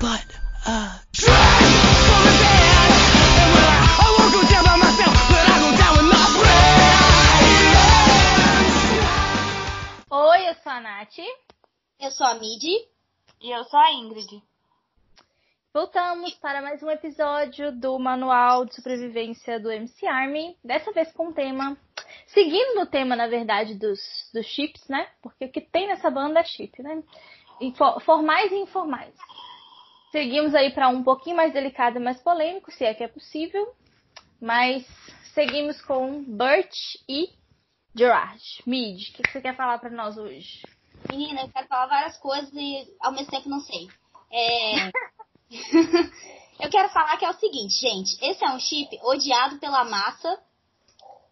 but 0.00 0.26
uh. 0.66 0.98
Oi, 10.10 10.48
eu 10.48 10.54
sou 10.54 10.72
a 10.72 10.80
Nath. 10.80 11.18
Eu 12.00 12.10
sou 12.10 12.26
a 12.26 12.34
Midi. 12.34 12.88
E 13.42 13.50
eu 13.50 13.62
sou 13.64 13.78
a 13.78 13.92
Ingrid. 13.92 14.42
Voltamos 15.72 16.34
para 16.34 16.62
mais 16.62 16.82
um 16.82 16.90
episódio 16.90 17.70
do 17.70 17.98
Manual 17.98 18.64
de 18.64 18.74
Sobrevivência 18.74 19.60
do 19.60 19.70
MC 19.70 20.06
Army. 20.06 20.56
Dessa 20.64 20.92
vez 20.92 21.12
com 21.12 21.28
o 21.28 21.34
tema. 21.34 21.76
Seguindo 22.26 22.80
o 22.80 22.86
tema, 22.86 23.14
na 23.14 23.26
verdade, 23.26 23.74
dos, 23.74 24.00
dos 24.32 24.46
chips, 24.46 24.88
né? 24.88 25.06
Porque 25.22 25.44
o 25.44 25.52
que 25.52 25.60
tem 25.60 25.86
nessa 25.88 26.10
banda 26.10 26.40
é 26.40 26.44
chip, 26.44 26.82
né? 26.82 27.02
Formais 28.04 28.50
e 28.50 28.56
informais. 28.56 29.14
Seguimos 30.10 30.54
aí 30.54 30.70
para 30.70 30.88
um 30.88 31.04
pouquinho 31.04 31.36
mais 31.36 31.52
delicado 31.52 31.96
e 31.96 32.02
mais 32.02 32.20
polêmico, 32.20 32.72
se 32.72 32.84
é 32.84 32.92
que 32.92 33.04
é 33.04 33.08
possível. 33.08 33.74
Mas 34.40 34.84
seguimos 35.34 35.80
com 35.82 36.24
Bert 36.24 36.74
e 37.08 37.30
Gerard. 37.94 38.42
Mid, 38.66 39.08
o 39.08 39.12
que 39.12 39.22
que 39.22 39.32
você 39.32 39.40
quer 39.40 39.56
falar 39.56 39.78
para 39.78 39.90
nós 39.90 40.16
hoje? 40.16 40.62
Menina, 41.08 41.42
eu 41.42 41.48
quero 41.48 41.68
falar 41.68 41.86
várias 41.86 42.16
coisas 42.18 42.50
e 42.52 42.96
ao 43.00 43.12
mesmo 43.12 43.30
tempo 43.30 43.48
não 43.48 43.60
sei. 43.60 43.88
É... 44.32 44.88
eu 46.64 46.70
quero 46.70 46.88
falar 46.90 47.16
que 47.16 47.24
é 47.24 47.30
o 47.30 47.38
seguinte, 47.38 47.74
gente. 47.80 48.16
Esse 48.24 48.44
é 48.44 48.50
um 48.50 48.58
chip 48.58 48.98
odiado 49.02 49.58
pela 49.58 49.84
massa. 49.84 50.40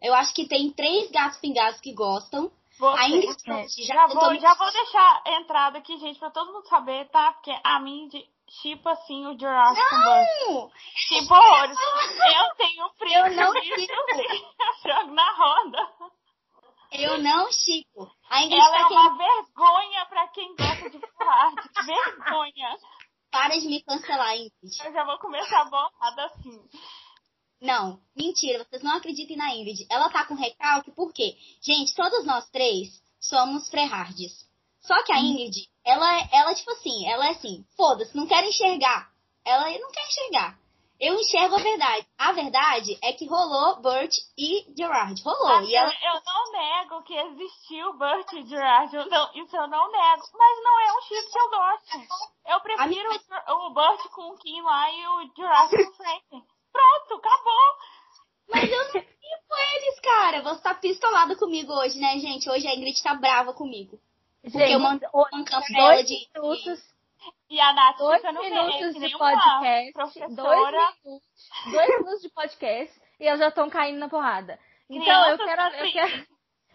Eu 0.01 0.15
acho 0.15 0.33
que 0.35 0.47
tem 0.47 0.71
três 0.71 1.11
gatos 1.11 1.39
pingados 1.39 1.81
que 1.81 1.93
gostam. 1.93 2.51
Você, 2.79 2.99
A 2.99 3.09
Ingrid 3.09 3.51
é, 3.51 3.69
já 3.69 3.95
já, 3.95 4.07
vou, 4.07 4.39
já 4.39 4.55
vou 4.55 4.73
deixar 4.73 5.23
a 5.27 5.33
entrada 5.33 5.79
aqui, 5.79 5.99
gente, 5.99 6.19
pra 6.19 6.31
todo 6.31 6.53
mundo 6.53 6.69
saber, 6.69 7.09
tá? 7.11 7.33
Porque 7.33 7.51
a 7.65 7.81
Mindy 7.81 8.25
chipa 8.63 8.93
assim 8.93 9.27
o 9.27 9.37
Buzz. 9.37 9.79
Não! 9.79 10.71
Tipo 11.09 11.35
horrores. 11.35 11.77
Eu 11.79 12.55
tenho 12.57 12.89
print 12.99 13.15
Eu 13.15 13.31
não 13.35 13.53
chipo. 13.63 13.93
Eu 14.87 14.95
jogo 14.95 15.13
na 15.13 15.33
roda. 15.33 15.89
Eu 16.93 17.19
não 17.19 17.51
chico. 17.51 18.11
A 18.31 18.43
Ingrid 18.43 18.61
Ela 18.61 18.81
é 18.81 18.85
quem 18.85 18.97
uma 18.97 19.19
vergonha 19.19 20.07
pra 20.07 20.29
quem 20.29 20.57
gosta 20.57 20.91
de 20.91 20.99
Gerard. 21.01 21.57
Vergonha. 21.85 22.77
para 23.31 23.59
de 23.59 23.67
me 23.67 23.83
cancelar, 23.83 24.37
Ingrid. 24.37 24.85
Eu 24.85 24.93
já 24.93 25.05
vou 25.05 25.19
começar 25.19 25.65
bolada 25.65 26.27
assim. 26.27 26.69
Não, 27.61 28.01
mentira, 28.17 28.65
vocês 28.65 28.83
não 28.83 28.97
acreditem 28.97 29.37
na 29.37 29.55
Ingrid. 29.55 29.87
Ela 29.91 30.09
tá 30.11 30.25
com 30.25 30.35
recalque 30.35 30.91
por 30.93 31.13
quê? 31.13 31.37
Gente, 31.61 31.95
todos 31.95 32.25
nós 32.25 32.49
três 32.51 32.89
somos 33.21 33.69
Frehards. 33.69 34.47
Só 34.81 35.03
que 35.03 35.13
a 35.13 35.19
Ingrid, 35.21 35.69
ela, 35.85 36.29
ela 36.33 36.55
tipo 36.55 36.71
assim, 36.71 37.07
ela 37.09 37.27
é 37.27 37.31
assim, 37.31 37.65
foda-se, 37.77 38.17
não 38.17 38.27
quero 38.27 38.47
enxergar. 38.47 39.11
Ela 39.45 39.71
não 39.79 39.91
quer 39.91 40.07
enxergar. 40.07 40.59
Eu 41.01 41.15
enxergo 41.15 41.55
a 41.55 41.59
verdade. 41.63 42.07
A 42.19 42.33
verdade 42.33 42.99
é 43.05 43.13
que 43.13 43.25
rolou 43.27 43.81
Bert 43.81 44.13
e 44.37 44.67
Gerard. 44.77 45.23
Rolou. 45.23 45.47
Assim, 45.59 45.69
E 45.71 45.75
ela, 45.77 45.93
Eu 45.93 46.21
não 46.27 46.53
nego 46.53 47.03
que 47.05 47.15
existiu 47.15 47.93
Burt 47.97 48.33
e 48.33 48.43
Gerard. 48.49 48.95
Eu 48.97 49.07
não- 49.09 49.31
isso 49.35 49.57
eu 49.57 49.69
não 49.69 49.93
nego. 49.93 50.23
Mas 50.37 50.65
não 50.65 50.81
é 50.81 50.93
um 50.93 51.03
chip 51.03 51.31
que 51.31 51.39
eu 51.39 51.51
gosto. 51.51 52.25
Eu 52.49 52.61
prefiro 52.61 53.11
o, 53.49 53.67
o 53.69 53.71
Burt 53.71 54.01
com 54.11 54.33
o 54.33 54.39
Kim 54.39 54.61
lá 54.63 54.91
e 54.91 55.07
o 55.07 55.31
Gerard 55.37 55.77
com 55.77 55.91
o 55.91 55.95
Frank. 55.95 56.45
Pronto, 56.79 57.15
acabou. 57.27 57.77
mas 58.49 58.71
eu 58.71 58.79
não 58.85 58.91
fico 58.93 59.55
eles, 59.75 60.01
cara. 60.01 60.43
Você 60.43 60.63
tá 60.63 60.75
pistolada 60.75 61.37
comigo 61.37 61.73
hoje, 61.73 61.99
né, 61.99 62.19
gente? 62.19 62.49
Hoje 62.49 62.67
a 62.69 62.75
Ingrid 62.75 63.03
tá 63.03 63.15
brava 63.15 63.53
comigo. 63.53 63.99
Porque 64.43 64.59
eu 64.59 64.79
mando 64.79 65.05
o- 65.13 65.27
um 65.35 65.45
dois 65.75 66.07
de. 66.07 66.15
minutos 66.35 66.81
E 67.51 67.61
a 67.61 67.73
Nath 67.73 67.99
dois 67.99 68.23
minutos 68.23 68.93
que 68.95 69.01
de 69.01 69.19
podcast, 69.19 69.93
dois 69.93 69.93
professora. 69.93 70.79
minutos, 71.05 71.29
dois 71.73 71.89
minutos 71.99 72.23
de 72.23 72.29
podcast 72.31 73.01
e 73.21 73.27
elas 73.27 73.41
já 73.41 73.49
estão 73.49 73.69
caindo 73.69 73.99
na 73.99 74.09
porrada. 74.09 74.59
Então 74.89 75.29
eu 75.31 75.39
quero, 75.39 75.63
eu 75.75 75.93
quero, 75.93 76.27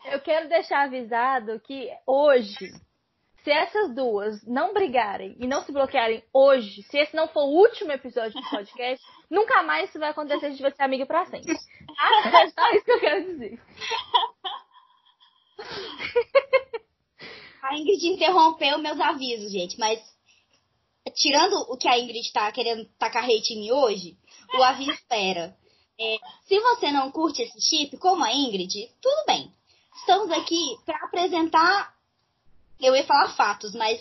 eu 0.05 0.19
quero 0.21 0.49
deixar 0.49 0.81
avisado 0.83 1.59
que 1.61 1.89
hoje, 2.05 2.69
se 3.43 3.51
essas 3.51 3.93
duas 3.93 4.41
não 4.45 4.73
brigarem 4.73 5.35
e 5.37 5.45
não 5.45 5.63
se 5.63 5.71
bloquearem 5.71 6.23
hoje, 6.33 6.81
se 6.83 6.97
esse 6.97 7.15
não 7.15 7.27
for 7.27 7.43
o 7.43 7.57
último 7.59 7.91
episódio 7.91 8.39
do 8.41 8.49
podcast, 8.49 9.05
nunca 9.29 9.61
mais 9.63 9.89
isso 9.89 9.99
vai 9.99 10.09
acontecer, 10.09 10.45
a 10.45 10.49
gente 10.49 10.61
vai 10.61 10.71
ser 10.71 10.83
amiga 10.83 11.05
pra 11.05 11.25
sempre. 11.25 11.53
Tá? 11.93 12.41
É 12.41 12.49
só 12.49 12.71
isso 12.71 12.85
que 12.85 12.91
eu 12.91 12.99
quero 12.99 13.23
dizer. 13.25 13.61
A 17.61 17.77
Ingrid 17.77 18.07
interrompeu 18.07 18.79
meus 18.79 18.99
avisos, 18.99 19.51
gente, 19.51 19.77
mas 19.77 20.01
tirando 21.13 21.53
o 21.71 21.77
que 21.77 21.87
a 21.87 21.99
Ingrid 21.99 22.31
tá 22.33 22.51
querendo 22.51 22.85
tacar 22.97 23.23
hate 23.25 23.53
em 23.53 23.59
mim 23.61 23.71
hoje, 23.71 24.17
o 24.57 24.63
aviso 24.63 24.97
era. 25.11 25.55
é, 25.99 26.17
se 26.47 26.59
você 26.59 26.91
não 26.91 27.11
curte 27.11 27.43
esse 27.43 27.61
chip, 27.61 27.95
como 27.97 28.23
a 28.23 28.33
Ingrid, 28.33 28.89
tudo 29.01 29.25
bem. 29.27 29.53
Estamos 29.95 30.31
aqui 30.31 30.77
para 30.85 30.97
apresentar. 31.05 31.92
Eu 32.79 32.95
ia 32.95 33.05
falar 33.05 33.29
fatos, 33.35 33.73
mas 33.75 33.99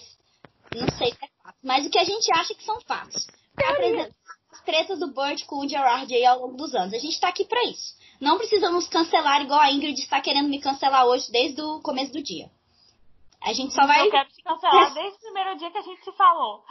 não 0.75 0.89
sei 0.99 1.13
se 1.13 1.25
é 1.25 1.29
fato. 1.43 1.59
Mas 1.63 1.87
o 1.87 1.91
que 1.91 1.99
a 1.99 2.05
gente 2.05 2.33
acha 2.35 2.55
que 2.55 2.65
são 2.65 2.81
fatos. 2.83 3.27
Pra 3.55 3.71
apresentar 3.71 4.15
as 4.53 4.61
tretas 4.63 4.99
do 4.99 5.13
Burt 5.13 5.45
com 5.47 5.61
o 5.61 5.69
Gerard 5.69 6.13
aí 6.15 6.25
ao 6.25 6.41
longo 6.41 6.57
dos 6.57 6.75
anos. 6.75 6.93
A 6.95 6.99
gente 6.99 7.19
tá 7.21 7.29
aqui 7.29 7.45
pra 7.45 7.63
isso. 7.65 7.95
Não 8.21 8.39
precisamos 8.39 8.87
cancelar 8.89 9.43
igual 9.43 9.61
a 9.61 9.71
Ingrid 9.71 9.99
está 9.99 10.21
querendo 10.21 10.49
me 10.49 10.61
cancelar 10.61 11.07
hoje 11.07 11.31
desde 11.33 11.61
o 11.61 11.81
começo 11.81 12.13
do 12.13 12.23
dia. 12.23 12.51
A 13.43 13.53
gente 13.53 13.75
só 13.75 13.87
vai. 13.87 14.07
Eu 14.07 14.11
quero 14.11 14.29
te 14.29 14.43
cancelar 14.43 14.95
desde 14.95 15.17
o 15.17 15.21
primeiro 15.21 15.57
dia 15.59 15.71
que 15.71 15.79
a 15.79 15.83
gente 15.83 16.05
se 16.05 16.13
falou. 16.13 16.65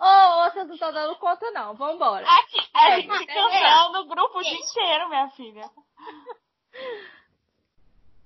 Ô, 0.00 0.50
vocês 0.50 0.66
não 0.66 0.74
estão 0.74 0.92
dando 0.92 1.16
conta 1.16 1.50
não, 1.52 1.74
vambora. 1.74 2.24
Aqui, 2.28 2.60
a 2.74 2.90
É, 2.90 3.00
gente 3.00 3.16
se 3.16 3.22
é, 3.24 3.34
cancela 3.34 3.92
no 3.92 4.06
grupo 4.06 4.38
o 4.38 4.42
dia 4.42 4.54
inteiro, 4.54 5.08
minha 5.08 5.30
filha. 5.30 5.70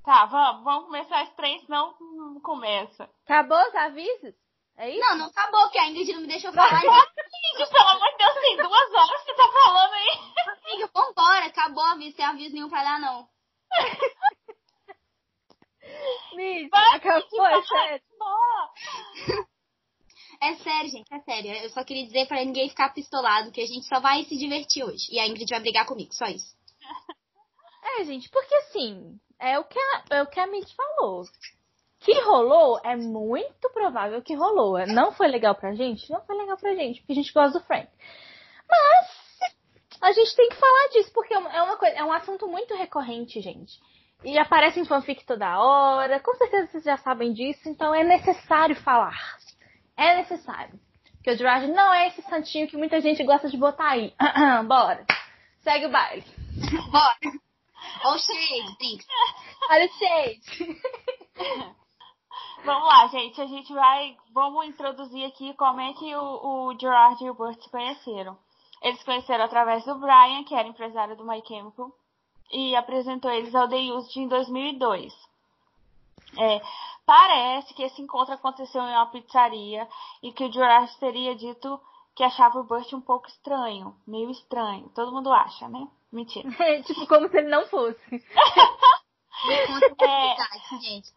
Tá, 0.06 0.24
vamos, 0.26 0.62
vamos 0.62 0.84
começar 0.84 1.24
esse 1.24 1.34
trem, 1.34 1.58
senão 1.66 1.96
não 1.98 2.40
começa. 2.40 3.10
Acabou 3.24 3.58
os 3.58 3.74
avisos? 3.74 4.36
É 4.76 4.88
isso? 4.88 5.00
Não, 5.00 5.18
não 5.18 5.26
acabou, 5.26 5.68
que 5.68 5.78
a 5.78 5.88
Ingrid 5.88 6.12
não 6.12 6.20
me 6.20 6.28
deixou 6.28 6.52
falar. 6.52 6.80
Gente, 6.80 7.70
pelo 7.72 7.88
amor 7.88 8.08
de 8.12 8.16
Deus, 8.16 8.34
tem 8.34 8.56
duas 8.56 8.92
horas 8.94 9.24
que 9.24 9.32
você 9.32 9.34
tá 9.34 9.48
falando 9.52 9.92
aí. 9.94 10.08
Amiga, 10.64 10.90
vambora, 10.94 11.46
acabou 11.46 11.82
o 11.82 11.86
aviso, 11.88 12.16
tem 12.16 12.24
aviso 12.24 12.54
nenhum 12.54 12.68
pra 12.68 12.84
dar, 12.84 13.00
não. 13.00 13.28
Miss, 16.34 16.70
Vai, 16.70 16.96
acabou, 16.96 17.46
é 17.46 17.62
sério. 17.62 18.02
É 20.40 20.54
sério, 20.54 20.90
gente, 20.90 21.12
é 21.12 21.18
sério. 21.18 21.52
Eu 21.64 21.70
só 21.70 21.82
queria 21.82 22.06
dizer 22.06 22.28
pra 22.28 22.44
ninguém 22.44 22.68
ficar 22.68 22.90
pistolado 22.90 23.50
que 23.50 23.60
a 23.60 23.66
gente 23.66 23.84
só 23.88 23.98
vai 23.98 24.22
se 24.26 24.38
divertir 24.38 24.84
hoje. 24.84 25.08
E 25.10 25.18
a 25.18 25.26
Ingrid 25.26 25.50
vai 25.50 25.58
brigar 25.58 25.84
comigo, 25.84 26.14
só 26.14 26.26
isso. 26.26 26.54
É, 27.82 28.04
gente, 28.04 28.28
porque 28.30 28.54
assim, 28.54 29.18
é 29.38 29.58
o 29.58 29.64
que 29.64 29.78
a, 29.78 30.16
é 30.16 30.22
o 30.22 30.26
que 30.26 30.40
a 30.40 30.46
Mitch 30.46 30.72
falou. 30.74 31.24
Que 32.00 32.20
rolou, 32.20 32.78
é 32.84 32.94
muito 32.96 33.70
provável 33.70 34.22
que 34.22 34.34
rolou. 34.34 34.78
É, 34.78 34.86
Não 34.86 35.12
foi 35.12 35.28
legal 35.28 35.54
pra 35.54 35.74
gente? 35.74 36.10
Não 36.10 36.20
foi 36.22 36.36
legal 36.36 36.56
pra 36.56 36.74
gente, 36.74 37.00
porque 37.00 37.12
a 37.12 37.16
gente 37.16 37.32
gosta 37.32 37.58
do 37.58 37.64
Frank. 37.64 37.88
Mas 38.68 39.26
a 40.00 40.12
gente 40.12 40.36
tem 40.36 40.48
que 40.48 40.56
falar 40.56 40.88
disso, 40.92 41.10
porque 41.12 41.34
é 41.34 41.38
uma 41.38 41.72
é 41.72 41.76
coisa, 41.76 41.96
é 41.96 42.04
um 42.04 42.12
assunto 42.12 42.46
muito 42.46 42.74
recorrente, 42.74 43.40
gente. 43.40 43.80
E 44.24 44.38
aparece 44.38 44.80
em 44.80 44.84
fanfic 44.84 45.24
toda 45.24 45.58
hora, 45.58 46.20
com 46.20 46.34
certeza 46.34 46.66
vocês 46.68 46.84
já 46.84 46.96
sabem 46.96 47.32
disso, 47.32 47.68
então 47.68 47.94
é 47.94 48.02
necessário 48.02 48.76
falar. 48.76 49.18
É 49.96 50.16
necessário. 50.16 50.78
Porque 51.16 51.30
o 51.30 51.36
Gerard 51.36 51.66
não 51.68 51.92
é 51.92 52.08
esse 52.08 52.22
santinho 52.22 52.68
que 52.68 52.76
muita 52.76 53.00
gente 53.00 53.22
gosta 53.24 53.48
de 53.48 53.56
botar 53.56 53.88
aí. 53.88 54.14
Bora. 54.66 55.04
Segue 55.60 55.86
o 55.86 55.90
baile. 55.90 56.24
Bora! 56.90 57.45
Ô, 58.04 58.18
Shade, 58.18 58.76
thanks. 58.78 59.06
Olha 59.70 59.86
o 59.86 59.92
shade. 59.92 60.80
Vamos 62.64 62.88
lá, 62.88 63.06
gente. 63.08 63.40
A 63.40 63.46
gente 63.46 63.72
vai. 63.72 64.16
Vamos 64.32 64.66
introduzir 64.66 65.24
aqui 65.24 65.54
como 65.54 65.80
é 65.80 65.92
que 65.94 66.14
o, 66.14 66.68
o 66.68 66.78
Gerard 66.78 67.22
e 67.24 67.30
o 67.30 67.34
Burt 67.34 67.60
se 67.60 67.70
conheceram. 67.70 68.38
Eles 68.82 68.98
se 68.98 69.04
conheceram 69.04 69.44
através 69.44 69.84
do 69.84 69.98
Brian, 69.98 70.44
que 70.44 70.54
era 70.54 70.68
empresário 70.68 71.16
do 71.16 71.26
My 71.26 71.42
Chemical, 71.46 71.90
e 72.52 72.76
apresentou 72.76 73.30
eles 73.30 73.54
ao 73.54 73.68
The 73.68 73.92
Used 73.92 74.16
em 74.16 74.28
2002. 74.28 75.12
É, 76.38 76.60
parece 77.04 77.72
que 77.74 77.82
esse 77.82 78.02
encontro 78.02 78.34
aconteceu 78.34 78.82
em 78.82 78.94
uma 78.94 79.06
pizzaria 79.06 79.88
e 80.22 80.32
que 80.32 80.44
o 80.44 80.52
Gerard 80.52 80.94
teria 80.98 81.34
dito 81.34 81.80
que 82.14 82.24
achava 82.24 82.58
o 82.58 82.64
Burt 82.64 82.92
um 82.92 83.00
pouco 83.00 83.28
estranho, 83.28 83.94
meio 84.06 84.30
estranho. 84.30 84.88
Todo 84.94 85.12
mundo 85.12 85.32
acha, 85.32 85.68
né? 85.68 85.86
Mentira. 86.12 86.48
tipo, 86.84 87.06
como 87.06 87.28
se 87.28 87.36
ele 87.38 87.48
não 87.48 87.66
fosse. 87.66 88.00
Me 88.10 89.66
conta 89.66 89.94
uma 89.94 90.06
É. 90.06 90.28
novidade, 90.28 90.80
gente. 90.82 91.12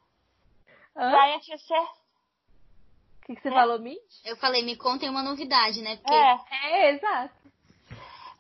Brian 0.95 1.39
tinha 1.39 1.57
certeza. 1.57 2.00
O 3.21 3.25
que, 3.25 3.36
que 3.36 3.41
você 3.41 3.50
É. 3.50 3.53
falou, 3.53 3.80
Mitch? 3.80 4.25
Eu 4.25 4.36
falei, 4.38 4.63
me 4.63 4.75
contem 4.75 5.09
uma 5.09 5.21
novidade, 5.24 5.81
né? 5.81 5.95
Porque 5.97 6.13
É, 6.13 6.39
É, 6.63 6.89
exato. 6.91 7.33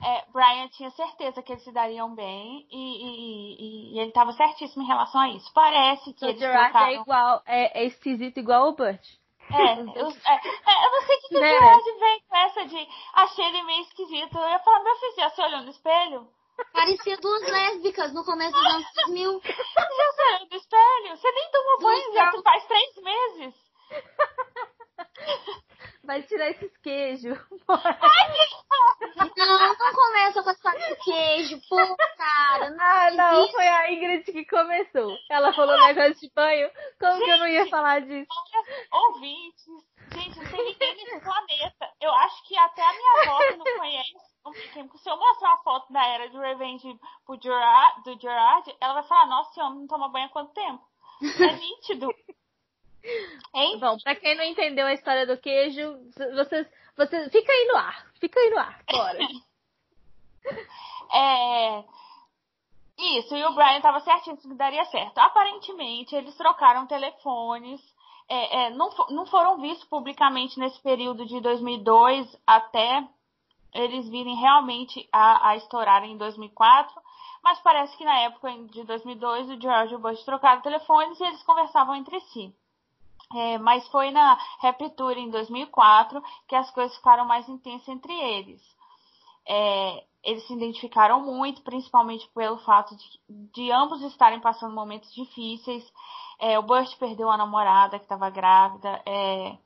é, 0.03 0.25
Brian 0.31 0.67
tinha 0.69 0.89
certeza 0.91 1.41
que 1.43 1.51
eles 1.53 1.63
se 1.63 1.71
dariam 1.71 2.13
bem 2.15 2.67
e, 2.71 2.75
e- 2.75 3.55
e- 3.59 3.93
e 3.95 3.99
ele 3.99 4.09
estava 4.09 4.33
certíssimo 4.33 4.83
em 4.83 4.87
relação 4.87 5.21
a 5.21 5.29
isso. 5.29 5.51
Parece 5.53 6.11
que 6.13 6.25
O 6.25 6.29
eles 6.29 6.39
Gerard 6.39 6.75
é 6.77 6.93
igual, 6.95 7.41
é, 7.45 7.81
é 7.81 7.85
esquisito 7.85 8.37
igual 8.39 8.67
o 8.69 8.73
Burt. 8.73 9.05
É, 9.51 9.53
eu, 9.95 10.09
é, 10.09 10.33
é, 10.35 10.85
eu 10.85 10.91
não 10.91 11.01
sei 11.05 11.15
o 11.17 11.21
que, 11.21 11.27
que 11.29 11.39
né? 11.39 11.47
o 11.51 11.59
Gerard 11.59 11.99
vem 11.99 12.21
com 12.27 12.35
essa 12.35 12.65
de 12.65 12.87
achei 13.13 13.45
ele 13.45 13.63
meio 13.63 13.81
esquisito. 13.83 14.37
Eu 14.37 14.49
ia 14.49 14.59
falar, 14.59 14.83
meu 14.83 14.95
filho, 14.97 15.15
já 15.15 15.29
se 15.29 15.41
olhou 15.41 15.61
no 15.61 15.69
espelho? 15.69 16.27
Parecia 16.73 17.17
duas 17.17 17.41
lésbicas 17.41 18.13
no 18.13 18.23
começo 18.23 18.51
dos 18.51 18.65
anos 18.65 18.87
2000. 18.95 19.41
Já 19.43 19.53
se 19.53 20.21
olhou 20.21 20.47
no 20.49 20.57
espelho? 20.57 21.17
Você 21.17 21.31
nem 21.31 21.51
tomou 21.51 21.79
banho, 21.81 22.13
já 22.13 22.31
faz 22.43 22.65
três 22.67 22.95
meses. 22.97 23.55
Vai 26.09 26.23
tirar 26.23 26.49
esses 26.49 26.75
queijos. 26.77 27.37
Não, 29.37 29.59
não 29.59 29.93
começa 29.93 30.41
com 30.41 30.49
essa 30.49 30.71
queijo, 31.03 31.61
pô, 31.69 31.77
cara. 32.17 32.71
Não 32.71 32.83
ah, 32.83 33.11
não, 33.11 33.47
foi 33.51 33.67
a 33.67 33.91
Ingrid 33.91 34.23
que 34.23 34.43
começou. 34.45 35.15
Ela 35.29 35.53
falou 35.53 35.79
negócio 35.79 36.15
de 36.15 36.31
banho. 36.33 36.67
Como 36.99 37.13
gente, 37.13 37.25
que 37.25 37.29
eu 37.29 37.37
não 37.37 37.47
ia 37.47 37.67
falar 37.67 38.01
disso? 38.01 38.27
Ouvintes, 38.91 39.65
gente, 40.15 40.39
não 40.39 40.51
tem 40.51 40.65
ninguém 40.65 40.95
nesse 40.95 41.19
planeta. 41.21 41.93
Eu 42.01 42.11
acho 42.11 42.47
que 42.47 42.57
até 42.57 42.81
a 42.81 42.93
minha 42.93 43.21
avó 43.21 43.37
que 43.47 43.57
não 43.57 43.77
conhece 43.77 44.29
se 44.97 45.09
eu 45.09 45.17
mostrar 45.17 45.49
uma 45.49 45.63
foto 45.63 45.93
da 45.93 46.03
era 46.07 46.27
de 46.27 46.37
Revenge 46.39 46.99
pro 47.23 47.39
Gerard, 47.39 48.01
do 48.03 48.19
Gerard, 48.19 48.75
ela 48.81 48.95
vai 48.95 49.03
falar, 49.03 49.27
nossa, 49.27 49.51
esse 49.51 49.61
homem 49.61 49.81
não 49.81 49.87
toma 49.87 50.09
banho 50.09 50.25
há 50.25 50.29
quanto 50.29 50.53
tempo? 50.53 50.83
É 51.21 51.53
nítido. 51.53 52.07
Hein? 53.53 53.79
Bom, 53.79 53.97
pra 54.03 54.15
quem 54.15 54.35
não 54.35 54.43
entendeu 54.43 54.85
a 54.85 54.93
história 54.93 55.25
do 55.25 55.37
queijo, 55.37 55.97
vocês, 56.35 56.67
vocês 56.95 57.31
fica 57.31 57.51
aí 57.51 57.67
no 57.67 57.77
ar, 57.77 58.07
fica 58.19 58.39
aí 58.39 58.49
no 58.49 58.59
ar, 58.59 58.83
bora. 58.91 59.19
é, 61.13 61.83
isso, 62.97 63.35
e 63.35 63.45
o 63.45 63.53
Brian 63.53 63.81
tava 63.81 64.01
certinho 64.01 64.37
que 64.37 64.53
daria 64.55 64.83
certo. 64.85 65.17
Aparentemente, 65.17 66.15
eles 66.15 66.35
trocaram 66.35 66.85
telefones, 66.85 67.81
é, 68.27 68.65
é, 68.65 68.69
não, 68.71 68.89
não 69.09 69.25
foram 69.25 69.59
vistos 69.59 69.87
publicamente 69.87 70.59
nesse 70.59 70.79
período 70.81 71.25
de 71.25 71.39
2002 71.41 72.27
até 72.45 73.07
eles 73.73 74.07
virem 74.09 74.35
realmente 74.35 75.07
a, 75.11 75.49
a 75.49 75.55
estourar 75.55 76.03
em 76.03 76.17
2004, 76.17 76.93
mas 77.43 77.59
parece 77.59 77.95
que 77.97 78.03
na 78.03 78.19
época 78.19 78.51
de 78.67 78.83
2002 78.83 79.49
o 79.49 79.61
George 79.61 79.93
e 79.93 79.95
o 79.95 79.99
Bush 79.99 80.23
trocaram 80.23 80.61
telefones 80.61 81.19
e 81.19 81.23
eles 81.23 81.43
conversavam 81.43 81.95
entre 81.95 82.19
si. 82.21 82.53
É, 83.33 83.59
mas 83.59 83.87
foi 83.89 84.09
na 84.09 84.33
Rapture 84.59 85.19
em 85.19 85.29
2004 85.29 86.21
que 86.47 86.55
as 86.55 86.69
coisas 86.71 86.95
ficaram 86.97 87.25
mais 87.25 87.47
intensas 87.47 87.87
entre 87.87 88.11
eles. 88.11 88.61
É, 89.47 90.03
eles 90.23 90.45
se 90.47 90.53
identificaram 90.53 91.21
muito, 91.21 91.61
principalmente 91.61 92.27
pelo 92.29 92.57
fato 92.59 92.95
de, 92.95 93.19
de 93.53 93.71
ambos 93.71 94.01
estarem 94.01 94.39
passando 94.39 94.73
momentos 94.73 95.13
difíceis. 95.13 95.83
É, 96.39 96.57
o 96.57 96.63
Bush 96.63 96.93
perdeu 96.95 97.29
a 97.29 97.37
namorada 97.37 97.99
que 97.99 98.05
estava 98.05 98.29
grávida. 98.29 99.01
É, 99.05 99.57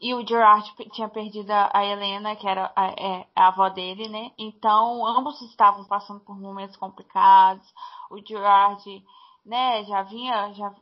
e 0.00 0.14
o 0.14 0.26
Gerard 0.26 0.72
tinha 0.92 1.08
perdido 1.08 1.50
a 1.50 1.84
Helena, 1.84 2.36
que 2.36 2.46
era 2.46 2.72
a, 2.74 2.86
é, 2.86 3.26
a, 3.34 3.48
avó 3.48 3.68
dele, 3.68 4.08
né? 4.08 4.30
Então, 4.38 5.04
ambos 5.06 5.40
estavam 5.42 5.84
passando 5.84 6.20
por 6.20 6.38
momentos 6.38 6.76
complicados. 6.76 7.66
O 8.10 8.18
Gerard, 8.24 9.04
né, 9.44 9.84
já 9.84 10.02
vinha, 10.02 10.52
já 10.54 10.72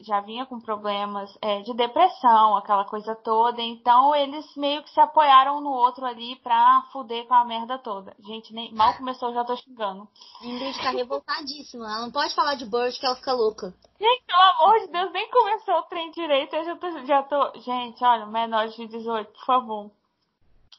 já 0.00 0.20
vinha 0.20 0.46
com 0.46 0.60
problemas 0.60 1.30
é, 1.40 1.60
de 1.60 1.74
depressão, 1.74 2.56
aquela 2.56 2.84
coisa 2.84 3.14
toda. 3.16 3.60
Então 3.60 4.14
eles 4.14 4.46
meio 4.56 4.82
que 4.82 4.90
se 4.90 5.00
apoiaram 5.00 5.58
um 5.58 5.60
no 5.60 5.70
outro 5.70 6.04
ali 6.04 6.36
pra 6.36 6.86
fuder 6.92 7.26
com 7.26 7.34
a 7.34 7.44
merda 7.44 7.78
toda. 7.78 8.14
Gente, 8.20 8.52
nem 8.52 8.72
mal 8.72 8.94
começou, 8.96 9.32
já 9.32 9.44
tô 9.44 9.56
xingando. 9.56 10.08
Ingrid 10.42 10.78
tá 10.82 10.90
revoltadíssima. 10.90 11.86
Ela 11.86 12.00
não 12.02 12.10
pode 12.10 12.34
falar 12.34 12.54
de 12.54 12.64
Bird 12.64 12.98
que 12.98 13.06
ela 13.06 13.16
fica 13.16 13.32
louca. 13.32 13.74
Gente, 14.00 14.24
pelo 14.26 14.42
amor 14.42 14.80
de 14.80 14.86
Deus, 14.88 15.12
nem 15.12 15.30
começou 15.30 15.74
o 15.74 15.82
trem 15.82 16.10
direito. 16.12 16.54
Eu 16.56 16.64
já 16.64 16.76
tô. 16.76 17.06
Já 17.06 17.22
tô... 17.22 17.58
Gente, 17.60 18.04
olha, 18.04 18.26
menores 18.26 18.74
de 18.74 18.86
18, 18.86 19.32
por 19.32 19.44
favor. 19.44 19.90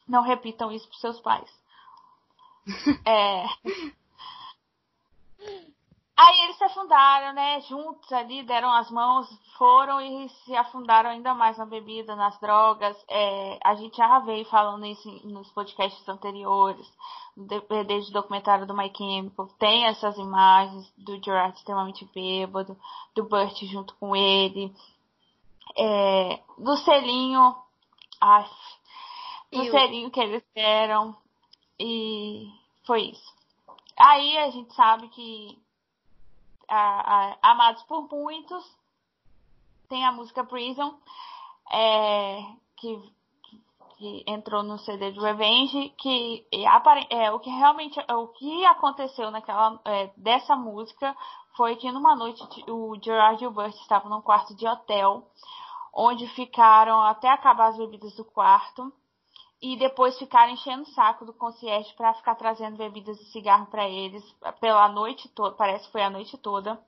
Não 0.08 0.22
repitam 0.22 0.72
isso 0.72 0.88
pros 0.88 1.00
seus 1.00 1.20
pais. 1.20 1.48
é. 3.06 3.46
Aí 6.16 6.40
eles 6.44 6.56
se 6.56 6.64
afundaram, 6.64 7.32
né? 7.32 7.60
Juntos 7.62 8.12
ali, 8.12 8.42
deram 8.42 8.70
as 8.70 8.90
mãos, 8.90 9.26
foram 9.56 10.00
e 10.00 10.28
se 10.28 10.54
afundaram 10.54 11.10
ainda 11.10 11.34
mais 11.34 11.56
na 11.56 11.64
bebida, 11.64 12.14
nas 12.14 12.38
drogas. 12.38 12.96
É, 13.08 13.58
a 13.64 13.74
gente 13.74 13.96
já 13.96 14.18
veio 14.20 14.44
falando 14.44 14.84
isso 14.84 15.08
nos 15.26 15.50
podcasts 15.52 16.06
anteriores, 16.08 16.86
desde 17.86 18.10
o 18.10 18.12
documentário 18.12 18.66
do 18.66 18.76
My 18.76 18.92
Chemical. 18.94 19.48
Tem 19.58 19.86
essas 19.86 20.16
imagens 20.18 20.92
do 20.98 21.22
Gerard 21.22 21.56
extremamente 21.56 22.04
bêbado, 22.14 22.76
do 23.14 23.24
Burt 23.24 23.58
junto 23.64 23.94
com 23.94 24.14
ele, 24.14 24.72
é, 25.76 26.40
do 26.58 26.76
selinho, 26.76 27.56
ai, 28.20 28.46
do 29.50 29.64
selinho 29.70 30.10
que 30.10 30.20
eles 30.20 30.44
deram. 30.54 31.16
E 31.80 32.48
foi 32.84 33.10
isso. 33.10 33.32
Aí 33.98 34.36
a 34.38 34.50
gente 34.50 34.74
sabe 34.74 35.08
que 35.08 35.61
a, 36.72 37.36
a, 37.42 37.52
amados 37.52 37.82
por 37.84 38.08
muitos. 38.10 38.64
Tem 39.88 40.04
a 40.06 40.12
música 40.12 40.42
Prison, 40.42 40.94
é, 41.70 42.42
que, 42.76 43.12
que, 43.98 44.24
entrou 44.26 44.62
no 44.62 44.78
CD 44.78 45.12
de 45.12 45.20
Revenge, 45.20 45.90
que 45.98 46.46
é, 47.10 47.30
o 47.30 47.38
que 47.40 47.50
realmente 47.50 48.00
o 48.00 48.28
que 48.28 48.64
aconteceu 48.64 49.30
naquela 49.30 49.78
é, 49.84 50.10
dessa 50.16 50.56
música 50.56 51.14
foi 51.56 51.76
que 51.76 51.92
numa 51.92 52.16
noite 52.16 52.42
o 52.70 52.96
Gerard 53.02 53.44
e 53.44 53.46
o 53.46 53.50
Burt 53.50 53.74
estavam 53.74 54.10
num 54.10 54.22
quarto 54.22 54.54
de 54.56 54.66
hotel, 54.66 55.28
onde 55.92 56.26
ficaram 56.28 57.02
até 57.02 57.28
acabar 57.28 57.68
as 57.68 57.76
bebidas 57.76 58.16
do 58.16 58.24
quarto 58.24 58.90
e 59.62 59.76
depois 59.76 60.18
ficaram 60.18 60.52
enchendo 60.52 60.82
o 60.82 60.92
saco 60.92 61.24
do 61.24 61.32
concierge 61.32 61.94
para 61.94 62.12
ficar 62.14 62.34
trazendo 62.34 62.76
bebidas 62.76 63.18
e 63.20 63.24
cigarro 63.26 63.66
para 63.66 63.88
eles 63.88 64.24
pela 64.60 64.88
noite 64.88 65.28
toda, 65.28 65.54
parece 65.54 65.86
que 65.86 65.92
foi 65.92 66.02
a 66.02 66.10
noite 66.10 66.36
toda. 66.36 66.80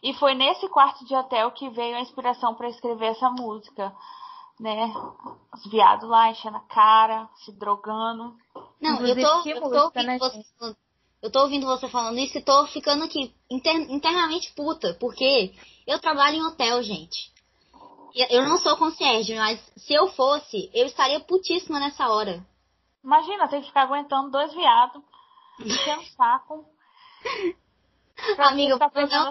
E 0.00 0.14
foi 0.14 0.34
nesse 0.34 0.68
quarto 0.68 1.04
de 1.04 1.16
hotel 1.16 1.50
que 1.50 1.68
veio 1.70 1.96
a 1.96 2.00
inspiração 2.00 2.54
para 2.54 2.68
escrever 2.68 3.06
essa 3.06 3.28
música, 3.30 3.92
né? 4.60 4.94
Os 5.52 5.66
viados 5.68 6.08
lá 6.08 6.30
enchendo 6.30 6.58
a 6.58 6.60
cara, 6.60 7.28
se 7.44 7.50
drogando. 7.50 8.36
Não, 8.80 9.04
eu 9.04 9.16
tô, 9.16 9.48
eu 9.48 9.60
tô, 9.60 9.84
ouvindo 9.84 10.06
né, 10.06 10.18
você, 10.18 10.44
eu 11.20 11.32
tô 11.32 11.40
ouvindo 11.40 11.66
você 11.66 11.88
falando 11.88 12.18
isso 12.18 12.38
e 12.38 12.42
tô 12.42 12.68
ficando 12.68 13.02
aqui 13.02 13.34
internamente 13.50 14.52
puta, 14.54 14.96
porque 15.00 15.52
eu 15.84 15.98
trabalho 15.98 16.36
em 16.36 16.46
hotel, 16.46 16.80
gente. 16.84 17.36
Eu 18.14 18.44
não 18.44 18.58
sou 18.58 18.76
concierge, 18.76 19.34
mas 19.34 19.60
se 19.76 19.92
eu 19.92 20.08
fosse, 20.08 20.70
eu 20.74 20.86
estaria 20.86 21.20
putíssima 21.20 21.78
nessa 21.80 22.08
hora. 22.08 22.44
Imagina, 23.02 23.48
tem 23.48 23.60
que 23.60 23.68
ficar 23.68 23.82
aguentando 23.82 24.30
dois 24.30 24.52
viados, 24.52 25.02
enchendo 25.60 26.04
saco. 26.16 26.64
Amiga, 28.38 28.78
tá 28.78 28.90
não 28.94 29.28
é 29.28 29.30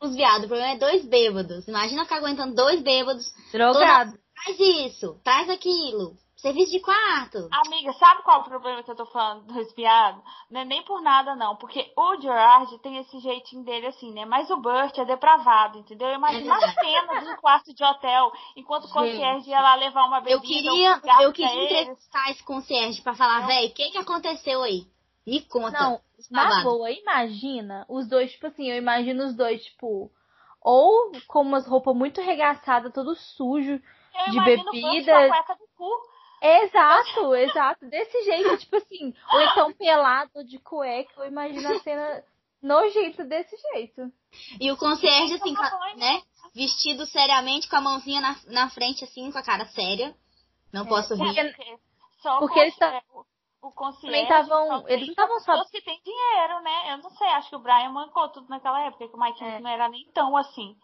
os 0.00 0.16
viados, 0.16 0.44
o 0.44 0.48
problema 0.48 0.72
é 0.72 0.78
dois 0.78 1.04
bêbados. 1.04 1.68
Imagina 1.68 2.04
ficar 2.04 2.16
aguentando 2.16 2.54
dois 2.54 2.82
bêbados. 2.82 3.32
Drogado. 3.52 4.10
Toda... 4.10 4.22
Traz 4.34 4.60
isso, 4.60 5.20
traz 5.24 5.48
aquilo. 5.48 6.16
Serviço 6.46 6.70
de 6.70 6.80
quarto. 6.80 7.48
Amiga, 7.50 7.92
sabe 7.94 8.22
qual 8.22 8.38
é 8.38 8.40
o 8.40 8.44
problema 8.44 8.80
que 8.80 8.88
eu 8.88 8.94
tô 8.94 9.04
falando 9.06 9.42
do 9.46 9.60
espiado? 9.60 10.22
Não 10.48 10.60
é 10.60 10.64
nem 10.64 10.80
por 10.84 11.02
nada, 11.02 11.34
não. 11.34 11.56
Porque 11.56 11.92
o 11.96 12.20
Gerard 12.20 12.78
tem 12.78 12.98
esse 12.98 13.18
jeitinho 13.18 13.64
dele 13.64 13.88
assim, 13.88 14.12
né? 14.12 14.24
Mas 14.24 14.48
o 14.48 14.56
Burt 14.56 14.96
é 14.96 15.04
depravado, 15.04 15.76
entendeu? 15.78 16.08
Imagina 16.10 16.54
a 16.54 16.72
cena 16.72 17.20
do 17.24 17.40
quarto 17.40 17.74
de 17.74 17.82
hotel, 17.82 18.30
enquanto 18.54 18.84
o 18.84 18.92
concierge 18.92 19.50
ia 19.50 19.60
lá 19.60 19.74
levar 19.74 20.04
uma 20.06 20.20
bebida. 20.20 20.36
Eu 20.36 20.40
queria, 20.40 21.00
eu 21.22 21.32
queria 21.32 21.64
entrevistar 21.64 22.30
esse 22.30 22.44
concierge 22.44 23.02
pra 23.02 23.16
falar, 23.16 23.44
velho, 23.48 23.68
o 23.68 23.74
que 23.74 23.90
que 23.90 23.98
aconteceu 23.98 24.62
aí? 24.62 24.86
Me 25.26 25.40
conta. 25.40 25.76
Não, 25.76 26.00
na 26.30 26.62
boa, 26.62 26.92
imagina 26.92 27.84
os 27.88 28.08
dois, 28.08 28.30
tipo 28.30 28.46
assim, 28.46 28.70
eu 28.70 28.76
imagino 28.76 29.24
os 29.24 29.34
dois, 29.34 29.64
tipo, 29.64 30.12
ou 30.62 31.10
com 31.26 31.40
umas 31.42 31.66
roupas 31.66 31.96
muito 31.96 32.20
regaçadas, 32.20 32.92
todo 32.92 33.16
sujo, 33.16 33.72
eu 33.72 34.30
de 34.30 34.40
bebida. 34.44 35.28
Exato, 36.40 37.34
exato. 37.34 37.86
Desse 37.86 38.22
jeito, 38.24 38.58
tipo 38.58 38.76
assim. 38.76 39.14
Ou 39.32 39.40
então 39.42 39.72
pelado 39.72 40.44
de 40.44 40.58
cueca. 40.58 41.22
Eu 41.22 41.26
imagino 41.26 41.68
a 41.68 41.78
cena 41.80 42.24
nojenta 42.62 43.24
desse 43.24 43.56
jeito. 43.72 44.12
E 44.60 44.70
o 44.70 44.76
concierge, 44.76 45.34
assim, 45.34 45.54
né? 45.96 46.22
Vestido 46.54 47.06
seriamente, 47.06 47.68
com 47.68 47.76
a 47.76 47.80
mãozinha 47.80 48.20
na, 48.20 48.36
na 48.46 48.70
frente, 48.70 49.04
assim, 49.04 49.30
com 49.30 49.38
a 49.38 49.42
cara 49.42 49.66
séria. 49.66 50.14
Não 50.72 50.84
é, 50.84 50.88
posso 50.88 51.14
rir. 51.14 51.34
Porque, 51.34 51.78
porque 52.38 52.58
eles 52.58 52.72
estão. 52.72 53.00
O 53.62 53.72
concierge. 53.72 54.28
Tavam, 54.28 54.86
eles 54.86 55.06
não 55.06 55.12
estavam 55.12 55.40
só. 55.40 55.64
que 55.64 55.82
tem 55.82 56.00
dinheiro, 56.04 56.60
né? 56.62 56.92
Eu 56.92 56.98
não 56.98 57.10
sei, 57.10 57.26
acho 57.28 57.48
que 57.48 57.56
o 57.56 57.60
Brian 57.60 57.90
mancou 57.90 58.28
tudo 58.28 58.48
naquela 58.48 58.80
época, 58.86 59.08
que 59.08 59.16
o 59.16 59.18
Mike 59.18 59.42
é. 59.42 59.58
não 59.58 59.70
era 59.70 59.88
nem 59.88 60.06
tão 60.12 60.36
assim. 60.36 60.76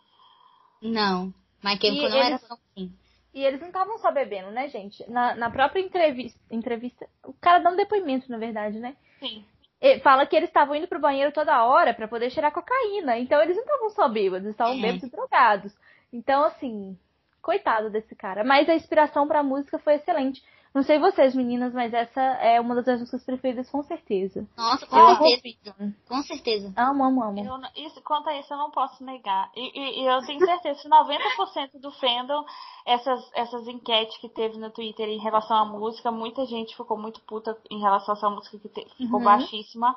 Não. 0.81 1.33
Mike 1.63 1.91
não 1.91 1.97
eles... 1.99 2.15
era 2.15 2.39
tão 2.41 2.57
assim. 2.57 2.93
E 3.35 3.45
eles 3.45 3.61
não 3.61 3.69
estavam 3.69 3.99
só 3.99 4.11
bebendo, 4.11 4.51
né, 4.51 4.69
gente? 4.69 5.09
Na, 5.11 5.35
na 5.35 5.51
própria 5.51 5.81
entrevista, 5.81 6.39
entrevista, 6.51 7.09
o 7.25 7.33
cara 7.33 7.61
dá 7.61 7.71
um 7.71 7.77
depoimento, 7.77 8.31
na 8.31 8.39
verdade, 8.39 8.79
né? 8.79 8.95
Sim. 9.19 9.45
Ele 9.81 10.01
fala 10.01 10.27
que 10.27 10.37
eles 10.37 10.49
estavam 10.49 10.75
indo 10.75 10.87
pro 10.87 11.01
banheiro 11.01 11.33
toda 11.33 11.65
hora 11.65 11.95
para 11.95 12.07
poder 12.07 12.31
cheirar 12.31 12.53
cocaína. 12.53 13.19
Então 13.19 13.43
eles 13.43 13.57
não 13.57 13.65
estavam 13.65 13.91
só 13.91 14.09
bêbados, 14.09 14.45
eles 14.45 14.55
estavam 14.55 14.75
é. 14.75 14.81
bêbados 14.81 15.03
e 15.03 15.11
drogados. 15.11 15.77
Então, 16.13 16.45
assim, 16.45 16.97
Coitado 17.43 17.91
desse 17.91 18.15
cara. 18.15 18.45
Mas 18.45 18.69
a 18.69 18.75
inspiração 18.75 19.27
pra 19.27 19.43
música 19.43 19.77
foi 19.81 19.95
excelente. 19.95 20.41
Não 20.75 20.83
sei 20.83 20.99
vocês, 20.99 21.35
meninas, 21.35 21.75
mas 21.75 21.93
essa 21.93 22.21
é 22.21 22.59
uma 22.61 22.75
das 22.75 22.85
minhas 22.87 23.01
músicas 23.01 23.23
preferidas, 23.25 23.69
com 23.71 23.83
certeza. 23.83 24.49
Nossa, 24.57 24.87
com 24.87 24.97
Eu 24.97 25.17
certeza. 25.17 25.95
Com 26.09 26.23
certeza. 26.23 26.73
Amo, 26.77 27.05
amo, 27.05 27.23
amo. 27.23 27.39
Eu, 27.39 27.85
isso, 27.87 28.01
quanto 28.03 28.29
a 28.31 28.39
isso, 28.39 28.53
eu 28.55 28.57
não 28.57 28.71
posso 28.71 29.05
negar. 29.05 29.51
E, 29.55 29.61
e- 29.79 30.03
e 30.03 30.07
eu 30.07 30.21
tenho 30.25 30.41
certeza 30.45 30.81
que 30.81 30.89
90% 30.89 31.79
do 31.79 31.91
fandom, 31.93 32.43
essas, 32.87 33.31
essas 33.35 33.69
enquetes 33.69 34.17
que 34.19 34.31
teve 34.31 34.57
no 34.59 34.71
Twitter 34.71 35.09
em 35.09 35.19
relação 35.19 35.57
à 35.59 35.65
música, 35.67 36.11
muita 36.11 36.47
gente 36.47 36.75
ficou 36.75 36.99
muito 36.99 37.21
puta 37.23 37.55
em 37.71 37.79
relação 37.81 38.15
a 38.15 38.19
essa 38.19 38.31
música 38.31 38.59
que 38.59 38.69
te- 38.71 38.89
ficou 38.97 39.19
Uhum. 39.19 39.25
baixíssima. 39.25 39.95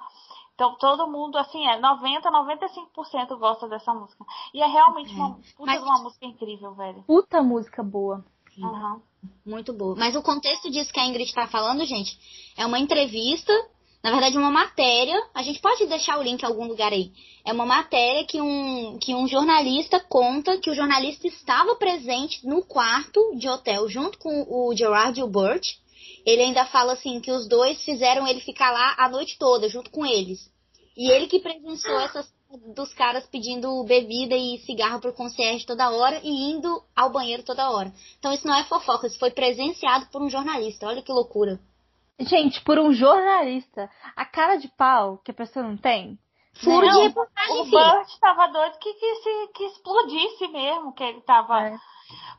Então 0.55 0.75
todo 0.77 1.07
mundo, 1.09 1.37
assim, 1.37 1.65
é 1.67 1.79
90, 1.79 2.29
95% 2.31 3.37
gosta 3.37 3.67
dessa 3.67 3.93
música. 3.93 4.25
E 4.53 4.61
é 4.61 4.65
realmente 4.67 5.13
uma 5.13 5.31
puta 5.35 5.65
Mas- 5.65 5.81
uma 5.83 6.01
música 6.03 6.25
incrível, 6.25 6.73
velho. 6.73 7.03
Puta 7.03 7.41
música 7.41 7.81
boa. 7.83 8.23
Aham. 8.61 9.01
Muito 9.45 9.73
boa. 9.73 9.95
Mas 9.95 10.15
o 10.15 10.21
contexto 10.21 10.69
disso 10.69 10.91
que 10.91 10.99
a 10.99 11.05
Ingrid 11.05 11.33
tá 11.33 11.47
falando, 11.47 11.85
gente, 11.85 12.17
é 12.57 12.65
uma 12.65 12.79
entrevista, 12.79 13.53
na 14.03 14.11
verdade 14.11 14.37
uma 14.37 14.51
matéria. 14.51 15.15
A 15.33 15.43
gente 15.43 15.59
pode 15.59 15.85
deixar 15.85 16.17
o 16.19 16.23
link 16.23 16.41
em 16.41 16.45
algum 16.45 16.67
lugar 16.67 16.91
aí. 16.91 17.11
É 17.45 17.53
uma 17.53 17.65
matéria 17.65 18.25
que 18.25 18.41
um, 18.41 18.97
que 18.99 19.13
um 19.13 19.27
jornalista 19.27 19.99
conta 19.99 20.57
que 20.57 20.69
o 20.69 20.75
jornalista 20.75 21.27
estava 21.27 21.75
presente 21.75 22.45
no 22.45 22.63
quarto 22.63 23.35
de 23.37 23.47
hotel 23.47 23.87
junto 23.89 24.17
com 24.17 24.45
o 24.49 24.75
Gerard 24.75 25.21
Burt. 25.27 25.65
Ele 26.25 26.41
ainda 26.41 26.65
fala 26.65 26.93
assim 26.93 27.19
que 27.19 27.31
os 27.31 27.47
dois 27.47 27.83
fizeram 27.83 28.27
ele 28.27 28.39
ficar 28.39 28.71
lá 28.71 28.95
a 28.97 29.07
noite 29.07 29.37
toda 29.37 29.69
junto 29.69 29.91
com 29.91 30.05
eles. 30.05 30.49
E 30.97 31.11
ele 31.11 31.27
que 31.27 31.39
presenciou 31.39 31.99
essas 31.99 32.34
dos 32.73 32.93
caras 32.93 33.25
pedindo 33.27 33.83
bebida 33.83 34.35
e 34.35 34.59
cigarro 34.65 34.99
pro 34.99 35.13
concierge 35.13 35.65
toda 35.65 35.91
hora 35.91 36.19
e 36.23 36.51
indo 36.51 36.83
ao 36.95 37.11
banheiro 37.11 37.43
toda 37.43 37.69
hora. 37.69 37.91
Então 38.17 38.33
isso 38.33 38.47
não 38.47 38.55
é 38.55 38.63
fofoca, 38.63 39.07
isso 39.07 39.19
foi 39.19 39.31
presenciado 39.31 40.07
por 40.11 40.21
um 40.21 40.29
jornalista. 40.29 40.87
Olha 40.87 41.01
que 41.01 41.11
loucura. 41.11 41.59
Gente, 42.19 42.61
por 42.61 42.79
um 42.79 42.93
jornalista, 42.93 43.89
a 44.15 44.25
cara 44.25 44.55
de 44.55 44.69
pau 44.69 45.17
que 45.17 45.31
a 45.31 45.33
pessoa 45.33 45.65
não 45.67 45.75
tem. 45.75 46.17
Furo 46.63 46.89
de 46.89 46.99
reportagem, 47.01 47.59
O. 47.59 47.65
Burt 47.65 48.19
tava 48.19 48.47
doido 48.47 48.77
que, 48.79 48.93
que, 48.93 49.15
se, 49.15 49.47
que 49.53 49.63
explodisse 49.65 50.47
mesmo, 50.47 50.93
que 50.93 51.03
ele 51.03 51.19
tava. 51.21 51.67
É. 51.67 51.77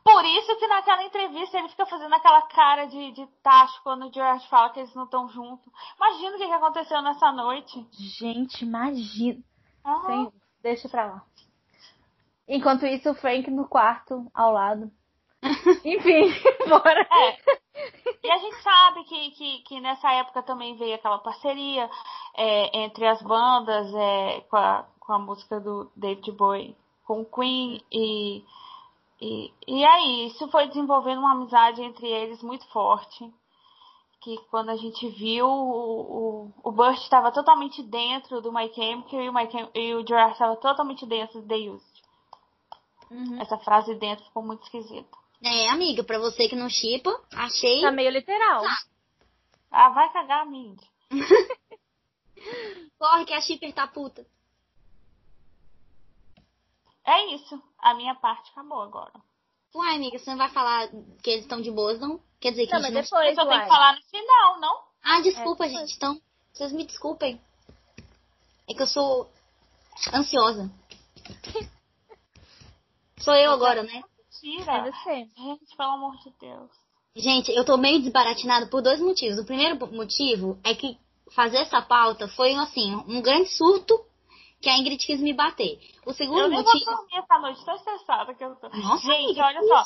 Por 0.03 0.25
isso 0.25 0.55
que 0.57 0.67
naquela 0.67 1.03
entrevista 1.03 1.59
ele 1.59 1.69
fica 1.69 1.85
fazendo 1.85 2.13
aquela 2.13 2.41
cara 2.43 2.85
de, 2.85 3.11
de 3.11 3.27
tacho 3.43 3.79
quando 3.83 4.07
o 4.07 4.13
George 4.13 4.47
fala 4.47 4.69
que 4.69 4.79
eles 4.79 4.95
não 4.95 5.03
estão 5.03 5.27
juntos. 5.29 5.71
Imagina 5.97 6.35
o 6.35 6.39
que, 6.39 6.47
que 6.47 6.53
aconteceu 6.53 7.01
nessa 7.01 7.31
noite. 7.31 7.85
Gente, 7.91 8.63
imagina. 8.63 9.39
Deixa 10.61 10.89
pra 10.89 11.05
lá. 11.05 11.23
Enquanto 12.47 12.85
isso, 12.85 13.09
o 13.09 13.15
Frank 13.15 13.49
no 13.51 13.67
quarto, 13.67 14.29
ao 14.33 14.51
lado. 14.51 14.91
Enfim, 15.85 16.33
bora. 16.67 17.01
É. 17.01 17.37
E 18.23 18.31
a 18.31 18.37
gente 18.37 18.61
sabe 18.63 19.03
que, 19.03 19.31
que, 19.31 19.59
que 19.59 19.79
nessa 19.79 20.11
época 20.13 20.41
também 20.43 20.75
veio 20.77 20.95
aquela 20.95 21.19
parceria 21.19 21.89
é, 22.35 22.79
entre 22.79 23.05
as 23.07 23.21
bandas 23.21 23.93
é, 23.93 24.41
com, 24.49 24.57
a, 24.57 24.85
com 24.99 25.13
a 25.13 25.19
música 25.19 25.59
do 25.59 25.91
David 25.95 26.31
Bowie 26.31 26.75
com 27.07 27.21
o 27.21 27.25
Queen 27.25 27.81
e, 27.89 28.43
e, 29.21 29.53
e 29.65 29.85
aí 29.85 30.27
isso 30.27 30.47
foi 30.49 30.67
desenvolvendo 30.67 31.19
uma 31.19 31.31
amizade 31.31 31.81
entre 31.81 32.05
eles 32.05 32.43
muito 32.43 32.67
forte. 32.67 33.33
Que 34.21 34.37
quando 34.49 34.69
a 34.69 34.75
gente 34.75 35.07
viu, 35.09 35.45
o, 35.47 36.47
o, 36.47 36.53
o 36.63 36.71
Burt 36.71 36.97
estava 36.97 37.31
totalmente 37.31 37.83
dentro 37.83 38.41
do 38.41 38.51
My 38.51 38.73
Chemical 38.73 39.21
e 39.21 39.29
o, 39.29 39.33
My 39.33 39.49
Chem 39.49 39.69
e 39.75 39.93
o 39.93 40.05
Gerard 40.05 40.33
estava 40.33 40.55
totalmente 40.55 41.05
dentro 41.05 41.41
do 41.41 41.47
The 41.47 41.55
Used. 41.69 42.03
Uhum. 43.11 43.41
Essa 43.41 43.57
frase 43.59 43.95
dentro 43.95 44.25
ficou 44.25 44.43
muito 44.43 44.63
esquisita. 44.63 45.17
É, 45.41 45.69
amiga, 45.69 46.03
pra 46.03 46.19
você 46.19 46.49
que 46.49 46.55
não 46.55 46.69
chipa, 46.69 47.09
achei. 47.31 47.81
Tá 47.81 47.91
meio 47.91 48.09
literal. 48.09 48.63
Ah, 49.71 49.89
vai 49.89 50.11
cagar, 50.11 50.45
Mindy. 50.45 50.85
Corre 52.97 53.25
que 53.25 53.33
a 53.33 53.41
shipper 53.41 53.73
tá 53.73 53.87
puta. 53.87 54.25
É 57.05 57.33
isso. 57.35 57.61
A 57.79 57.93
minha 57.93 58.15
parte 58.15 58.51
acabou 58.51 58.81
agora. 58.81 59.13
Uai, 59.75 59.95
amiga, 59.95 60.17
você 60.17 60.29
não 60.31 60.37
vai 60.37 60.49
falar 60.49 60.87
que 61.21 61.29
eles 61.29 61.43
estão 61.43 61.61
de 61.61 61.69
boas, 61.71 61.99
não? 61.99 62.19
Quer 62.39 62.51
dizer 62.51 62.65
que 62.67 62.71
Não, 62.73 62.79
a 62.79 62.81
gente 62.83 62.93
mas 62.93 63.09
não... 63.11 63.19
depois, 63.19 63.37
Eu 63.37 63.43
só 63.43 63.49
uai. 63.49 63.61
que 63.63 63.67
falar 63.67 63.95
no 63.95 64.01
final, 64.03 64.59
não? 64.59 64.79
Ah, 65.03 65.21
desculpa, 65.21 65.65
É, 65.65 65.69
gente. 65.69 65.95
Então, 65.95 66.19
vocês 66.53 66.71
me 66.71 66.85
desculpem. 66.85 67.41
É 68.69 68.73
que 68.73 68.81
eu 68.81 68.87
sou 68.87 69.29
ansiosa. 70.13 70.69
Sou 73.19 73.33
eu 73.33 73.51
agora, 73.51 73.81
né? 73.83 74.01
É 74.03 74.47
Mentira. 74.47 74.91
você. 74.91 75.27
Gente, 75.35 75.75
pelo 75.75 75.91
amor 75.93 76.15
de 76.17 76.31
Deus. 76.39 76.69
Gente, 77.15 77.51
eu 77.51 77.65
tô 77.65 77.75
meio 77.77 77.99
desbaratinada 78.01 78.67
por 78.67 78.81
dois 78.81 78.99
motivos. 79.01 79.39
O 79.39 79.45
primeiro 79.45 79.75
motivo 79.91 80.59
é 80.63 80.75
que 80.75 80.97
fazer 81.33 81.57
essa 81.57 81.81
pauta 81.81 82.27
foi, 82.27 82.53
assim, 82.53 82.95
um 83.07 83.21
grande 83.21 83.49
surto 83.49 83.99
que 84.61 84.69
a 84.69 84.77
Ingrid 84.77 85.05
quis 85.05 85.21
me 85.21 85.33
bater. 85.33 85.79
O 86.05 86.13
segundo 86.13 86.39
Eu 86.39 86.49
nem 86.49 86.63
vou 86.63 86.73
motivo... 86.73 86.91
dormir 86.91 87.15
essa 87.17 87.39
noite, 87.39 87.65
tô 87.65 87.71
estressada 87.73 88.33
que 88.33 88.43
eu 88.43 88.55
tô. 88.55 88.69
Nossa, 88.69 89.05
gente, 89.05 89.39
amiga, 89.39 89.45
olha 89.45 89.59
que 89.59 89.67
só. 89.67 89.83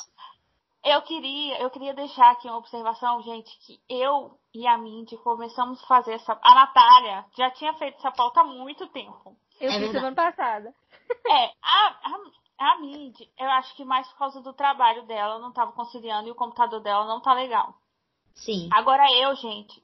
Eu 0.84 1.02
queria, 1.02 1.60
eu 1.60 1.70
queria 1.70 1.94
deixar 1.94 2.32
aqui 2.32 2.48
uma 2.48 2.58
observação, 2.58 3.22
gente, 3.22 3.56
que 3.64 3.78
eu 3.88 4.36
e 4.52 4.66
a 4.66 4.76
Mindy 4.76 5.16
começamos 5.18 5.82
a 5.82 5.86
fazer 5.86 6.14
essa. 6.14 6.36
A 6.42 6.54
Natália 6.54 7.24
já 7.36 7.50
tinha 7.52 7.72
feito 7.74 7.98
essa 7.98 8.10
pauta 8.10 8.40
há 8.40 8.44
muito 8.44 8.86
tempo. 8.88 9.36
Eu 9.60 9.70
É 9.70 9.78
fiz 9.78 9.92
semana 9.92 10.16
passada. 10.16 10.74
É, 11.24 11.44
a, 11.62 11.86
a, 12.58 12.72
a 12.72 12.78
Mindy, 12.80 13.30
eu 13.38 13.48
acho 13.50 13.76
que 13.76 13.84
mais 13.84 14.08
por 14.08 14.18
causa 14.18 14.40
do 14.40 14.52
trabalho 14.52 15.06
dela, 15.06 15.38
não 15.38 15.52
tava 15.52 15.70
conciliando 15.72 16.26
e 16.28 16.32
o 16.32 16.34
computador 16.34 16.80
dela 16.80 17.06
não 17.06 17.20
tá 17.20 17.32
legal. 17.32 17.74
Sim. 18.34 18.68
Agora 18.72 19.04
eu, 19.12 19.36
gente, 19.36 19.80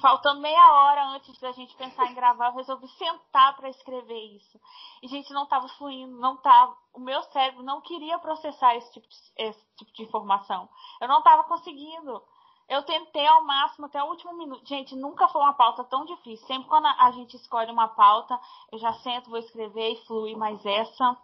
faltando 0.00 0.40
meia 0.40 0.72
hora 0.72 1.08
antes 1.10 1.38
da 1.40 1.52
gente 1.52 1.74
pensar 1.76 2.06
em 2.06 2.14
gravar, 2.14 2.48
eu 2.48 2.56
resolvi 2.56 2.88
sentar 2.88 3.56
pra 3.56 3.70
escrever 3.70 4.36
isso. 4.36 4.60
E, 5.02 5.08
gente, 5.08 5.32
não 5.32 5.46
tava 5.46 5.68
fluindo, 5.68 6.16
não 6.18 6.36
tava. 6.36 6.76
O 6.92 7.00
meu 7.00 7.22
cérebro 7.24 7.62
não 7.62 7.80
queria 7.80 8.18
processar 8.18 8.76
esse 8.76 8.92
tipo 8.92 9.08
de, 9.08 9.16
esse 9.36 9.76
tipo 9.76 9.92
de 9.92 10.02
informação. 10.02 10.68
Eu 11.00 11.08
não 11.08 11.22
tava 11.22 11.44
conseguindo. 11.44 12.22
Eu 12.68 12.82
tentei 12.82 13.26
ao 13.26 13.44
máximo 13.44 13.86
até 13.86 14.02
o 14.02 14.08
último 14.08 14.36
minuto. 14.36 14.68
Gente, 14.68 14.94
nunca 14.94 15.26
foi 15.28 15.40
uma 15.40 15.54
pauta 15.54 15.84
tão 15.84 16.04
difícil. 16.04 16.46
Sempre 16.46 16.68
quando 16.68 16.86
a 16.86 17.06
a 17.06 17.10
gente 17.12 17.34
escolhe 17.36 17.70
uma 17.70 17.88
pauta, 17.88 18.38
eu 18.70 18.78
já 18.78 18.92
sento, 18.94 19.30
vou 19.30 19.38
escrever 19.38 19.92
e 19.92 20.06
flui, 20.06 20.36
mas 20.36 20.64
essa. 20.66 21.16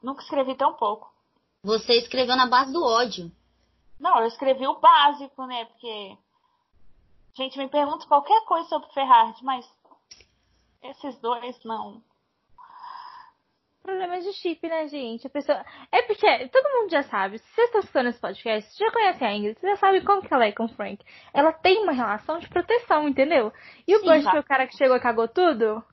Nunca 0.00 0.22
escrevi 0.22 0.54
tão 0.54 0.74
pouco. 0.74 1.12
Você 1.64 1.94
escreveu 1.94 2.36
na 2.36 2.46
base 2.46 2.72
do 2.72 2.84
ódio. 2.84 3.32
Não, 3.98 4.18
eu 4.18 4.26
escrevi 4.26 4.66
o 4.66 4.78
básico, 4.78 5.44
né? 5.46 5.64
Porque. 5.64 6.16
Gente, 7.36 7.58
me 7.58 7.68
pergunta 7.68 8.06
qualquer 8.06 8.44
coisa 8.44 8.68
sobre 8.68 8.92
Ferrari, 8.92 9.34
mas. 9.42 9.68
Esses 10.82 11.18
dois 11.18 11.62
não. 11.64 12.02
Problema 13.82 14.18
de 14.18 14.32
chip, 14.32 14.66
né, 14.66 14.88
gente? 14.88 15.26
A 15.26 15.30
pessoa... 15.30 15.62
É 15.92 16.02
porque 16.02 16.48
todo 16.48 16.72
mundo 16.72 16.90
já 16.90 17.02
sabe. 17.02 17.38
Se 17.38 17.54
vocês 17.54 17.66
estão 17.66 17.80
escutando 17.80 18.06
esse 18.08 18.20
podcast, 18.20 18.78
já 18.78 18.90
conhecem 18.90 19.26
a 19.26 19.34
Ingrid, 19.34 19.60
vocês 19.60 19.72
já 19.72 19.76
sabem 19.76 20.02
como 20.02 20.22
que 20.22 20.32
ela 20.32 20.46
é 20.46 20.52
com 20.52 20.64
o 20.64 20.68
Frank. 20.68 21.04
Ela 21.34 21.52
tem 21.52 21.82
uma 21.82 21.92
relação 21.92 22.38
de 22.38 22.48
proteção, 22.48 23.06
entendeu? 23.08 23.52
E 23.86 23.94
o 23.94 23.98
Sim, 23.98 24.06
Bush 24.06 24.24
foi 24.24 24.40
o 24.40 24.44
cara 24.44 24.66
que 24.66 24.76
chegou 24.76 24.96
e 24.96 25.00
cagou 25.00 25.28
tudo? 25.28 25.84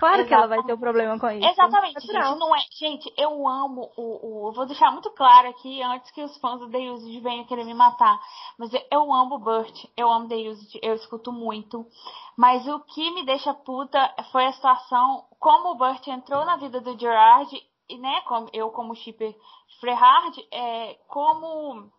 Claro 0.00 0.26
que 0.26 0.32
ela 0.32 0.46
vai 0.46 0.56
ter 0.62 0.72
um 0.72 0.76
Exatamente. 0.76 0.80
problema 0.80 1.18
com 1.18 1.30
isso. 1.30 1.46
Exatamente, 1.46 1.94
Natural. 1.94 2.32
gente. 2.32 2.40
Não 2.40 2.56
é. 2.56 2.60
Gente, 2.72 3.12
eu 3.18 3.46
amo 3.46 3.92
o, 3.98 4.46
o. 4.46 4.48
Eu 4.48 4.52
vou 4.52 4.64
deixar 4.64 4.90
muito 4.90 5.10
claro 5.10 5.50
aqui 5.50 5.82
antes 5.82 6.10
que 6.10 6.22
os 6.22 6.36
fãs 6.38 6.58
do 6.58 6.70
The 6.70 6.90
Used 6.90 7.20
venham 7.20 7.44
querer 7.44 7.64
me 7.64 7.74
matar. 7.74 8.18
Mas 8.58 8.72
eu, 8.72 8.82
eu 8.90 9.12
amo 9.12 9.34
o 9.34 9.38
Burt, 9.38 9.84
eu 9.94 10.10
amo 10.10 10.26
The 10.26 10.36
Used, 10.36 10.78
eu 10.82 10.94
escuto 10.94 11.30
muito. 11.30 11.86
Mas 12.34 12.66
o 12.66 12.80
que 12.80 13.10
me 13.10 13.26
deixa 13.26 13.52
puta 13.52 14.14
foi 14.32 14.46
a 14.46 14.52
situação, 14.52 15.26
como 15.38 15.72
o 15.72 15.74
Burt 15.74 16.06
entrou 16.08 16.46
na 16.46 16.56
vida 16.56 16.80
do 16.80 16.98
Gerard, 16.98 17.54
e 17.86 17.98
né, 17.98 18.22
como, 18.22 18.48
eu 18.54 18.70
como 18.70 18.94
shipper 18.94 19.36
Frehard, 19.80 20.48
é, 20.50 20.94
como 21.08 21.90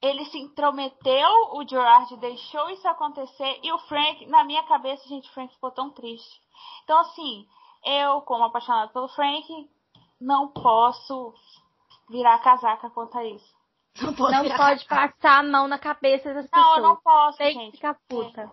ele 0.00 0.24
se 0.26 0.38
intrometeu, 0.38 1.28
o 1.52 1.68
Gerard 1.68 2.16
deixou 2.16 2.70
isso 2.70 2.88
acontecer, 2.88 3.60
e 3.62 3.70
o 3.72 3.78
Frank, 3.80 4.24
na 4.26 4.44
minha 4.44 4.62
cabeça, 4.62 5.06
gente, 5.08 5.28
o 5.28 5.32
Frank 5.32 5.52
ficou 5.52 5.70
tão 5.70 5.90
triste. 5.90 6.45
Então, 6.84 6.98
assim, 7.00 7.46
eu, 7.84 8.20
como 8.22 8.44
apaixonada 8.44 8.92
pelo 8.92 9.08
Frank, 9.08 9.46
não 10.20 10.48
posso 10.48 11.32
virar 12.10 12.38
casaca 12.38 12.88
quanto 12.90 13.16
a 13.18 13.24
isso. 13.24 13.56
Não 14.00 14.12
pode 14.14 14.32
Não 14.36 14.42
virar- 14.42 14.56
pode 14.58 14.84
passar 14.84 15.38
a 15.38 15.42
mão 15.42 15.66
na 15.66 15.78
cabeça 15.78 16.32
das 16.34 16.44
Não, 16.44 16.50
pessoas. 16.50 16.76
eu 16.76 16.82
não 16.82 16.96
posso, 16.96 17.38
Tem 17.38 17.54
que 17.54 17.64
gente. 17.64 17.74
ficar 17.76 17.96
puta. 18.06 18.50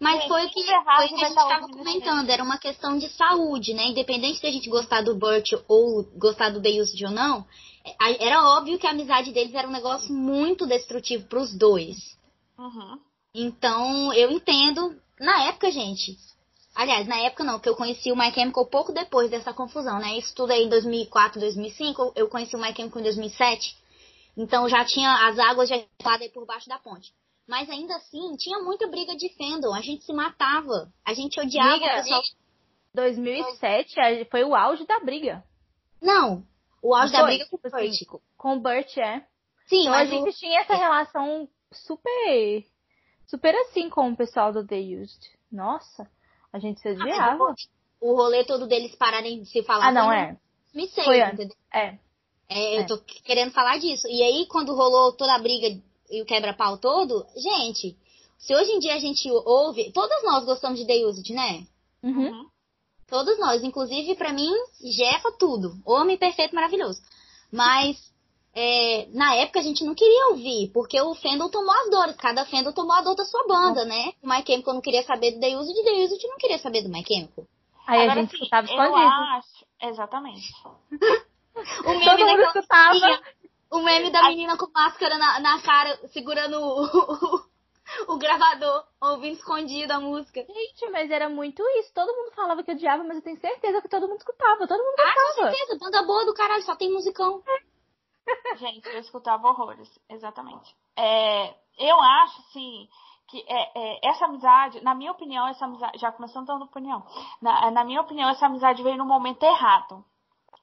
Mas 0.00 0.20
Gente, 0.20 0.28
foi 0.28 0.46
o 0.46 0.50
que, 0.50 0.60
errar, 0.60 0.96
foi 0.96 1.08
que 1.08 1.14
a 1.14 1.18
gente 1.18 1.28
estava 1.28 1.68
comentando, 1.68 2.30
era 2.30 2.42
uma 2.42 2.56
questão 2.58 2.96
de 2.98 3.08
saúde, 3.10 3.74
né? 3.74 3.88
Independente 3.88 4.40
da 4.40 4.50
gente 4.50 4.70
gostar 4.70 5.02
do 5.02 5.14
Burt 5.16 5.44
ou 5.68 6.02
gostar 6.16 6.48
do 6.50 6.60
Used 6.60 7.04
ou 7.04 7.10
não, 7.10 7.44
é- 7.84 8.26
era 8.26 8.42
óbvio 8.56 8.78
que 8.78 8.86
a 8.86 8.90
amizade 8.90 9.32
deles 9.32 9.54
era 9.54 9.68
um 9.68 9.72
negócio 9.72 10.10
muito 10.14 10.66
destrutivo 10.66 11.26
pros 11.28 11.52
dois. 11.58 11.96
Uhum. 12.56 12.98
Então, 13.34 14.12
eu 14.14 14.30
entendo. 14.30 14.98
Na 15.20 15.42
época, 15.48 15.70
gente, 15.70 16.16
Aliás, 16.80 17.08
na 17.08 17.18
época 17.22 17.42
não, 17.42 17.54
porque 17.54 17.68
eu 17.68 17.74
conheci 17.74 18.12
o 18.12 18.16
My 18.16 18.30
Chemical 18.32 18.64
pouco 18.66 18.92
depois 18.92 19.28
dessa 19.28 19.52
confusão, 19.52 19.98
né? 19.98 20.16
Isso 20.16 20.32
tudo 20.32 20.52
aí 20.52 20.62
em 20.62 20.68
2004, 20.68 21.40
2005, 21.40 22.12
eu 22.14 22.28
conheci 22.28 22.54
o 22.54 22.60
My 22.60 22.72
Chemical 22.72 23.00
em 23.00 23.02
2007. 23.02 23.76
Então 24.36 24.68
já 24.68 24.84
tinha, 24.84 25.26
as 25.28 25.36
águas 25.40 25.68
já 25.68 25.76
estavam 25.76 26.20
aí 26.22 26.30
por 26.30 26.46
baixo 26.46 26.68
da 26.68 26.78
ponte. 26.78 27.12
Mas 27.48 27.68
ainda 27.68 27.96
assim, 27.96 28.36
tinha 28.36 28.60
muita 28.60 28.86
briga 28.86 29.16
de 29.16 29.28
fandom, 29.36 29.74
a 29.74 29.80
gente 29.80 30.04
se 30.04 30.12
matava, 30.12 30.88
a 31.04 31.14
gente 31.14 31.40
odiava 31.40 31.76
o 31.76 31.80
pessoal. 31.80 32.22
2007 32.94 33.94
foi 34.30 34.44
o 34.44 34.54
auge 34.54 34.86
da 34.86 35.00
briga. 35.00 35.42
Não, 36.00 36.44
o 36.82 36.94
auge 36.94 37.12
da 37.12 37.24
briga 37.24 37.46
com 37.46 37.56
o 37.56 37.58
tipo 37.58 37.70
Burt. 37.70 37.90
assim, 37.90 38.06
Com 38.36 38.52
o 38.56 38.60
Burt, 38.60 38.96
é. 38.98 39.24
Sim, 39.66 39.80
Então 39.80 39.92
a 39.94 39.96
mas 40.04 40.08
o- 40.08 40.12
gente 40.12 40.38
tinha 40.38 40.60
essa 40.60 40.74
relação 40.76 41.48
super. 41.72 42.64
Super 43.26 43.54
assim 43.62 43.90
com 43.90 44.10
o 44.10 44.16
pessoal 44.16 44.52
do 44.52 44.64
The 44.66 44.78
Used. 44.78 45.20
Nossa, 45.50 46.08
a 46.52 46.58
gente 46.58 46.80
se 46.80 46.88
odiava. 46.90 47.54
o 48.00 48.14
rolê 48.14 48.44
todo 48.44 48.66
deles 48.66 48.94
pararem 48.96 49.42
de 49.42 49.48
se 49.48 49.62
falar. 49.62 49.88
Ah, 49.88 49.92
não, 49.92 50.12
é. 50.12 50.30
em 50.74 50.78
2006, 50.78 51.04
Foi 51.04 51.20
antes. 51.20 51.34
entendeu? 51.34 51.56
É. 51.72 51.98
É, 52.50 52.76
É. 52.76 52.80
eu 52.80 52.86
tô 52.86 52.98
querendo 53.24 53.50
falar 53.52 53.78
disso. 53.78 54.06
E 54.08 54.22
aí, 54.22 54.46
quando 54.46 54.74
rolou 54.74 55.12
toda 55.12 55.34
a 55.34 55.38
briga 55.38 55.68
e 56.10 56.22
o 56.22 56.24
quebra-pau 56.26 56.78
todo, 56.78 57.26
gente, 57.36 57.96
se 58.38 58.54
hoje 58.54 58.70
em 58.72 58.78
dia 58.78 58.94
a 58.94 58.98
gente 58.98 59.28
ouve, 59.30 59.92
todas 59.92 60.22
nós 60.24 60.44
gostamos 60.44 60.78
de 60.78 60.86
The 60.86 61.04
Used, 61.06 61.30
né? 61.34 61.66
Uhum. 62.02 62.28
Uhum. 62.30 62.46
Todos 63.06 63.38
nós, 63.38 63.62
inclusive 63.62 64.14
pra 64.16 64.32
mim, 64.32 64.50
Jefa 64.82 65.32
tudo. 65.38 65.72
Homem 65.84 66.16
perfeito, 66.16 66.54
maravilhoso. 66.54 67.00
Mas 67.50 67.96
é, 68.60 69.06
na 69.12 69.36
época 69.36 69.60
a 69.60 69.62
gente 69.62 69.84
não 69.84 69.94
queria 69.94 70.30
ouvir, 70.30 70.72
porque 70.74 71.00
o 71.00 71.14
Fendel 71.14 71.48
tomou 71.48 71.72
as 71.72 71.90
dores. 71.90 72.16
Cada 72.16 72.44
Fendel 72.44 72.72
tomou 72.72 72.92
a 72.92 73.02
dor 73.02 73.14
da 73.14 73.24
sua 73.24 73.46
banda, 73.46 73.84
né? 73.84 74.12
O 74.20 74.28
My 74.28 74.44
Chemical 74.44 74.74
não 74.74 74.80
queria 74.80 75.04
saber 75.04 75.30
do 75.30 75.40
The 75.40 75.56
Used, 75.56 75.84
The 75.84 75.92
Used 76.04 76.24
não 76.26 76.36
queria 76.38 76.58
saber 76.58 76.82
do 76.82 76.88
My 76.88 77.04
Chemical. 77.06 77.44
Aí 77.86 78.00
a 78.00 78.02
Agora, 78.02 78.20
gente 78.20 78.34
assim, 78.34 78.36
escutava 78.42 78.66
eu 78.66 78.82
escondido. 78.82 79.12
acho, 79.36 79.66
exatamente. 79.82 80.52
O 81.84 81.88
meme 81.90 82.04
Todo 82.04 82.18
mundo 82.24 82.40
escutava. 82.42 83.20
O 83.70 83.78
meme 83.80 84.10
da 84.12 84.22
menina 84.28 84.56
com 84.56 84.70
máscara 84.72 85.18
na, 85.18 85.40
na 85.40 85.60
cara, 85.60 85.98
segurando 86.12 86.56
o, 86.56 86.84
o, 86.84 88.14
o 88.14 88.16
gravador, 88.16 88.84
ouvindo 89.00 89.34
escondido 89.36 89.92
a 89.92 89.98
música. 89.98 90.40
Gente, 90.40 90.88
mas 90.92 91.10
era 91.10 91.28
muito 91.28 91.60
isso. 91.80 91.92
Todo 91.92 92.14
mundo 92.14 92.32
falava 92.34 92.62
que 92.62 92.70
odiava, 92.70 93.02
mas 93.02 93.16
eu 93.16 93.22
tenho 93.22 93.40
certeza 93.40 93.82
que 93.82 93.88
todo 93.88 94.06
mundo 94.06 94.18
escutava. 94.18 94.68
Todo 94.68 94.78
mundo 94.84 94.94
Ah, 95.00 95.14
com 95.14 95.42
certeza, 95.42 95.78
banda 95.80 96.02
boa 96.04 96.24
do 96.26 96.34
caralho, 96.34 96.62
só 96.62 96.76
tem 96.76 96.92
musicão. 96.92 97.42
Gente, 98.56 98.88
eu 98.88 99.00
escutava 99.00 99.48
horrores, 99.48 99.88
exatamente. 100.08 100.74
É, 100.96 101.54
eu 101.78 102.00
acho, 102.00 102.40
assim, 102.42 102.88
que 103.28 103.44
é, 103.46 103.70
é, 103.74 104.08
essa 104.08 104.24
amizade, 104.24 104.82
na 104.82 104.94
minha 104.94 105.12
opinião, 105.12 105.46
essa 105.46 105.64
amizade, 105.66 105.98
já 105.98 106.10
começando 106.10 106.46
dando 106.46 106.64
opinião, 106.64 107.04
na, 107.40 107.70
na 107.70 107.84
minha 107.84 108.00
opinião, 108.00 108.28
essa 108.30 108.46
amizade 108.46 108.82
veio 108.82 108.96
no 108.96 109.04
momento 109.04 109.42
errado. 109.42 110.04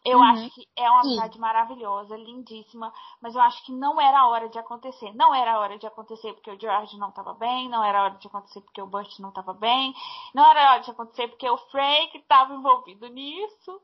Eu 0.04 0.20
Uhum. 0.20 0.24
acho 0.26 0.54
que 0.54 0.68
é 0.76 0.88
uma 0.90 1.02
Sim. 1.02 1.08
amizade 1.10 1.40
maravilhosa, 1.40 2.16
lindíssima, 2.16 2.94
mas 3.20 3.34
eu 3.34 3.42
acho 3.42 3.66
que 3.66 3.72
não 3.72 4.00
era 4.00 4.20
a 4.20 4.28
hora 4.28 4.48
de 4.50 4.60
acontecer. 4.60 5.12
Não 5.16 5.34
era 5.34 5.54
a 5.54 5.60
hora 5.60 5.80
de 5.80 5.88
acontecer 5.88 6.32
porque 6.34 6.52
o 6.52 6.60
George 6.60 6.96
não 7.00 7.10
estava 7.10 7.34
bem, 7.34 7.68
não 7.70 7.84
era 7.84 8.00
a 8.00 8.04
hora 8.04 8.16
de 8.16 8.28
acontecer 8.28 8.62
porque 8.62 8.82
o 8.82 8.86
Burt 8.88 9.18
não 9.20 9.30
estava 9.30 9.54
bem, 9.54 9.96
não 10.34 10.46
era 10.46 10.70
a 10.70 10.72
hora 10.74 10.82
de 10.84 10.92
acontecer 10.92 11.28
porque 11.30 11.50
o 11.50 11.58
Frank 11.58 12.16
estava 12.18 12.54
envolvido 12.54 13.08
nisso. 13.08 13.82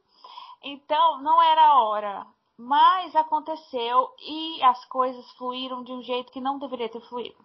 Então, 0.63 1.19
não 1.23 1.41
era 1.41 1.65
a 1.69 1.81
hora. 1.81 2.27
Mas 2.63 3.15
aconteceu 3.15 4.09
e 4.19 4.61
as 4.63 4.85
coisas 4.85 5.25
fluíram 5.31 5.83
de 5.83 5.91
um 5.91 6.03
jeito 6.03 6.31
que 6.31 6.39
não 6.39 6.59
deveria 6.59 6.87
ter 6.87 7.01
fluído. 7.01 7.37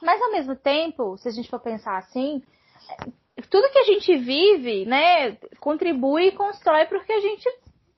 Mas 0.00 0.22
ao 0.22 0.30
mesmo 0.30 0.54
tempo, 0.54 1.18
se 1.18 1.28
a 1.28 1.32
gente 1.32 1.50
for 1.50 1.58
pensar 1.58 1.98
assim, 1.98 2.40
tudo 3.50 3.70
que 3.70 3.78
a 3.78 3.84
gente 3.84 4.16
vive, 4.16 4.84
né, 4.84 5.32
contribui 5.58 6.28
e 6.28 6.32
constrói 6.32 6.84
para 6.84 6.98
o 6.98 7.04
que 7.04 7.12
a 7.12 7.20
gente 7.20 7.48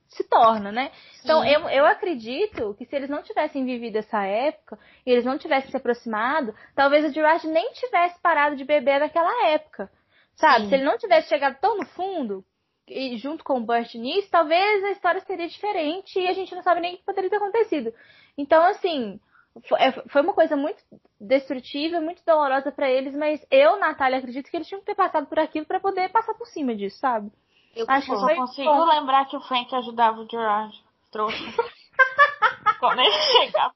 se 0.09 0.25
torna, 0.25 0.73
né? 0.73 0.91
Então 1.23 1.43
Sim. 1.43 1.51
eu, 1.51 1.69
eu 1.69 1.85
acredito 1.85 2.75
que 2.79 2.87
se 2.87 2.97
eles 2.97 3.11
não 3.11 3.23
tivessem 3.23 3.67
vivido 3.67 3.97
essa 3.97 4.25
época 4.25 4.79
e 5.05 5.11
eles 5.11 5.27
não 5.27 5.37
tivessem 5.37 5.71
se 5.71 5.77
aproximado, 5.77 6.55
talvez 6.75 7.05
o 7.05 7.13
Gerard 7.13 7.47
nem 7.47 7.73
tivesse 7.73 8.19
parado 8.23 8.57
de 8.57 8.65
beber 8.65 9.01
naquela 9.01 9.49
época. 9.49 9.91
Sabe? 10.35 10.63
Sim. 10.63 10.69
Se 10.71 10.75
ele 10.77 10.85
não 10.85 10.97
tivesse 10.97 11.29
chegado 11.29 11.59
tão 11.61 11.77
no 11.77 11.85
fundo, 11.89 12.43
junto 13.17 13.45
com 13.45 13.59
o 13.59 13.61
Burt 13.65 13.95
nisso, 13.95 14.29
talvez 14.31 14.85
a 14.85 14.91
história 14.91 15.21
seria 15.23 15.49
diferente 15.49 16.19
e 16.19 16.29
a 16.29 16.33
gente 16.33 16.55
não 16.55 16.63
sabe 16.63 16.81
nem 16.81 16.95
o 16.95 16.99
que 16.99 17.05
poderia 17.05 17.31
ter 17.31 17.37
acontecido. 17.37 17.93
Então, 18.37 18.63
assim, 18.65 19.21
é- 19.79 20.09
foi 20.09 20.23
uma 20.23 20.33
coisa 20.33 20.57
muito 20.57 20.83
destrutiva, 21.21 22.01
muito 22.01 22.23
dolorosa 22.25 22.71
pra 22.71 22.89
eles, 22.91 23.15
mas 23.15 23.45
eu, 23.51 23.79
Natália, 23.79 24.19
acredito 24.19 24.51
que 24.51 24.57
eles 24.57 24.69
tinham 24.69 24.81
que 24.81 24.87
ter 24.87 24.95
passado 24.95 25.27
por 25.27 25.39
aquilo 25.39 25.67
pra 25.67 25.81
poder 25.81 26.11
passar 26.11 26.35
por 26.35 26.47
cima 26.47 26.75
disso, 26.75 26.99
sabe? 26.99 27.31
Eu 27.75 27.85
Acho 27.89 28.11
que 28.11 28.17
só 28.17 28.35
consigo 28.35 28.73
bom. 28.73 28.85
lembrar 28.85 29.27
que 29.27 29.37
o 29.37 29.41
Frank 29.41 29.75
ajudava 29.75 30.21
o 30.21 30.29
Gerard. 30.29 30.75
Trouxa. 31.11 31.37
Quando 32.81 33.01
ele 33.01 33.11
chegava, 33.11 33.75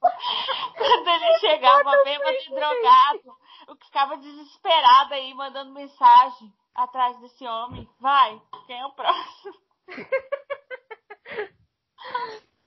quando 0.78 1.08
ele 1.08 1.38
chegava 1.40 1.90
bêbado 2.04 2.36
e 2.46 2.54
drogado, 2.54 3.36
eu 3.66 3.76
ficava 3.76 4.16
desesperada 4.16 5.16
aí, 5.16 5.34
mandando 5.34 5.72
mensagem 5.72 6.52
atrás 6.74 7.18
desse 7.20 7.46
homem. 7.46 7.88
Vai, 8.00 8.40
quem 8.66 8.78
é 8.80 8.86
o 8.86 8.92
próximo? 8.92 9.54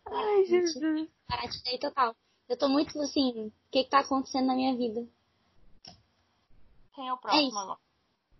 Ai, 0.07 0.45
Jesus. 0.45 1.09
Parar 1.27 1.47
de 1.47 1.63
ter 1.63 1.77
total. 1.79 2.15
Eu 2.47 2.57
tô 2.57 2.67
muito 2.69 2.99
assim, 3.01 3.47
o 3.47 3.51
que 3.71 3.83
que 3.83 3.89
tá 3.89 3.99
acontecendo 3.99 4.45
na 4.47 4.55
minha 4.55 4.75
vida? 4.75 5.05
Quem 6.93 7.07
é 7.07 7.13
o 7.13 7.15
É 7.15 7.19
próximo 7.19 7.47
isso. 7.47 7.57
agora? 7.59 7.79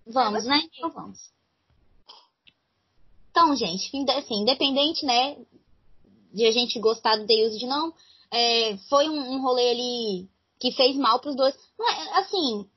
Vamos, 0.07 0.45
né? 0.45 0.61
Então 0.73 0.89
vamos. 0.91 1.31
Então, 3.31 3.55
gente, 3.55 3.91
de- 3.91 4.11
assim, 4.11 4.35
independente, 4.41 5.05
né, 5.05 5.35
de 6.31 6.45
a 6.45 6.51
gente 6.51 6.79
gostar 6.79 7.17
do 7.17 7.25
The 7.25 7.33
Used 7.47 7.65
não, 7.65 7.93
é, 8.31 8.77
foi 8.89 9.09
um, 9.09 9.33
um 9.33 9.41
rolê 9.41 9.71
ali 9.71 10.29
que 10.59 10.71
fez 10.71 10.95
mal 10.95 11.19
pros 11.19 11.35
dois. 11.35 11.55
Não 11.77 11.89
é, 11.89 12.19
assim, 12.19 12.69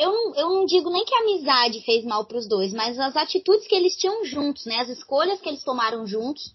eu 0.00 0.10
não, 0.10 0.34
eu 0.34 0.48
não 0.48 0.64
digo 0.64 0.88
nem 0.88 1.04
que 1.04 1.14
a 1.14 1.20
amizade 1.20 1.82
fez 1.82 2.06
mal 2.06 2.24
pros 2.24 2.48
dois, 2.48 2.72
mas 2.72 2.98
as 2.98 3.14
atitudes 3.14 3.68
que 3.68 3.74
eles 3.74 3.94
tinham 3.96 4.24
juntos, 4.24 4.64
né, 4.64 4.78
as 4.78 4.88
escolhas 4.88 5.38
que 5.42 5.48
eles 5.48 5.62
tomaram 5.62 6.06
juntos 6.06 6.54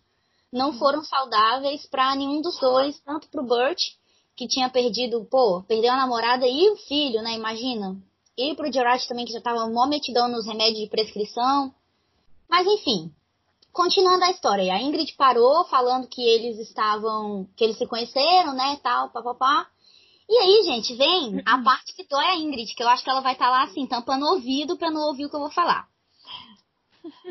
não 0.52 0.74
foram 0.74 1.04
saudáveis 1.04 1.86
pra 1.86 2.16
nenhum 2.16 2.42
dos 2.42 2.58
dois, 2.58 3.00
tanto 3.02 3.30
pro 3.30 3.46
Burt, 3.46 3.80
que 4.36 4.48
tinha 4.48 4.68
perdido, 4.68 5.28
pô, 5.30 5.62
perdeu 5.68 5.94
a 5.94 5.96
namorada 5.96 6.48
e 6.48 6.72
o 6.72 6.76
filho, 6.76 7.22
né, 7.22 7.34
imagina. 7.34 7.96
E 8.36 8.56
pro 8.56 8.72
Gerard 8.72 9.08
também, 9.08 9.26
que 9.26 9.32
já 9.32 9.40
tava 9.40 9.70
mó 9.70 9.86
metidão 9.86 10.28
nos 10.28 10.48
remédios 10.48 10.80
de 10.80 10.90
prescrição. 10.90 11.72
Mas 12.50 12.66
enfim, 12.66 13.14
continuando 13.72 14.24
a 14.24 14.32
história. 14.32 14.74
A 14.74 14.82
Ingrid 14.82 15.14
parou 15.16 15.66
falando 15.66 16.08
que 16.08 16.22
eles 16.22 16.58
estavam, 16.58 17.48
que 17.56 17.64
eles 17.64 17.78
se 17.78 17.86
conheceram, 17.86 18.54
né, 18.54 18.80
tal, 18.82 19.10
papapá. 19.10 19.68
E 20.28 20.38
aí, 20.38 20.64
gente, 20.64 20.96
vem 20.96 21.42
a 21.46 21.62
parte 21.64 21.94
que 21.94 22.04
dói 22.08 22.26
a 22.26 22.36
Ingrid, 22.36 22.74
que 22.74 22.82
eu 22.82 22.90
acho 22.90 23.04
que 23.04 23.10
ela 23.10 23.22
vai 23.22 23.34
estar 23.34 23.50
lá 23.50 23.64
assim, 23.64 23.86
tampando 23.86 24.24
o 24.24 24.34
ouvido 24.34 24.78
pra 24.78 24.90
não 24.90 25.02
ouvir 25.08 25.26
o 25.26 25.30
que 25.30 25.36
eu 25.36 25.42
vou 25.42 25.52
falar. 25.52 25.88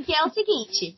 Que 0.07 0.14
é 0.14 0.24
o 0.24 0.30
seguinte, 0.30 0.96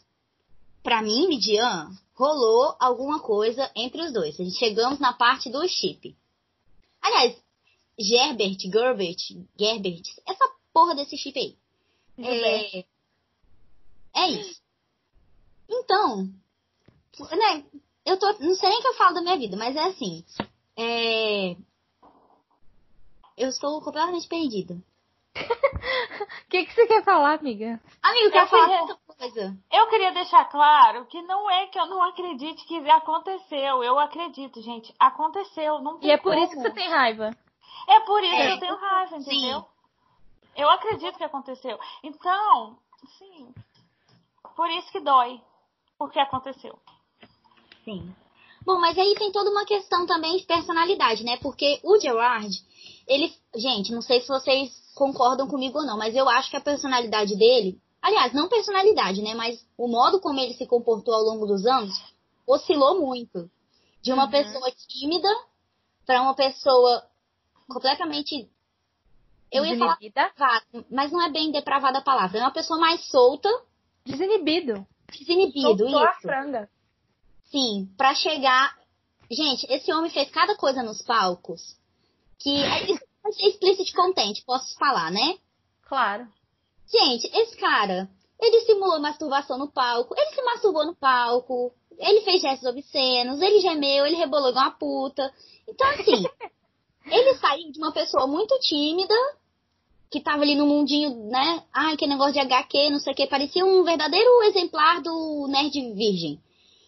pra 0.82 1.00
mim, 1.00 1.26
Midian, 1.28 1.90
rolou 2.14 2.76
alguma 2.78 3.20
coisa 3.20 3.70
entre 3.74 4.02
os 4.02 4.12
dois. 4.12 4.38
A 4.38 4.44
gente 4.44 4.58
chegamos 4.58 4.98
na 4.98 5.14
parte 5.14 5.50
do 5.50 5.66
chip. 5.66 6.14
Aliás, 7.00 7.36
Gerbert, 7.98 8.58
Gerbert, 8.60 9.16
Gerbert, 9.58 10.02
essa 10.26 10.50
porra 10.72 10.94
desse 10.94 11.16
chip 11.16 11.38
aí. 11.38 11.56
É, 12.18 12.84
é 14.16 14.30
isso. 14.30 14.60
Então, 15.68 16.30
né, 17.30 17.64
eu 18.04 18.18
tô, 18.18 18.26
não 18.38 18.54
sei 18.54 18.68
nem 18.68 18.78
o 18.78 18.82
que 18.82 18.88
eu 18.88 18.94
falo 18.94 19.14
da 19.14 19.22
minha 19.22 19.38
vida, 19.38 19.56
mas 19.56 19.74
é 19.74 19.84
assim, 19.84 20.24
é, 20.76 21.56
eu 23.36 23.48
estou 23.48 23.80
completamente 23.82 24.28
perdida. 24.28 24.74
O 24.74 24.78
que, 26.50 26.64
que 26.64 26.72
você 26.72 26.86
quer 26.86 27.04
falar, 27.04 27.38
amiga? 27.38 27.80
Amigo, 28.02 28.34
Eu 28.36 28.46
falar 28.46 28.64
queria- 28.66 28.78
muita 28.84 28.96
coisa. 29.16 29.56
Eu 29.72 29.86
queria 29.88 30.12
deixar 30.12 30.44
claro 30.46 31.04
que 31.06 31.20
não 31.22 31.50
é 31.50 31.66
que 31.66 31.78
eu 31.78 31.86
não 31.86 32.02
acredite 32.02 32.64
que 32.66 32.78
aconteceu. 32.90 33.82
Eu 33.84 33.98
acredito, 33.98 34.62
gente. 34.62 34.94
Aconteceu. 34.98 35.80
Não 35.80 35.98
tem 35.98 36.08
E 36.08 36.12
é 36.12 36.16
por 36.16 36.32
como. 36.32 36.44
isso 36.44 36.54
que 36.54 36.60
você 36.62 36.70
tem 36.70 36.88
raiva. 36.88 37.30
É 37.88 38.00
por 38.00 38.22
isso 38.22 38.34
É. 38.34 38.46
que 38.46 38.52
eu 38.54 38.60
tenho 38.60 38.76
raiva, 38.76 39.20
Sim. 39.20 39.36
entendeu? 39.38 39.64
Eu 40.56 40.70
acredito 40.70 41.18
que 41.18 41.24
aconteceu. 41.24 41.78
Então, 42.02 42.78
sim. 43.18 43.52
Por 44.56 44.70
isso 44.70 44.90
que 44.90 45.00
dói. 45.00 45.40
Porque 45.98 46.18
aconteceu. 46.18 46.78
Sim. 47.84 48.14
Bom, 48.64 48.78
mas 48.80 48.98
aí 48.98 49.14
tem 49.14 49.30
toda 49.32 49.50
uma 49.50 49.64
questão 49.66 50.06
também 50.06 50.36
de 50.38 50.44
personalidade, 50.44 51.22
né? 51.24 51.36
Porque 51.38 51.78
o 51.84 51.98
Gerard, 52.00 52.48
ele. 53.06 53.32
Gente, 53.54 53.92
não 53.92 54.02
sei 54.02 54.20
se 54.20 54.28
vocês 54.28 54.70
concordam 54.94 55.46
comigo 55.48 55.78
ou 55.78 55.86
não, 55.86 55.96
mas 55.98 56.14
eu 56.14 56.28
acho 56.28 56.50
que 56.50 56.56
a 56.56 56.60
personalidade 56.60 57.36
dele. 57.36 57.80
Aliás, 58.02 58.32
não 58.32 58.48
personalidade, 58.48 59.20
né? 59.22 59.34
Mas 59.34 59.66
o 59.76 59.88
modo 59.88 60.20
como 60.20 60.38
ele 60.38 60.54
se 60.54 60.66
comportou 60.66 61.14
ao 61.14 61.22
longo 61.22 61.46
dos 61.46 61.66
anos 61.66 61.92
oscilou 62.46 63.00
muito. 63.00 63.50
De 64.02 64.12
uma 64.12 64.24
Uhum. 64.26 64.30
pessoa 64.30 64.70
tímida 64.88 65.28
para 66.06 66.22
uma 66.22 66.34
pessoa 66.34 67.02
completamente 67.68 68.48
Eu 69.50 69.64
ia 69.64 69.76
falar 69.78 69.96
depravado, 70.00 70.84
mas 70.90 71.10
não 71.12 71.22
é 71.22 71.30
bem 71.30 71.50
depravada 71.50 71.98
a 71.98 72.02
palavra. 72.02 72.38
É 72.38 72.42
uma 72.42 72.52
pessoa 72.52 72.78
mais 72.78 73.04
solta, 73.08 73.48
Desinibido. 74.04 74.86
desinibido, 75.10 75.62
Soltou 75.88 75.98
a 75.98 76.10
isso. 76.12 76.20
franga. 76.22 76.70
Sim, 77.50 77.88
pra 77.96 78.14
chegar. 78.14 78.76
Gente, 79.30 79.66
esse 79.72 79.92
homem 79.92 80.10
fez 80.10 80.30
cada 80.30 80.56
coisa 80.56 80.82
nos 80.82 81.02
palcos 81.02 81.76
que. 82.38 82.62
Ser 83.32 83.48
explicit 83.48 83.92
content, 83.92 84.44
posso 84.46 84.72
falar, 84.78 85.10
né? 85.10 85.36
Claro. 85.88 86.28
Gente, 86.88 87.26
esse 87.36 87.56
cara, 87.56 88.08
ele 88.40 88.60
simulou 88.60 89.00
masturbação 89.00 89.58
no 89.58 89.68
palco, 89.68 90.14
ele 90.16 90.30
se 90.30 90.42
masturbou 90.42 90.86
no 90.86 90.94
palco, 90.94 91.72
ele 91.98 92.20
fez 92.20 92.40
gestos 92.40 92.68
obscenos, 92.68 93.40
ele 93.40 93.60
gemeu, 93.60 94.06
ele 94.06 94.16
rebolou 94.16 94.50
igual 94.50 94.66
uma 94.66 94.70
puta. 94.70 95.32
Então, 95.68 95.88
assim, 95.90 96.24
ele 97.10 97.34
saiu 97.34 97.72
de 97.72 97.78
uma 97.78 97.92
pessoa 97.92 98.26
muito 98.26 98.56
tímida, 98.60 99.14
que 100.10 100.20
tava 100.20 100.42
ali 100.42 100.54
no 100.54 100.66
mundinho, 100.66 101.28
né? 101.28 101.64
Ai, 101.72 101.96
que 101.96 102.06
negócio 102.06 102.34
de 102.34 102.40
HQ, 102.40 102.90
não 102.90 103.00
sei 103.00 103.12
o 103.12 103.16
que, 103.16 103.26
parecia 103.26 103.64
um 103.64 103.82
verdadeiro 103.82 104.42
exemplar 104.44 105.02
do 105.02 105.48
nerd 105.48 105.72
virgem. 105.94 106.40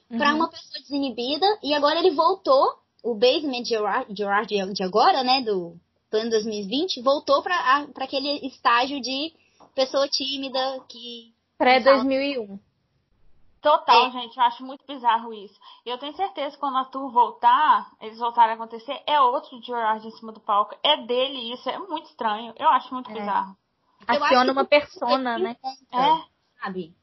Pra 0.09 0.31
Uhum. 0.31 0.37
uma 0.37 0.49
pessoa 0.49 0.81
desinibida, 0.81 1.47
e 1.63 1.75
agora 1.75 1.99
ele 1.99 2.13
voltou, 2.13 2.79
o 3.03 3.15
Basement 3.15 3.65
Gerard, 3.65 4.15
Gerard 4.15 4.49
de 4.49 4.73
de 4.75 4.83
agora, 4.83 5.23
né, 5.23 5.43
do 5.43 5.77
plano 6.11 6.31
2020, 6.31 7.01
voltou 7.03 7.43
pra, 7.43 7.55
a- 7.55 7.87
pra 7.89 8.05
aquele 8.05 8.47
estágio 8.47 9.01
de 9.01 9.33
pessoa 9.75 10.09
tímida 10.09 10.81
que 10.89 11.33
Pré-2001. 11.59 12.59
Total, 13.61 14.07
É. 14.07 14.11
gente, 14.13 14.37
eu 14.37 14.43
acho 14.45 14.65
muito 14.65 14.85
bizarro 14.87 15.35
isso. 15.35 15.59
E 15.85 15.91
eu 15.91 15.99
tenho 15.99 16.15
certeza 16.15 16.55
que 16.55 16.61
quando 16.61 16.77
a 16.79 16.85
tour 16.85 17.11
voltar, 17.11 17.91
eles 18.01 18.17
voltarem 18.19 18.53
a 18.53 18.55
acontecer, 18.55 19.03
é 19.05 19.21
outro 19.21 19.61
Gerard 19.63 20.07
em 20.07 20.11
cima 20.13 20.31
do 20.33 20.39
palco. 20.39 20.77
É 20.83 20.97
dele 21.05 21.53
isso, 21.53 21.69
é 21.69 21.77
muito 21.79 22.07
estranho. 22.09 22.55
Eu 22.57 22.69
acho 22.69 22.95
muito 22.95 23.11
É. 23.11 23.15
bizarro. 23.15 23.57
Aciona 24.07 24.53
uma 24.53 24.65
persona, 24.65 25.35
ele 25.35 25.45
né? 25.45 25.57
É. 25.93 26.61
sabe? 26.63 26.95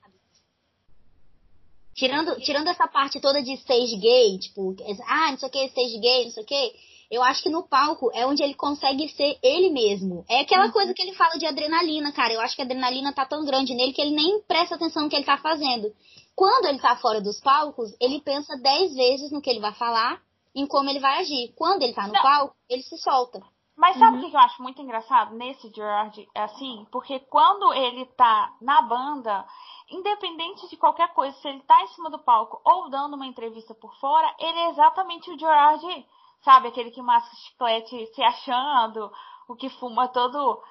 Tirando, 1.96 2.36
tirando 2.42 2.68
essa 2.68 2.88
parte 2.88 3.20
toda 3.22 3.42
de 3.42 3.54
stage 3.54 3.96
gay, 3.98 4.38
tipo, 4.38 4.76
ah, 5.08 5.32
não 5.32 5.38
sei 5.38 5.48
o 5.48 5.52
que, 5.52 5.66
stage 5.68 5.98
gay, 6.00 6.26
não 6.26 6.32
sei 6.32 6.44
o 6.44 6.46
que, 6.46 6.74
eu 7.10 7.24
acho 7.24 7.42
que 7.42 7.50
no 7.50 7.64
palco 7.64 8.12
é 8.14 8.26
onde 8.26 8.44
ele 8.44 8.54
consegue 8.54 9.08
ser 9.10 9.38
ele 9.42 9.70
mesmo. 9.70 10.26
É 10.28 10.42
aquela 10.42 10.72
coisa 10.72 10.94
que 10.94 11.02
ele 11.02 11.14
fala 11.14 11.38
de 11.38 11.46
adrenalina, 11.46 12.12
cara. 12.12 12.34
Eu 12.34 12.42
acho 12.42 12.56
que 12.56 12.62
a 12.62 12.66
adrenalina 12.66 13.14
tá 13.14 13.26
tão 13.26 13.46
grande 13.46 13.74
nele 13.74 13.94
que 13.94 14.02
ele 14.02 14.16
nem 14.16 14.42
presta 14.42 14.76
atenção 14.76 15.04
no 15.04 15.10
que 15.10 15.16
ele 15.16 15.24
tá 15.24 15.38
fazendo. 15.38 15.94
Quando 16.36 16.66
ele 16.66 16.80
tá 16.80 16.96
fora 16.98 17.22
dos 17.22 17.40
palcos, 17.40 17.96
ele 18.02 18.20
pensa 18.20 18.58
dez 18.58 18.94
vezes 18.94 19.32
no 19.32 19.42
que 19.42 19.50
ele 19.50 19.62
vai 19.62 19.74
falar, 19.74 20.20
em 20.54 20.66
como 20.68 20.90
ele 20.90 21.00
vai 21.00 21.22
agir. 21.22 21.54
Quando 21.56 21.84
ele 21.84 21.94
tá 21.94 22.08
no 22.08 22.14
Não. 22.14 22.22
palco, 22.22 22.56
ele 22.70 22.82
se 22.84 22.98
solta. 22.98 23.40
Mas 23.78 23.98
sabe 23.98 24.14
o 24.14 24.16
Uhum. 24.16 24.22
que 24.26 24.30
que 24.32 24.36
eu 24.36 24.40
acho 24.42 24.62
muito 24.64 24.82
engraçado 24.82 25.36
nesse 25.36 25.70
Gerard? 25.74 26.28
É 26.34 26.44
assim, 26.44 26.86
porque 26.92 27.20
quando 27.20 27.74
ele 27.74 28.06
tá 28.18 28.54
na 28.62 28.82
banda, 28.82 29.46
independente 29.90 30.68
de 30.70 30.78
qualquer 30.78 31.14
coisa, 31.14 31.36
se 31.38 31.48
ele 31.48 31.62
tá 31.62 31.82
em 31.84 31.88
cima 31.88 32.10
do 32.10 32.20
palco 32.20 32.62
ou 32.64 32.90
dando 32.90 33.16
uma 33.16 33.26
entrevista 33.26 33.74
por 33.74 33.94
fora, 34.00 34.34
ele 34.40 34.60
é 34.60 34.70
exatamente 34.70 35.30
o 35.30 35.38
Gerard, 35.38 36.06
sabe? 36.44 36.68
Aquele 36.68 36.92
que 36.92 37.02
masca 37.02 37.36
chiclete 37.36 38.08
se 38.14 38.24
achando, 38.24 39.12
o 39.48 39.56
que 39.56 39.70
fuma 39.70 40.08
todo. 40.08 40.62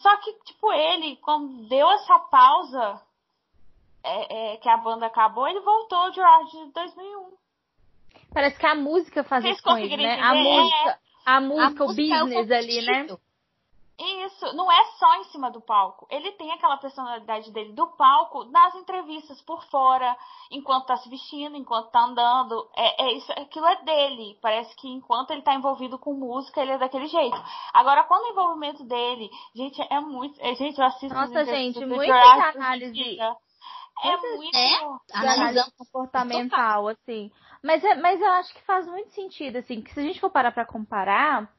Só 0.00 0.16
que, 0.18 0.32
tipo, 0.44 0.72
ele, 0.72 1.16
quando 1.16 1.68
deu 1.68 1.90
essa 1.90 2.18
pausa, 2.18 3.02
é, 4.04 4.54
é, 4.54 4.56
que 4.58 4.68
a 4.68 4.76
banda 4.76 5.06
acabou, 5.06 5.48
ele 5.48 5.60
voltou 5.60 5.98
ao 5.98 6.12
Gerard 6.12 6.50
de 6.50 6.72
2001. 6.72 7.38
Parece 8.32 8.58
que 8.58 8.66
a 8.66 8.74
música 8.74 9.24
faz 9.24 9.42
Vocês 9.42 9.56
isso 9.56 9.64
com 9.64 9.76
ele, 9.76 9.96
né? 9.96 10.20
A 10.20 10.34
música, 10.34 10.98
a 11.24 11.40
música, 11.40 11.82
A 11.82 11.84
o 11.84 11.88
música 11.88 12.14
é 12.14 12.20
business 12.20 12.50
ali, 12.50 12.82
né? 12.82 13.18
Isso, 13.98 14.54
não 14.54 14.70
é 14.70 14.84
só 14.96 15.16
em 15.16 15.24
cima 15.24 15.50
do 15.50 15.60
palco. 15.60 16.06
Ele 16.08 16.30
tem 16.32 16.52
aquela 16.52 16.76
personalidade 16.76 17.50
dele 17.50 17.72
do 17.72 17.84
palco, 17.96 18.44
nas 18.44 18.72
entrevistas 18.76 19.42
por 19.42 19.64
fora, 19.64 20.16
enquanto 20.52 20.86
tá 20.86 20.96
se 20.98 21.08
vestindo, 21.08 21.56
enquanto 21.56 21.90
tá 21.90 22.04
andando. 22.04 22.70
É, 22.76 23.06
é 23.06 23.12
isso, 23.14 23.32
aquilo 23.32 23.66
é 23.66 23.82
dele. 23.82 24.38
Parece 24.40 24.72
que 24.76 24.88
enquanto 24.88 25.32
ele 25.32 25.42
tá 25.42 25.52
envolvido 25.52 25.98
com 25.98 26.14
música, 26.14 26.60
ele 26.60 26.72
é 26.72 26.78
daquele 26.78 27.08
jeito. 27.08 27.36
Agora, 27.74 28.04
quando 28.04 28.22
o 28.22 28.28
envolvimento 28.28 28.84
dele, 28.84 29.28
gente, 29.56 29.84
é 29.90 30.00
muito. 30.00 30.40
é, 30.40 30.54
gente, 30.54 30.78
eu 30.78 30.86
assisto 30.86 31.18
as 31.18 31.30
Nossa, 31.30 31.44
gente, 31.44 31.84
muita 31.84 32.14
análise. 32.14 33.18
É 33.20 34.16
muito. 34.16 34.56
É? 34.56 34.76
Analisando 35.12 35.40
análise 35.40 35.76
comportamental, 35.76 36.86
assim. 36.86 37.32
Mas, 37.64 37.82
é, 37.82 37.96
mas 37.96 38.20
eu 38.20 38.30
acho 38.34 38.54
que 38.54 38.62
faz 38.62 38.86
muito 38.86 39.10
sentido, 39.10 39.56
assim, 39.56 39.82
que 39.82 39.92
se 39.92 39.98
a 39.98 40.02
gente 40.04 40.20
for 40.20 40.30
parar 40.30 40.52
pra 40.52 40.64
comparar, 40.64 41.50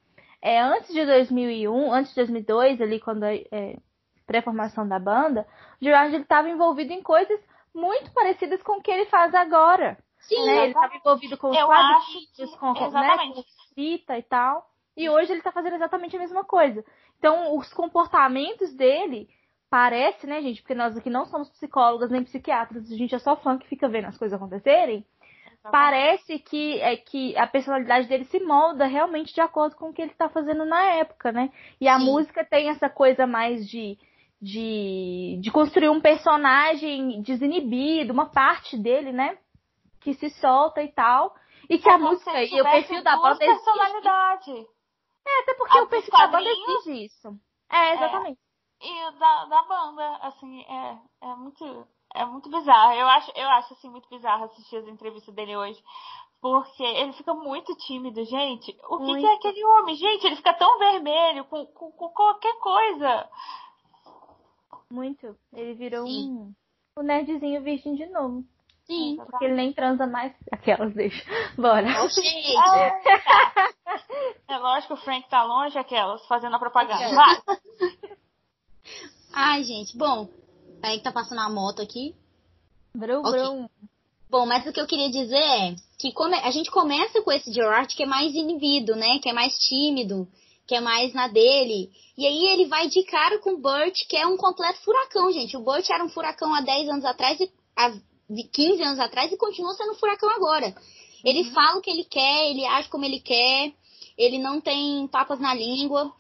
é, 0.42 0.60
antes 0.60 0.94
de 0.94 1.06
2001, 1.06 1.94
antes 1.94 2.12
de 2.12 2.16
2002, 2.18 2.82
ali, 2.82 3.00
quando 3.00 3.24
é, 3.24 3.44
é, 3.52 3.78
pré-formação 4.26 4.88
da 4.88 5.00
banda, 5.00 5.46
o 5.82 5.84
Gerard 5.86 6.16
estava 6.16 6.50
envolvido 6.50 6.94
em 6.94 7.02
coisas 7.02 7.40
muito 7.74 8.12
parecidas 8.14 8.62
com 8.64 8.74
o 8.78 8.82
que 8.82 8.92
ele 8.92 9.06
faz 9.06 9.34
agora. 9.36 9.98
Sim, 10.22 10.46
né? 10.46 10.58
Ele 10.64 10.68
estava 10.68 10.96
envolvido 10.96 11.38
com 11.38 11.50
os 11.50 11.58
quadrinhos, 11.66 12.32
que- 12.36 12.58
com, 12.58 12.74
né, 13.02 13.18
com 13.34 13.40
escrita 13.68 14.18
e 14.18 14.24
tal. 14.24 14.70
E 14.98 15.10
hoje 15.10 15.32
ele 15.32 15.42
tá 15.42 15.52
fazendo 15.52 15.76
exatamente 15.76 16.16
a 16.16 16.20
mesma 16.20 16.44
coisa. 16.44 16.84
Então, 17.18 17.56
os 17.58 17.72
comportamentos 17.74 18.74
dele 18.76 19.30
parece, 19.70 20.26
né, 20.28 20.42
gente? 20.42 20.62
Porque 20.62 20.76
nós 20.76 20.98
aqui 20.98 21.10
não 21.10 21.26
somos 21.26 21.50
psicólogas 21.52 22.10
nem 22.10 22.24
psiquiatras, 22.24 22.92
a 22.92 22.96
gente 22.96 23.14
é 23.16 23.20
só 23.20 23.36
fã 23.38 23.58
que 23.58 23.68
fica 23.68 23.88
vendo 23.88 24.06
as 24.08 24.18
coisas 24.18 24.36
acontecerem. 24.36 25.06
Parece 25.64 26.40
que 26.40 26.80
é 26.80 26.96
que 26.96 27.38
a 27.38 27.46
personalidade 27.46 28.08
dele 28.08 28.26
se 28.26 28.40
molda 28.40 28.86
realmente 28.86 29.34
de 29.34 29.42
acordo 29.42 29.76
com 29.76 29.90
o 29.90 29.94
que 29.94 30.02
ele 30.02 30.14
tá 30.14 30.30
fazendo 30.30 30.66
na 30.66 30.82
época, 30.84 31.32
né? 31.32 31.52
E 31.80 31.88
a 31.88 32.00
Sim. 32.00 32.06
música 32.06 32.46
tem 32.46 32.70
essa 32.70 32.90
coisa 32.90 33.28
mais 33.28 33.68
de 33.70 33.98
de, 34.42 35.38
de 35.42 35.52
construir 35.52 35.90
um 35.90 36.00
personagem 36.00 37.22
desinibido, 37.22 38.14
uma 38.14 38.28
parte 38.28 38.78
dele, 38.78 39.12
né? 39.12 39.38
Que 40.00 40.14
se 40.14 40.30
solta 40.30 40.82
e 40.82 40.92
tal. 40.92 41.36
E 41.70 41.78
que 41.78 41.90
É 41.90 41.94
a 41.94 41.98
música 41.98 42.42
e 42.42 42.62
o 42.62 42.64
perfil 42.64 43.04
da 43.04 43.18
banda 43.18 43.44
exige. 43.44 43.66
personalidades. 43.66 44.68
Até 45.44 45.54
porque 45.56 45.78
A 45.78 45.84
o 45.84 45.88
perfil 45.88 46.12
da 46.12 46.28
banda 46.28 46.50
exige 46.50 47.06
isso. 47.06 47.40
É, 47.70 47.94
exatamente. 47.94 48.40
e 48.82 49.08
o 49.08 49.12
da, 49.20 49.46
da 49.46 49.62
banda, 49.64 50.16
assim, 50.22 50.62
é, 50.64 50.98
é 51.22 51.36
muito 51.36 51.86
é 52.16 52.26
muito 52.26 52.50
bizarro. 52.50 52.94
Eu 52.94 53.08
acho, 53.08 53.32
eu 53.36 53.48
acho 53.50 53.74
assim 53.74 53.90
muito 53.90 54.10
bizarro 54.10 54.46
assistir 54.46 54.78
as 54.78 54.88
entrevistas 54.88 55.34
dele 55.34 55.56
hoje, 55.56 55.82
porque 56.42 56.84
ele 56.84 57.14
fica 57.14 57.34
muito 57.34 57.76
tímido, 57.76 58.24
gente. 58.26 58.76
O 58.90 58.98
que, 58.98 59.20
que 59.20 59.26
é 59.26 59.34
aquele 59.34 59.64
homem? 59.66 59.96
Gente, 59.96 60.26
ele 60.26 60.36
fica 60.36 60.54
tão 60.54 60.80
vermelho 60.80 61.46
com, 61.46 61.66
com, 61.68 61.92
com 61.92 62.10
qualquer 62.10 62.54
coisa. 62.60 63.30
Muito. 64.92 65.36
Ele 65.54 65.74
virou 65.76 66.06
Sim. 66.08 66.54
um, 66.98 67.02
um 67.02 67.04
nerdzinho 67.04 67.62
virgem 67.62 67.96
de 67.96 68.06
novo. 68.08 68.44
sim. 68.86 69.18
Porque 69.18 69.46
ele 69.46 69.56
nem 69.56 69.74
transa 69.74 70.08
mais. 70.08 70.34
Aquelas 70.52 70.94
deixa. 70.94 71.24
Bora. 71.56 71.88
Gente. 72.10 72.58
Ah, 72.58 72.92
tá. 73.04 73.70
É 74.48 74.58
lógico, 74.58 74.96
o 74.96 74.98
Frank 74.98 75.30
tá 75.30 75.44
longe, 75.44 75.78
aquelas, 75.78 76.26
fazendo 76.26 76.56
a 76.56 76.60
propaganda. 76.60 77.06
Aquelas. 77.06 77.44
Vai. 77.46 77.60
Ai, 79.32 79.64
gente, 79.64 79.96
bom. 79.96 80.28
Aí 80.82 80.98
que 80.98 81.04
tá 81.04 81.12
passando 81.12 81.40
a 81.42 81.50
moto 81.50 81.82
aqui. 81.82 82.16
Brum, 82.96 83.20
Ok. 83.20 83.32
brum. 83.32 83.70
Bom, 84.30 84.46
mas 84.46 84.66
o 84.68 84.72
que 84.72 84.80
eu 84.80 84.86
queria 84.88 85.10
dizer 85.10 85.36
é 85.38 85.76
que 85.98 86.12
come- 86.12 86.38
a 86.38 86.52
gente 86.52 86.70
começa 86.70 87.22
com 87.22 87.32
esse 87.32 87.52
Gerard 87.52 87.94
que 87.96 88.04
é 88.04 88.06
mais 88.06 88.34
inibido, 88.36 88.96
né? 88.96 89.20
Que 89.20 89.30
é 89.30 89.34
mais 89.34 89.58
tímido, 89.58 90.28
que 90.68 90.76
é 90.76 90.80
mais 90.82 91.14
na 91.14 91.28
dele. 91.28 91.90
E 92.18 92.26
aí 92.28 92.46
ele 92.48 92.68
vai 92.68 92.88
de 92.88 93.04
cara 93.04 93.40
com 93.40 93.52
o 93.54 93.58
Burt, 93.58 93.96
que 94.08 94.16
é 94.16 94.28
um 94.28 94.38
completo 94.38 94.80
furacão, 94.82 95.32
gente. 95.32 95.58
O 95.58 95.62
Burt 95.64 95.90
era 95.90 96.04
um 96.04 96.10
furacão 96.10 96.54
há 96.54 96.62
10 96.62 96.88
anos 96.90 97.06
atrás 97.06 97.40
e 97.40 97.52
há 97.76 97.92
15 98.54 98.84
anos 98.84 99.00
atrás 99.00 99.32
e 99.32 99.38
continua 99.38 99.74
sendo 99.74 99.94
um 99.94 99.96
furacão 99.96 100.30
agora. 100.30 100.76
Ele 101.24 101.44
fala 101.52 101.80
o 101.80 101.82
que 101.82 101.90
ele 101.90 102.04
quer, 102.06 102.52
ele 102.52 102.66
age 102.66 102.88
como 102.90 103.04
ele 103.06 103.20
quer, 103.20 103.74
ele 104.18 104.38
não 104.38 104.62
tem 104.62 105.08
papas 105.08 105.40
na 105.40 105.54
língua. 105.56 106.14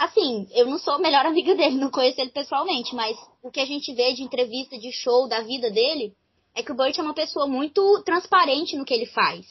Assim, 0.00 0.48
eu 0.52 0.64
não 0.64 0.78
sou 0.78 0.94
a 0.94 0.98
melhor 0.98 1.26
amiga 1.26 1.54
dele, 1.54 1.76
não 1.76 1.90
conheço 1.90 2.18
ele 2.18 2.30
pessoalmente, 2.30 2.94
mas 2.94 3.18
o 3.42 3.50
que 3.50 3.60
a 3.60 3.66
gente 3.66 3.92
vê 3.92 4.14
de 4.14 4.22
entrevista, 4.22 4.78
de 4.78 4.90
show 4.90 5.28
da 5.28 5.42
vida 5.42 5.70
dele, 5.70 6.16
é 6.54 6.62
que 6.62 6.72
o 6.72 6.74
Burt 6.74 6.98
é 6.98 7.02
uma 7.02 7.12
pessoa 7.12 7.46
muito 7.46 8.02
transparente 8.02 8.78
no 8.78 8.84
que 8.86 8.94
ele 8.94 9.04
faz. 9.04 9.46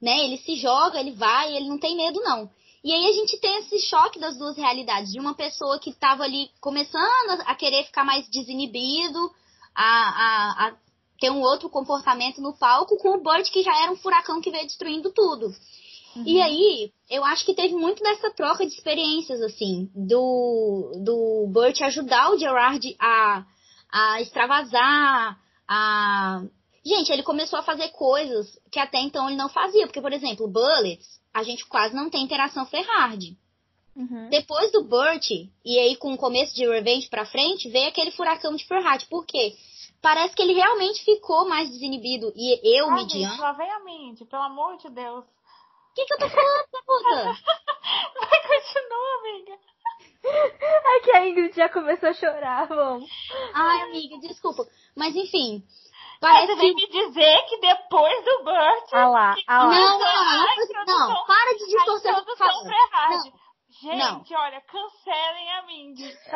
Né? 0.00 0.26
Ele 0.26 0.38
se 0.38 0.54
joga, 0.54 1.00
ele 1.00 1.10
vai, 1.10 1.56
ele 1.56 1.68
não 1.68 1.76
tem 1.76 1.96
medo, 1.96 2.20
não. 2.20 2.48
E 2.84 2.92
aí 2.92 3.06
a 3.08 3.12
gente 3.12 3.36
tem 3.40 3.58
esse 3.58 3.80
choque 3.80 4.20
das 4.20 4.38
duas 4.38 4.56
realidades, 4.56 5.10
de 5.10 5.18
uma 5.18 5.34
pessoa 5.34 5.80
que 5.80 5.90
estava 5.90 6.22
ali 6.22 6.48
começando 6.60 7.42
a 7.44 7.54
querer 7.56 7.84
ficar 7.86 8.04
mais 8.04 8.28
desinibido, 8.28 9.18
a, 9.74 9.84
a, 9.84 10.68
a 10.68 10.76
ter 11.20 11.30
um 11.30 11.40
outro 11.40 11.68
comportamento 11.68 12.40
no 12.40 12.56
palco, 12.56 12.96
com 12.96 13.10
o 13.16 13.20
Burt 13.20 13.50
que 13.50 13.64
já 13.64 13.76
era 13.82 13.90
um 13.90 13.96
furacão 13.96 14.40
que 14.40 14.52
veio 14.52 14.66
destruindo 14.66 15.12
tudo. 15.12 15.52
E 16.16 16.40
aí, 16.42 16.92
eu 17.08 17.24
acho 17.24 17.44
que 17.44 17.54
teve 17.54 17.74
muito 17.74 18.02
dessa 18.02 18.30
troca 18.30 18.66
de 18.66 18.72
experiências, 18.72 19.40
assim, 19.42 19.90
do, 19.94 20.92
do 21.04 21.46
Burt 21.52 21.80
ajudar 21.82 22.32
o 22.32 22.38
Gerard 22.38 22.96
a, 22.98 23.44
a 23.92 24.20
extravasar, 24.20 25.38
a. 25.68 26.42
Gente, 26.84 27.12
ele 27.12 27.22
começou 27.22 27.58
a 27.58 27.62
fazer 27.62 27.88
coisas 27.90 28.58
que 28.72 28.78
até 28.78 28.98
então 29.00 29.28
ele 29.28 29.36
não 29.36 29.48
fazia. 29.48 29.86
Porque, 29.86 30.00
por 30.00 30.12
exemplo, 30.12 30.48
Bullets, 30.48 31.20
a 31.32 31.42
gente 31.42 31.66
quase 31.66 31.94
não 31.94 32.08
tem 32.08 32.24
interação 32.24 32.64
Ferrard. 32.66 33.36
Uhum. 33.94 34.28
Depois 34.30 34.72
do 34.72 34.84
Burt, 34.84 35.30
e 35.30 35.78
aí 35.78 35.96
com 35.96 36.14
o 36.14 36.18
começo 36.18 36.54
de 36.54 36.66
Revenge 36.66 37.08
pra 37.08 37.26
frente, 37.26 37.68
veio 37.68 37.88
aquele 37.88 38.10
furacão 38.10 38.54
de 38.56 38.64
Ferhat. 38.64 39.06
Por 39.08 39.26
quê? 39.26 39.54
Parece 40.00 40.34
que 40.34 40.42
ele 40.42 40.54
realmente 40.54 41.04
ficou 41.04 41.46
mais 41.46 41.68
desinibido. 41.68 42.32
E 42.34 42.78
eu, 42.78 42.90
Midian... 42.90 43.28
Gente, 43.28 43.40
lá 43.40 43.52
vem 43.52 43.70
a 43.70 43.80
mente, 43.80 44.24
pelo 44.24 44.42
amor 44.42 44.78
de 44.78 44.88
Deus. 44.88 45.24
O 45.90 45.94
que, 45.94 46.04
que 46.04 46.14
eu 46.14 46.18
tô 46.18 46.28
falando, 46.28 46.66
puta? 46.86 47.24
Vai, 48.20 48.42
continua, 48.46 49.18
amiga. 49.18 49.58
É 50.22 51.00
que 51.00 51.10
a 51.10 51.26
Ingrid 51.26 51.56
já 51.56 51.68
começou 51.68 52.08
a 52.08 52.14
chorar, 52.14 52.66
vamos. 52.68 53.10
Ai, 53.54 53.82
amiga, 53.82 54.18
desculpa. 54.18 54.64
Mas 54.96 55.16
enfim. 55.16 55.64
Parece 56.20 56.48
Mas 56.48 56.56
você 56.56 56.60
vem 56.60 56.74
me 56.74 56.86
dizer 56.86 57.46
que 57.48 57.58
depois 57.58 58.24
do 58.24 58.44
Burt. 58.44 58.92
Ah 58.92 59.08
lá, 59.08 59.36
ah 59.46 59.64
lá. 59.64 59.74
Não, 59.74 59.98
não, 59.98 60.86
não, 60.86 61.08
não, 61.08 61.26
para 61.26 61.56
de 61.56 61.66
distorcer 61.66 62.12
o 62.12 62.14
que 62.14 62.20
eu 62.20 62.24
tô 62.26 62.36
falando. 62.36 62.70
Gente, 63.78 64.32
não. 64.32 64.40
olha, 64.40 64.60
cancelem 64.62 65.50
a 65.52 65.66
Mindy. 65.66 66.18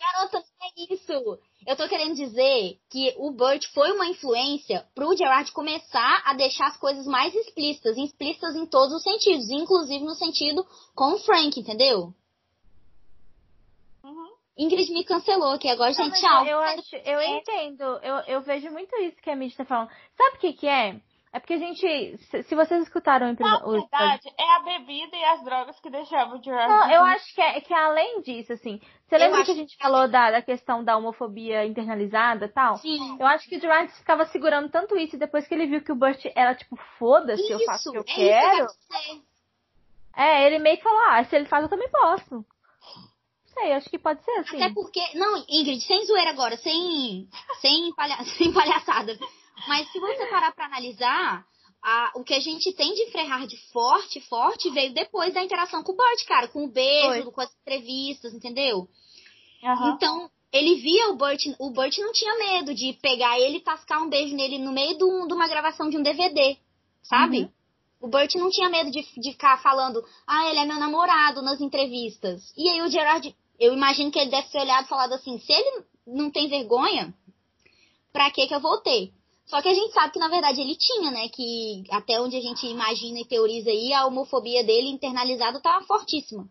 Garota, 0.00 0.38
não 0.38 0.66
é 0.66 0.92
isso. 0.92 1.38
Eu 1.66 1.76
tô 1.76 1.88
querendo 1.88 2.14
dizer 2.14 2.78
que 2.90 3.14
o 3.16 3.30
Burt 3.30 3.64
foi 3.72 3.92
uma 3.92 4.06
influência 4.06 4.86
pro 4.94 5.16
Gerard 5.16 5.52
começar 5.52 6.22
a 6.24 6.34
deixar 6.34 6.66
as 6.66 6.76
coisas 6.78 7.06
mais 7.06 7.34
explícitas, 7.34 7.96
explícitas 7.96 8.56
em 8.56 8.66
todos 8.66 8.94
os 8.94 9.02
sentidos, 9.02 9.48
inclusive 9.50 10.04
no 10.04 10.14
sentido 10.14 10.66
com 10.94 11.14
o 11.14 11.18
Frank, 11.20 11.58
entendeu? 11.58 12.12
Uhum. 14.02 14.36
Ingrid 14.58 14.90
me 14.92 15.04
cancelou 15.04 15.52
aqui 15.52 15.68
agora, 15.68 15.92
não, 15.92 16.04
gente, 16.04 16.20
tchau. 16.20 16.44
Eu, 16.44 16.58
acho, 16.58 16.96
eu 16.96 17.22
entendo, 17.22 17.82
eu, 18.02 18.16
eu 18.26 18.40
vejo 18.42 18.70
muito 18.70 18.94
isso 18.96 19.16
que 19.22 19.30
a 19.30 19.36
Mindy 19.36 19.56
tá 19.56 19.64
falando. 19.64 19.90
Sabe 20.16 20.36
o 20.36 20.40
que 20.40 20.52
que 20.54 20.66
é? 20.66 21.00
É 21.36 21.38
porque 21.38 21.52
a 21.52 21.58
gente. 21.58 22.16
Se, 22.30 22.54
vocês 22.54 22.82
escutaram 22.84 23.36
Na 23.38 23.58
verdade, 23.58 24.32
é 24.38 24.56
a 24.56 24.60
bebida 24.60 25.14
e 25.14 25.22
as 25.22 25.44
drogas 25.44 25.78
que 25.80 25.90
deixavam 25.90 26.38
o 26.38 26.42
Gerard. 26.42 26.72
Não, 26.72 26.90
eu 26.90 27.02
acho 27.04 27.34
que 27.34 27.42
é, 27.42 27.60
que 27.60 27.74
é 27.74 27.76
além 27.76 28.22
disso, 28.22 28.54
assim. 28.54 28.80
Você 29.06 29.18
lembra 29.18 29.44
que 29.44 29.50
a 29.50 29.54
gente 29.54 29.76
que... 29.76 29.82
falou 29.82 30.08
da, 30.08 30.30
da 30.30 30.40
questão 30.40 30.82
da 30.82 30.96
homofobia 30.96 31.66
internalizada 31.66 32.46
e 32.46 32.48
tal? 32.48 32.78
Sim. 32.78 33.18
Eu 33.20 33.26
acho 33.26 33.46
que 33.50 33.58
o 33.58 33.60
Gerard 33.60 33.92
ficava 33.92 34.24
segurando 34.24 34.70
tanto 34.70 34.96
isso 34.96 35.16
e 35.16 35.18
depois 35.18 35.46
que 35.46 35.52
ele 35.52 35.66
viu 35.66 35.82
que 35.82 35.92
o 35.92 35.94
Burt 35.94 36.24
era 36.34 36.54
tipo, 36.54 36.74
foda-se, 36.98 37.52
eu 37.52 37.62
faço 37.66 37.90
o 37.90 37.92
que 37.92 37.98
eu 37.98 38.02
é 38.02 38.40
quero. 38.40 38.66
Que 38.66 39.22
é, 40.18 40.46
ele 40.46 40.58
meio 40.58 40.78
que 40.78 40.84
falou, 40.84 41.02
ah, 41.10 41.22
se 41.22 41.36
ele 41.36 41.44
faz, 41.44 41.64
eu 41.64 41.68
também 41.68 41.90
posso. 41.90 42.34
Não 42.34 42.44
sei, 43.52 43.74
acho 43.74 43.90
que 43.90 43.98
pode 43.98 44.24
ser 44.24 44.38
assim. 44.38 44.56
Até 44.56 44.72
porque. 44.72 45.02
Não, 45.12 45.44
Ingrid, 45.50 45.82
sem 45.82 46.06
zoeira 46.06 46.30
agora, 46.30 46.56
sem. 46.56 47.28
Sem, 47.60 47.94
palha... 47.94 48.24
sem 48.38 48.50
palhaçada. 48.54 49.18
Mas 49.68 49.90
se 49.90 49.98
você 49.98 50.26
parar 50.26 50.52
para 50.52 50.66
analisar, 50.66 51.46
a, 51.82 52.12
o 52.16 52.24
que 52.24 52.34
a 52.34 52.40
gente 52.40 52.72
tem 52.72 52.94
de 52.94 53.10
Frehard 53.10 53.56
forte, 53.72 54.20
forte, 54.22 54.70
veio 54.70 54.92
depois 54.92 55.32
da 55.32 55.42
interação 55.42 55.82
com 55.82 55.92
o 55.92 55.96
Burt, 55.96 56.24
cara, 56.26 56.48
com 56.48 56.64
o 56.64 56.68
beijo, 56.68 57.24
Foi. 57.24 57.32
com 57.32 57.40
as 57.40 57.54
entrevistas, 57.62 58.34
entendeu? 58.34 58.88
Uhum. 59.62 59.94
Então, 59.94 60.30
ele 60.52 60.76
via 60.76 61.10
o 61.10 61.16
Burt, 61.16 61.42
o 61.58 61.70
Burt 61.70 61.96
não 61.98 62.12
tinha 62.12 62.36
medo 62.38 62.74
de 62.74 62.92
pegar 62.94 63.38
ele 63.38 63.58
e 63.58 63.62
tascar 63.62 64.02
um 64.02 64.08
beijo 64.08 64.34
nele 64.34 64.58
no 64.58 64.72
meio 64.72 64.96
de, 64.96 65.04
um, 65.04 65.26
de 65.26 65.34
uma 65.34 65.48
gravação 65.48 65.88
de 65.88 65.96
um 65.96 66.02
DVD, 66.02 66.56
sabe? 67.02 67.42
Uhum. 67.42 67.50
O 68.00 68.08
Burt 68.08 68.34
não 68.34 68.50
tinha 68.50 68.68
medo 68.68 68.90
de, 68.90 69.02
de 69.02 69.32
ficar 69.32 69.60
falando, 69.62 70.04
ah, 70.26 70.48
ele 70.50 70.58
é 70.58 70.64
meu 70.64 70.78
namorado 70.78 71.40
nas 71.42 71.60
entrevistas. 71.60 72.52
E 72.56 72.68
aí 72.68 72.82
o 72.82 72.88
Gerard, 72.88 73.34
eu 73.58 73.72
imagino 73.72 74.10
que 74.10 74.18
ele 74.18 74.30
deve 74.30 74.48
ter 74.48 74.60
olhado 74.60 74.84
e 74.84 74.88
falado 74.88 75.12
assim, 75.14 75.38
se 75.38 75.52
ele 75.52 75.84
não 76.06 76.30
tem 76.30 76.48
vergonha, 76.48 77.14
pra 78.12 78.30
que 78.30 78.46
que 78.46 78.54
eu 78.54 78.60
vou 78.60 78.78
ter? 78.78 79.12
Só 79.46 79.62
que 79.62 79.68
a 79.68 79.74
gente 79.74 79.92
sabe 79.92 80.12
que, 80.12 80.18
na 80.18 80.28
verdade, 80.28 80.60
ele 80.60 80.76
tinha, 80.76 81.10
né? 81.10 81.28
Que 81.28 81.84
até 81.90 82.20
onde 82.20 82.36
a 82.36 82.40
gente 82.40 82.66
imagina 82.66 83.20
e 83.20 83.24
teoriza 83.24 83.70
aí, 83.70 83.92
a 83.92 84.06
homofobia 84.06 84.64
dele 84.64 84.88
internalizada 84.88 85.60
tá 85.60 85.80
fortíssima. 85.86 86.48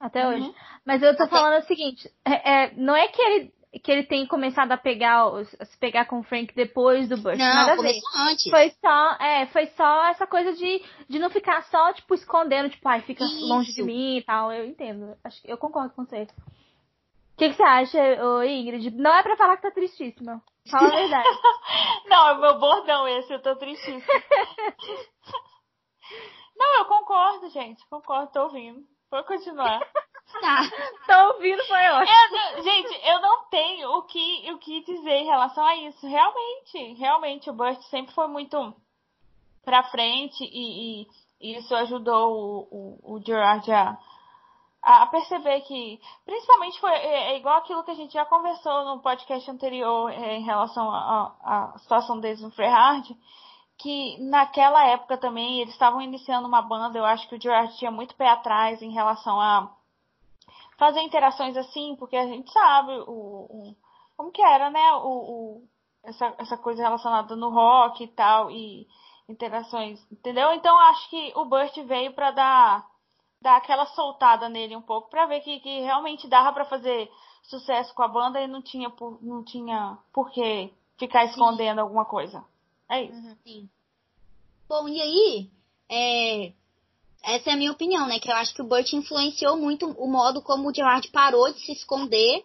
Até 0.00 0.26
uhum. 0.26 0.34
hoje. 0.34 0.54
Mas 0.84 1.02
eu 1.02 1.16
tô 1.16 1.24
até... 1.24 1.36
falando 1.36 1.62
o 1.62 1.66
seguinte, 1.66 2.10
é, 2.24 2.52
é, 2.52 2.74
não 2.76 2.96
é 2.96 3.06
que 3.08 3.22
ele, 3.22 3.52
que 3.82 3.92
ele 3.92 4.02
tem 4.02 4.26
começado 4.26 4.72
a 4.72 4.76
pegar, 4.76 5.26
a 5.28 5.64
se 5.64 5.78
pegar 5.78 6.06
com 6.06 6.18
o 6.18 6.22
Frank 6.24 6.52
depois 6.54 7.08
do 7.08 7.16
Bush. 7.16 7.38
Não, 7.38 7.54
nada 7.54 7.76
começou 7.76 8.10
antes. 8.16 8.50
Foi 8.50 8.70
só, 8.80 9.12
é, 9.20 9.46
foi 9.46 9.66
só 9.76 10.06
essa 10.06 10.26
coisa 10.26 10.52
de, 10.54 10.82
de 11.08 11.18
não 11.18 11.30
ficar 11.30 11.62
só, 11.64 11.92
tipo, 11.92 12.14
escondendo, 12.14 12.70
tipo, 12.70 12.88
ai, 12.88 13.02
fica 13.02 13.24
Isso. 13.24 13.46
longe 13.46 13.72
de 13.72 13.82
mim 13.82 14.16
e 14.16 14.22
tal. 14.22 14.52
Eu 14.52 14.66
entendo. 14.66 15.16
Acho, 15.22 15.40
eu 15.44 15.56
concordo 15.56 15.94
com 15.94 16.04
você. 16.04 16.26
O 17.38 17.38
que, 17.38 17.50
que, 17.50 17.54
você 17.54 17.62
acha, 17.62 17.98
Ingrid? 18.46 18.90
Não 18.96 19.14
é 19.14 19.22
pra 19.22 19.36
falar 19.36 19.54
que 19.54 19.62
tá 19.62 19.70
tristíssima. 19.70 20.42
Fala 20.68 20.88
a 20.88 20.90
verdade. 20.90 21.28
não, 22.10 22.26
é 22.26 22.32
o 22.32 22.40
meu 22.40 22.58
bordão 22.58 23.06
esse, 23.06 23.32
eu 23.32 23.40
tô 23.40 23.54
tristíssima. 23.54 24.02
não, 26.58 26.78
eu 26.78 26.84
concordo, 26.86 27.48
gente. 27.50 27.80
Concordo, 27.88 28.32
tô 28.32 28.42
ouvindo. 28.42 28.84
Vou 29.08 29.22
continuar. 29.22 29.80
Tá. 30.42 30.60
Tô 31.06 31.36
ouvindo, 31.36 31.64
foi 31.64 31.88
ótimo. 31.88 32.36
Eu, 32.58 32.62
gente, 32.62 33.08
eu 33.08 33.18
não 33.22 33.48
tenho 33.48 33.88
o 33.92 34.02
que, 34.02 34.52
o 34.52 34.58
que 34.58 34.84
dizer 34.84 35.14
em 35.14 35.24
relação 35.24 35.64
a 35.64 35.74
isso. 35.74 36.06
Realmente, 36.06 36.92
realmente, 36.98 37.48
o 37.48 37.54
Burt 37.54 37.80
sempre 37.84 38.14
foi 38.14 38.28
muito 38.28 38.76
pra 39.64 39.84
frente 39.84 40.44
e, 40.44 41.06
e 41.40 41.56
isso 41.56 41.74
ajudou 41.74 42.30
o, 42.30 42.68
o, 42.70 43.14
o 43.14 43.22
Gerard 43.24 43.72
a, 43.72 43.96
a 44.88 45.06
perceber 45.06 45.60
que, 45.60 46.00
principalmente 46.24 46.80
foi 46.80 46.90
é, 46.90 47.32
é, 47.32 47.36
igual 47.36 47.58
aquilo 47.58 47.84
que 47.84 47.90
a 47.90 47.94
gente 47.94 48.14
já 48.14 48.24
conversou 48.24 48.86
no 48.86 49.02
podcast 49.02 49.50
anterior 49.50 50.10
é, 50.10 50.36
em 50.36 50.42
relação 50.42 50.90
à 50.90 51.74
situação 51.76 52.18
deles 52.18 52.40
no 52.40 52.50
Freehard, 52.50 53.14
que 53.76 54.16
naquela 54.30 54.86
época 54.86 55.18
também 55.18 55.60
eles 55.60 55.74
estavam 55.74 56.00
iniciando 56.00 56.48
uma 56.48 56.62
banda, 56.62 56.98
eu 56.98 57.04
acho 57.04 57.28
que 57.28 57.36
o 57.36 57.40
Gerard 57.40 57.76
tinha 57.76 57.90
muito 57.90 58.14
pé 58.14 58.30
atrás 58.30 58.80
em 58.80 58.90
relação 58.90 59.38
a 59.38 59.70
fazer 60.78 61.02
interações 61.02 61.54
assim, 61.54 61.94
porque 61.96 62.16
a 62.16 62.26
gente 62.26 62.50
sabe 62.50 62.92
o, 63.06 63.10
o 63.10 63.76
como 64.16 64.32
que 64.32 64.40
era, 64.40 64.70
né, 64.70 64.92
o, 64.94 65.06
o, 65.06 65.68
essa, 66.02 66.34
essa 66.38 66.56
coisa 66.56 66.82
relacionada 66.82 67.36
no 67.36 67.50
rock 67.50 68.04
e 68.04 68.08
tal, 68.08 68.50
e 68.50 68.88
interações, 69.28 70.00
entendeu? 70.10 70.50
Então 70.54 70.78
acho 70.78 71.10
que 71.10 71.30
o 71.36 71.44
Burt 71.44 71.76
veio 71.84 72.14
para 72.14 72.30
dar 72.30 72.97
dar 73.40 73.56
aquela 73.56 73.86
soltada 73.86 74.48
nele 74.48 74.76
um 74.76 74.82
pouco 74.82 75.08
para 75.10 75.26
ver 75.26 75.40
que, 75.40 75.60
que 75.60 75.80
realmente 75.80 76.28
dava 76.28 76.52
para 76.52 76.64
fazer 76.64 77.10
sucesso 77.44 77.94
com 77.94 78.02
a 78.02 78.08
banda 78.08 78.40
e 78.40 78.46
não 78.46 78.60
tinha 78.60 78.90
por, 78.90 79.18
não 79.22 79.42
tinha 79.44 79.96
por 80.12 80.30
que 80.30 80.72
ficar 80.98 81.24
escondendo 81.24 81.76
sim. 81.76 81.80
alguma 81.80 82.04
coisa. 82.04 82.44
É 82.88 83.04
isso. 83.04 83.14
Uhum, 83.14 83.36
sim. 83.44 83.68
Bom, 84.68 84.88
e 84.88 85.00
aí, 85.00 85.50
é, 85.88 86.52
essa 87.22 87.50
é 87.50 87.52
a 87.52 87.56
minha 87.56 87.72
opinião, 87.72 88.06
né? 88.06 88.18
Que 88.18 88.30
eu 88.30 88.34
acho 88.36 88.54
que 88.54 88.62
o 88.62 88.66
Burt 88.66 88.92
influenciou 88.92 89.56
muito 89.56 89.86
o 89.86 90.06
modo 90.06 90.42
como 90.42 90.68
o 90.68 90.74
Gerard 90.74 91.08
parou 91.10 91.52
de 91.52 91.60
se 91.60 91.72
esconder. 91.72 92.44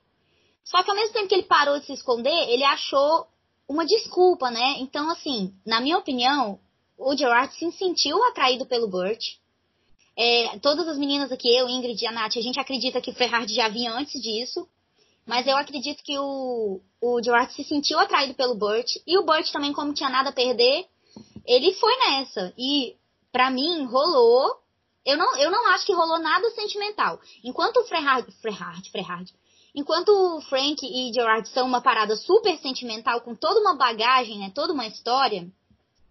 Só 0.64 0.82
que 0.82 0.90
ao 0.90 0.96
mesmo 0.96 1.14
tempo 1.14 1.28
que 1.28 1.36
ele 1.36 1.44
parou 1.44 1.80
de 1.80 1.86
se 1.86 1.94
esconder, 1.94 2.50
ele 2.50 2.64
achou 2.64 3.28
uma 3.68 3.86
desculpa, 3.86 4.50
né? 4.50 4.76
Então, 4.80 5.10
assim, 5.10 5.54
na 5.66 5.82
minha 5.82 5.98
opinião, 5.98 6.60
o 6.98 7.16
Gerard 7.16 7.54
se 7.56 7.72
sentiu 7.74 8.24
atraído 8.26 8.66
pelo 8.66 8.88
Burt. 8.88 9.38
É, 10.16 10.60
todas 10.60 10.88
as 10.88 10.98
meninas 10.98 11.32
aqui, 11.32 11.50
eu, 11.56 11.68
Ingrid 11.68 12.04
e 12.04 12.08
a 12.08 12.12
Nath, 12.12 12.38
a 12.38 12.42
gente 12.42 12.60
acredita 12.60 13.02
que 13.02 13.10
o 13.10 13.16
Ferrari 13.16 13.54
já 13.54 13.68
vinha 13.68 13.94
antes 13.94 14.22
disso. 14.22 14.68
Mas 15.26 15.48
eu 15.48 15.56
acredito 15.56 16.04
que 16.04 16.18
o, 16.20 16.82
o 17.02 17.24
Gerard 17.24 17.54
se 17.54 17.64
sentiu 17.64 17.98
atraído 17.98 18.34
pelo 18.34 18.56
Burt. 18.56 18.98
E 19.08 19.18
o 19.18 19.24
Burt 19.24 19.52
também, 19.52 19.72
como 19.72 19.94
tinha 19.94 20.10
nada 20.10 20.30
a 20.30 20.34
perder, 20.34 20.86
ele 21.46 21.74
foi 21.76 21.96
nessa. 21.98 22.54
E, 22.58 22.96
para 23.32 23.50
mim, 23.50 23.86
rolou. 23.86 24.62
Eu 25.06 25.18
não, 25.18 25.38
eu 25.38 25.52
não 25.52 25.68
acho 25.70 25.86
que 25.86 25.94
rolou 25.94 26.20
nada 26.20 26.50
sentimental. 26.52 27.20
Enquanto 27.44 27.78
o 27.78 27.84
Ferrari, 27.86 28.32
Ferrari, 28.92 29.30
enquanto 29.76 30.10
o 30.10 30.42
Frank 30.42 30.86
e 30.86 31.14
Gerard 31.14 31.48
são 31.50 31.68
uma 31.68 31.82
parada 31.82 32.16
super 32.16 32.58
sentimental, 32.60 33.22
com 33.22 33.36
toda 33.36 33.60
uma 33.60 33.76
bagagem, 33.76 34.40
né, 34.40 34.52
toda 34.54 34.72
uma 34.72 34.88
história, 34.88 35.46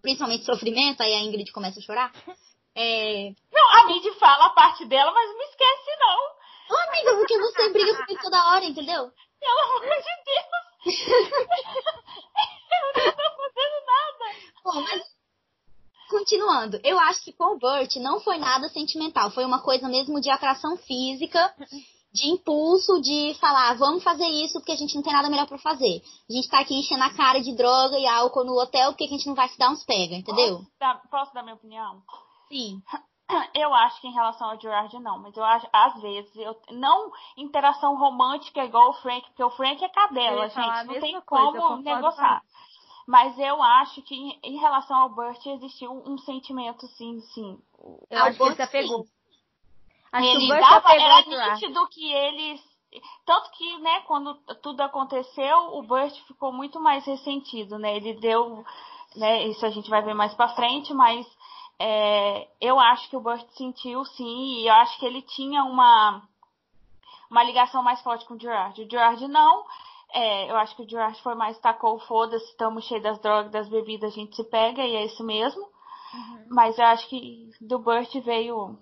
principalmente 0.01 0.45
sofrimento, 0.45 1.01
aí 1.01 1.13
a 1.13 1.23
Ingrid 1.23 1.51
começa 1.51 1.79
a 1.79 1.83
chorar. 1.83 2.11
É... 2.75 3.33
Não, 3.51 3.69
a 3.71 3.85
Mindy 3.87 4.11
fala 4.19 4.45
a 4.45 4.49
parte 4.51 4.85
dela, 4.85 5.11
mas 5.11 5.29
não 5.29 5.37
me 5.37 5.43
esquece, 5.45 5.95
não. 5.99 6.43
Ô, 6.69 6.89
amiga, 6.89 7.15
porque 7.17 7.37
você 7.37 7.69
briga 7.69 7.95
comigo 7.95 8.21
toda 8.21 8.47
hora, 8.47 8.65
entendeu? 8.65 9.11
Pelo 9.39 9.59
amor 9.59 9.81
de 9.81 10.13
Deus! 10.25 10.63
eu 12.75 12.85
não 12.85 13.15
tô 13.15 13.29
fazendo 13.35 13.77
nada. 13.85 14.25
Bom, 14.63 14.81
mas 14.81 15.03
continuando, 16.09 16.79
eu 16.83 16.99
acho 16.99 17.23
que 17.23 17.33
com 17.33 17.55
o 17.55 17.59
Burt 17.59 17.95
não 17.97 18.19
foi 18.19 18.37
nada 18.37 18.69
sentimental, 18.69 19.31
foi 19.31 19.45
uma 19.45 19.61
coisa 19.61 19.89
mesmo 19.89 20.21
de 20.21 20.29
atração 20.29 20.77
física, 20.77 21.53
de 22.13 22.29
impulso, 22.29 23.01
de 23.01 23.35
falar, 23.39 23.73
vamos 23.73 24.03
fazer 24.03 24.27
isso 24.27 24.53
porque 24.59 24.71
a 24.71 24.75
gente 24.75 24.93
não 24.95 25.01
tem 25.01 25.11
nada 25.11 25.29
melhor 25.29 25.47
para 25.47 25.57
fazer. 25.57 26.01
A 26.29 26.33
gente 26.33 26.47
tá 26.47 26.59
aqui 26.59 26.75
enchendo 26.75 27.03
a 27.03 27.13
cara 27.13 27.39
de 27.39 27.55
droga 27.55 27.97
e 27.97 28.05
álcool 28.05 28.45
no 28.45 28.53
hotel 28.53 28.91
porque 28.91 29.05
a 29.05 29.09
gente 29.09 29.25
não 29.25 29.33
vai 29.33 29.49
se 29.49 29.57
dar 29.57 29.71
uns 29.71 29.83
pega, 29.83 30.15
entendeu? 30.15 30.57
Posso 30.59 30.71
dar, 30.79 31.01
posso 31.09 31.33
dar 31.33 31.41
minha 31.41 31.55
opinião? 31.55 32.03
Sim. 32.53 32.81
Eu 33.55 33.73
acho 33.73 33.99
que 33.99 34.07
em 34.07 34.13
relação 34.13 34.51
ao 34.51 34.59
Gerard 34.59 34.99
não, 34.99 35.17
mas 35.17 35.35
eu 35.35 35.43
acho, 35.43 35.67
às 35.73 35.99
vezes, 36.01 36.35
eu, 36.35 36.55
não 36.69 37.11
interação 37.35 37.97
romântica 37.97 38.63
igual 38.63 38.89
o 38.89 38.93
Frank, 38.95 39.25
porque 39.27 39.43
o 39.43 39.49
Frank 39.51 39.83
é 39.83 39.89
cadela, 39.89 40.49
gente, 40.49 40.85
não 40.85 40.99
tem 40.99 41.21
coisa, 41.21 41.57
como 41.57 41.81
negociar. 41.81 42.43
Mas 43.07 43.37
eu 43.39 43.61
acho 43.61 44.01
que 44.03 44.13
em, 44.13 44.39
em 44.43 44.57
relação 44.57 44.97
ao 44.97 45.09
Burt 45.09 45.43
existiu 45.45 45.91
um, 45.91 46.13
um, 46.13 46.17
sentimento, 46.19 46.85
sim, 46.89 47.19
sim. 47.33 47.57
Eu 48.09 48.23
acho 48.23 48.37
que 48.37 48.43
ele 48.43 48.55
se 48.55 48.61
apegou. 48.61 49.05
Acho 50.11 50.27
ele 50.27 50.39
que 50.39 50.45
o 50.45 50.47
Burt 50.47 50.61
dava, 50.61 50.77
apegou 50.77 51.05
era 51.05 51.15
ao 51.15 51.53
nítido 51.53 51.87
que 51.87 52.13
eles. 52.13 52.61
Tanto 53.25 53.49
que, 53.51 53.77
né, 53.79 54.01
quando 54.01 54.35
tudo 54.61 54.81
aconteceu, 54.81 55.75
o 55.75 55.81
Burt 55.81 56.13
ficou 56.27 56.53
muito 56.53 56.79
mais 56.79 57.03
ressentido, 57.05 57.79
né? 57.79 57.95
Ele 57.95 58.13
deu. 58.13 58.63
Né, 59.15 59.47
isso 59.47 59.65
a 59.65 59.69
gente 59.69 59.89
vai 59.89 60.01
ver 60.01 60.13
mais 60.13 60.33
pra 60.33 60.49
frente, 60.49 60.93
mas 60.93 61.25
é, 61.85 62.47
eu 62.61 62.79
acho 62.79 63.09
que 63.09 63.17
o 63.17 63.19
Burt 63.19 63.45
sentiu 63.57 64.05
sim, 64.05 64.61
e 64.61 64.67
eu 64.67 64.73
acho 64.75 64.97
que 64.97 65.05
ele 65.05 65.21
tinha 65.21 65.65
uma, 65.65 66.21
uma 67.29 67.43
ligação 67.43 67.83
mais 67.83 68.01
forte 68.01 68.25
com 68.25 68.35
o 68.35 68.39
Gerard. 68.39 68.81
O 68.81 68.89
Gerard 68.89 69.27
não. 69.27 69.65
É, 70.13 70.49
eu 70.49 70.55
acho 70.55 70.73
que 70.77 70.83
o 70.83 70.89
Gerard 70.89 71.21
foi 71.21 71.35
mais 71.35 71.59
tacou, 71.59 71.99
foda-se, 71.99 72.45
estamos 72.45 72.85
cheios 72.85 73.03
das 73.03 73.19
drogas, 73.19 73.51
das 73.51 73.67
bebidas, 73.67 74.13
a 74.13 74.15
gente 74.15 74.33
se 74.33 74.45
pega 74.45 74.81
e 74.81 74.95
é 74.95 75.03
isso 75.03 75.25
mesmo. 75.25 75.61
Uhum. 75.61 76.45
Mas 76.51 76.79
eu 76.79 76.85
acho 76.85 77.05
que 77.09 77.51
do 77.59 77.79
Burt 77.79 78.13
veio. 78.21 78.77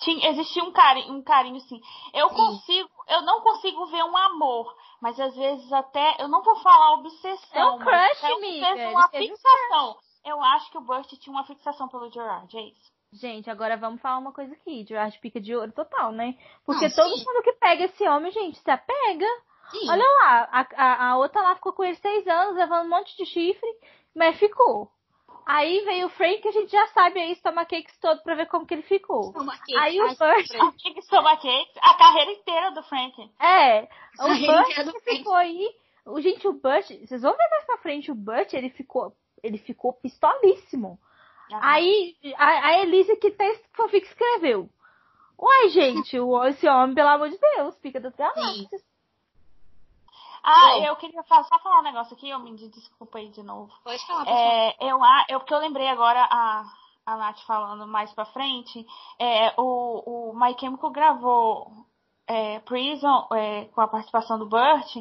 Tinha, 0.00 0.30
existia 0.30 0.64
um 0.64 0.72
carinho, 0.72 1.12
um 1.12 1.22
carinho 1.22 1.60
sim. 1.60 1.82
Eu 2.14 2.30
Sim. 2.30 2.34
consigo, 2.36 2.88
eu 3.08 3.20
não 3.22 3.42
consigo 3.42 3.84
ver 3.86 4.04
um 4.04 4.16
amor, 4.16 4.74
mas 5.02 5.20
às 5.20 5.36
vezes 5.36 5.70
até, 5.70 6.16
eu 6.18 6.28
não 6.28 6.42
vou 6.42 6.56
falar 6.56 6.94
obsessão. 6.94 7.60
É 7.60 7.70
um 7.72 7.78
mas 7.78 8.18
crush, 8.18 8.24
é 8.24 8.32
amiga, 8.32 8.90
uma 8.90 9.06
um 9.06 9.08
fixação. 9.10 10.07
Eu 10.28 10.42
acho 10.42 10.70
que 10.70 10.78
o 10.78 10.82
Burt 10.82 11.08
tinha 11.18 11.32
uma 11.34 11.44
fixação 11.44 11.88
pelo 11.88 12.10
Gerard, 12.10 12.56
é 12.56 12.62
isso. 12.62 12.92
Gente, 13.12 13.48
agora 13.48 13.76
vamos 13.76 14.00
falar 14.02 14.18
uma 14.18 14.32
coisa 14.32 14.52
aqui. 14.52 14.84
Gerard 14.86 15.18
pica 15.18 15.40
de 15.40 15.54
ouro 15.56 15.72
total, 15.72 16.12
né? 16.12 16.36
Porque 16.66 16.84
Ah, 16.84 16.94
todo 16.94 17.16
mundo 17.16 17.42
que 17.42 17.52
pega 17.54 17.84
esse 17.84 18.06
homem, 18.06 18.30
gente, 18.30 18.58
se 18.58 18.70
apega. 18.70 19.26
Sim. 19.70 19.90
Olha 19.90 20.04
lá, 20.04 20.48
a, 20.52 20.66
a, 20.76 21.10
a 21.10 21.16
outra 21.18 21.40
lá 21.40 21.54
ficou 21.54 21.72
com 21.72 21.84
ele 21.84 21.96
seis 21.96 22.26
anos, 22.26 22.56
levando 22.56 22.86
um 22.86 22.90
monte 22.90 23.16
de 23.16 23.24
chifre, 23.24 23.68
mas 24.14 24.38
ficou. 24.38 24.90
Aí 25.46 25.80
veio 25.80 26.08
o 26.08 26.10
Frank, 26.10 26.42
que 26.42 26.48
a 26.48 26.52
gente 26.52 26.70
já 26.70 26.86
sabe 26.88 27.20
aí, 27.20 27.34
cakes 27.66 27.98
todo 27.98 28.22
pra 28.22 28.34
ver 28.34 28.46
como 28.48 28.66
que 28.66 28.74
ele 28.74 28.82
ficou. 28.82 29.30
Uma 29.30 29.56
cake. 29.56 29.76
Aí 29.78 29.98
o 29.98 30.08
Burt-. 30.08 30.46
Frank 30.46 30.98
Stomacates, 30.98 31.76
a 31.80 31.94
carreira 31.94 32.32
inteira 32.32 32.70
do 32.72 32.82
Frank. 32.82 33.30
É, 33.40 33.88
o 34.20 34.28
Burt 34.28 35.02
ficou 35.04 35.34
aí. 35.34 35.74
O, 36.04 36.20
gente, 36.20 36.46
o 36.46 36.52
Burt, 36.52 36.86
vocês 36.88 37.22
vão 37.22 37.34
ver 37.34 37.48
mais 37.50 37.64
pra 37.64 37.78
frente, 37.78 38.10
o 38.10 38.14
Burt, 38.14 38.52
ele 38.52 38.68
ficou, 38.68 39.14
ele 39.42 39.58
ficou 39.58 39.92
pistolíssimo. 39.92 40.98
Aí, 41.50 42.16
a, 42.36 42.46
a 42.68 42.78
Elise 42.82 43.16
que 43.16 43.30
tá, 43.30 43.44
fanfic 43.72 44.06
escreveu. 44.06 44.68
Uai, 45.38 45.68
gente, 45.68 46.18
o, 46.18 46.44
esse 46.44 46.68
homem, 46.68 46.94
pelo 46.94 47.08
amor 47.08 47.30
de 47.30 47.38
Deus, 47.38 47.76
pica 47.76 48.00
das 48.00 48.14
galáxias. 48.14 48.82
Ah, 50.42 50.70
Bom. 50.74 50.84
eu 50.84 50.96
queria 50.96 51.22
fa- 51.24 51.44
só 51.44 51.58
falar 51.58 51.80
um 51.80 51.84
negócio 51.84 52.14
aqui, 52.14 52.28
eu 52.28 52.38
me 52.38 52.54
desculpa 52.56 53.18
aí 53.18 53.28
de 53.28 53.42
novo. 53.42 53.72
Pode 53.84 54.04
falar, 54.06 54.24
pode 54.24 54.30
falar. 54.36 54.54
É, 54.54 54.76
eu, 54.80 55.02
a- 55.02 55.26
eu, 55.28 55.40
porque 55.40 55.54
eu 55.54 55.58
lembrei 55.58 55.88
agora 55.88 56.26
a, 56.30 56.64
a 57.06 57.16
Nath 57.16 57.40
falando 57.46 57.86
mais 57.86 58.12
pra 58.12 58.24
frente, 58.26 58.86
é, 59.18 59.52
o, 59.56 60.30
o 60.30 60.38
My 60.38 60.56
Chemical 60.58 60.90
gravou 60.90 61.72
é, 62.28 62.60
Prison 62.60 63.26
é, 63.32 63.64
com 63.74 63.80
a 63.80 63.88
participação 63.88 64.38
do 64.38 64.46
Burt, 64.46 64.96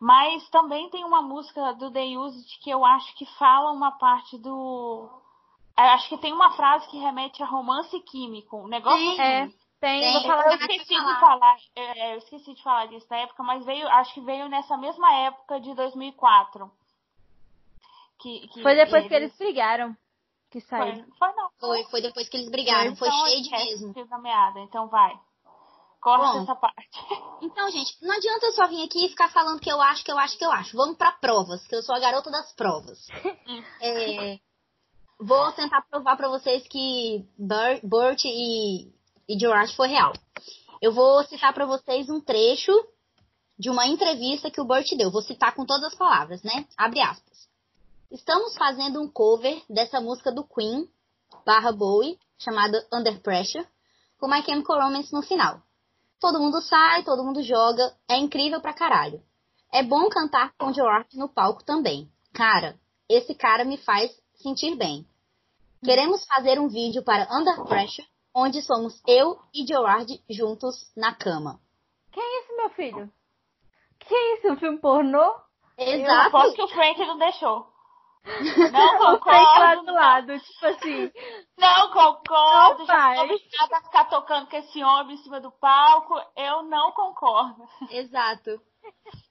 mas 0.00 0.48
também 0.48 0.88
tem 0.88 1.04
uma 1.04 1.20
música 1.20 1.74
do 1.74 1.90
The 1.90 2.16
Used 2.18 2.58
que 2.62 2.70
eu 2.70 2.84
acho 2.84 3.14
que 3.16 3.26
fala 3.38 3.70
uma 3.70 3.92
parte 3.92 4.38
do. 4.38 5.08
eu 5.78 5.84
acho 5.84 6.08
que 6.08 6.18
tem 6.18 6.32
uma 6.32 6.52
frase 6.52 6.88
que 6.88 6.98
remete 6.98 7.42
a 7.42 7.46
romance 7.46 8.00
químico. 8.00 8.56
Um 8.56 8.68
negócio 8.68 8.98
Tem. 9.16 9.20
É, 9.20 9.46
tem, 9.80 10.00
Tem, 10.00 10.12
vou 10.12 10.22
falar. 10.22 10.46
eu 10.46 10.54
esqueci 10.58 10.94
falar. 10.94 11.14
de 11.14 11.20
falar, 11.20 11.56
é, 11.76 12.14
eu 12.14 12.18
esqueci 12.18 12.54
de 12.54 12.62
falar 12.62 12.86
disso 12.86 13.06
na 13.10 13.16
época, 13.18 13.42
mas 13.42 13.64
veio, 13.64 13.86
acho 13.88 14.12
que 14.14 14.20
veio 14.20 14.48
nessa 14.48 14.76
mesma 14.76 15.12
época 15.14 15.60
de 15.60 15.74
2004. 15.74 16.70
Que, 18.18 18.48
que 18.48 18.62
Foi 18.62 18.74
depois 18.74 19.08
que 19.08 19.14
eles 19.14 19.34
brigaram 19.38 19.96
que 20.50 20.60
Foi, 20.60 20.68
saiu. 20.78 21.04
foi 21.18 21.32
não. 21.32 21.50
Foi, 21.58 21.84
foi 21.84 22.02
depois 22.02 22.28
que 22.28 22.36
eles 22.36 22.50
brigaram. 22.50 22.94
Foi 22.96 23.08
Então, 23.08 23.26
shade 23.26 23.40
esquece, 23.42 23.86
mesmo. 23.86 24.18
Meada, 24.20 24.60
então 24.60 24.88
vai. 24.88 25.18
Corta 26.00 26.32
Bom. 26.32 26.42
essa 26.42 26.54
parte. 26.56 26.88
Então, 27.42 27.70
gente, 27.70 27.96
não 28.02 28.14
adianta 28.14 28.46
eu 28.46 28.52
só 28.52 28.66
vir 28.66 28.84
aqui 28.84 29.06
e 29.06 29.08
ficar 29.08 29.30
falando 29.30 29.60
que 29.60 29.72
eu 29.72 29.80
acho, 29.80 30.04
que 30.04 30.12
eu 30.12 30.18
acho, 30.18 30.36
que 30.36 30.44
eu 30.44 30.52
acho. 30.52 30.76
Vamos 30.76 30.98
pra 30.98 31.10
provas, 31.10 31.66
que 31.66 31.74
eu 31.74 31.82
sou 31.82 31.94
a 31.94 31.98
garota 31.98 32.30
das 32.30 32.52
provas. 32.52 32.98
É, 33.80 34.38
vou 35.18 35.50
tentar 35.52 35.80
provar 35.90 36.18
pra 36.18 36.28
vocês 36.28 36.68
que 36.68 37.26
Burt 37.82 38.24
e, 38.26 38.92
e 39.26 39.38
Gerard 39.38 39.74
foi 39.74 39.88
real. 39.88 40.12
Eu 40.82 40.92
vou 40.92 41.24
citar 41.24 41.54
pra 41.54 41.64
vocês 41.64 42.10
um 42.10 42.20
trecho 42.20 42.72
de 43.58 43.70
uma 43.70 43.86
entrevista 43.86 44.50
que 44.50 44.60
o 44.60 44.66
Burt 44.66 44.90
deu. 44.96 45.10
Vou 45.10 45.22
citar 45.22 45.54
com 45.54 45.64
todas 45.64 45.92
as 45.92 45.94
palavras, 45.94 46.42
né? 46.42 46.66
Abre 46.76 47.00
aspas. 47.00 47.48
Estamos 48.10 48.54
fazendo 48.56 49.00
um 49.00 49.08
cover 49.08 49.62
dessa 49.68 49.98
música 49.98 50.30
do 50.30 50.44
Queen, 50.44 50.86
barra 51.46 51.72
Bowie, 51.72 52.18
chamada 52.38 52.86
Under 52.92 53.20
Pressure, 53.20 53.66
com 54.18 54.28
My 54.28 54.42
Chemical 54.42 54.80
Romance 54.82 55.12
no 55.12 55.22
final. 55.22 55.62
Todo 56.20 56.38
mundo 56.38 56.60
sai, 56.60 57.02
todo 57.02 57.24
mundo 57.24 57.42
joga. 57.42 57.94
É 58.08 58.16
incrível 58.16 58.60
pra 58.60 58.74
caralho. 58.74 59.22
É 59.72 59.82
bom 59.82 60.08
cantar 60.08 60.52
com 60.58 60.72
Gerard 60.72 61.08
no 61.16 61.28
palco 61.28 61.64
também. 61.64 62.10
Cara, 62.34 62.78
esse 63.08 63.34
cara 63.34 63.64
me 63.64 63.78
faz 63.78 64.10
sentir 64.34 64.76
bem. 64.76 65.06
Queremos 65.82 66.24
fazer 66.26 66.60
um 66.60 66.68
vídeo 66.68 67.02
para 67.02 67.26
Under 67.34 67.64
Pressure, 67.64 68.06
onde 68.34 68.60
somos 68.60 69.00
eu 69.06 69.38
e 69.54 69.66
Gerard 69.66 70.22
juntos 70.28 70.92
na 70.94 71.14
cama. 71.14 71.58
Que 72.12 72.20
isso, 72.20 72.56
meu 72.56 72.70
filho? 72.70 73.12
Que 74.00 74.14
isso, 74.34 74.52
um 74.52 74.56
filme 74.56 74.78
pornô? 74.78 75.34
Eu 75.78 76.00
Exato. 76.00 76.36
aposto 76.36 76.56
que 76.56 76.62
o 76.62 76.68
Frank 76.68 76.98
não 77.00 77.18
deixou. 77.18 77.69
Não 78.24 78.98
concordo. 78.98 79.84
do 79.86 79.92
lado, 79.92 80.38
tipo 80.38 80.66
assim. 80.66 81.10
Não 81.58 81.90
concordo. 81.92 82.78
Não 82.80 82.86
Já 82.86 82.92
faz. 82.94 83.18
tô 83.18 83.24
obrigada 83.24 83.76
a 83.76 83.82
ficar 83.82 84.04
tocando 84.06 84.46
com 84.48 84.56
esse 84.56 84.82
homem 84.84 85.14
em 85.16 85.22
cima 85.22 85.40
do 85.40 85.50
palco. 85.52 86.14
Eu 86.36 86.62
não 86.64 86.92
concordo. 86.92 87.62
Exato. 87.90 88.60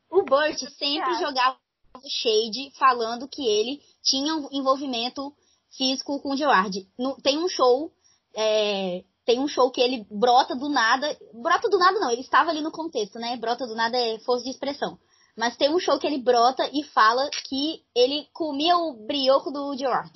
O 0.09 0.23
Burt 0.23 0.57
sempre 0.77 1.13
jogava 1.15 1.57
o 1.95 2.09
shade 2.09 2.71
falando 2.77 3.27
que 3.27 3.45
ele 3.45 3.79
tinha 4.03 4.35
um 4.35 4.47
envolvimento 4.51 5.33
físico 5.77 6.19
com 6.21 6.33
o 6.33 6.37
Gerard. 6.37 6.87
No- 6.97 7.15
tem 7.21 7.37
um 7.37 7.47
show, 7.47 7.91
é, 8.35 9.03
tem 9.25 9.39
um 9.39 9.47
show 9.47 9.69
que 9.71 9.81
ele 9.81 10.05
brota 10.09 10.55
do 10.55 10.67
nada. 10.69 11.15
Brota 11.33 11.69
do 11.69 11.77
nada 11.77 11.99
não, 11.99 12.09
ele 12.11 12.21
estava 12.21 12.49
ali 12.49 12.61
no 12.61 12.71
contexto, 12.71 13.19
né? 13.19 13.37
Brota 13.37 13.67
do 13.67 13.75
nada 13.75 13.97
é 13.97 14.17
força 14.19 14.43
de 14.43 14.49
expressão. 14.49 14.97
Mas 15.39 15.55
tem 15.55 15.73
um 15.73 15.79
show 15.79 15.97
que 15.97 16.05
ele 16.05 16.21
brota 16.21 16.69
e 16.73 16.83
fala 16.83 17.29
que 17.47 17.81
ele 17.95 18.27
comia 18.33 18.75
o 18.75 19.07
brioco 19.07 19.49
do 19.49 19.73
Gerard. 19.77 20.11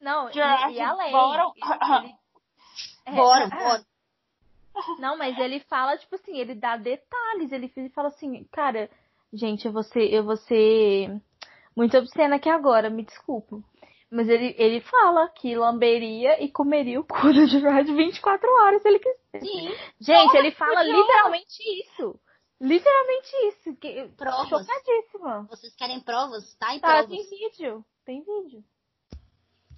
Não, 0.00 0.30
e, 0.30 0.32
Gerard, 0.32 0.74
e 0.74 0.80
além. 0.80 1.12
bora. 1.12 1.44
ele- 2.00 2.14
é, 3.04 3.12
Bora, 3.16 3.44
é, 3.44 3.48
bora. 3.52 3.84
Não, 4.98 5.18
mas 5.18 5.38
ele 5.38 5.60
fala, 5.60 5.98
tipo 5.98 6.14
assim, 6.14 6.38
ele 6.38 6.54
dá 6.54 6.78
detalhes. 6.78 7.52
Ele 7.52 7.70
fala 7.90 8.08
assim, 8.08 8.42
cara, 8.44 8.88
gente, 9.30 9.66
eu 9.66 9.72
vou 9.72 9.82
ser, 9.82 10.10
eu 10.10 10.24
vou 10.24 10.38
ser 10.38 11.20
muito 11.76 11.98
obscena 11.98 12.36
aqui 12.36 12.48
agora, 12.48 12.88
me 12.88 13.04
desculpa. 13.04 13.60
Mas 14.10 14.26
ele, 14.26 14.54
ele 14.58 14.80
fala 14.80 15.28
que 15.28 15.54
lamberia 15.54 16.42
e 16.42 16.50
comeria 16.50 16.98
o 16.98 17.04
cu 17.04 17.30
do 17.32 17.46
Gerard 17.46 17.92
24 17.94 18.48
horas 18.48 18.80
se 18.80 18.88
ele 18.88 18.98
quiser. 19.00 19.40
Sim, 19.40 19.68
Gente, 20.00 20.34
ele 20.38 20.50
fala 20.52 20.82
literalmente 20.82 21.62
isso. 21.82 22.18
Literalmente 22.60 23.30
isso. 23.48 23.76
Que, 23.76 24.08
Provas. 24.16 24.48
chocadíssima. 24.66 25.46
vocês 25.48 25.74
querem 25.74 26.00
provas? 26.00 26.54
Tá 26.56 26.74
em 26.74 26.80
Tá, 26.80 27.02
provas. 27.04 27.08
tem 27.08 27.38
vídeo. 27.38 27.84
Tem 28.04 28.22
vídeo. 28.22 28.62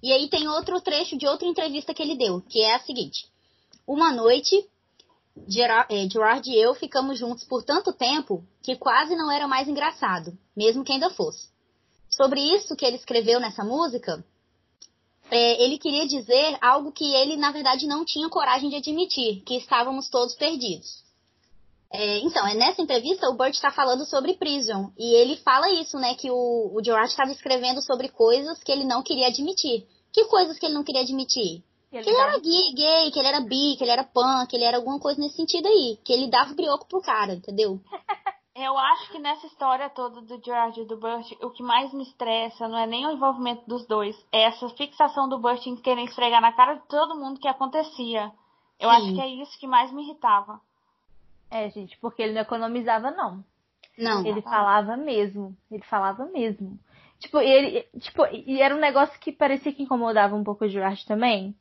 E 0.01 0.11
aí 0.11 0.29
tem 0.29 0.47
outro 0.49 0.81
trecho 0.81 1.17
de 1.17 1.25
outra 1.25 1.47
entrevista 1.47 1.93
que 1.93 2.01
ele 2.01 2.17
deu, 2.17 2.41
que 2.41 2.61
é 2.61 2.75
a 2.75 2.79
seguinte. 2.79 3.25
Uma 3.87 4.11
noite, 4.11 4.69
Gera- 5.47 5.87
eh, 5.89 6.07
Gerard 6.09 6.47
e 6.49 6.55
eu 6.59 6.73
ficamos 6.75 7.17
juntos 7.17 7.43
por 7.45 7.63
tanto 7.63 7.93
tempo 7.93 8.45
que 8.61 8.75
quase 8.75 9.15
não 9.15 9.31
era 9.31 9.47
mais 9.47 9.67
engraçado, 9.67 10.37
mesmo 10.55 10.83
que 10.83 10.91
ainda 10.91 11.09
fosse. 11.09 11.49
Sobre 12.09 12.39
isso 12.39 12.75
que 12.75 12.85
ele 12.85 12.97
escreveu 12.97 13.39
nessa 13.39 13.63
música, 13.63 14.23
eh, 15.31 15.63
ele 15.63 15.79
queria 15.79 16.05
dizer 16.05 16.57
algo 16.61 16.91
que 16.91 17.05
ele, 17.15 17.35
na 17.37 17.51
verdade, 17.51 17.87
não 17.87 18.03
tinha 18.05 18.29
coragem 18.29 18.69
de 18.69 18.75
admitir, 18.75 19.41
que 19.43 19.55
estávamos 19.55 20.09
todos 20.09 20.35
perdidos. 20.35 21.02
É, 21.95 22.17
então, 22.19 22.47
é 22.47 22.55
nessa 22.55 22.81
entrevista 22.81 23.29
o 23.29 23.35
Burt 23.35 23.53
está 23.53 23.71
falando 23.71 24.03
sobre 24.05 24.33
Prison. 24.33 24.91
E 24.97 25.13
ele 25.13 25.37
fala 25.37 25.69
isso, 25.69 25.95
né? 25.97 26.15
Que 26.15 26.31
o, 26.31 26.71
o 26.73 26.83
Gerard 26.83 27.09
estava 27.09 27.31
escrevendo 27.31 27.83
sobre 27.83 28.09
coisas 28.09 28.63
que 28.63 28.71
ele 28.71 28.83
não 28.83 29.03
queria 29.03 29.27
admitir. 29.27 29.85
Que 30.11 30.25
coisas 30.25 30.57
que 30.57 30.65
ele 30.65 30.73
não 30.73 30.83
queria 30.83 31.01
admitir? 31.01 31.63
Que 31.91 32.01
Que 32.01 32.09
ele 32.09 32.17
era 32.17 32.39
gay, 32.39 32.73
gay, 32.73 33.11
que 33.11 33.19
ele 33.19 33.27
era 33.27 33.39
bi, 33.41 33.75
que 33.77 33.83
ele 33.83 33.91
era 33.91 34.03
pan, 34.03 34.47
que 34.47 34.55
ele 34.55 34.63
era 34.63 34.77
alguma 34.77 34.99
coisa 34.99 35.21
nesse 35.21 35.35
sentido 35.35 35.67
aí. 35.67 35.99
Que 36.03 36.11
ele 36.11 36.31
dava 36.31 36.55
brioco 36.55 36.87
pro 36.87 37.01
cara, 37.01 37.35
entendeu? 37.35 37.79
Eu 38.55 38.77
acho 38.77 39.11
que 39.11 39.17
nessa 39.17 39.47
história 39.47 39.89
toda 39.89 40.21
do 40.21 40.43
Gerard 40.43 40.79
e 40.79 40.85
do 40.85 40.95
Burt, 40.97 41.31
o 41.41 41.49
que 41.49 41.63
mais 41.63 41.91
me 41.91 42.03
estressa 42.03 42.67
não 42.67 42.77
é 42.77 42.85
nem 42.85 43.05
o 43.07 43.11
envolvimento 43.11 43.67
dos 43.67 43.83
dois, 43.87 44.15
é 44.31 44.43
essa 44.43 44.69
fixação 44.69 45.27
do 45.27 45.39
Burt 45.39 45.65
em 45.65 45.75
querer 45.75 46.03
esfregar 46.03 46.39
na 46.39 46.53
cara 46.53 46.75
de 46.75 46.87
todo 46.87 47.19
mundo 47.19 47.39
que 47.39 47.47
acontecia. 47.47 48.31
Eu 48.79 48.91
Sim. 48.91 48.95
acho 48.95 49.15
que 49.15 49.21
é 49.21 49.27
isso 49.27 49.59
que 49.59 49.65
mais 49.65 49.91
me 49.91 50.03
irritava. 50.03 50.61
É, 51.53 51.69
gente, 51.69 51.97
porque 51.99 52.21
ele 52.21 52.33
não 52.33 52.41
economizava, 52.41 53.11
não. 53.11 53.43
Não. 53.97 54.25
Ele 54.25 54.41
falava 54.41 54.97
mesmo. 54.97 55.55
Ele 55.71 55.83
falava 55.83 56.25
mesmo. 56.25 56.79
Tipo, 57.19 57.39
ele. 57.39 57.83
Tipo, 57.99 58.25
e 58.25 58.59
era 58.59 58.75
um 58.75 58.79
negócio 58.79 59.19
que 59.19 59.31
parecia 59.31 59.71
que 59.71 59.83
incomodava 59.83 60.35
um 60.35 60.43
pouco 60.43 60.65
o 60.65 60.67
Gerard 60.67 61.05
também. 61.05 61.55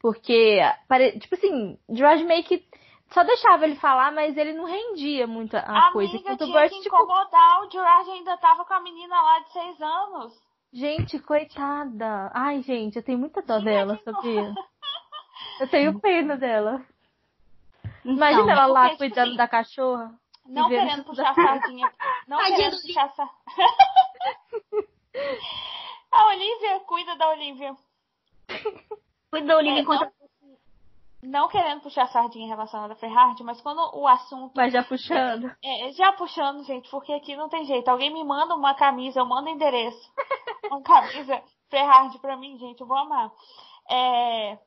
Porque, 0.00 0.60
pare- 0.86 1.18
tipo 1.18 1.34
assim, 1.34 1.78
Gerard 1.90 2.22
meio 2.24 2.44
que 2.44 2.64
só 3.12 3.24
deixava 3.24 3.64
ele 3.64 3.76
falar, 3.76 4.12
mas 4.12 4.36
ele 4.36 4.52
não 4.52 4.64
rendia 4.64 5.26
muito 5.26 5.56
a 5.56 5.62
Amiga, 5.62 5.92
coisa. 5.92 6.16
Enquanto 6.16 6.42
o 6.42 6.44
tinha 6.44 6.60
Bert, 6.60 6.70
que 6.72 6.80
tipo, 6.82 6.94
incomodar, 6.96 7.62
o 7.62 7.70
Gerard 7.70 8.10
ainda 8.10 8.36
tava 8.36 8.64
com 8.64 8.74
a 8.74 8.80
menina 8.80 9.20
lá 9.20 9.40
de 9.40 9.52
seis 9.52 9.80
anos. 9.80 10.42
gente, 10.72 11.18
coitada. 11.18 12.30
Ai, 12.34 12.62
gente, 12.62 12.96
eu 12.96 13.02
tenho 13.02 13.18
muita 13.18 13.42
dó 13.42 13.58
Tinha 13.58 13.64
dela, 13.64 13.98
sabia? 14.04 14.54
Eu 15.60 15.68
tenho 15.68 16.00
pena 16.00 16.36
dela. 16.36 16.84
Então, 18.04 18.16
Imagina 18.16 18.52
ela 18.52 18.66
lá 18.66 18.84
tipo 18.86 18.98
cuidando 18.98 19.28
assim, 19.28 19.36
da 19.36 19.48
cachorra. 19.48 20.14
Não 20.46 20.68
querendo 20.68 21.04
puxar 21.04 21.34
sardinha. 21.34 21.90
Não 22.28 22.36
Tadinha 22.38 22.56
querendo 22.56 22.76
do 22.76 22.82
puxar 22.82 23.08
sa... 23.14 23.30
A 26.12 26.26
Olivia, 26.28 26.80
cuida 26.80 27.16
da 27.16 27.30
Olivia. 27.30 27.74
Cuida 29.30 29.46
da 29.46 29.56
Olivia 29.56 29.78
É, 29.78 29.82
enquanto 29.82 30.12
Não 31.22 31.48
querendo 31.48 31.80
puxar 31.80 32.06
sardinha 32.08 32.46
relacionada 32.46 32.92
a 32.92 32.96
Ferrari, 32.96 33.42
mas 33.42 33.60
quando 33.60 33.80
o 33.98 34.06
assunto 34.06 34.52
Mas 34.54 34.72
já 34.72 34.84
puxando. 34.84 35.50
É, 35.62 35.92
já 35.92 36.12
puxando, 36.12 36.62
gente, 36.64 36.88
porque 36.90 37.12
aqui 37.12 37.34
não 37.34 37.48
tem 37.48 37.64
jeito. 37.64 37.88
Alguém 37.88 38.12
me 38.12 38.22
manda 38.22 38.54
uma 38.54 38.74
camisa, 38.74 39.18
eu 39.18 39.26
mando 39.26 39.48
endereço. 39.48 40.12
uma 40.70 40.82
camisa 40.82 41.42
Ferrari 41.68 42.18
pra 42.18 42.36
mim, 42.36 42.58
gente, 42.58 42.80
eu 42.80 42.86
vou 42.86 42.96
amar. 42.98 43.32
É, 43.90 44.58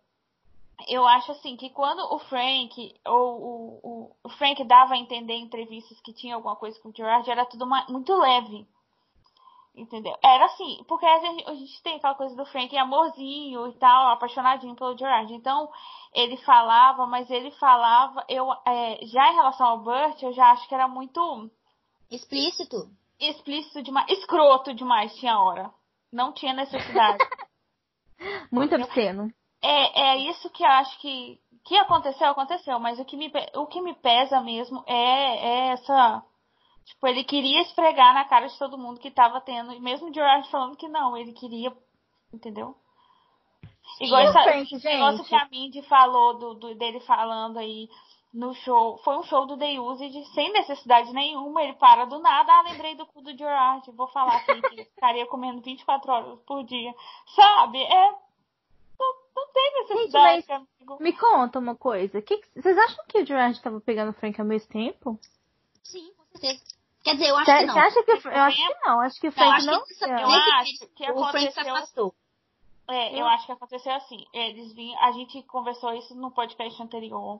eu 0.87 1.07
acho 1.07 1.31
assim 1.31 1.55
que 1.57 1.69
quando 1.71 1.99
o 2.13 2.19
Frank, 2.19 2.93
ou 3.05 3.41
o, 3.41 4.15
o, 4.23 4.29
Frank 4.29 4.63
dava 4.65 4.93
a 4.93 4.97
entender 4.97 5.33
em 5.33 5.45
entrevistas 5.45 5.99
que 6.01 6.13
tinha 6.13 6.35
alguma 6.35 6.55
coisa 6.55 6.79
com 6.81 6.89
o 6.89 6.93
Gerard, 6.95 7.29
era 7.29 7.45
tudo 7.45 7.65
uma- 7.65 7.85
muito 7.89 8.13
leve. 8.13 8.67
Entendeu? 9.75 10.15
Era 10.23 10.45
assim, 10.45 10.83
porque 10.87 11.05
a 11.05 11.19
gente, 11.19 11.49
a 11.49 11.53
gente 11.53 11.83
tem 11.83 11.95
aquela 11.97 12.15
coisa 12.15 12.35
do 12.35 12.45
Frank 12.45 12.75
amorzinho 12.75 13.67
e 13.67 13.73
tal, 13.73 14.09
apaixonadinho 14.11 14.75
pelo 14.75 14.97
Gerard. 14.97 15.31
Então, 15.33 15.69
ele 16.13 16.35
falava, 16.37 17.05
mas 17.05 17.29
ele 17.29 17.51
falava, 17.51 18.25
eu 18.27 18.51
é, 18.65 19.05
já 19.05 19.31
em 19.31 19.35
relação 19.35 19.67
ao 19.67 19.79
Burt, 19.79 20.21
eu 20.23 20.33
já 20.33 20.49
acho 20.51 20.67
que 20.67 20.73
era 20.73 20.87
muito 20.87 21.49
explícito. 22.09 22.89
explícito 23.19 23.83
demais, 23.83 24.09
escroto 24.09 24.73
demais, 24.73 25.13
tinha 25.15 25.39
hora. 25.39 25.71
Não 26.11 26.33
tinha 26.33 26.53
necessidade. 26.53 27.17
Muito 28.51 28.73
obsceno. 28.73 29.31
É, 29.61 30.01
é 30.11 30.17
isso 30.17 30.49
que 30.49 30.63
eu 30.63 30.67
acho 30.69 30.99
que 30.99 31.39
que 31.67 31.77
aconteceu, 31.77 32.29
aconteceu, 32.29 32.79
mas 32.79 32.97
o 32.97 33.03
que 33.03 33.17
me, 33.17 33.29
o 33.55 33.65
que 33.67 33.81
me 33.81 33.93
pesa 33.93 34.39
mesmo 34.39 34.83
é, 34.87 34.93
é 34.95 35.67
essa. 35.73 36.23
Tipo, 36.85 37.07
ele 37.07 37.25
queria 37.25 37.61
esfregar 37.61 38.13
na 38.13 38.23
cara 38.23 38.47
de 38.47 38.57
todo 38.57 38.77
mundo 38.77 39.01
que 39.01 39.11
tava 39.11 39.41
tendo, 39.41 39.73
e 39.73 39.79
mesmo 39.81 40.09
o 40.09 40.13
Gerard 40.13 40.49
falando 40.49 40.77
que 40.77 40.87
não, 40.87 41.17
ele 41.17 41.33
queria. 41.33 41.73
Entendeu? 42.33 42.73
Igual 43.99 44.21
E 44.21 44.25
o 44.25 44.29
essa, 44.29 44.43
Frank, 44.43 44.73
esse 44.75 44.85
negócio 44.85 45.25
que 45.25 45.35
a 45.35 45.47
Mindy 45.49 45.81
falou 45.83 46.37
do, 46.37 46.53
do- 46.55 46.75
dele 46.75 46.99
falando 47.01 47.57
aí 47.57 47.89
no 48.33 48.53
show. 48.53 48.97
Foi 48.99 49.17
um 49.17 49.23
show 49.23 49.45
do 49.45 49.57
The 49.57 49.79
Used 49.79 50.25
sem 50.33 50.51
necessidade 50.53 51.11
nenhuma. 51.13 51.63
Ele 51.63 51.73
para 51.73 52.05
do 52.05 52.19
nada. 52.19 52.51
Ah, 52.51 52.61
lembrei 52.61 52.95
do 52.95 53.05
cu 53.05 53.21
do 53.21 53.35
Gerard. 53.37 53.89
Vou 53.91 54.07
falar 54.09 54.37
aqui 54.37 54.61
que 54.61 54.85
ficaria 54.85 55.25
comendo 55.25 55.61
24 55.61 56.11
horas 56.11 56.39
por 56.45 56.63
dia. 56.63 56.93
Sabe? 57.35 57.81
É. 57.81 58.26
Não, 59.37 59.47
tem 59.53 59.73
necessidade, 59.81 60.41
Gente, 60.41 60.51
amigo. 60.51 60.97
Me 60.99 61.13
conta 61.13 61.59
uma 61.59 61.75
coisa. 61.75 62.21
Que 62.21 62.37
que- 62.37 62.61
vocês 62.61 62.75
acham 62.77 63.05
que 63.07 63.19
o 63.21 63.25
Gerard 63.25 63.61
tava 63.61 63.79
pegando 63.79 64.09
o 64.09 64.13
Frank 64.13 64.39
ao 64.41 64.47
mesmo 64.47 64.67
tempo? 64.69 65.19
Sim, 65.83 66.11
com 66.17 66.37
certeza. 66.39 66.63
Quer 67.03 67.13
dizer, 67.13 67.29
eu 67.29 67.37
acho 67.37 67.45
Você 67.45 67.57
que 67.59 67.65
não. 67.65 67.73
você 67.73 67.79
acha 67.79 68.03
que 68.03 68.11
o 68.11 68.31
Eu 68.31 68.41
acho 68.41 68.57
que 68.57 68.75
não. 68.87 68.99
Acho 69.01 69.19
que 69.21 69.27
o 69.27 69.31
Frank 69.31 69.65
não. 69.65 69.79
nessa- 69.79 70.07
Eu 70.07 70.27
acho 70.29 70.79
que 70.79 70.87
período, 70.97 71.19
o 71.21 71.25
Frank 71.29 71.39
se 71.39 71.59
aconteceu- 71.59 71.75
afastou. 71.75 72.15
É, 72.89 73.21
eu 73.21 73.25
acho 73.27 73.45
que 73.45 73.51
aconteceu 73.51 73.93
assim. 73.93 74.25
Eles 74.33 74.73
vinham, 74.73 74.97
a 75.03 75.11
gente 75.11 75.43
conversou 75.43 75.93
isso 75.93 76.15
no 76.15 76.31
podcast 76.31 76.81
anterior. 76.81 77.39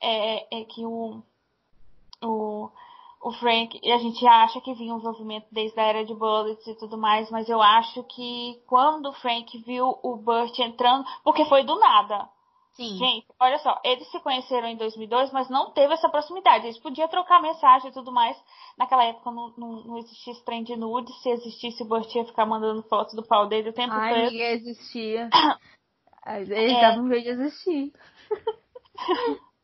É, 0.00 0.60
é 0.60 0.64
que 0.64 0.84
o, 0.86 1.22
o, 2.22 2.70
o 3.24 3.32
Frank, 3.32 3.80
e 3.82 3.90
a 3.90 3.96
gente 3.96 4.26
acha 4.26 4.60
que 4.60 4.74
vinha 4.74 4.94
um 4.94 4.98
envolvimento 4.98 5.46
desde 5.50 5.80
a 5.80 5.84
era 5.84 6.04
de 6.04 6.14
Bullets 6.14 6.66
e 6.66 6.74
tudo 6.78 6.98
mais, 6.98 7.30
mas 7.30 7.48
eu 7.48 7.60
acho 7.62 8.02
que 8.04 8.60
quando 8.66 9.06
o 9.08 9.12
Frank 9.14 9.56
viu 9.64 9.98
o 10.02 10.16
Burt 10.16 10.58
entrando, 10.58 11.06
porque 11.24 11.46
foi 11.46 11.64
do 11.64 11.74
nada. 11.78 12.28
Sim. 12.74 12.98
Gente, 12.98 13.26
olha 13.40 13.58
só, 13.60 13.80
eles 13.84 14.06
se 14.10 14.20
conheceram 14.20 14.68
em 14.68 14.76
2002, 14.76 15.32
mas 15.32 15.48
não 15.48 15.70
teve 15.70 15.94
essa 15.94 16.08
proximidade. 16.08 16.66
Eles 16.66 16.78
podiam 16.78 17.08
trocar 17.08 17.40
mensagem 17.40 17.88
e 17.88 17.94
tudo 17.94 18.12
mais. 18.12 18.36
Naquela 18.76 19.04
época 19.04 19.30
não, 19.30 19.54
não, 19.56 19.72
não 19.84 19.98
existia 19.98 20.32
esse 20.32 20.44
trem 20.44 20.64
de 20.64 20.76
nude. 20.76 21.12
Se 21.22 21.30
existisse, 21.30 21.82
o 21.82 21.86
Burt 21.86 22.12
ia 22.14 22.24
ficar 22.24 22.44
mandando 22.44 22.82
fotos 22.88 23.14
do 23.14 23.22
pau 23.26 23.46
dele 23.46 23.70
o 23.70 23.72
tempo 23.72 23.94
Ai, 23.94 24.12
todo. 24.12 24.32
ninguém 24.32 24.52
existia. 24.54 25.30
Eles 26.26 26.50
É. 26.50 26.80
davam 26.80 27.04
um 27.04 27.08
jeito 27.08 27.24
de 27.24 27.30
existir. 27.30 27.92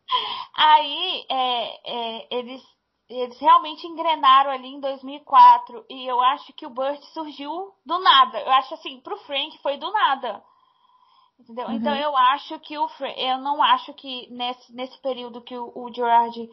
Aí, 0.54 1.24
é, 1.28 1.90
é, 1.90 2.38
eles, 2.38 2.62
eles 3.10 3.38
realmente 3.40 3.86
engrenaram 3.86 4.50
ali 4.50 4.68
em 4.68 4.80
2004. 4.80 5.84
E 5.90 6.06
eu 6.06 6.20
acho 6.20 6.52
que 6.52 6.64
o 6.66 6.70
Burt 6.70 7.02
surgiu 7.12 7.72
do 7.84 7.98
nada. 7.98 8.40
Eu 8.40 8.52
acho 8.52 8.74
assim, 8.74 9.00
pro 9.00 9.16
Frank 9.18 9.58
foi 9.58 9.76
do 9.76 9.90
nada. 9.92 10.42
Entendeu? 11.38 11.66
Uhum. 11.66 11.74
Então 11.74 11.94
eu 11.96 12.16
acho 12.16 12.58
que 12.60 12.78
o 12.78 12.88
Fra- 12.88 13.12
eu 13.18 13.38
não 13.38 13.62
acho 13.62 13.92
que 13.94 14.28
nesse, 14.30 14.72
nesse 14.74 14.98
período 15.00 15.40
que 15.42 15.56
o, 15.56 15.72
o 15.74 15.92
Gerard 15.92 16.48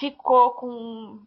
ficou 0.00 0.52
com 0.52 1.20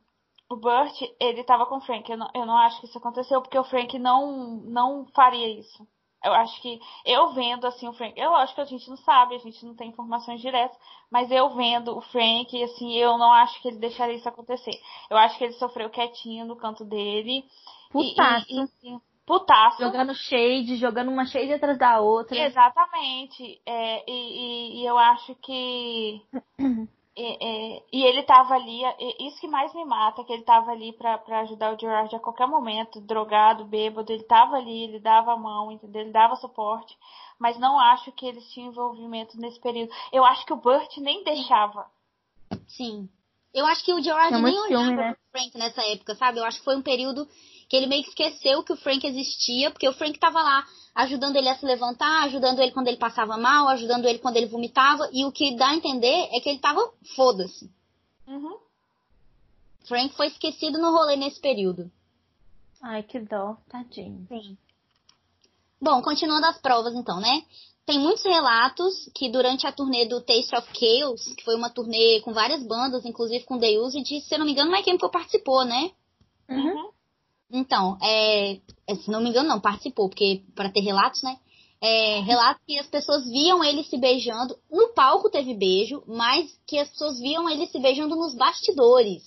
o 0.49 0.55
Burt, 0.55 1.01
ele 1.19 1.43
tava 1.43 1.65
com 1.65 1.77
o 1.77 1.81
Frank. 1.81 2.09
Eu 2.11 2.17
não, 2.17 2.29
eu 2.33 2.45
não 2.45 2.57
acho 2.57 2.79
que 2.79 2.87
isso 2.87 2.97
aconteceu, 2.97 3.41
porque 3.41 3.57
o 3.57 3.63
Frank 3.63 3.97
não, 3.97 4.57
não 4.65 5.05
faria 5.15 5.59
isso. 5.59 5.87
Eu 6.25 6.33
acho 6.33 6.61
que 6.61 6.79
eu 7.05 7.33
vendo 7.33 7.65
assim 7.67 7.87
o 7.87 7.93
Frank, 7.93 8.19
eu 8.19 8.33
acho 8.35 8.55
que 8.55 8.61
a 8.61 8.65
gente 8.65 8.89
não 8.89 8.97
sabe, 8.97 9.35
a 9.35 9.39
gente 9.39 9.63
não 9.65 9.75
tem 9.75 9.89
informações 9.89 10.41
diretas, 10.41 10.77
mas 11.11 11.29
eu 11.31 11.49
vendo 11.55 11.95
o 11.95 12.01
Frank, 12.01 12.63
assim, 12.63 12.93
eu 12.95 13.17
não 13.17 13.31
acho 13.31 13.61
que 13.61 13.67
ele 13.67 13.77
deixaria 13.77 14.15
isso 14.15 14.27
acontecer. 14.27 14.73
Eu 15.09 15.17
acho 15.17 15.37
que 15.37 15.43
ele 15.43 15.53
sofreu 15.53 15.89
quietinho 15.89 16.45
no 16.45 16.55
canto 16.55 16.83
dele. 16.83 17.39
e- 17.39 17.45
Putaço. 17.91 18.45
E, 18.49 18.93
e, 18.95 18.99
putaço. 19.25 19.81
Jogando 19.81 20.13
shade, 20.15 20.75
jogando 20.77 21.11
uma 21.11 21.25
shade 21.25 21.53
atrás 21.53 21.77
da 21.77 21.99
outra. 21.99 22.37
Exatamente. 22.37 23.61
É, 23.65 24.03
e, 24.09 24.13
e- 24.13 24.81
e 24.81 24.85
eu 24.85 24.97
acho 24.97 25.35
que. 25.35 26.21
é, 27.17 27.77
é, 27.77 27.83
e 27.93 28.03
ele 28.03 28.23
tava 28.23 28.55
ali, 28.55 28.83
é, 28.83 29.23
isso 29.23 29.39
que 29.39 29.47
mais 29.47 29.73
me 29.73 29.85
mata, 29.85 30.23
que 30.25 30.33
ele 30.33 30.43
tava 30.43 30.71
ali 30.71 30.91
pra, 30.93 31.17
pra 31.17 31.41
ajudar 31.41 31.73
o 31.73 31.79
Gerard 31.79 32.13
a 32.13 32.19
qualquer 32.19 32.45
momento, 32.45 32.99
drogado, 32.99 33.63
bêbado, 33.63 34.11
ele 34.11 34.23
tava 34.23 34.57
ali, 34.57 34.83
ele 34.83 34.99
dava 34.99 35.31
a 35.33 35.37
mão, 35.37 35.71
entendeu? 35.71 36.01
Ele 36.01 36.11
dava 36.11 36.35
suporte, 36.35 36.93
mas 37.39 37.57
não 37.57 37.79
acho 37.79 38.11
que 38.11 38.25
eles 38.25 38.45
tinham 38.51 38.69
envolvimento 38.69 39.39
nesse 39.39 39.59
período. 39.61 39.91
Eu 40.11 40.25
acho 40.25 40.45
que 40.45 40.51
o 40.51 40.57
Burt 40.57 40.97
nem 40.97 41.23
deixava. 41.23 41.85
Sim. 42.67 43.09
Eu 43.53 43.65
acho 43.65 43.85
que 43.85 43.93
o 43.93 44.01
Gerard 44.01 44.27
Tinha 44.27 44.41
nem 44.41 44.53
muito 44.53 44.73
olhava 44.73 44.91
né? 44.91 45.13
pro 45.13 45.39
Frank 45.39 45.57
nessa 45.57 45.81
época, 45.83 46.15
sabe? 46.15 46.39
Eu 46.39 46.43
acho 46.43 46.59
que 46.59 46.65
foi 46.65 46.75
um 46.75 46.81
período 46.81 47.25
que 47.69 47.77
ele 47.77 47.87
meio 47.87 48.03
que 48.03 48.09
esqueceu 48.09 48.61
que 48.61 48.73
o 48.73 48.77
Frank 48.77 49.07
existia, 49.07 49.71
porque 49.71 49.87
o 49.87 49.93
Frank 49.93 50.19
tava 50.19 50.43
lá 50.43 50.65
ajudando 50.95 51.35
ele 51.35 51.49
a 51.49 51.57
se 51.57 51.65
levantar, 51.65 52.23
ajudando 52.23 52.59
ele 52.59 52.71
quando 52.71 52.87
ele 52.87 52.97
passava 52.97 53.37
mal, 53.37 53.67
ajudando 53.67 54.05
ele 54.05 54.19
quando 54.19 54.37
ele 54.37 54.47
vomitava, 54.47 55.09
e 55.11 55.25
o 55.25 55.31
que 55.31 55.55
dá 55.57 55.67
a 55.69 55.75
entender 55.75 56.29
é 56.31 56.39
que 56.39 56.49
ele 56.49 56.59
tava 56.59 56.89
foda-se. 57.15 57.69
Uhum. 58.25 58.57
Frank 59.85 60.15
foi 60.15 60.27
esquecido 60.27 60.79
no 60.79 60.91
rolê 60.91 61.17
nesse 61.17 61.39
período. 61.39 61.91
Ai, 62.81 63.03
que 63.03 63.19
dó. 63.19 63.57
Tadinho. 63.69 64.25
Sim. 64.29 64.57
Bom, 65.81 66.01
continuando 66.01 66.45
as 66.47 66.59
provas 66.59 66.95
então, 66.95 67.19
né? 67.19 67.43
Tem 67.85 67.99
muitos 67.99 68.23
relatos 68.23 69.11
que 69.13 69.29
durante 69.29 69.67
a 69.67 69.71
turnê 69.71 70.07
do 70.07 70.21
Taste 70.21 70.55
of 70.55 70.67
Chaos, 70.73 71.23
que 71.35 71.43
foi 71.43 71.55
uma 71.55 71.69
turnê 71.69 72.19
com 72.21 72.33
várias 72.33 72.63
bandas, 72.63 73.05
inclusive 73.05 73.43
com 73.43 73.59
The 73.59 73.77
Used, 73.77 74.21
se 74.21 74.33
eu 74.33 74.39
não 74.39 74.45
me 74.45 74.53
engano, 74.53 74.71
My 74.71 74.83
Chemical 74.83 75.11
participou, 75.11 75.63
né? 75.63 75.91
Uhum. 76.49 76.91
Então, 77.55 77.97
é, 78.03 78.59
é, 78.85 78.95
se 78.95 79.09
não 79.09 79.21
me 79.21 79.29
engano, 79.29 79.47
não, 79.47 79.61
participou, 79.61 80.09
porque 80.09 80.43
para 80.53 80.69
ter 80.69 80.81
relatos, 80.81 81.23
né? 81.23 81.37
É, 81.81 82.19
relatos 82.19 82.61
que 82.67 82.77
as 82.77 82.87
pessoas 82.87 83.23
viam 83.25 83.63
ele 83.63 83.83
se 83.85 83.97
beijando. 83.97 84.57
No 84.69 84.89
palco 84.89 85.29
teve 85.29 85.53
beijo, 85.53 86.03
mas 86.05 86.51
que 86.67 86.77
as 86.77 86.89
pessoas 86.89 87.17
viam 87.19 87.49
ele 87.49 87.65
se 87.67 87.79
beijando 87.79 88.15
nos 88.15 88.35
bastidores. 88.35 89.23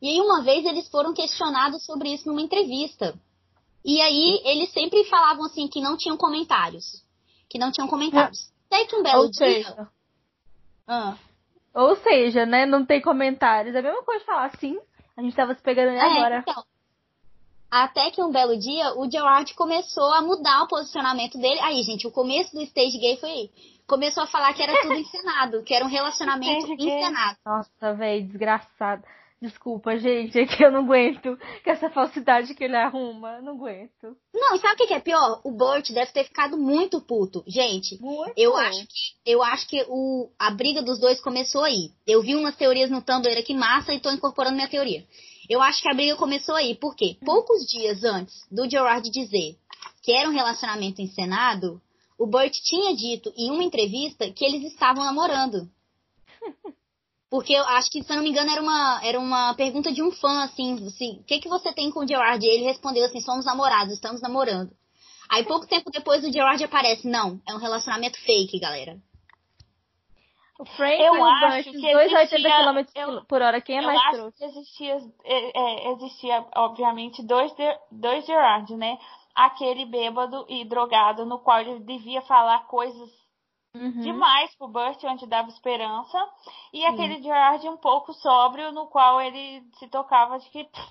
E 0.00 0.08
aí, 0.08 0.20
uma 0.20 0.42
vez, 0.42 0.64
eles 0.64 0.88
foram 0.88 1.12
questionados 1.12 1.84
sobre 1.84 2.14
isso 2.14 2.26
numa 2.28 2.40
entrevista. 2.40 3.14
E 3.84 4.00
aí, 4.00 4.40
eles 4.44 4.72
sempre 4.72 5.04
falavam 5.04 5.44
assim 5.44 5.68
que 5.68 5.82
não 5.82 5.98
tinham 5.98 6.16
comentários. 6.16 7.04
Que 7.50 7.58
não 7.58 7.70
tinham 7.70 7.88
comentários. 7.88 8.50
Até 8.70 8.86
que 8.86 8.96
um 8.96 9.02
belo 9.02 9.22
Ou 9.22 9.30
dia. 9.30 9.38
seja, 9.38 9.88
Ah, 10.86 11.16
ou 11.74 11.94
seja, 11.96 12.46
né? 12.46 12.64
Não 12.64 12.86
tem 12.86 13.02
comentários. 13.02 13.74
É 13.74 13.80
a 13.80 13.82
mesma 13.82 14.02
coisa 14.02 14.20
de 14.20 14.26
falar 14.26 14.46
assim. 14.46 14.78
A 15.16 15.22
gente 15.22 15.36
tava 15.36 15.54
se 15.54 15.62
pegando 15.62 15.90
É, 15.90 16.00
agora. 16.00 16.38
então. 16.48 16.64
Até 17.70 18.10
que 18.10 18.22
um 18.22 18.30
belo 18.30 18.58
dia 18.58 18.94
o 18.98 19.10
Gerard 19.10 19.52
começou 19.54 20.12
a 20.12 20.22
mudar 20.22 20.62
o 20.62 20.68
posicionamento 20.68 21.38
dele. 21.38 21.60
Aí, 21.60 21.82
gente, 21.82 22.06
o 22.06 22.10
começo 22.10 22.54
do 22.54 22.62
stage 22.62 22.98
gay 22.98 23.16
foi 23.18 23.30
aí. 23.30 23.50
Começou 23.86 24.22
a 24.22 24.26
falar 24.26 24.52
que 24.54 24.62
era 24.62 24.80
tudo 24.82 24.94
encenado, 25.00 25.62
que 25.62 25.74
era 25.74 25.84
um 25.84 25.88
relacionamento 25.88 26.60
Stage 26.60 26.76
gay. 26.76 26.98
encenado. 26.98 27.36
Nossa, 27.44 27.94
velho, 27.94 28.26
desgraçado. 28.26 29.02
Desculpa, 29.40 29.96
gente, 29.96 30.36
é 30.36 30.46
que 30.46 30.64
eu 30.64 30.72
não 30.72 30.80
aguento 30.80 31.38
com 31.62 31.70
essa 31.70 31.88
falsidade 31.88 32.54
que 32.54 32.64
ele 32.64 32.76
arruma. 32.76 33.40
Não 33.40 33.52
aguento. 33.52 34.16
Não, 34.34 34.56
e 34.56 34.58
sabe 34.58 34.74
o 34.74 34.76
que, 34.78 34.86
que 34.88 34.94
é 34.94 35.00
pior? 35.00 35.40
O 35.44 35.52
Burt 35.52 35.92
deve 35.92 36.10
ter 36.10 36.24
ficado 36.24 36.58
muito 36.58 37.00
puto. 37.00 37.44
Gente, 37.46 38.00
Muito. 38.02 38.32
eu 38.36 38.56
acho 38.56 38.80
que, 38.80 39.30
eu 39.30 39.42
acho 39.42 39.68
que 39.68 39.84
o, 39.88 40.28
a 40.36 40.50
briga 40.50 40.82
dos 40.82 40.98
dois 40.98 41.20
começou 41.20 41.62
aí. 41.62 41.92
Eu 42.04 42.20
vi 42.20 42.34
umas 42.34 42.56
teorias 42.56 42.90
no 42.90 43.00
Tumblr 43.00 43.38
aqui 43.38 43.54
massa 43.54 43.94
e 43.94 44.00
tô 44.00 44.10
incorporando 44.10 44.56
minha 44.56 44.68
teoria. 44.68 45.04
Eu 45.48 45.62
acho 45.62 45.80
que 45.80 45.90
a 45.90 45.94
briga 45.94 46.16
começou 46.16 46.54
aí. 46.54 46.74
Por 46.74 46.94
quê? 46.94 47.16
Poucos 47.24 47.66
dias 47.66 48.04
antes 48.04 48.34
do 48.50 48.68
Gerard 48.68 49.08
dizer 49.10 49.56
que 50.02 50.12
era 50.12 50.28
um 50.28 50.32
relacionamento 50.32 51.02
encenado, 51.02 51.80
o 52.18 52.26
Burt 52.26 52.52
tinha 52.62 52.94
dito 52.94 53.32
em 53.36 53.50
uma 53.50 53.62
entrevista 53.62 54.30
que 54.30 54.44
eles 54.44 54.64
estavam 54.72 55.04
namorando. 55.04 55.68
Porque 57.30 57.52
eu 57.52 57.62
acho 57.64 57.90
que, 57.90 58.02
se 58.02 58.10
eu 58.10 58.16
não 58.16 58.22
me 58.22 58.30
engano, 58.30 58.50
era 58.50 58.62
uma, 58.62 59.00
era 59.04 59.20
uma 59.20 59.54
pergunta 59.54 59.92
de 59.92 60.02
um 60.02 60.10
fã, 60.10 60.44
assim, 60.44 60.86
assim, 60.86 61.18
o 61.20 61.24
que, 61.24 61.40
que 61.40 61.48
você 61.48 61.72
tem 61.72 61.90
com 61.90 62.00
o 62.00 62.08
Gerard? 62.08 62.44
E 62.44 62.48
ele 62.48 62.64
respondeu 62.64 63.04
assim, 63.04 63.20
somos 63.20 63.44
namorados, 63.44 63.92
estamos 63.92 64.22
namorando. 64.22 64.70
Aí 65.28 65.44
pouco 65.44 65.66
tempo 65.66 65.90
depois 65.90 66.24
o 66.24 66.32
Gerard 66.32 66.62
aparece, 66.64 67.06
não, 67.06 67.38
é 67.46 67.54
um 67.54 67.58
relacionamento 67.58 68.18
fake, 68.20 68.58
galera. 68.58 68.98
O 70.58 70.64
Frank 70.64 71.00
Eu 71.00 71.24
acho 71.24 71.48
Burt, 71.48 71.62
que 71.64 71.70
os 71.76 71.92
dois 71.92 72.12
a 72.14 72.18
80 72.18 72.48
existia- 72.48 72.64
km 72.64 72.90
eu- 72.96 73.24
por 73.26 73.40
hora, 73.42 73.60
quem 73.60 73.78
é 73.78 73.80
mais 73.82 74.00
acho 74.00 74.10
trouxa? 74.16 74.36
que 74.38 74.44
existia, 74.44 74.96
é, 75.24 75.58
é, 75.60 75.92
existia, 75.92 76.44
obviamente, 76.56 77.22
dois, 77.24 77.52
dois 77.92 78.26
Gerard, 78.26 78.74
né? 78.76 78.98
Aquele 79.36 79.86
bêbado 79.86 80.44
e 80.48 80.64
drogado, 80.64 81.24
no 81.24 81.38
qual 81.38 81.60
ele 81.60 81.78
devia 81.80 82.20
falar 82.22 82.66
coisas 82.66 83.08
Uhum. 83.72 84.00
demais 84.00 84.52
pro 84.56 84.66
Burt, 84.66 85.02
onde 85.04 85.26
dava 85.28 85.48
esperança. 85.48 86.18
E 86.72 86.80
Sim. 86.80 86.86
aquele 86.86 87.22
Gerard 87.22 87.68
um 87.68 87.76
pouco 87.76 88.12
sóbrio, 88.14 88.72
no 88.72 88.88
qual 88.88 89.20
ele 89.20 89.62
se 89.78 89.86
tocava 89.88 90.40
de 90.40 90.50
que 90.50 90.64
pff, 90.64 90.88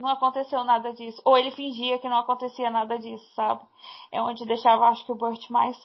não 0.00 0.08
aconteceu 0.08 0.64
nada 0.64 0.92
disso. 0.92 1.22
Ou 1.24 1.38
ele 1.38 1.52
fingia 1.52 1.98
que 2.00 2.08
não 2.08 2.16
acontecia 2.18 2.70
nada 2.70 2.98
disso, 2.98 3.24
sabe? 3.34 3.62
É 4.10 4.20
onde 4.20 4.44
deixava, 4.44 4.88
acho 4.88 5.06
que, 5.06 5.12
o 5.12 5.16
Burt 5.16 5.48
mais, 5.48 5.76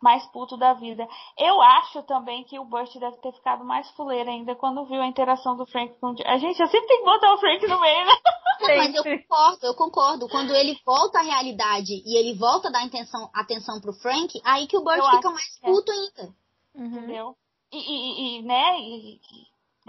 mais 0.00 0.24
puto 0.26 0.56
da 0.56 0.74
vida. 0.74 1.06
Eu 1.36 1.60
acho 1.60 2.02
também 2.04 2.44
que 2.44 2.58
o 2.58 2.64
Burt 2.64 2.94
deve 2.98 3.16
ter 3.18 3.32
ficado 3.32 3.64
mais 3.64 3.88
fuleiro 3.90 4.30
ainda 4.30 4.54
quando 4.54 4.84
viu 4.86 5.00
a 5.00 5.06
interação 5.06 5.56
do 5.56 5.66
Frank 5.66 5.94
com 6.00 6.12
o 6.12 6.16
Gerard. 6.16 6.36
A 6.36 6.38
gente, 6.38 6.60
eu 6.60 6.68
sempre 6.68 6.86
tem 6.86 6.98
que 6.98 7.04
botar 7.04 7.34
o 7.34 7.38
Frank 7.38 7.66
no 7.66 7.80
meio, 7.80 8.04
né? 8.06 8.12
Não, 8.60 8.76
mas 8.76 8.94
eu 8.94 9.04
concordo, 9.04 9.66
eu 9.66 9.74
concordo. 9.74 10.28
Quando 10.28 10.54
ele 10.54 10.78
volta 10.84 11.20
à 11.20 11.22
realidade 11.22 12.02
e 12.04 12.16
ele 12.18 12.36
volta 12.36 12.68
a 12.68 12.70
dar 12.70 12.84
atenção, 12.84 13.30
atenção 13.32 13.80
pro 13.80 13.92
Frank, 13.92 14.40
aí 14.44 14.66
que 14.66 14.76
o 14.76 14.82
Burt 14.82 14.98
Eu 14.98 15.10
fica 15.10 15.30
mais 15.30 15.58
é. 15.62 15.66
puto 15.66 15.92
ainda. 15.92 16.34
Uhum. 16.74 16.86
Entendeu? 16.86 17.36
E, 17.72 17.78
e, 17.78 18.38
e, 18.38 18.42
né, 18.42 18.80
e 18.80 19.20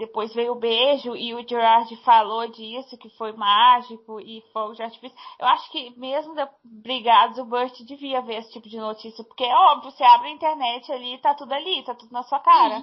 depois 0.00 0.32
veio 0.32 0.52
o 0.52 0.58
beijo 0.58 1.14
e 1.14 1.34
o 1.34 1.46
Gerard 1.46 1.94
falou 1.98 2.48
disso, 2.48 2.96
que 2.96 3.10
foi 3.10 3.32
mágico 3.32 4.18
e 4.20 4.42
fogo 4.52 4.74
de 4.74 4.82
artifício. 4.82 5.16
Eu 5.38 5.46
acho 5.46 5.70
que 5.70 5.90
mesmo 5.98 6.34
de- 6.34 6.48
brigados, 6.64 7.38
o 7.38 7.44
Burt 7.44 7.78
devia 7.82 8.22
ver 8.22 8.38
esse 8.38 8.50
tipo 8.50 8.68
de 8.68 8.78
notícia, 8.78 9.22
porque 9.22 9.44
é 9.44 9.54
óbvio, 9.54 9.90
você 9.90 10.02
abre 10.02 10.28
a 10.28 10.32
internet 10.32 10.90
ali, 10.90 11.18
tá 11.18 11.34
tudo 11.34 11.52
ali, 11.52 11.82
tá 11.84 11.94
tudo 11.94 12.10
na 12.12 12.22
sua 12.22 12.40
cara. 12.40 12.82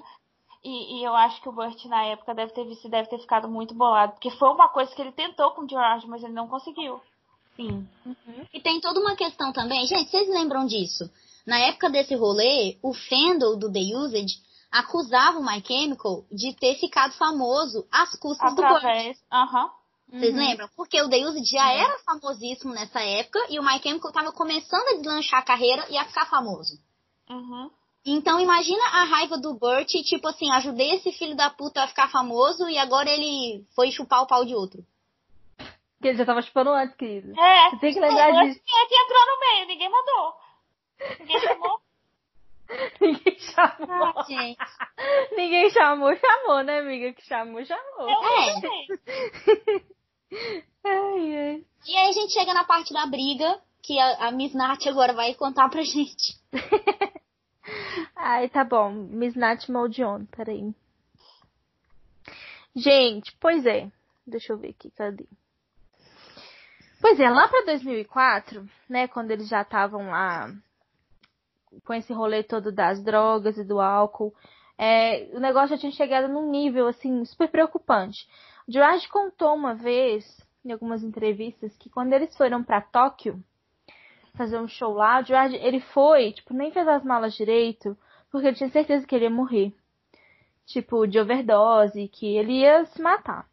E, 0.64 1.00
e 1.00 1.04
eu 1.04 1.14
acho 1.16 1.42
que 1.42 1.50
o 1.50 1.52
Burt 1.52 1.84
na 1.86 2.04
época 2.06 2.36
deve 2.36 2.54
ter 2.54 2.66
visto 2.66 2.86
e 2.86 2.92
deve 2.92 3.10
ter 3.10 3.20
ficado 3.20 3.50
muito 3.50 3.74
bolado, 3.74 4.14
porque 4.14 4.30
foi 4.32 4.50
uma 4.50 4.70
coisa 4.70 4.94
que 4.94 5.02
ele 5.02 5.12
tentou 5.12 5.52
com 5.52 5.64
o 5.64 5.70
Gerard, 5.70 6.08
mas 6.08 6.24
ele 6.24 6.34
não 6.34 6.48
conseguiu. 6.48 7.02
Sim. 7.56 7.88
E 8.54 8.62
tem 8.62 8.80
toda 8.80 9.00
uma 9.00 9.16
questão 9.16 9.52
também. 9.52 9.86
Gente, 9.88 10.12
vocês 10.12 10.30
lembram 10.30 10.68
disso? 10.68 11.10
Na 11.48 11.58
época 11.60 11.90
desse 11.90 12.14
rolê, 12.16 12.78
o 12.84 12.94
Fendel 12.94 13.58
do 13.58 13.72
The 13.72 13.80
Usage 13.96 14.36
acusava 14.72 15.40
o 15.40 15.44
My 15.46 15.64
Chemical 15.66 16.26
de 16.32 16.54
ter 16.56 16.76
ficado 16.76 17.14
famoso 17.14 17.88
às 17.92 18.18
custas 18.20 18.56
do 18.56 18.62
Burt. 18.62 18.76
Através. 18.78 19.18
Aham. 19.32 19.72
Vocês 20.10 20.34
Uhum. 20.34 20.40
lembram? 20.40 20.70
Porque 20.76 21.02
o 21.02 21.06
Usage 21.08 21.44
já 21.52 21.70
era 21.74 22.00
famosíssimo 22.00 22.74
nessa 22.74 23.02
época 23.02 23.40
e 23.50 23.60
o 23.60 23.64
My 23.64 23.78
Chemical 23.82 24.12
tava 24.12 24.32
começando 24.32 24.88
a 24.88 24.94
deslanchar 24.94 25.40
a 25.40 25.46
carreira 25.46 25.86
e 25.90 25.98
a 25.98 26.06
ficar 26.06 26.26
famoso. 26.28 26.80
Uhum. 27.30 27.70
Então 28.06 28.40
imagina 28.40 28.82
a 28.86 29.04
raiva 29.04 29.38
do 29.38 29.54
Burt, 29.56 29.90
tipo 30.06 30.30
assim, 30.30 30.50
ajudei 30.52 30.92
esse 30.96 31.12
filho 31.12 31.36
da 31.36 31.50
puta 31.50 31.84
a 31.84 31.88
ficar 31.90 32.10
famoso 32.10 32.70
e 32.70 32.78
agora 32.78 33.10
ele 33.10 33.66
foi 33.76 33.92
chupar 33.92 34.22
o 34.22 34.28
pau 34.28 34.46
de 34.46 34.56
outro. 34.56 34.82
Que 36.02 36.08
ele 36.10 36.18
já 36.18 36.26
tava 36.26 36.42
chupando 36.42 36.70
antes, 36.70 36.96
querido. 36.96 37.38
É, 37.38 37.70
Você 37.72 37.78
tem 37.80 37.94
que 37.94 38.00
lembrar 38.00 38.30
é, 38.30 38.46
disso. 38.46 38.62
Quem 38.66 38.80
é 38.80 38.86
que 38.86 38.96
entrou 38.96 39.26
no 39.26 39.40
meio? 39.42 39.68
Ninguém 39.68 39.90
mandou. 39.90 40.34
Ninguém 41.20 41.40
chamou. 41.42 41.82
Ninguém 43.02 43.40
chamou. 43.40 44.14
Ah, 44.16 44.26
gente. 44.28 44.58
Ninguém 45.36 45.70
chamou, 45.70 46.16
chamou, 46.16 46.64
né, 46.64 46.80
amiga? 46.80 47.14
Que 47.14 47.26
chamou, 47.26 47.64
chamou. 47.66 48.10
É. 48.10 48.54
Ai, 50.84 51.38
ai. 51.38 51.66
E 51.86 51.96
aí 51.96 52.10
a 52.10 52.12
gente 52.12 52.34
chega 52.34 52.54
na 52.54 52.64
parte 52.66 52.94
da 52.94 53.06
briga, 53.06 53.60
que 53.82 53.98
a, 54.00 54.28
a 54.28 54.32
Miss 54.32 54.54
Nath 54.54 54.86
agora 54.88 55.14
vai 55.14 55.34
contar 55.36 55.70
pra 55.70 55.82
gente. 55.84 56.38
Ai, 58.16 58.50
tá 58.50 58.64
bom. 58.64 58.92
Miss 58.92 59.36
Nath 59.36 59.70
Maldion, 59.70 60.26
peraí. 60.26 60.74
Gente, 62.76 63.36
pois 63.40 63.66
é. 63.66 63.90
Deixa 64.26 64.54
eu 64.54 64.58
ver 64.58 64.70
aqui, 64.70 64.92
cadê? 64.92 65.26
Pois 67.00 67.20
é, 67.20 67.30
lá 67.30 67.48
pra 67.48 67.66
2004, 67.66 68.68
né, 68.90 69.08
quando 69.08 69.32
eles 69.32 69.48
já 69.48 69.62
estavam 69.62 70.10
lá 70.10 70.52
com 71.86 71.94
esse 71.94 72.14
rolê 72.14 72.44
todo 72.44 72.72
das 72.72 73.04
drogas 73.04 73.58
e 73.58 73.64
do 73.64 73.80
álcool, 73.80 74.34
é, 74.78 75.30
o 75.34 75.40
negócio 75.40 75.70
já 75.70 75.78
tinha 75.78 75.92
chegado 75.92 76.28
num 76.28 76.50
nível, 76.50 76.88
assim, 76.88 77.24
super 77.26 77.50
preocupante. 77.50 78.28
O 78.68 78.72
Gerard 78.72 79.08
contou 79.10 79.54
uma 79.56 79.74
vez, 79.74 80.26
em 80.64 80.72
algumas 80.72 81.04
entrevistas, 81.04 81.76
que 81.78 81.90
quando 81.90 82.14
eles 82.14 82.36
foram 82.38 82.64
pra 82.64 82.82
Tóquio 82.82 83.42
fazer 84.36 84.60
um 84.60 84.68
show 84.68 84.94
lá, 84.94 85.20
o 85.20 85.24
Gerard, 85.24 85.56
ele 85.56 85.80
foi, 85.80 86.32
tipo, 86.34 86.54
nem 86.54 86.72
fez 86.72 86.88
as 86.88 87.04
malas 87.04 87.34
direito, 87.34 87.98
porque 88.32 88.48
ele 88.48 88.56
tinha 88.58 88.70
certeza 88.70 89.06
que 89.08 89.16
ele 89.16 89.26
ia 89.26 89.30
morrer. 89.32 89.74
Tipo, 90.66 91.08
de 91.08 91.18
overdose, 91.20 92.08
que 92.10 92.36
ele 92.36 92.60
ia 92.60 92.86
se 92.86 93.02
matar. 93.02 93.48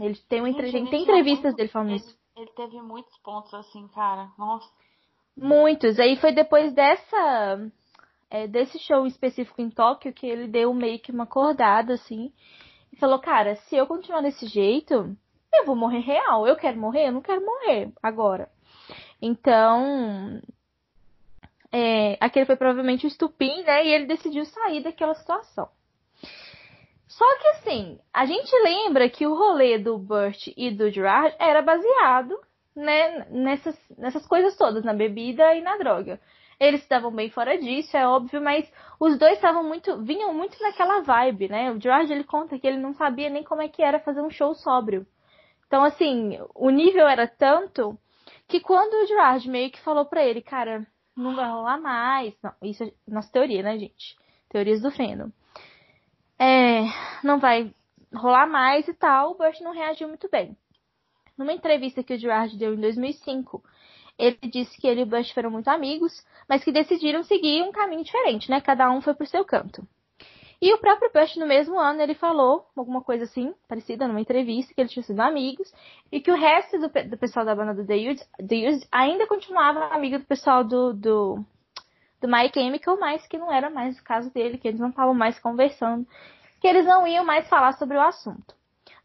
Ele 0.00 0.16
tem, 0.28 0.40
uma 0.40 0.48
ele 0.48 0.72
tem 0.72 1.02
entrevistas 1.02 1.44
muito- 1.44 1.56
dele 1.56 1.68
falando 1.68 1.90
ele, 1.90 1.96
isso. 1.98 2.18
Ele 2.36 2.50
teve 2.56 2.80
muitos 2.82 3.16
pontos 3.18 3.54
assim, 3.54 3.86
cara. 3.88 4.28
Nossa. 4.36 4.68
Muitos. 5.36 5.98
Aí 5.98 6.16
foi 6.16 6.32
depois 6.32 6.72
dessa. 6.72 7.70
é, 8.30 8.46
desse 8.46 8.78
show 8.78 9.06
específico 9.06 9.60
em 9.60 9.70
Tóquio 9.70 10.12
que 10.12 10.26
ele 10.26 10.48
deu 10.48 10.72
meio 10.74 10.98
que 10.98 11.12
uma 11.12 11.24
acordada, 11.24 11.94
assim. 11.94 12.32
E 12.92 12.96
falou, 12.96 13.18
cara, 13.18 13.56
se 13.56 13.76
eu 13.76 13.86
continuar 13.86 14.20
desse 14.22 14.46
jeito, 14.46 15.16
eu 15.52 15.64
vou 15.64 15.76
morrer 15.76 16.00
real. 16.00 16.46
Eu 16.46 16.56
quero 16.56 16.78
morrer? 16.78 17.08
Eu 17.08 17.12
não 17.12 17.22
quero 17.22 17.44
morrer 17.44 17.92
agora. 18.02 18.48
Então. 19.20 20.40
É, 21.72 22.16
aquele 22.20 22.46
foi 22.46 22.56
provavelmente 22.56 23.04
o 23.04 23.08
estupim, 23.08 23.62
né? 23.64 23.84
E 23.84 23.88
ele 23.92 24.06
decidiu 24.06 24.44
sair 24.44 24.82
daquela 24.82 25.14
situação. 25.14 25.68
Só 27.08 27.24
que 27.38 27.48
assim, 27.48 27.98
a 28.12 28.26
gente 28.26 28.50
lembra 28.62 29.08
que 29.08 29.26
o 29.26 29.34
rolê 29.34 29.78
do 29.78 29.98
Burt 29.98 30.48
e 30.56 30.70
do 30.70 30.90
Gerard 30.90 31.34
era 31.38 31.62
baseado 31.62 32.36
né, 32.74 33.26
nessas, 33.30 33.78
nessas 33.96 34.26
coisas 34.26 34.56
todas, 34.56 34.84
na 34.84 34.92
bebida 34.92 35.54
e 35.54 35.62
na 35.62 35.76
droga. 35.76 36.20
Eles 36.58 36.82
estavam 36.82 37.10
bem 37.10 37.30
fora 37.30 37.58
disso, 37.58 37.96
é 37.96 38.06
óbvio, 38.06 38.40
mas 38.40 38.70
os 39.00 39.18
dois 39.18 39.34
estavam 39.34 39.64
muito, 39.64 40.00
vinham 40.02 40.32
muito 40.32 40.60
naquela 40.62 41.02
vibe, 41.02 41.48
né? 41.48 41.70
O 41.72 41.80
George 41.80 42.12
ele 42.12 42.24
conta 42.24 42.58
que 42.58 42.66
ele 42.66 42.76
não 42.76 42.94
sabia 42.94 43.28
nem 43.28 43.42
como 43.42 43.62
é 43.62 43.68
que 43.68 43.82
era 43.82 43.98
fazer 43.98 44.20
um 44.20 44.30
show 44.30 44.54
sóbrio. 44.54 45.06
Então, 45.66 45.82
assim, 45.82 46.38
o 46.54 46.70
nível 46.70 47.08
era 47.08 47.26
tanto 47.26 47.98
que 48.46 48.60
quando 48.60 48.94
o 48.94 49.06
Gerard 49.06 49.48
meio 49.48 49.70
que 49.70 49.80
falou 49.80 50.04
pra 50.04 50.24
ele, 50.24 50.40
cara, 50.40 50.86
não 51.16 51.34
vai 51.34 51.48
rolar 51.48 51.80
mais. 51.80 52.34
Não, 52.42 52.52
isso 52.62 52.84
é 52.84 52.92
nossa 53.08 53.30
teoria, 53.32 53.62
né, 53.62 53.78
gente? 53.78 54.16
Teorias 54.48 54.80
do 54.80 54.90
feno. 54.90 55.32
É, 56.38 56.82
não 57.22 57.38
vai 57.38 57.74
rolar 58.14 58.46
mais 58.46 58.86
e 58.86 58.94
tal, 58.94 59.32
o 59.32 59.34
Burt 59.34 59.60
não 59.60 59.72
reagiu 59.72 60.08
muito 60.08 60.28
bem. 60.30 60.56
Numa 61.36 61.52
entrevista 61.52 62.02
que 62.02 62.14
o 62.14 62.18
Gerard 62.18 62.56
deu 62.56 62.74
em 62.74 62.80
2005, 62.80 63.62
ele 64.18 64.38
disse 64.44 64.80
que 64.80 64.86
ele 64.86 65.00
e 65.00 65.02
o 65.02 65.06
Bush 65.06 65.32
foram 65.32 65.50
muito 65.50 65.68
amigos, 65.68 66.12
mas 66.48 66.62
que 66.62 66.70
decidiram 66.70 67.22
seguir 67.24 67.62
um 67.62 67.72
caminho 67.72 68.04
diferente, 68.04 68.50
né? 68.50 68.60
Cada 68.60 68.90
um 68.90 69.00
foi 69.00 69.14
pro 69.14 69.26
seu 69.26 69.44
canto. 69.44 69.86
E 70.62 70.72
o 70.72 70.78
próprio 70.78 71.10
Bush, 71.12 71.36
no 71.36 71.46
mesmo 71.46 71.78
ano, 71.78 72.00
ele 72.00 72.14
falou 72.14 72.66
alguma 72.76 73.02
coisa 73.02 73.24
assim, 73.24 73.52
parecida 73.68 74.06
numa 74.06 74.20
entrevista, 74.20 74.72
que 74.72 74.80
eles 74.80 74.92
tinham 74.92 75.04
sido 75.04 75.20
amigos, 75.20 75.70
e 76.10 76.20
que 76.20 76.30
o 76.30 76.36
resto 76.36 76.78
do, 76.78 76.88
do 76.88 77.18
pessoal 77.18 77.44
da 77.44 77.54
banda 77.54 77.74
do 77.74 77.86
The 77.86 77.96
Used, 77.96 78.26
The 78.38 78.68
Used 78.68 78.88
ainda 78.90 79.26
continuava 79.26 79.86
amigo 79.88 80.18
do 80.18 80.24
pessoal 80.24 80.64
do, 80.64 80.94
do, 80.94 81.44
do 82.20 82.28
My 82.28 82.50
Chemical, 82.52 82.98
mas 82.98 83.26
que 83.26 83.36
não 83.36 83.52
era 83.52 83.68
mais 83.68 83.98
o 83.98 84.04
caso 84.04 84.32
dele, 84.32 84.56
que 84.56 84.68
eles 84.68 84.80
não 84.80 84.90
estavam 84.90 85.12
mais 85.12 85.38
conversando, 85.38 86.06
que 86.60 86.68
eles 86.68 86.86
não 86.86 87.06
iam 87.06 87.24
mais 87.24 87.48
falar 87.48 87.72
sobre 87.72 87.96
o 87.96 88.00
assunto. 88.00 88.54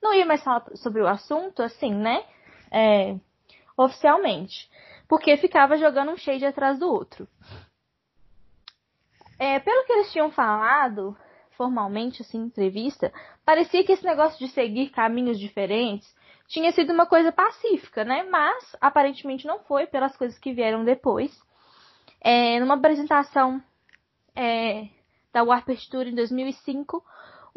Não 0.02 0.14
ia 0.14 0.26
mais 0.26 0.44
falar 0.44 0.66
sobre 0.76 1.02
o 1.02 1.08
assunto, 1.08 1.62
assim, 1.62 1.94
né? 1.94 2.24
É, 2.72 3.16
oficialmente. 3.76 4.70
Porque 5.08 5.36
ficava 5.38 5.78
jogando 5.78 6.12
um 6.12 6.18
shade 6.18 6.46
atrás 6.46 6.80
do 6.80 6.88
outro. 6.88 7.28
É, 9.38 9.60
pelo 9.60 9.86
que 9.86 9.94
eles 9.94 10.12
tinham 10.12 10.30
falado, 10.32 11.18
formalmente, 11.52 12.22
assim, 12.22 12.38
entrevista, 12.38 13.12
parecia 13.44 13.84
que 13.84 13.92
esse 13.92 14.06
negócio 14.06 14.38
de 14.40 14.52
seguir 14.52 14.90
caminhos 14.90 15.40
diferentes 15.40 16.14
tinha 16.48 16.72
sido 16.72 16.92
uma 16.92 17.06
coisa 17.06 17.32
pacífica, 17.32 18.04
né? 18.04 18.24
Mas 18.24 18.76
aparentemente 18.82 19.46
não 19.46 19.60
foi 19.60 19.88
pelas 19.88 20.16
coisas 20.18 20.38
que 20.38 20.54
vieram 20.54 20.84
depois. 20.84 21.32
É, 22.22 22.60
numa 22.60 22.76
apresentação 22.76 23.64
é, 24.36 24.88
da 25.32 25.44
Warped 25.44 25.90
Tour 25.90 26.08
em 26.08 26.16
2005, 26.16 27.04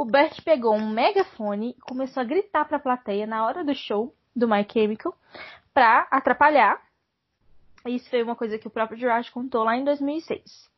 o 0.03 0.05
Bert 0.05 0.42
pegou 0.42 0.74
um 0.74 0.90
megafone 0.90 1.76
e 1.78 1.80
começou 1.82 2.20
a 2.20 2.24
gritar 2.24 2.64
para 2.64 2.76
a 2.76 2.80
plateia 2.80 3.24
na 3.24 3.46
hora 3.46 3.62
do 3.62 3.72
show 3.72 4.12
do 4.34 4.48
My 4.48 4.66
Chemical 4.68 5.16
para 5.72 6.09
atrapalhar. 6.11 6.82
Isso 7.86 8.11
foi 8.11 8.20
uma 8.20 8.34
coisa 8.34 8.59
que 8.59 8.66
o 8.66 8.70
próprio 8.70 8.98
Gerard 8.98 9.30
contou 9.30 9.62
lá 9.62 9.76
em 9.76 9.84
2006. 9.84 10.68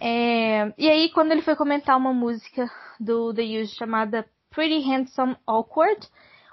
É, 0.00 0.72
e 0.78 0.88
aí, 0.88 1.10
quando 1.10 1.32
ele 1.32 1.42
foi 1.42 1.54
comentar 1.56 1.94
uma 1.94 2.14
música 2.14 2.70
do 2.98 3.34
The 3.34 3.42
Used 3.42 3.76
chamada 3.76 4.26
Pretty 4.48 4.80
Handsome 4.90 5.36
Awkward, 5.46 6.08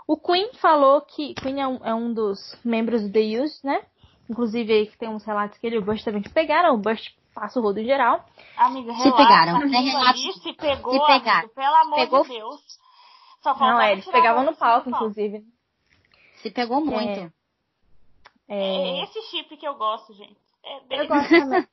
o 0.06 0.18
Queen 0.18 0.54
falou 0.56 1.00
que. 1.00 1.34
Queen 1.36 1.62
é 1.62 1.68
um, 1.68 1.86
é 1.86 1.94
um 1.94 2.14
dos 2.14 2.58
membros 2.64 3.04
do 3.04 3.12
The 3.12 3.42
Used, 3.42 3.64
né? 3.64 3.82
Inclusive 4.30 4.74
aí 4.74 4.88
que 4.88 4.98
tem 4.98 5.08
uns 5.08 5.24
relatos 5.24 5.58
que 5.58 5.66
ele 5.66 5.78
e 5.78 5.80
o 5.80 5.82
Bush 5.82 6.04
também 6.04 6.24
pegaram. 6.24 6.76
O 6.76 6.78
Bush 6.78 7.16
passa 7.34 7.60
o 7.60 7.64
rodo 7.64 7.80
em 7.80 7.86
geral. 7.86 8.24
Amiga, 8.58 8.94
Se 8.96 9.12
pegaram, 9.12 9.60
né? 9.60 9.82
Se 10.42 10.54
pegou, 10.54 10.94
se 10.94 11.00
pegaram. 11.08 11.40
amigo, 11.40 11.54
pelo 11.54 11.76
amor 11.76 11.96
Pegou- 11.96 12.22
de 12.24 12.30
Deus. 12.30 12.62
Só 13.42 13.54
Não, 13.56 13.80
é, 13.82 13.92
eles 13.94 14.06
pegavam 14.06 14.44
no 14.44 14.56
palco, 14.56 14.90
palco. 14.90 15.06
inclusive. 15.06 15.44
Se 16.42 16.50
pegou 16.52 16.84
muito. 16.86 17.34
É, 18.48 19.00
É 19.00 19.04
esse 19.04 19.22
chip 19.24 19.56
que 19.58 19.68
eu 19.68 19.76
gosto, 19.76 20.14
gente. 20.14 20.38
É 20.64 21.02
eu 21.02 21.08
gosto 21.08 21.30
também. 21.30 21.68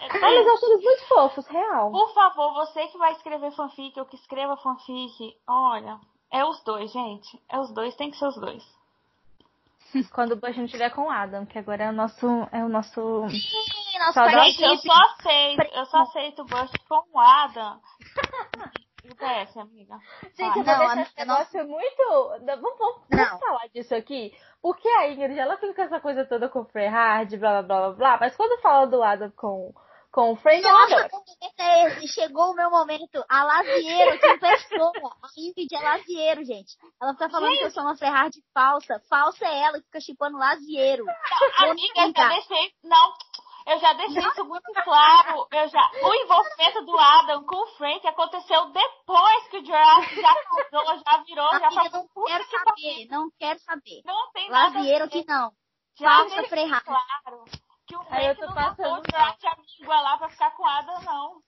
É 0.00 0.06
Ah, 0.06 0.20
mas 0.20 0.46
eu 0.46 0.54
acho 0.54 0.66
eles 0.66 0.84
muito 0.84 1.08
fofos, 1.08 1.46
real. 1.48 1.90
Por 1.90 2.14
favor, 2.14 2.54
você 2.54 2.86
que 2.86 2.98
vai 2.98 3.12
escrever 3.12 3.50
fanfic 3.52 3.98
ou 3.98 4.06
que 4.06 4.14
escreva 4.14 4.56
fanfic, 4.56 5.36
olha, 5.48 5.98
é 6.30 6.44
os 6.44 6.62
dois, 6.62 6.92
gente. 6.92 7.40
É 7.48 7.58
os 7.58 7.72
dois, 7.74 7.96
tem 7.96 8.10
que 8.10 8.16
ser 8.16 8.26
os 8.28 8.36
dois. 8.36 8.62
Quando 10.12 10.32
o 10.32 10.36
Bush 10.36 10.56
não 10.56 10.66
estiver 10.66 10.90
com 10.90 11.02
o 11.06 11.10
Adam, 11.10 11.46
que 11.46 11.58
agora 11.58 11.84
é 11.84 11.88
o 11.90 11.92
nosso. 11.92 12.26
É 12.52 12.62
o 12.64 12.68
nosso. 12.68 13.00
Nosso 13.98 14.12
Só 14.14 14.28
Gente, 14.28 14.62
eu 14.62 14.76
só 14.78 14.92
aceito, 14.92 15.62
eu 15.74 15.84
só 15.86 15.98
aceito 15.98 16.42
o 16.42 16.44
Bush 16.46 16.70
com 16.88 17.02
o 17.12 17.20
Adam. 17.20 17.80
O 19.10 19.14
PS, 19.16 19.56
amiga. 19.56 19.96
Gente, 20.36 20.58
eu 20.58 20.64
Não, 20.64 20.64
vou 20.64 20.64
deixar 20.64 20.98
a- 20.98 21.02
esse 21.02 21.16
negócio 21.18 21.66
muito. 21.66 22.02
Não, 22.42 22.60
Vamos, 22.60 22.78
vamos, 22.78 23.02
Não. 23.10 23.24
vamos 23.24 23.40
falar 23.40 23.66
disso 23.72 23.94
aqui. 23.94 24.36
Porque 24.60 24.86
a 24.86 25.08
Ingrid, 25.10 25.38
ela 25.38 25.56
fica 25.56 25.72
com 25.72 25.80
essa 25.80 25.98
coisa 25.98 26.26
toda 26.26 26.46
com 26.50 26.60
o 26.60 26.64
Freyhard, 26.66 27.34
blá 27.38 27.62
blá 27.62 27.62
blá 27.62 27.80
blá 27.88 27.96
blá. 27.96 28.18
Mas 28.20 28.36
quando 28.36 28.60
fala 28.60 28.86
do 28.86 29.02
Adam 29.02 29.30
com, 29.34 29.72
com 30.12 30.32
o 30.32 30.36
Frank, 30.36 30.62
ela 30.62 30.80
Nossa, 30.80 31.08
momento 31.10 31.54
é 31.58 31.86
esse? 31.86 32.08
Chegou 32.08 32.50
o 32.50 32.54
meu 32.54 32.68
momento. 32.70 33.24
A 33.30 33.44
Lavieiro, 33.44 34.18
que 34.20 34.38
pessoa. 34.38 34.92
A 35.22 35.28
Ingrid 35.40 35.74
é 35.74 35.80
Lavieiro, 35.80 36.44
gente. 36.44 36.76
Ela 37.00 37.12
fica 37.14 37.30
falando 37.30 37.52
que 37.56 37.64
eu 37.64 37.70
sou 37.70 37.84
uma 37.84 37.96
Ferrari 37.96 38.44
falsa. 38.52 39.00
Falsa 39.08 39.46
é 39.46 39.58
ela 39.62 39.78
que 39.78 39.86
fica 39.86 40.00
chipando 40.02 40.36
Lavieiro. 40.36 41.06
Amiga, 41.60 42.00
eu 42.02 42.12
deixei. 42.12 42.72
Não, 42.84 43.12
eu 43.68 43.78
já 43.78 43.92
deixei 43.92 44.22
isso 44.22 44.44
muito 44.44 44.72
claro. 44.82 45.46
Eu 45.52 45.68
já, 45.68 45.90
o 46.02 46.14
envolvimento 46.14 46.84
do 46.86 46.98
Adam 46.98 47.44
com 47.44 47.56
o 47.56 47.76
Frank 47.76 48.06
aconteceu 48.06 48.66
depois 48.70 49.48
que 49.48 49.58
o 49.58 49.64
Gerard 49.64 50.14
já 50.20 50.34
casou, 50.44 51.02
já 51.04 51.22
virou, 51.24 51.50
já 51.60 51.66
Amiga, 51.66 52.04
foi. 52.14 52.22
não 52.22 52.26
quero 52.26 52.44
saber. 52.50 53.06
Não 53.10 53.30
quero 53.38 53.58
saber. 53.60 54.02
Não 54.04 54.32
tem 54.32 54.50
nada. 54.50 54.74
Lavieiro 54.78 55.08
que 55.08 55.24
não. 55.26 55.52
Já 55.98 56.08
Falsa 56.08 56.42
Ferrari. 56.48 56.84
claro 56.84 57.44
que 57.86 57.96
o 57.96 58.02
Frank 58.04 58.40
não 58.40 58.54
passando 58.54 58.76
botou 58.76 58.98
o 58.98 59.36
de 59.36 59.46
amigo 59.46 59.88
lá 59.88 60.18
pra 60.18 60.28
ficar 60.30 60.50
com 60.52 60.62
o 60.62 60.66
Adam, 60.66 61.00
não. 61.02 61.42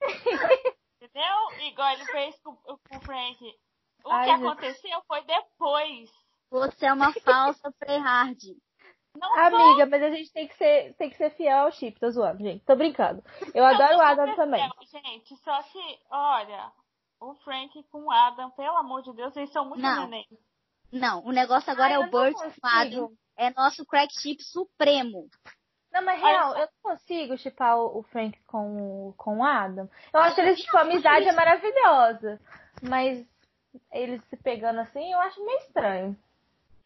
Entendeu? 1.00 1.66
Igual 1.66 1.90
ele 1.90 2.04
fez 2.06 2.38
com, 2.42 2.54
com 2.56 2.96
o 2.96 3.00
Frank. 3.00 3.58
O 4.04 4.10
Ai, 4.10 4.24
que 4.24 4.30
gente. 4.36 4.46
aconteceu 4.46 5.02
foi 5.06 5.22
depois. 5.24 6.10
Você 6.50 6.86
é 6.86 6.92
uma 6.92 7.12
falsa 7.12 7.72
Ferrari. 7.84 8.56
Não 9.18 9.38
Amiga, 9.38 9.86
mas 9.86 10.02
a 10.02 10.10
gente 10.10 10.32
tem 10.32 10.46
que 10.48 10.56
ser, 10.56 10.94
tem 10.94 11.10
que 11.10 11.16
ser 11.16 11.30
fiel 11.30 11.58
ao 11.64 11.72
chip, 11.72 11.98
tô 12.00 12.10
zoando, 12.10 12.42
gente. 12.42 12.64
Tô 12.64 12.74
brincando. 12.76 13.22
Eu 13.54 13.64
adoro 13.64 13.96
o 13.98 14.00
Adam 14.00 14.34
também. 14.36 14.60
Não, 14.68 14.86
Gente, 14.86 15.36
só 15.38 15.62
que, 15.64 15.98
olha, 16.10 16.72
o 17.20 17.34
Frank 17.36 17.82
com 17.90 18.04
o 18.04 18.10
Adam, 18.10 18.50
pelo 18.50 18.76
amor 18.76 19.02
de 19.02 19.12
Deus, 19.14 19.36
eles 19.36 19.52
são 19.52 19.64
muito 19.66 19.80
Não. 19.82 20.02
neném. 20.04 20.26
Não, 20.92 21.24
o 21.24 21.32
negócio 21.32 21.70
agora 21.70 21.88
Ai, 21.88 21.94
é 21.94 21.98
o 21.98 22.02
não 22.02 22.10
Burt 22.10 22.34
com 22.34 22.46
o 22.46 22.52
Adam. 22.62 23.12
É 23.36 23.50
nosso 23.50 23.84
crack 23.84 24.12
chip 24.20 24.42
supremo. 24.42 25.28
Não, 25.92 26.02
mas 26.04 26.20
real, 26.20 26.52
eu 26.56 26.68
não 26.82 26.92
consigo 26.92 27.36
chipar 27.38 27.78
o 27.78 28.02
Frank 28.04 28.38
com, 28.46 29.08
o- 29.08 29.14
com 29.16 29.38
o 29.38 29.44
Adam. 29.44 29.88
Eu 30.12 30.20
acho 30.20 30.40
eles, 30.40 30.60
tipo, 30.60 30.76
a 30.76 30.82
amizade 30.82 31.26
é 31.28 31.32
maravilhosa. 31.32 32.40
Mas 32.82 33.26
eles 33.92 34.22
se 34.28 34.36
pegando 34.36 34.80
assim, 34.80 35.12
eu 35.12 35.18
acho 35.20 35.44
meio 35.44 35.58
estranho. 35.60 36.16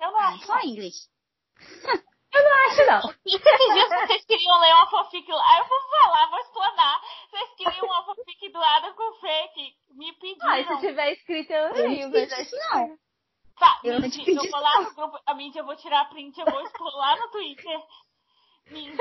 Eu 0.00 0.10
não 0.12 0.18
acho. 0.20 0.46
só 0.46 0.60
inglês. 0.60 1.10
Eu 2.32 2.44
não 2.44 2.52
acho, 2.66 2.86
não. 2.86 3.14
Esses 3.26 3.74
dias 3.74 3.88
vocês 3.88 4.24
queriam 4.24 4.60
ler 4.60 4.72
uma 4.74 4.88
fanfic 4.90 5.30
lá. 5.30 5.58
Eu 5.58 5.66
vou 5.66 5.80
falar, 5.90 6.30
vou 6.30 6.38
explanar. 6.38 7.00
Vocês 7.30 7.50
queriam 7.56 7.86
uma 7.86 8.04
fanfic 8.04 8.48
do 8.52 8.62
Adam 8.62 8.94
com 8.94 9.10
o 9.10 9.14
Frank. 9.20 9.74
Me 9.90 10.10
Ah, 10.10 10.14
se 10.14 10.20
pediram. 10.20 10.80
tiver 10.80 11.12
escrito, 11.12 11.52
eu 11.52 11.68
não 11.68 11.74
leio. 11.74 12.16
isso, 12.16 12.56
não. 12.72 12.98
Tá, 13.58 13.78
eu 13.84 13.94
não 13.94 14.00
Mindy, 14.00 14.18
te 14.18 14.24
pedi 14.24 14.46
eu 14.46 14.50
vou 14.50 14.60
lá 14.60 14.80
no 14.80 14.94
grupo. 14.94 15.18
A 15.26 15.34
Mindy, 15.34 15.58
eu 15.58 15.66
vou 15.66 15.76
tirar 15.76 16.00
a 16.02 16.04
print, 16.06 16.38
eu 16.40 16.46
vou 16.46 16.62
expor 16.62 16.96
lá 16.96 17.16
no 17.16 17.28
Twitter. 17.30 17.82
Mindy, 18.70 18.96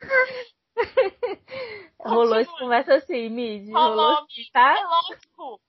Rolou 2.04 2.36
essa 2.38 2.52
conversa 2.52 2.94
assim, 2.94 3.28
Mid. 3.30 3.68
Rolou, 3.72 3.88
Rolou 3.90 4.10
assim, 4.18 4.26
Mindy. 4.36 4.50
tá? 4.52 4.78
É 4.78 4.84
lógico. 4.84 5.60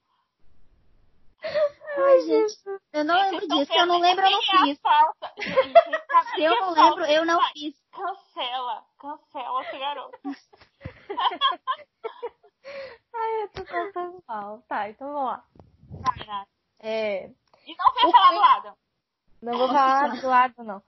Ai, 1.42 2.20
gente. 2.22 2.54
Eu 2.94 3.04
não 3.04 3.16
lembro 3.16 3.48
disso. 3.48 3.66
Se 3.72 3.78
eu 3.78 3.86
não 3.86 4.00
lembro, 4.00 4.26
eu 4.26 4.32
não 4.32 4.42
fiz. 4.42 4.80
Se 6.36 6.44
eu 6.44 6.56
não 6.56 6.72
lembro, 6.72 7.06
eu 7.06 7.26
não 7.26 7.38
vai. 7.38 7.52
fiz. 7.54 7.76
Cancela, 7.92 8.84
cancela 9.00 9.62
esse 9.64 9.78
garoto. 9.80 10.18
Ai, 13.16 13.44
eu 13.44 13.50
tô 13.50 13.64
passando 13.66 14.24
mal. 14.28 14.62
Tá, 14.68 14.90
então 14.90 15.08
vamos 15.12 15.24
lá. 15.32 15.44
É, 16.82 17.26
E 17.66 17.76
não 17.76 17.94
vem 17.94 18.12
falar 18.12 18.32
do 18.32 18.42
Adam. 18.42 18.76
não 19.42 19.58
vou 19.58 19.68
falar 19.68 20.08
do 20.22 20.28
lado, 20.28 20.64
não. 20.64 20.82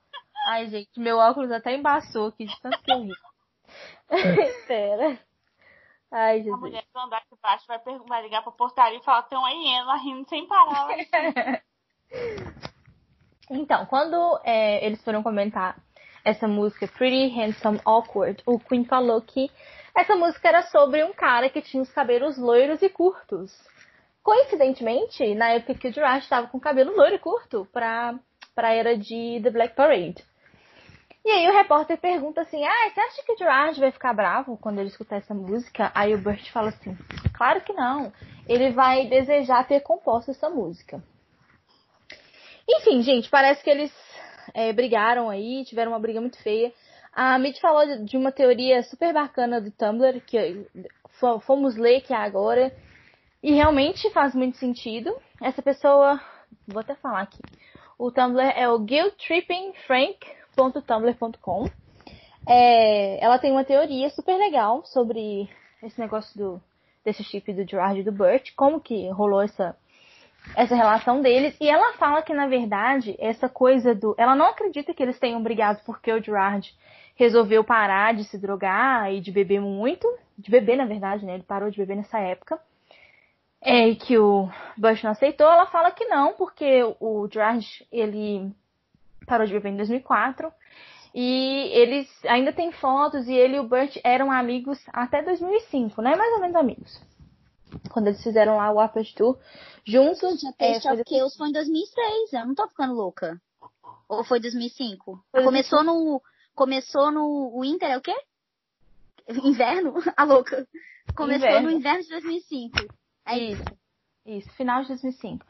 Ai, 0.48 0.68
gente, 0.70 0.98
meu 0.98 1.18
óculos 1.18 1.50
até 1.52 1.74
embaçou 1.74 2.28
aqui 2.28 2.46
de 2.46 2.60
tanto 2.60 2.80
que 2.82 2.92
eu 2.92 3.02
ri. 3.02 3.12
Pera. 4.66 5.18
Ai, 6.12 6.40
A 6.40 6.42
Jesus. 6.42 6.60
mulher 6.60 6.84
do 6.92 7.00
andar 7.00 7.20
de 7.20 7.38
baixo 7.42 7.64
vai, 7.66 7.78
vai 8.06 8.22
ligar 8.22 8.42
pra 8.42 8.52
portaria 8.52 8.98
e 8.98 9.02
falar: 9.02 9.22
tem 9.22 9.38
uma 9.38 9.50
hiena 9.50 9.96
rindo 9.96 10.28
sem 10.28 10.46
parar. 10.46 10.86
lá 10.86 10.98
em 10.98 11.04
cima." 11.04 11.62
Então, 13.50 13.86
quando 13.86 14.40
é, 14.44 14.84
eles 14.86 15.02
foram 15.02 15.22
comentar 15.22 15.76
essa 16.24 16.46
música 16.46 16.86
Pretty 16.86 17.28
Handsome 17.38 17.80
Awkward, 17.84 18.42
o 18.46 18.58
Queen 18.58 18.84
falou 18.84 19.20
que 19.20 19.50
essa 19.96 20.14
música 20.14 20.48
era 20.48 20.62
sobre 20.62 21.04
um 21.04 21.12
cara 21.12 21.50
que 21.50 21.60
tinha 21.60 21.82
os 21.82 21.90
cabelos 21.92 22.38
loiros 22.38 22.80
e 22.82 22.88
curtos. 22.88 23.52
Coincidentemente, 24.22 25.34
na 25.34 25.50
época 25.50 25.74
que 25.74 25.88
o 25.88 25.92
Gerard 25.92 26.22
estava 26.22 26.46
com 26.46 26.60
cabelo 26.60 26.94
loiro 26.96 27.16
e 27.16 27.18
curto 27.18 27.66
pra, 27.72 28.14
pra 28.54 28.72
era 28.72 28.96
de 28.96 29.40
The 29.42 29.50
Black 29.50 29.74
Parade. 29.74 30.24
E 31.24 31.30
aí 31.30 31.48
o 31.48 31.52
repórter 31.52 31.98
pergunta 31.98 32.40
assim, 32.40 32.64
ah, 32.64 32.90
você 32.92 33.00
acha 33.00 33.22
que 33.22 33.32
o 33.32 33.38
Gerard 33.38 33.78
vai 33.78 33.92
ficar 33.92 34.12
bravo 34.12 34.56
quando 34.56 34.80
ele 34.80 34.88
escutar 34.88 35.16
essa 35.16 35.32
música? 35.32 35.92
Aí 35.94 36.12
o 36.14 36.18
Burt 36.18 36.50
fala 36.50 36.70
assim, 36.70 36.96
claro 37.32 37.60
que 37.60 37.72
não. 37.72 38.12
Ele 38.48 38.72
vai 38.72 39.06
desejar 39.06 39.66
ter 39.68 39.80
composto 39.80 40.32
essa 40.32 40.50
música. 40.50 41.02
Enfim, 42.68 43.02
gente, 43.02 43.30
parece 43.30 43.62
que 43.62 43.70
eles 43.70 43.92
é, 44.52 44.72
brigaram 44.72 45.30
aí, 45.30 45.64
tiveram 45.64 45.92
uma 45.92 46.00
briga 46.00 46.20
muito 46.20 46.42
feia. 46.42 46.72
A 47.12 47.38
Mid 47.38 47.58
falou 47.60 48.04
de- 48.04 48.16
uma 48.16 48.32
teoria 48.32 48.82
super 48.82 49.12
bacana 49.12 49.60
do 49.60 49.70
Tumblr, 49.70 50.20
que 50.22 50.66
fo- 51.20 51.38
fomos 51.40 51.76
ler 51.76 52.00
que 52.00 52.12
é 52.12 52.16
agora, 52.16 52.74
e 53.42 53.52
realmente 53.52 54.10
faz 54.10 54.34
muito 54.34 54.56
sentido. 54.56 55.14
Essa 55.40 55.62
pessoa, 55.62 56.20
vou 56.66 56.80
até 56.80 56.94
falar 56.96 57.20
aqui, 57.20 57.38
o 57.98 58.10
Tumblr 58.10 58.52
é 58.56 58.68
o 58.68 58.78
guilttrippingfrank.tumblr.com. 60.56 61.70
É, 62.48 63.24
ela 63.24 63.38
tem 63.38 63.52
uma 63.52 63.64
teoria 63.64 64.10
super 64.10 64.36
legal 64.36 64.84
sobre 64.84 65.48
esse 65.82 65.98
negócio 65.98 66.36
do, 66.36 66.62
desse 67.04 67.22
chip 67.22 67.52
do 67.52 67.68
Gerard 67.68 68.00
e 68.00 68.02
do 68.02 68.12
Burt, 68.12 68.50
como 68.56 68.80
que 68.80 69.08
rolou 69.10 69.42
essa 69.42 69.76
essa 70.56 70.74
relação 70.74 71.22
deles. 71.22 71.56
E 71.60 71.68
ela 71.68 71.92
fala 71.94 72.22
que, 72.22 72.34
na 72.34 72.46
verdade, 72.46 73.16
essa 73.18 73.48
coisa 73.48 73.94
do. 73.94 74.14
Ela 74.18 74.34
não 74.34 74.46
acredita 74.46 74.92
que 74.92 75.02
eles 75.02 75.18
tenham 75.18 75.42
brigado 75.42 75.80
porque 75.86 76.12
o 76.12 76.22
Gerard 76.22 76.68
resolveu 77.14 77.62
parar 77.62 78.14
de 78.14 78.24
se 78.24 78.38
drogar 78.38 79.12
e 79.12 79.20
de 79.20 79.30
beber 79.30 79.60
muito. 79.60 80.08
De 80.36 80.50
beber, 80.50 80.76
na 80.76 80.84
verdade, 80.84 81.24
né? 81.24 81.34
Ele 81.34 81.44
parou 81.44 81.70
de 81.70 81.78
beber 81.78 81.96
nessa 81.96 82.18
época. 82.18 82.58
É, 83.60 83.88
e 83.88 83.94
que 83.94 84.18
o 84.18 84.48
Bush 84.76 85.04
não 85.04 85.12
aceitou. 85.12 85.46
Ela 85.46 85.66
fala 85.66 85.92
que 85.92 86.04
não, 86.06 86.32
porque 86.32 86.82
o 86.98 87.28
Gerard, 87.30 87.86
ele 87.92 88.52
parou 89.26 89.46
de 89.46 89.52
beber 89.52 89.70
em 89.70 89.76
2004. 89.76 90.52
E 91.14 91.68
eles 91.72 92.08
ainda 92.24 92.52
têm 92.52 92.72
fotos 92.72 93.28
e 93.28 93.34
ele 93.34 93.56
e 93.56 93.60
o 93.60 93.68
Burt 93.68 93.96
eram 94.02 94.32
amigos 94.32 94.78
até 94.92 95.22
2005, 95.22 96.00
né? 96.00 96.16
Mais 96.16 96.32
ou 96.34 96.40
menos 96.40 96.56
amigos. 96.56 97.00
quando 97.90 98.08
eles 98.08 98.22
fizeram 98.22 98.56
lá 98.56 98.70
o 98.70 98.76
Warped 98.76 99.14
Tour 99.14 99.38
juntos. 99.86 100.40
Taste 100.58 100.88
é, 100.88 100.92
of 100.92 101.02
Chaos 101.08 101.36
foi 101.36 101.48
em 101.48 101.52
2006, 101.52 102.32
eu 102.32 102.46
não 102.46 102.54
tô 102.54 102.66
ficando 102.68 102.94
louca. 102.94 103.40
Ou 104.08 104.24
foi 104.24 104.40
2005? 104.40 105.24
Foi 105.30 105.42
começou 105.42 105.82
no 105.82 106.22
começou 106.54 107.10
no 107.10 107.60
Winter 107.60 107.90
é 107.90 107.96
o 107.96 108.02
quê? 108.02 108.14
Inverno? 109.28 109.94
A 110.16 110.24
louca. 110.24 110.66
Começou 111.14 111.48
inverno. 111.48 111.70
no 111.70 111.76
inverno 111.76 112.02
de 112.02 112.08
2005. 112.08 112.78
É 113.26 113.38
isso. 113.38 113.64
Isso, 114.24 114.50
final 114.52 114.82
de 114.82 114.88
2005. 114.88 115.44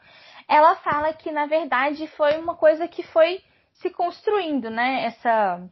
Ela 0.47 0.75
fala 0.77 1.13
que 1.13 1.31
na 1.31 1.45
verdade 1.45 2.07
foi 2.07 2.37
uma 2.37 2.55
coisa 2.55 2.87
que 2.87 3.03
foi 3.03 3.41
se 3.73 3.89
construindo, 3.89 4.69
né? 4.69 5.05
Essa 5.05 5.69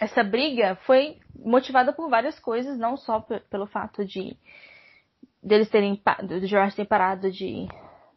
essa 0.00 0.22
briga 0.22 0.76
foi 0.86 1.18
motivada 1.34 1.92
por 1.92 2.08
várias 2.08 2.38
coisas, 2.38 2.78
não 2.78 2.96
só 2.96 3.20
pelo 3.50 3.66
fato 3.66 4.04
de 4.04 4.36
deles 5.42 5.68
terem 5.70 6.00
do 6.22 6.46
George 6.46 6.76
ter 6.76 6.84
parado 6.84 7.30
de, 7.30 7.66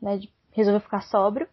né, 0.02 0.18
de 0.18 0.32
resolver 0.52 0.80
ficar 0.80 1.02
sóbrio, 1.02 1.48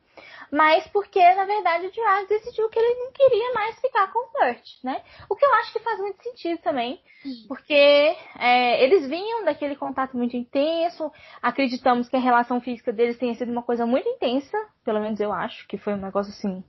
mas 0.51 0.87
porque 0.89 1.20
na 1.35 1.45
verdade 1.45 1.87
o 1.87 1.93
George 1.93 2.26
decidiu 2.26 2.68
que 2.68 2.79
ele 2.79 3.05
não 3.05 3.12
queria 3.12 3.53
mais 3.55 3.79
ficar 3.81 4.12
com 4.12 4.18
o 4.18 4.33
Bert, 4.33 4.64
né? 4.83 5.03
O 5.29 5.37
que 5.37 5.45
eu 5.45 5.55
acho 5.55 5.72
que 5.72 5.79
faz 5.79 5.99
muito 6.01 6.22
sentido 6.22 6.59
também, 6.61 7.01
porque 7.47 8.16
é, 8.39 8.83
eles 8.83 9.09
vinham 9.09 9.45
daquele 9.45 9.76
contato 9.76 10.16
muito 10.16 10.37
intenso, 10.37 11.12
acreditamos 11.41 12.09
que 12.09 12.16
a 12.16 12.20
relação 12.20 12.61
física 12.61 12.93
deles 12.93 13.18
tenha 13.18 13.35
sido 13.35 13.53
uma 13.53 13.62
coisa 13.62 13.87
muito 13.87 14.09
intensa, 14.09 14.59
pelo 14.85 15.01
menos 15.01 15.20
eu 15.20 15.33
acho 15.33 15.66
que 15.68 15.79
foi 15.79 15.95
um 15.95 15.99
negócio 15.99 16.33
assim 16.33 16.64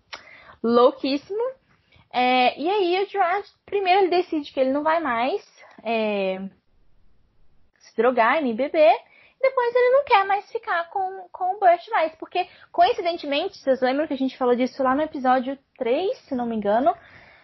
louquíssimo. 0.64 1.42
É, 2.12 2.60
e 2.60 2.70
aí 2.70 3.04
o 3.04 3.10
George 3.10 3.50
primeiro 3.66 4.02
ele 4.02 4.10
decide 4.10 4.52
que 4.52 4.60
ele 4.60 4.72
não 4.72 4.84
vai 4.84 5.00
mais 5.00 5.42
é, 5.84 6.40
se 7.78 7.96
drogar 7.96 8.42
nem 8.42 8.56
beber. 8.56 8.96
Depois 9.42 9.74
ele 9.74 9.90
não 9.92 10.04
quer 10.04 10.26
mais 10.26 10.52
ficar 10.52 10.90
com, 10.90 11.30
com 11.32 11.56
o 11.56 11.60
Burt 11.60 11.88
mais. 11.90 12.14
Porque, 12.16 12.46
coincidentemente, 12.72 13.58
vocês 13.58 13.80
lembram 13.80 14.06
que 14.06 14.14
a 14.14 14.18
gente 14.18 14.38
falou 14.38 14.56
disso 14.56 14.84
lá 14.84 14.94
no 14.94 15.02
episódio 15.02 15.58
3, 15.78 16.18
se 16.18 16.36
não 16.36 16.46
me 16.46 16.58
engano, 16.58 16.94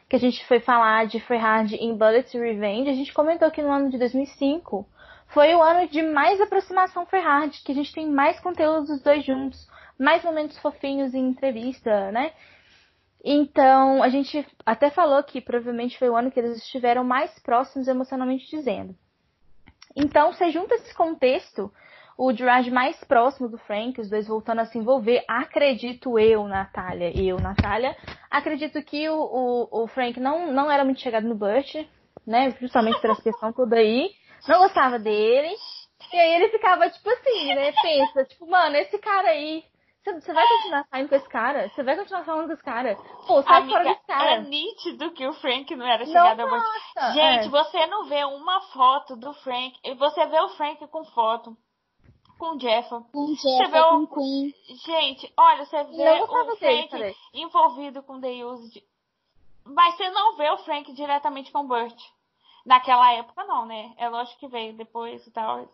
que 0.10 0.16
a 0.16 0.20
gente 0.20 0.46
foi 0.46 0.60
falar 0.60 1.08
de 1.08 1.20
Free 1.22 1.38
Hard 1.38 1.74
em 1.74 1.96
Bullet 1.96 2.38
Revenge, 2.38 2.90
a 2.90 2.94
gente 2.94 3.14
comentou 3.14 3.50
que 3.50 3.62
no 3.62 3.72
ano 3.72 3.90
de 3.90 3.98
2005 3.98 4.86
foi 5.28 5.56
o 5.56 5.62
ano 5.62 5.88
de 5.88 6.02
mais 6.04 6.40
aproximação 6.40 7.06
Free 7.06 7.22
Hard, 7.22 7.54
que 7.64 7.72
a 7.72 7.76
gente 7.76 7.94
tem 7.94 8.08
mais 8.08 8.40
conteúdo 8.40 8.88
dos 8.88 9.02
dois 9.02 9.26
juntos, 9.26 9.68
mais 9.98 10.24
momentos 10.24 10.60
fofinhos 10.60 11.14
em 11.14 11.30
entrevista, 11.30 12.12
né? 12.12 12.34
Então, 13.28 14.04
a 14.04 14.10
gente 14.10 14.46
até 14.64 14.92
falou 14.92 15.24
que 15.24 15.42
provavelmente 15.42 15.98
foi 15.98 16.08
o 16.08 16.16
ano 16.16 16.30
que 16.30 16.40
eles 16.40 16.58
estiveram 16.58 17.04
mais 17.04 17.38
próximos 17.40 17.88
emocionalmente 17.88 18.48
dizendo. 18.48 18.96
Então, 19.96 20.32
você 20.32 20.52
junta 20.52 20.76
esse 20.76 20.94
contexto, 20.94 21.74
o 22.16 22.32
Gerard 22.32 22.70
mais 22.70 23.04
próximo 23.06 23.50
do 23.50 23.58
Frank, 23.58 24.00
os 24.00 24.12
dois 24.12 24.28
voltando 24.28 24.60
a 24.60 24.66
se 24.66 24.78
envolver, 24.78 25.26
acredito 25.28 26.20
eu, 26.20 26.48
Natália, 26.48 27.12
eu, 27.20 27.40
Natália, 27.40 27.98
acredito 28.30 28.80
que 28.84 29.10
o, 29.10 29.18
o, 29.18 29.84
o 29.84 29.88
Frank 29.88 30.20
não, 30.20 30.54
não 30.54 30.70
era 30.70 30.86
muito 30.86 31.02
chegado 31.02 31.28
no 31.28 31.34
Burt, 31.34 31.74
né, 32.28 32.56
justamente 32.62 33.02
por 33.02 33.10
essa 33.10 33.24
questão 33.24 33.52
toda 33.52 33.78
aí, 33.78 34.12
não 34.48 34.60
gostava 34.60 35.00
dele, 35.00 35.56
e 36.14 36.18
aí 36.18 36.36
ele 36.36 36.50
ficava 36.50 36.88
tipo 36.92 37.10
assim, 37.10 37.56
né, 37.56 37.74
pensa, 37.82 38.24
tipo, 38.26 38.48
mano, 38.48 38.76
esse 38.76 39.00
cara 39.00 39.30
aí, 39.30 39.64
você 40.14 40.34
vai 40.34 40.48
continuar 40.48 40.88
saindo 40.90 41.10
com 41.10 41.16
esse 41.16 41.30
cara? 41.30 41.70
Você 41.70 41.84
vai 41.84 41.98
continuar 41.98 42.24
falando 42.24 42.48
com 42.48 42.54
esse 42.54 42.64
cara? 42.64 42.96
Pô, 43.28 43.42
sai 43.42 43.62
Amiga, 43.62 43.78
fora 43.78 43.90
desse 43.90 44.06
cara. 44.06 44.32
É 44.32 44.42
nítido 44.42 45.12
que 45.12 45.28
o 45.28 45.34
Frank 45.34 45.76
não 45.76 45.86
era 45.86 46.06
chegado 46.06 46.38
não 46.38 46.56
a 46.56 47.12
Gente, 47.12 47.48
é. 47.48 47.50
você 47.50 47.88
não 47.88 48.06
vê 48.06 48.24
uma 48.26 48.62
foto 48.72 49.16
do 49.16 49.34
Frank. 49.34 49.78
Você 49.98 50.26
vê 50.28 50.40
o 50.40 50.50
Frank 50.50 50.88
com 50.88 51.04
foto. 51.06 51.58
Com 52.38 52.56
o 52.56 52.58
Jeff. 52.58 52.90
Com 52.90 53.26
o 53.26 53.36
Jeff, 53.36 53.42
você 53.42 53.68
vê 53.68 53.84
com 53.84 53.96
o 53.96 54.08
Queen. 54.08 54.54
Gente, 54.86 55.34
olha, 55.38 55.66
você 55.66 55.84
vê 55.86 56.22
o 56.22 56.58
Frank 56.58 57.16
envolvido 57.34 58.04
com 58.04 58.22
The 58.22 58.46
Used. 58.46 58.84
Mas 59.66 59.96
você 59.96 60.10
não 60.12 60.36
vê 60.36 60.50
o 60.52 60.58
Frank 60.60 60.94
diretamente 60.94 61.52
com 61.52 61.62
o 61.62 61.68
Burt. 61.68 62.00
Naquela 62.66 63.14
época, 63.14 63.44
não, 63.46 63.66
né? 63.66 63.94
É 63.98 64.08
lógico 64.10 64.40
que 64.40 64.48
veio 64.48 64.76
depois 64.76 65.26
e 65.26 65.32
tal. 65.32 65.68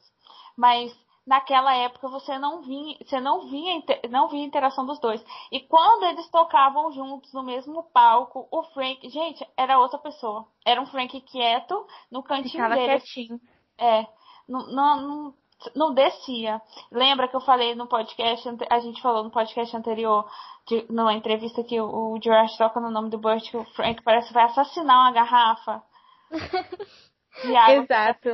Mas 0.57 0.97
naquela 1.25 1.75
época 1.75 2.07
você 2.07 2.37
não 2.37 2.61
vinha, 2.61 2.97
você 3.03 3.19
não 3.19 3.47
vinha, 3.47 3.81
não 4.09 4.27
via 4.27 4.41
a 4.41 4.45
interação 4.45 4.85
dos 4.85 4.99
dois. 4.99 5.23
E 5.51 5.59
quando 5.59 6.03
eles 6.05 6.29
tocavam 6.29 6.91
juntos 6.91 7.31
no 7.33 7.43
mesmo 7.43 7.83
palco, 7.83 8.47
o 8.51 8.63
Frank, 8.73 9.07
gente, 9.09 9.45
era 9.55 9.79
outra 9.79 9.99
pessoa. 9.99 10.47
Era 10.65 10.81
um 10.81 10.87
Frank 10.87 11.19
quieto 11.21 11.85
no 12.11 12.23
cantinho 12.23 12.51
Ficava 12.51 12.75
dele. 12.75 12.99
quietinho. 12.99 13.39
É, 13.77 14.07
não, 14.47 14.67
não, 14.67 15.01
não, 15.01 15.33
não 15.75 15.93
descia. 15.93 16.61
Lembra 16.91 17.27
que 17.27 17.35
eu 17.35 17.41
falei 17.41 17.75
no 17.75 17.87
podcast, 17.87 18.49
a 18.69 18.79
gente 18.79 19.01
falou 19.01 19.23
no 19.23 19.31
podcast 19.31 19.75
anterior, 19.75 20.29
de, 20.67 20.85
numa 20.89 21.13
entrevista 21.13 21.63
que 21.63 21.79
o, 21.79 22.13
o 22.13 22.19
George 22.21 22.57
toca 22.57 22.79
no 22.79 22.91
nome 22.91 23.09
do 23.09 23.17
Burt, 23.17 23.49
que 23.49 23.57
o 23.57 23.65
Frank 23.73 24.01
parece 24.03 24.29
que 24.29 24.33
vai 24.33 24.45
assassinar 24.45 24.97
uma 24.97 25.11
garrafa. 25.11 25.83
de 27.43 27.55
água 27.55 27.83
Exato. 27.83 28.29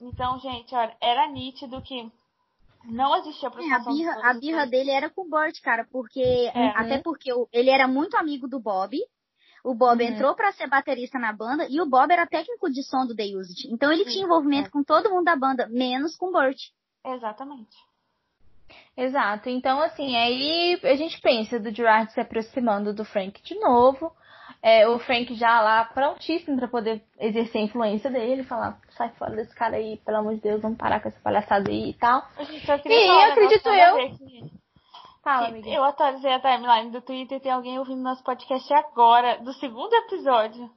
Então, 0.00 0.38
gente, 0.38 0.74
olha, 0.74 0.96
era 1.00 1.28
nítido 1.28 1.80
que 1.82 2.10
não 2.84 3.16
existia 3.16 3.48
aproximação. 3.48 3.92
É, 3.92 3.94
a 3.94 3.96
birra, 3.96 4.30
a 4.30 4.34
birra 4.34 4.66
dele 4.66 4.90
era 4.90 5.10
com 5.10 5.22
o 5.22 5.28
Burt, 5.28 5.60
cara, 5.62 5.86
porque 5.90 6.20
é. 6.22 6.68
até 6.76 6.98
porque 6.98 7.30
ele 7.52 7.70
era 7.70 7.88
muito 7.88 8.16
amigo 8.16 8.46
do 8.46 8.60
Bob. 8.60 8.96
O 9.64 9.74
Bob 9.74 10.02
uhum. 10.02 10.10
entrou 10.10 10.34
para 10.34 10.52
ser 10.52 10.68
baterista 10.68 11.18
na 11.18 11.32
banda 11.32 11.66
e 11.70 11.80
o 11.80 11.86
Bob 11.86 12.12
era 12.12 12.26
técnico 12.26 12.70
de 12.70 12.82
som 12.82 13.06
do 13.06 13.16
The 13.16 13.24
Used. 13.24 13.66
Então 13.72 13.90
ele 13.90 14.04
Sim, 14.04 14.10
tinha 14.10 14.24
envolvimento 14.24 14.68
é. 14.68 14.70
com 14.70 14.84
todo 14.84 15.10
mundo 15.10 15.24
da 15.24 15.34
banda, 15.34 15.66
menos 15.68 16.14
com 16.16 16.26
o 16.26 16.32
Burt. 16.32 16.68
Exatamente. 17.04 17.74
Exato. 18.96 19.48
Então, 19.48 19.80
assim, 19.80 20.16
aí 20.16 20.78
a 20.82 20.94
gente 20.94 21.20
pensa 21.20 21.58
do 21.58 21.74
Gerard 21.74 22.12
se 22.12 22.20
aproximando 22.20 22.92
do 22.92 23.04
Frank 23.04 23.42
de 23.42 23.58
novo 23.58 24.12
é, 24.62 24.88
o 24.88 24.98
Frank 24.98 25.34
já 25.34 25.60
lá 25.60 25.84
prontíssimo 25.84 26.56
para 26.56 26.68
poder 26.68 27.02
exercer 27.18 27.60
a 27.60 27.64
influência 27.64 28.10
dele, 28.10 28.44
falar, 28.44 28.78
sai 28.96 29.10
fora 29.10 29.36
desse 29.36 29.54
cara 29.54 29.76
aí, 29.76 29.98
pelo 29.98 30.18
amor 30.18 30.34
de 30.34 30.40
Deus, 30.40 30.62
vamos 30.62 30.78
parar 30.78 31.00
com 31.00 31.08
essa 31.08 31.20
palhaçada 31.20 31.70
aí 31.70 31.90
e 31.90 31.94
tal. 31.94 32.22
e 32.38 33.06
eu 33.06 33.20
acredito 33.20 33.68
eu. 33.68 34.50
Fala, 35.22 35.48
amiga. 35.48 35.68
Eu 35.68 35.82
atualizei 35.84 36.32
a 36.32 36.40
timeline 36.40 36.90
do 36.90 37.00
Twitter 37.00 37.38
e 37.38 37.40
tem 37.40 37.52
alguém 37.52 37.78
ouvindo 37.78 38.02
nosso 38.02 38.22
podcast 38.22 38.72
agora, 38.74 39.38
do 39.38 39.52
segundo 39.54 39.92
episódio. 39.94 40.70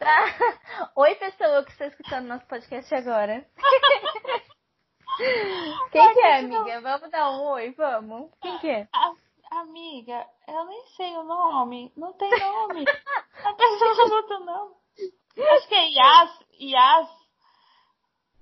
Oi, 0.96 1.14
pessoa 1.14 1.64
que 1.64 1.70
está 1.70 1.86
escutando 1.86 2.26
nosso 2.26 2.46
podcast 2.46 2.94
agora. 2.94 3.46
Quem 5.92 6.12
que 6.12 6.20
é, 6.20 6.38
amiga? 6.38 6.80
Vamos 6.80 7.10
dar 7.10 7.30
um 7.30 7.44
oi, 7.52 7.70
vamos. 7.70 8.30
Quem 8.42 8.58
que 8.58 8.68
é? 8.68 8.88
Amiga, 9.60 10.26
eu 10.48 10.64
nem 10.64 10.86
sei 10.96 11.16
o 11.16 11.22
nome. 11.22 11.92
Não 11.96 12.12
tem 12.14 12.28
nome. 12.28 12.84
A 13.44 13.52
pessoa 13.52 13.94
não 13.94 14.08
botou 14.08 14.40
nome. 14.40 14.74
Acho 15.38 15.68
que 15.68 15.74
é 15.74 15.90
Yas. 15.90 16.30
Yas. 16.60 17.08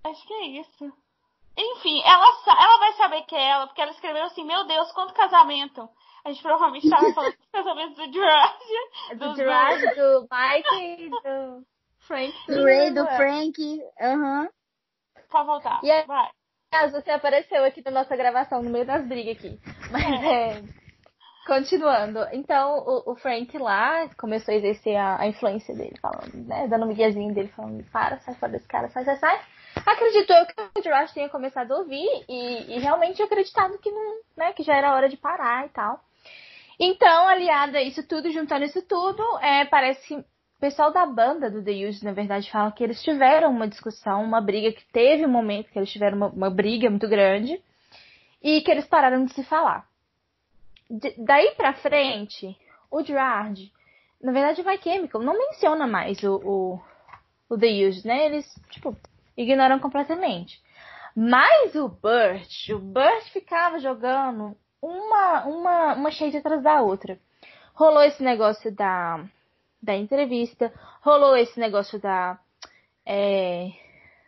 Acho 0.05 0.27
que 0.27 0.33
é 0.33 0.47
isso. 0.61 0.93
Enfim, 1.57 2.03
ela, 2.03 2.27
ela 2.47 2.79
vai 2.79 2.93
saber 2.95 3.23
que 3.23 3.37
é 3.37 3.51
ela, 3.51 3.67
porque 3.67 3.83
ela 3.83 3.91
escreveu 3.91 4.25
assim, 4.25 4.43
meu 4.43 4.65
Deus, 4.65 4.91
quanto 4.93 5.13
casamento. 5.13 5.87
A 6.25 6.31
gente 6.31 6.43
provavelmente 6.43 6.87
estava 6.87 7.13
falando 7.13 7.37
do 7.37 7.51
casamento 7.53 7.95
do 7.95 8.13
George. 8.13 9.17
Do 9.17 9.37
George, 9.37 9.95
do 9.95 10.29
Mike, 10.31 11.11
do 11.11 11.67
Frank. 12.07 12.47
Do 12.47 12.65
Ray, 12.65 12.91
do 12.91 13.07
Frank. 13.07 13.83
Aham. 14.01 14.43
Uhum. 14.43 14.49
Pode 15.31 15.47
voltar. 15.47 15.81
E 15.83 15.91
aí, 15.91 16.07
vai. 16.07 16.31
Você 16.91 17.11
apareceu 17.11 17.65
aqui 17.65 17.83
na 17.85 17.91
nossa 17.91 18.17
gravação, 18.17 18.63
no 18.63 18.71
meio 18.71 18.87
das 18.87 19.07
brigas 19.07 19.37
aqui. 19.37 19.61
Mas 19.91 20.05
é. 20.25 20.59
é 20.59 20.82
Continuando, 21.45 22.21
então 22.33 22.79
o, 22.87 23.13
o, 23.13 23.17
Frank 23.17 23.59
lá 23.59 24.09
começou 24.17 24.55
a 24.55 24.57
exercer 24.57 24.95
a, 24.97 25.21
a, 25.21 25.27
influência 25.27 25.75
dele, 25.75 25.99
falando, 26.01 26.33
né, 26.47 26.69
dando 26.69 26.85
um 26.85 26.89
miguezinho 26.89 27.35
dele, 27.35 27.49
falando, 27.49 27.83
para, 27.91 28.19
sai 28.21 28.35
fora 28.37 28.53
desse 28.53 28.69
cara, 28.69 28.89
sai, 28.91 29.05
sai, 29.05 29.17
sai. 29.17 29.41
Acreditou 29.85 30.37
que 30.47 30.79
o 30.79 30.83
Josh 30.83 31.13
tenha 31.13 31.29
começado 31.29 31.73
a 31.73 31.79
ouvir 31.79 32.07
e, 32.29 32.77
e, 32.77 32.79
realmente 32.79 33.21
acreditado 33.21 33.77
que 33.79 33.91
não, 33.91 34.21
né, 34.37 34.53
que 34.53 34.63
já 34.63 34.77
era 34.77 34.95
hora 34.95 35.09
de 35.09 35.17
parar 35.17 35.67
e 35.67 35.71
tal. 35.71 36.01
Então, 36.79 37.27
aliada 37.27 37.79
a 37.79 37.83
isso 37.83 38.07
tudo, 38.07 38.31
juntando 38.31 38.65
isso 38.65 38.81
tudo, 38.83 39.23
é, 39.41 39.65
parece 39.65 40.07
que 40.07 40.15
o 40.15 40.25
pessoal 40.61 40.93
da 40.93 41.05
banda 41.05 41.51
do 41.51 41.63
The 41.63 41.89
Used, 41.89 42.05
na 42.05 42.13
verdade, 42.13 42.53
fala 42.53 42.71
que 42.71 42.85
eles 42.85 43.03
tiveram 43.03 43.51
uma 43.51 43.67
discussão, 43.67 44.23
uma 44.23 44.41
briga, 44.41 44.71
que 44.71 44.87
teve 44.93 45.27
um 45.27 45.31
momento 45.31 45.73
que 45.73 45.79
eles 45.79 45.91
tiveram 45.91 46.19
uma, 46.19 46.29
uma 46.29 46.51
briga 46.51 46.89
muito 46.89 47.09
grande 47.09 47.61
e 48.41 48.61
que 48.61 48.71
eles 48.71 48.87
pararam 48.87 49.25
de 49.25 49.35
se 49.35 49.43
falar 49.43 49.91
daí 51.19 51.55
pra 51.57 51.73
frente, 51.75 52.57
o 52.91 53.03
Gerard, 53.03 53.73
na 54.21 54.33
verdade 54.33 54.63
My 54.63 54.79
Chemical 54.79 55.23
não 55.23 55.39
menciona 55.39 55.87
mais 55.87 56.23
o, 56.23 56.37
o, 56.37 56.81
o 57.49 57.59
The 57.59 57.89
Used, 57.89 58.07
né? 58.07 58.27
Eles, 58.27 58.47
tipo, 58.71 58.97
ignoram 59.37 59.79
completamente. 59.79 60.61
Mas 61.15 61.75
o 61.75 61.89
Burt, 61.89 62.69
o 62.71 62.79
Burt 62.79 63.25
ficava 63.33 63.79
jogando 63.79 64.57
uma, 64.81 65.45
uma, 65.47 65.95
uma 65.95 66.11
shade 66.11 66.37
atrás 66.37 66.63
da 66.63 66.81
outra. 66.83 67.19
Rolou 67.75 68.03
esse 68.03 68.23
negócio 68.23 68.75
da, 68.75 69.25
da 69.83 69.95
entrevista, 69.95 70.73
rolou 71.03 71.37
esse 71.37 71.59
negócio 71.59 71.99
da. 71.99 72.39
É, 73.05 73.69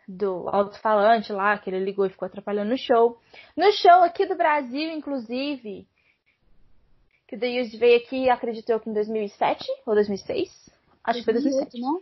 do 0.07 0.47
alto-falante 0.49 1.33
lá, 1.33 1.57
que 1.57 1.69
ele 1.69 1.83
ligou 1.83 2.05
e 2.05 2.09
ficou 2.09 2.27
atrapalhando 2.27 2.73
o 2.73 2.77
show. 2.77 3.19
No 3.57 3.71
show 3.71 4.03
aqui 4.03 4.25
do 4.27 4.35
Brasil, 4.35 4.91
inclusive, 4.91 5.87
que 7.27 7.35
o 7.35 7.39
The 7.39 7.61
Used 7.61 7.77
veio 7.77 7.97
aqui, 7.97 8.29
acreditou 8.29 8.79
que 8.79 8.89
em 8.89 8.93
2007 8.93 9.65
ou 9.85 9.95
2006? 9.95 10.49
Acho 11.03 11.23
2008, 11.23 11.23
que 11.23 11.23
foi 11.23 11.33
2007. 11.33 11.81
Não? 11.81 12.01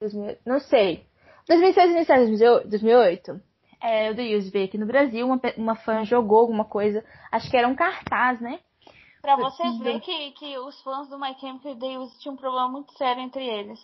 2008, 0.00 0.40
não 0.46 0.60
sei. 0.60 1.06
2006, 1.48 2.06
2007, 2.06 2.68
2008. 2.68 3.40
É, 3.82 4.10
o 4.10 4.14
The 4.14 4.36
Used 4.36 4.52
veio 4.52 4.66
aqui 4.66 4.78
no 4.78 4.86
Brasil, 4.86 5.26
uma, 5.26 5.40
uma 5.56 5.74
fã 5.74 6.04
jogou 6.04 6.38
alguma 6.38 6.64
coisa, 6.64 7.04
acho 7.32 7.50
que 7.50 7.56
era 7.56 7.66
um 7.66 7.74
cartaz, 7.74 8.40
né? 8.40 8.60
Pra 9.20 9.36
vocês 9.36 9.78
verem 9.78 10.00
que, 10.00 10.32
que 10.32 10.58
os 10.58 10.80
fãs 10.82 11.08
do 11.08 11.18
My 11.18 11.34
Chemical 11.38 11.76
The 11.76 11.98
Used 11.98 12.18
tinham 12.20 12.34
um 12.34 12.38
problema 12.38 12.68
muito 12.68 12.92
sério 12.96 13.22
entre 13.22 13.44
eles. 13.44 13.80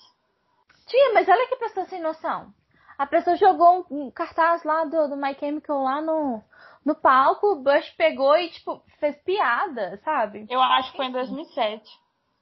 Tinha, 0.87 1.13
mas 1.13 1.29
olha 1.29 1.49
que 1.49 1.57
pessoa 1.57 1.87
sem 1.87 2.01
noção. 2.01 2.53
A 2.97 3.07
pessoa 3.07 3.37
jogou 3.37 3.87
um 3.91 4.11
cartaz 4.11 4.65
lá 4.65 4.85
do, 4.85 5.09
do 5.09 5.17
My 5.17 5.35
Chemical 5.39 5.83
lá 5.83 6.01
no, 6.01 6.43
no 6.85 6.95
palco, 6.95 7.53
o 7.53 7.63
Bush 7.63 7.91
pegou 7.97 8.37
e, 8.37 8.51
tipo, 8.51 8.83
fez 8.99 9.17
piada, 9.23 10.01
sabe? 10.05 10.47
Eu 10.49 10.61
acho 10.61 10.91
que 10.91 10.97
foi 10.97 11.07
em 11.07 11.13
2007. 11.13 11.83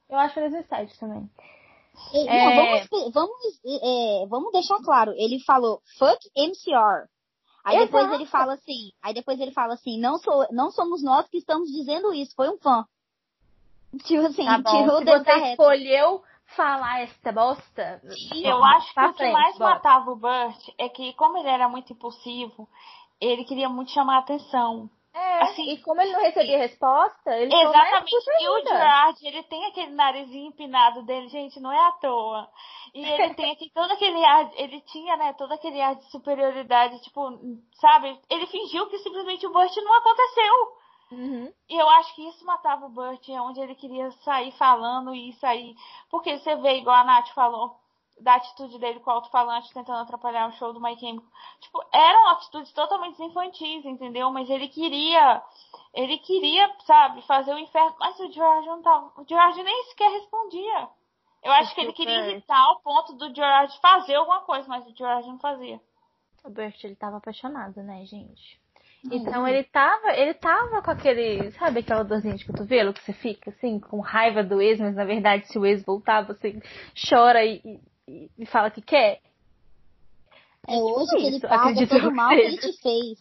Eu 0.08 0.18
acho 0.18 0.34
que 0.34 0.40
foi 0.40 0.48
em 0.48 0.50
2007 0.50 0.98
também. 1.00 1.30
É... 2.12 2.44
Não, 2.44 2.54
vamos, 2.56 3.14
vamos, 3.14 3.60
é, 3.64 4.26
vamos 4.28 4.52
deixar 4.52 4.78
claro. 4.82 5.12
Ele 5.16 5.40
falou 5.40 5.80
fuck 5.98 6.18
MCR. 6.36 7.08
Aí 7.64 7.76
Exato. 7.76 7.86
depois 7.86 8.12
ele 8.12 8.26
fala 8.26 8.54
assim, 8.54 8.92
aí 9.02 9.12
depois 9.12 9.40
ele 9.40 9.50
fala 9.50 9.74
assim, 9.74 9.98
não, 9.98 10.18
sou, 10.18 10.46
não 10.52 10.70
somos 10.70 11.02
nós 11.02 11.28
que 11.28 11.38
estamos 11.38 11.68
dizendo 11.68 12.14
isso, 12.14 12.32
foi 12.36 12.48
um 12.48 12.58
fã. 12.58 12.84
Tipo 14.04 14.26
assim, 14.26 14.44
tá 14.44 14.62
tirou 14.62 14.98
Se 14.98 15.04
você 15.04 15.50
escolheu 15.50 16.22
falar 16.54 17.02
essa 17.02 17.32
bosta. 17.32 18.00
Eu 18.32 18.64
acho 18.64 18.94
que 18.94 19.00
o 19.00 19.14
que 19.14 19.32
mais 19.32 19.58
bora. 19.58 19.74
matava 19.74 20.10
o 20.10 20.16
Burt 20.16 20.68
é 20.78 20.88
que, 20.88 21.12
como 21.14 21.38
ele 21.38 21.48
era 21.48 21.68
muito 21.68 21.92
impulsivo, 21.92 22.68
ele 23.20 23.44
queria 23.44 23.68
muito 23.68 23.90
chamar 23.92 24.16
a 24.16 24.20
atenção. 24.20 24.90
É, 25.16 25.42
assim, 25.44 25.70
e 25.70 25.78
como 25.80 25.98
ele 26.02 26.12
não 26.12 26.20
recebia 26.20 26.58
resposta, 26.58 27.34
ele 27.38 27.54
Exatamente. 27.54 28.14
E 28.38 28.48
o 28.50 28.60
Gerard, 28.62 29.26
ele 29.26 29.42
tem 29.44 29.64
aquele 29.64 29.92
narizinho 29.92 30.48
empinado 30.48 31.02
dele, 31.04 31.28
gente, 31.28 31.58
não 31.58 31.72
é 31.72 31.88
à 31.88 31.92
toa. 31.92 32.46
E 32.94 33.02
ele 33.02 33.34
tem 33.34 33.50
aqui 33.50 33.70
todo 33.72 33.90
aquele 33.90 34.22
ar, 34.22 34.50
ele 34.56 34.78
tinha, 34.82 35.16
né, 35.16 35.32
todo 35.32 35.52
aquele 35.52 35.80
ar 35.80 35.94
de 35.94 36.04
superioridade, 36.10 37.00
tipo, 37.00 37.30
sabe? 37.80 38.20
Ele 38.28 38.46
fingiu 38.46 38.88
que 38.88 38.98
simplesmente 38.98 39.46
o 39.46 39.52
Burt 39.52 39.74
não 39.76 39.94
aconteceu. 39.94 40.54
Uhum. 41.12 41.52
E 41.70 41.80
eu 41.80 41.88
acho 41.88 42.14
que 42.14 42.28
isso 42.28 42.44
matava 42.44 42.84
o 42.84 42.90
Burt, 42.90 43.26
é 43.30 43.40
onde 43.40 43.60
ele 43.60 43.74
queria 43.74 44.10
sair 44.22 44.52
falando 44.52 45.14
e 45.14 45.32
sair. 45.34 45.74
Porque 46.10 46.38
você 46.38 46.56
vê, 46.56 46.78
igual 46.78 46.96
a 46.96 47.04
Nath 47.04 47.28
falou, 47.30 47.76
da 48.20 48.36
atitude 48.36 48.78
dele 48.78 49.00
com 49.00 49.10
o 49.10 49.14
alto-falante 49.14 49.72
tentando 49.72 50.00
atrapalhar 50.00 50.48
o 50.48 50.52
show 50.52 50.72
do 50.72 50.80
My 50.80 50.98
Chemical. 50.98 51.28
Tipo, 51.60 51.84
eram 51.92 52.28
atitudes 52.28 52.72
totalmente 52.72 53.22
infantis, 53.22 53.84
entendeu? 53.84 54.30
Mas 54.30 54.48
ele 54.48 54.68
queria, 54.68 55.42
ele 55.92 56.18
queria, 56.18 56.74
sabe, 56.86 57.22
fazer 57.22 57.52
o 57.54 57.58
inferno. 57.58 57.94
Mas 57.98 58.18
o 58.18 58.32
George 58.32 58.66
não 58.66 58.82
tava, 58.82 59.12
o 59.16 59.24
George 59.28 59.62
nem 59.62 59.84
sequer 59.84 60.10
respondia. 60.10 60.88
Eu 61.42 61.52
acho 61.52 61.74
que 61.74 61.80
ele 61.80 61.92
queria 61.92 62.30
irritar 62.30 62.58
ao 62.58 62.80
ponto 62.80 63.12
do 63.12 63.34
George 63.34 63.78
fazer 63.80 64.14
alguma 64.16 64.40
coisa, 64.40 64.66
mas 64.68 64.86
o 64.86 64.96
George 64.96 65.28
não 65.28 65.38
fazia. 65.38 65.80
O 66.44 66.50
Bert, 66.50 66.82
ele 66.82 66.96
tava 66.96 67.18
apaixonado, 67.18 67.82
né, 67.82 68.04
gente? 68.04 68.60
Então 69.12 69.46
ele 69.46 69.62
tava, 69.64 70.12
ele 70.16 70.34
tava 70.34 70.82
com 70.82 70.90
aquele, 70.90 71.52
sabe 71.52 71.80
aquela 71.80 72.02
dorzinha 72.02 72.34
de 72.34 72.44
cotovelo 72.44 72.92
que 72.92 73.02
você 73.02 73.12
fica 73.12 73.50
assim, 73.50 73.78
com 73.78 74.00
raiva 74.00 74.42
do 74.42 74.60
ex, 74.60 74.80
mas 74.80 74.94
na 74.94 75.04
verdade 75.04 75.46
se 75.46 75.58
o 75.58 75.64
ex 75.64 75.84
voltar, 75.84 76.26
você 76.26 76.60
chora 77.08 77.44
e, 77.44 77.60
e, 77.64 77.80
fala 78.46 78.70
que 78.70 78.82
quer. 78.82 79.20
É 80.68 80.76
hoje 80.76 81.16
que 81.16 81.26
ele 81.26 81.40
paga 81.40 81.86
todo 81.86 82.08
o 82.08 82.14
mal 82.14 82.30
que 82.30 82.36
ele 82.36 82.58
te 82.58 82.72
fez. 82.80 83.18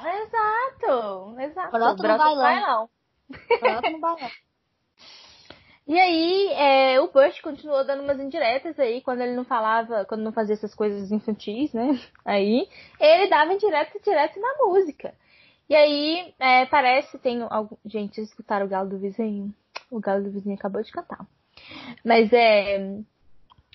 Exato, 0.00 1.40
exato. 1.40 1.70
Brota 1.72 2.08
no 2.08 2.18
bailão. 2.18 2.90
Brota 3.60 3.90
no 3.90 4.00
bailão. 4.00 4.30
E 5.84 5.98
aí, 5.98 6.48
é, 6.52 7.00
o 7.00 7.10
Bush 7.10 7.40
continuou 7.40 7.84
dando 7.84 8.04
umas 8.04 8.20
indiretas 8.20 8.78
aí, 8.78 9.00
quando 9.02 9.20
ele 9.20 9.34
não 9.34 9.44
falava, 9.44 10.04
quando 10.04 10.22
não 10.22 10.32
fazia 10.32 10.54
essas 10.54 10.74
coisas 10.74 11.10
infantis, 11.10 11.72
né? 11.72 12.00
Aí, 12.24 12.68
ele 13.00 13.28
dava 13.28 13.52
indireta 13.52 13.98
direto 13.98 14.40
na 14.40 14.54
música. 14.58 15.12
E 15.68 15.74
aí, 15.74 16.34
é, 16.38 16.66
parece, 16.66 17.18
tem 17.18 17.42
algum... 17.50 17.76
Gente, 17.84 18.20
escutaram 18.20 18.66
o 18.66 18.68
galo 18.68 18.90
do 18.90 18.98
vizinho? 18.98 19.52
O 19.90 19.98
galo 19.98 20.22
do 20.22 20.30
vizinho 20.30 20.54
acabou 20.54 20.82
de 20.82 20.92
cantar. 20.92 21.26
Mas 22.04 22.32
é... 22.32 23.00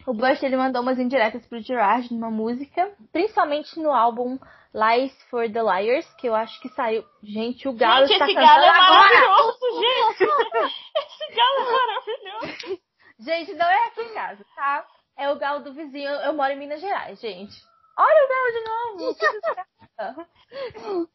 O 0.08 0.14
Bush 0.14 0.42
ele 0.42 0.56
mandou 0.56 0.82
umas 0.82 0.98
indiretas 0.98 1.46
pro 1.48 1.60
Gerard 1.60 2.14
numa 2.14 2.32
música, 2.32 2.96
principalmente 3.12 3.78
no 3.78 3.92
álbum 3.92 4.40
Lies 4.74 5.12
for 5.24 5.52
the 5.52 5.62
Liars, 5.62 6.08
que 6.14 6.30
eu 6.30 6.34
acho 6.34 6.62
que 6.62 6.70
saiu. 6.70 7.04
Gente, 7.22 7.68
o 7.68 7.74
Galo 7.74 8.08
gente, 8.08 8.14
está 8.14 8.26
esse 8.26 8.34
galo 8.34 8.64
é 8.64 8.70
agora. 8.70 8.90
maravilhoso, 8.90 9.60
gente! 9.82 10.24
esse 10.96 11.36
galo 11.36 11.60
é 11.60 11.72
maravilhoso! 11.74 12.82
Gente, 13.20 13.54
não 13.56 13.66
é 13.66 13.88
aqui 13.88 14.02
em 14.02 14.14
casa, 14.14 14.46
tá? 14.56 14.88
É 15.18 15.30
o 15.30 15.36
galo 15.36 15.64
do 15.66 15.74
vizinho. 15.74 16.10
Eu 16.10 16.34
moro 16.34 16.54
em 16.54 16.58
Minas 16.58 16.80
Gerais, 16.80 17.20
gente. 17.20 17.62
Olha 17.98 18.26
o 18.26 18.30
galo 18.30 18.52
de 18.54 20.24
novo! 20.88 21.10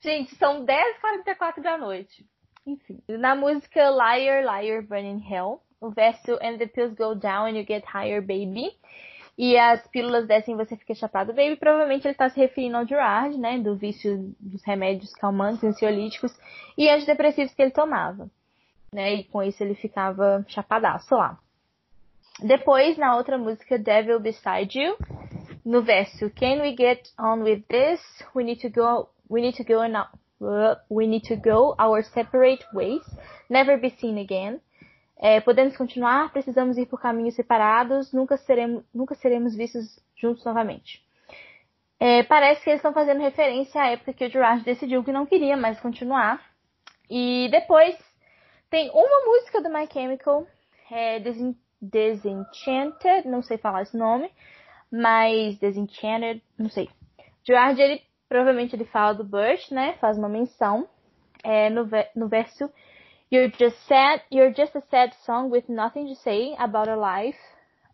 gente, 0.00 0.34
são 0.36 0.64
10h44 0.64 1.60
da 1.60 1.76
noite. 1.76 2.24
Enfim. 2.64 2.98
Na 3.08 3.34
música 3.34 3.90
Liar, 3.90 4.42
Liar, 4.42 4.82
Burning 4.86 5.22
Hell, 5.30 5.60
o 5.80 5.90
verso 5.90 6.38
And 6.42 6.58
the 6.58 6.66
pills 6.66 6.94
go 6.94 7.14
down 7.14 7.48
and 7.48 7.56
you 7.56 7.64
get 7.64 7.84
higher, 7.84 8.20
baby. 8.20 8.76
E 9.38 9.58
as 9.58 9.86
pílulas 9.88 10.26
descem 10.26 10.54
e 10.54 10.56
você 10.56 10.76
fica 10.76 10.94
chapado, 10.94 11.34
baby. 11.34 11.56
Provavelmente 11.56 12.06
ele 12.06 12.12
está 12.12 12.28
se 12.30 12.40
referindo 12.40 12.78
ao 12.78 12.86
Gerard, 12.86 13.36
né? 13.36 13.58
Do 13.58 13.76
vício 13.76 14.34
dos 14.40 14.64
remédios 14.64 15.12
calmantes, 15.12 15.62
ansiolíticos 15.62 16.34
e 16.76 16.88
antidepressivos 16.88 17.52
que 17.52 17.60
ele 17.60 17.70
tomava. 17.70 18.30
Né? 18.92 19.14
E 19.14 19.24
com 19.24 19.42
isso 19.42 19.62
ele 19.62 19.74
ficava 19.74 20.44
chapadaço 20.48 21.14
lá. 21.14 21.38
Depois, 22.42 22.96
na 22.96 23.16
outra 23.16 23.36
música, 23.36 23.78
Devil 23.78 24.20
Beside 24.20 24.78
You, 24.78 24.96
no 25.64 25.82
verso 25.82 26.30
Can 26.30 26.60
we 26.60 26.74
get 26.76 27.10
on 27.18 27.42
with 27.42 27.62
this? 27.68 28.00
We 28.34 28.44
need 28.44 28.60
to 28.60 28.70
go, 28.70 29.08
we 29.28 29.40
need 29.40 29.56
to 29.56 29.64
go, 29.64 29.80
we 30.90 31.06
need 31.06 31.26
to 31.28 31.36
go 31.36 31.74
our 31.78 32.02
separate 32.02 32.64
ways, 32.72 33.02
never 33.50 33.78
be 33.78 33.90
seen 33.98 34.18
again. 34.18 34.60
É, 35.18 35.40
podemos 35.40 35.76
continuar, 35.76 36.30
precisamos 36.30 36.76
ir 36.76 36.86
por 36.86 37.00
caminhos 37.00 37.34
separados, 37.34 38.12
nunca 38.12 38.36
seremos, 38.36 38.84
nunca 38.94 39.14
seremos 39.14 39.56
vistos 39.56 39.98
juntos 40.14 40.44
novamente. 40.44 41.04
É, 41.98 42.22
parece 42.24 42.62
que 42.62 42.68
eles 42.68 42.80
estão 42.80 42.92
fazendo 42.92 43.22
referência 43.22 43.80
à 43.80 43.88
época 43.88 44.12
que 44.12 44.26
o 44.26 44.30
Gerard 44.30 44.62
decidiu 44.62 45.02
que 45.02 45.12
não 45.12 45.24
queria 45.24 45.56
mais 45.56 45.80
continuar. 45.80 46.44
E 47.08 47.48
depois 47.50 47.96
tem 48.68 48.90
uma 48.90 49.24
música 49.24 49.62
do 49.62 49.70
My 49.70 49.88
Chemical, 49.90 50.46
é, 50.90 51.18
Desenchanted, 51.80 53.26
não 53.26 53.42
sei 53.42 53.56
falar 53.56 53.82
esse 53.82 53.96
nome, 53.96 54.30
mas 54.92 55.58
Desenchanted, 55.58 56.42
não 56.58 56.68
sei. 56.68 56.90
Gerard, 57.42 57.80
ele 57.80 58.02
provavelmente 58.28 58.76
ele 58.76 58.84
fala 58.84 59.14
do 59.14 59.24
Bush, 59.24 59.70
né? 59.70 59.94
Faz 60.00 60.18
uma 60.18 60.28
menção 60.28 60.86
é, 61.42 61.70
no, 61.70 61.88
no 62.14 62.28
verso 62.28 62.70
You're 63.30 63.48
just 63.48 63.76
sad. 63.88 64.22
You're 64.30 64.52
just 64.52 64.74
a 64.76 64.82
sad 64.90 65.12
song 65.24 65.50
with 65.50 65.68
nothing 65.68 66.06
to 66.08 66.14
say 66.14 66.54
about 66.58 66.88
a 66.88 66.96
life, 66.96 67.38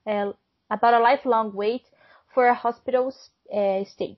uh, 0.06 0.32
about 0.70 0.94
a 0.94 1.00
lifelong 1.00 1.54
wait 1.54 1.82
for 2.34 2.46
a 2.46 2.54
hospital 2.54 3.12
uh, 3.52 3.84
stay. 3.84 4.16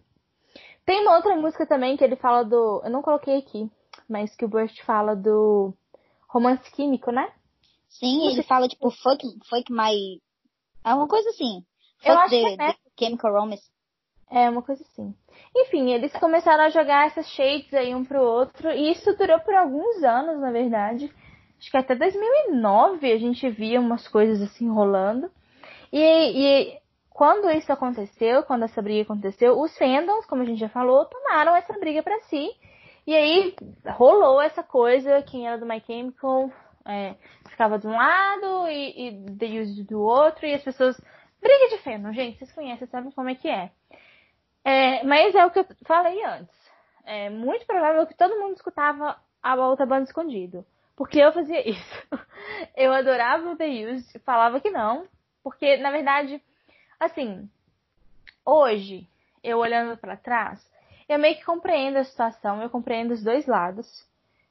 Tem 0.86 1.00
uma 1.00 1.16
outra 1.16 1.34
música 1.36 1.66
também 1.66 1.96
que 1.96 2.04
ele 2.04 2.16
fala 2.16 2.44
do, 2.44 2.82
eu 2.84 2.90
não 2.90 3.00
coloquei 3.00 3.38
aqui, 3.38 3.70
mas 4.08 4.34
que 4.36 4.44
o 4.44 4.48
Burst 4.48 4.82
fala 4.82 5.16
do 5.16 5.72
romance 6.28 6.70
químico, 6.72 7.10
né? 7.10 7.32
Sim, 7.88 8.28
ele 8.30 8.42
fala 8.42 8.68
tipo 8.68 8.90
fuck, 8.90 9.22
fuck 9.48 9.72
my, 9.72 10.20
é 10.84 10.94
uma 10.94 11.08
coisa 11.08 11.30
assim. 11.30 11.64
Fuck 11.98 12.08
eu 12.08 12.18
acho 12.18 12.30
the, 12.30 12.40
que 12.40 12.46
é, 12.46 12.56
né? 12.56 12.74
chemical 12.98 13.32
romance. 13.32 13.70
É, 14.34 14.50
uma 14.50 14.62
coisa 14.62 14.82
assim. 14.82 15.14
Enfim, 15.54 15.92
eles 15.92 16.12
começaram 16.14 16.64
a 16.64 16.68
jogar 16.68 17.06
essas 17.06 17.28
shades 17.28 17.72
aí 17.72 17.94
um 17.94 18.04
pro 18.04 18.20
outro, 18.20 18.68
e 18.72 18.90
isso 18.90 19.16
durou 19.16 19.38
por 19.38 19.54
alguns 19.54 20.02
anos, 20.02 20.40
na 20.40 20.50
verdade. 20.50 21.08
Acho 21.56 21.70
que 21.70 21.76
até 21.76 21.94
2009 21.94 23.12
a 23.12 23.16
gente 23.16 23.48
via 23.50 23.80
umas 23.80 24.08
coisas 24.08 24.42
assim 24.42 24.68
rolando. 24.68 25.30
E, 25.92 26.00
e 26.00 26.78
quando 27.10 27.48
isso 27.48 27.72
aconteceu, 27.72 28.42
quando 28.42 28.64
essa 28.64 28.82
briga 28.82 29.02
aconteceu, 29.02 29.56
os 29.56 29.78
fandoms, 29.78 30.26
como 30.26 30.42
a 30.42 30.44
gente 30.44 30.58
já 30.58 30.68
falou, 30.68 31.04
tomaram 31.04 31.54
essa 31.54 31.72
briga 31.78 32.02
para 32.02 32.18
si. 32.22 32.50
E 33.06 33.14
aí 33.14 33.54
rolou 33.86 34.42
essa 34.42 34.64
coisa, 34.64 35.22
quem 35.22 35.46
era 35.46 35.58
do 35.58 35.64
My 35.64 35.80
Chemical 35.86 36.50
é, 36.84 37.14
ficava 37.50 37.78
de 37.78 37.86
um 37.86 37.92
lado 37.92 38.66
e, 38.66 39.08
e 39.08 39.36
The 39.38 39.60
Used 39.60 39.86
do 39.86 40.00
outro, 40.00 40.44
e 40.44 40.54
as 40.54 40.62
pessoas. 40.64 41.00
Briga 41.40 41.76
de 41.76 41.82
fandom, 41.84 42.12
gente, 42.12 42.38
vocês 42.38 42.52
conhecem, 42.52 42.88
sabem 42.88 43.12
como 43.12 43.28
é 43.28 43.34
que 43.34 43.48
é. 43.48 43.70
É, 44.64 45.04
mas 45.04 45.34
é 45.34 45.44
o 45.44 45.50
que 45.50 45.58
eu 45.58 45.66
falei 45.84 46.24
antes. 46.24 46.54
É 47.04 47.28
muito 47.28 47.66
provável 47.66 48.06
que 48.06 48.16
todo 48.16 48.40
mundo 48.40 48.54
escutava 48.54 49.16
a 49.42 49.54
outra 49.56 49.84
banda 49.84 50.04
escondido. 50.04 50.64
Porque 50.96 51.18
eu 51.18 51.32
fazia 51.32 51.60
isso. 51.68 52.08
Eu 52.74 52.92
adorava 52.92 53.50
o 53.50 53.56
The 53.56 53.66
Used, 53.66 54.18
falava 54.20 54.60
que 54.60 54.70
não. 54.70 55.06
Porque, 55.42 55.76
na 55.76 55.90
verdade, 55.90 56.42
assim, 56.98 57.48
hoje 58.44 59.06
eu 59.42 59.58
olhando 59.58 59.98
para 59.98 60.16
trás, 60.16 60.66
eu 61.06 61.18
meio 61.18 61.36
que 61.36 61.44
compreendo 61.44 61.98
a 61.98 62.04
situação, 62.04 62.62
eu 62.62 62.70
compreendo 62.70 63.12
os 63.12 63.22
dois 63.22 63.46
lados. 63.46 63.86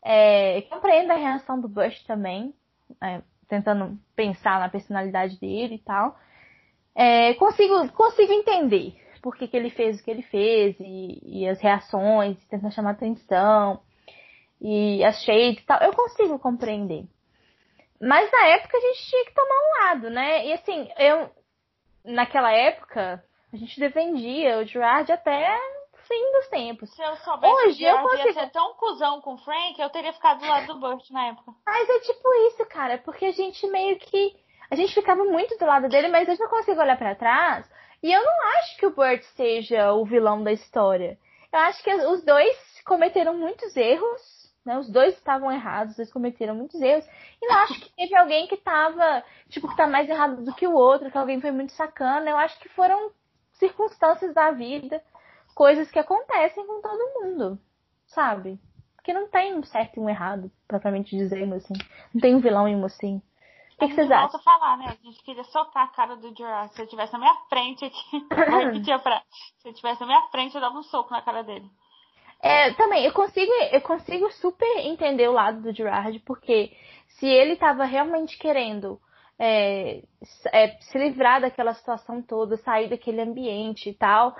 É, 0.05 0.61
compreendo 0.63 1.11
a 1.11 1.15
reação 1.15 1.59
do 1.59 1.67
Bush 1.67 2.03
também, 2.03 2.53
é, 3.01 3.21
tentando 3.47 3.97
pensar 4.15 4.59
na 4.59 4.69
personalidade 4.69 5.39
dele 5.39 5.75
e 5.75 5.79
tal. 5.79 6.19
É, 6.93 7.33
consigo, 7.35 7.89
consigo 7.93 8.31
entender 8.31 9.02
por 9.23 9.37
que, 9.37 9.47
que 9.47 9.55
ele 9.55 9.69
fez 9.69 9.99
o 9.99 10.03
que 10.03 10.11
ele 10.11 10.21
fez 10.21 10.75
e, 10.81 11.19
e 11.23 11.47
as 11.47 11.61
reações, 11.61 12.37
tentando 12.47 12.73
chamar 12.73 12.91
atenção 12.91 13.81
e 14.61 15.03
as 15.03 15.23
shades 15.23 15.63
e 15.63 15.65
tal. 15.65 15.81
Eu 15.81 15.93
consigo 15.93 16.37
compreender. 16.37 17.05
Mas 18.01 18.29
na 18.29 18.47
época 18.47 18.77
a 18.77 18.81
gente 18.81 19.09
tinha 19.09 19.25
que 19.25 19.33
tomar 19.33 19.55
um 19.55 19.85
lado, 19.85 20.09
né? 20.09 20.45
E 20.45 20.53
assim, 20.53 20.89
eu 20.97 21.31
naquela 22.03 22.51
época 22.51 23.23
a 23.51 23.55
gente 23.55 23.79
defendia 23.79 24.59
o 24.59 24.65
Gerard 24.65 25.09
até 25.09 25.57
fim 26.05 26.31
dos 26.33 26.49
tempos. 26.49 26.93
Se 26.93 27.01
eu 27.01 27.15
soubesse 27.15 27.53
Hoje, 27.53 27.77
que 27.77 27.85
o 27.85 27.87
Gerard 27.87 28.03
eu 28.03 28.09
consigo... 28.09 28.27
ia 28.27 28.33
ser 28.33 28.51
tão 28.51 28.73
cuzão 28.73 29.21
com 29.21 29.35
o 29.35 29.37
Frank, 29.37 29.79
eu 29.79 29.89
teria 29.89 30.11
ficado 30.11 30.41
do 30.41 30.47
lado 30.47 30.67
do 30.67 30.79
Burt 30.81 31.09
na 31.11 31.27
época. 31.27 31.53
Mas 31.65 31.89
é 31.89 31.99
tipo 32.01 32.33
isso, 32.47 32.65
cara, 32.65 32.97
porque 32.97 33.25
a 33.25 33.31
gente 33.31 33.65
meio 33.67 33.97
que 33.97 34.35
a 34.69 34.75
gente 34.75 34.93
ficava 34.93 35.23
muito 35.23 35.57
do 35.57 35.65
lado 35.65 35.87
dele, 35.87 36.09
mas 36.09 36.27
eu 36.27 36.35
já 36.35 36.47
consigo 36.49 36.81
olhar 36.81 36.97
para 36.97 37.15
trás 37.15 37.69
e 38.03 38.11
eu 38.11 38.23
não 38.23 38.47
acho 38.57 38.77
que 38.77 38.85
o 38.85 38.93
Burt 38.93 39.23
seja 39.35 39.93
o 39.93 40.05
vilão 40.05 40.43
da 40.43 40.51
história. 40.51 41.17
Eu 41.51 41.59
acho 41.59 41.83
que 41.83 41.91
os 41.91 42.23
dois 42.23 42.57
cometeram 42.85 43.35
muitos 43.35 43.75
erros 43.75 44.43
né? 44.65 44.77
Os 44.77 44.89
dois 44.89 45.13
estavam 45.15 45.51
errados, 45.51 45.97
eles 45.97 46.11
cometeram 46.11 46.55
muitos 46.55 46.81
erros. 46.81 47.05
E 47.41 47.47
não 47.47 47.55
acho 47.59 47.79
que 47.79 47.93
teve 47.95 48.15
alguém 48.15 48.47
que 48.47 48.57
tava, 48.57 49.23
tipo, 49.49 49.67
que 49.67 49.75
tá 49.75 49.87
mais 49.87 50.09
errado 50.09 50.43
do 50.43 50.53
que 50.53 50.67
o 50.67 50.73
outro, 50.73 51.11
que 51.11 51.17
alguém 51.17 51.41
foi 51.41 51.51
muito 51.51 51.73
sacana. 51.73 52.29
Eu 52.29 52.37
acho 52.37 52.59
que 52.59 52.69
foram 52.69 53.11
circunstâncias 53.53 54.33
da 54.33 54.51
vida, 54.51 55.01
coisas 55.53 55.91
que 55.91 55.99
acontecem 55.99 56.65
com 56.65 56.81
todo 56.81 57.21
mundo, 57.21 57.59
sabe? 58.07 58.59
Porque 58.95 59.13
não 59.13 59.27
tem 59.27 59.53
um 59.53 59.63
certo 59.63 59.97
e 59.97 59.99
um 59.99 60.09
errado, 60.09 60.49
propriamente 60.67 61.15
dizendo, 61.15 61.55
assim. 61.55 61.73
Não 62.13 62.21
tem 62.21 62.35
um 62.35 62.39
vilão 62.39 62.67
e 62.67 62.75
um 62.75 62.79
mocinho. 62.79 63.21
O 63.79 63.87
que, 63.87 63.95
vocês 63.95 64.11
acham? 64.11 64.41
falar, 64.41 64.77
né? 64.77 64.85
A 64.87 65.05
gente 65.05 65.23
queria 65.23 65.43
socar 65.45 65.83
a 65.83 65.87
cara 65.87 66.15
do 66.15 66.35
Jurassic. 66.35 66.75
Se 66.75 66.81
ele 66.81 66.89
tivesse 66.89 67.13
na 67.13 67.19
minha 67.19 67.35
frente 67.49 67.85
aqui, 67.85 68.25
Se 69.61 69.67
ele 69.67 69.75
tivesse 69.75 70.01
na 70.01 70.07
minha 70.07 70.21
frente, 70.29 70.55
eu 70.55 70.61
dava 70.61 70.77
um 70.77 70.83
soco 70.83 71.11
na 71.11 71.21
cara 71.21 71.43
dele. 71.43 71.69
É, 72.41 72.73
também, 72.73 73.05
eu 73.05 73.13
consigo, 73.13 73.51
eu 73.71 73.81
consigo 73.81 74.29
super 74.33 74.79
entender 74.79 75.29
o 75.29 75.33
lado 75.33 75.61
do 75.61 75.73
Gerard, 75.73 76.19
porque 76.19 76.75
se 77.07 77.25
ele 77.25 77.53
estava 77.53 77.85
realmente 77.85 78.37
querendo 78.37 78.99
é, 79.39 80.03
é, 80.51 80.67
se 80.81 80.97
livrar 80.97 81.39
daquela 81.39 81.73
situação 81.73 82.21
toda, 82.21 82.57
sair 82.57 82.89
daquele 82.89 83.21
ambiente 83.21 83.89
e 83.89 83.93
tal, 83.93 84.35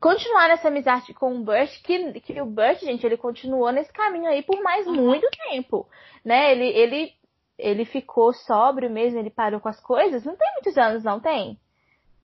continuar 0.00 0.48
nessa 0.48 0.68
amizade 0.68 1.12
com 1.14 1.34
o 1.34 1.42
Burt, 1.42 1.82
que, 1.82 2.20
que 2.20 2.40
o 2.40 2.46
Burt, 2.46 2.80
gente, 2.80 3.04
ele 3.04 3.16
continuou 3.16 3.72
nesse 3.72 3.92
caminho 3.92 4.28
aí 4.28 4.42
por 4.42 4.62
mais 4.62 4.86
uhum. 4.86 4.94
muito 4.94 5.26
tempo, 5.50 5.88
né? 6.24 6.52
Ele, 6.52 6.66
ele, 6.66 7.12
ele 7.58 7.84
ficou 7.84 8.32
sóbrio 8.32 8.90
mesmo, 8.90 9.18
ele 9.18 9.30
parou 9.30 9.60
com 9.60 9.68
as 9.68 9.80
coisas, 9.80 10.24
não 10.24 10.36
tem 10.36 10.52
muitos 10.52 10.76
anos, 10.76 11.04
não 11.04 11.20
tem? 11.20 11.58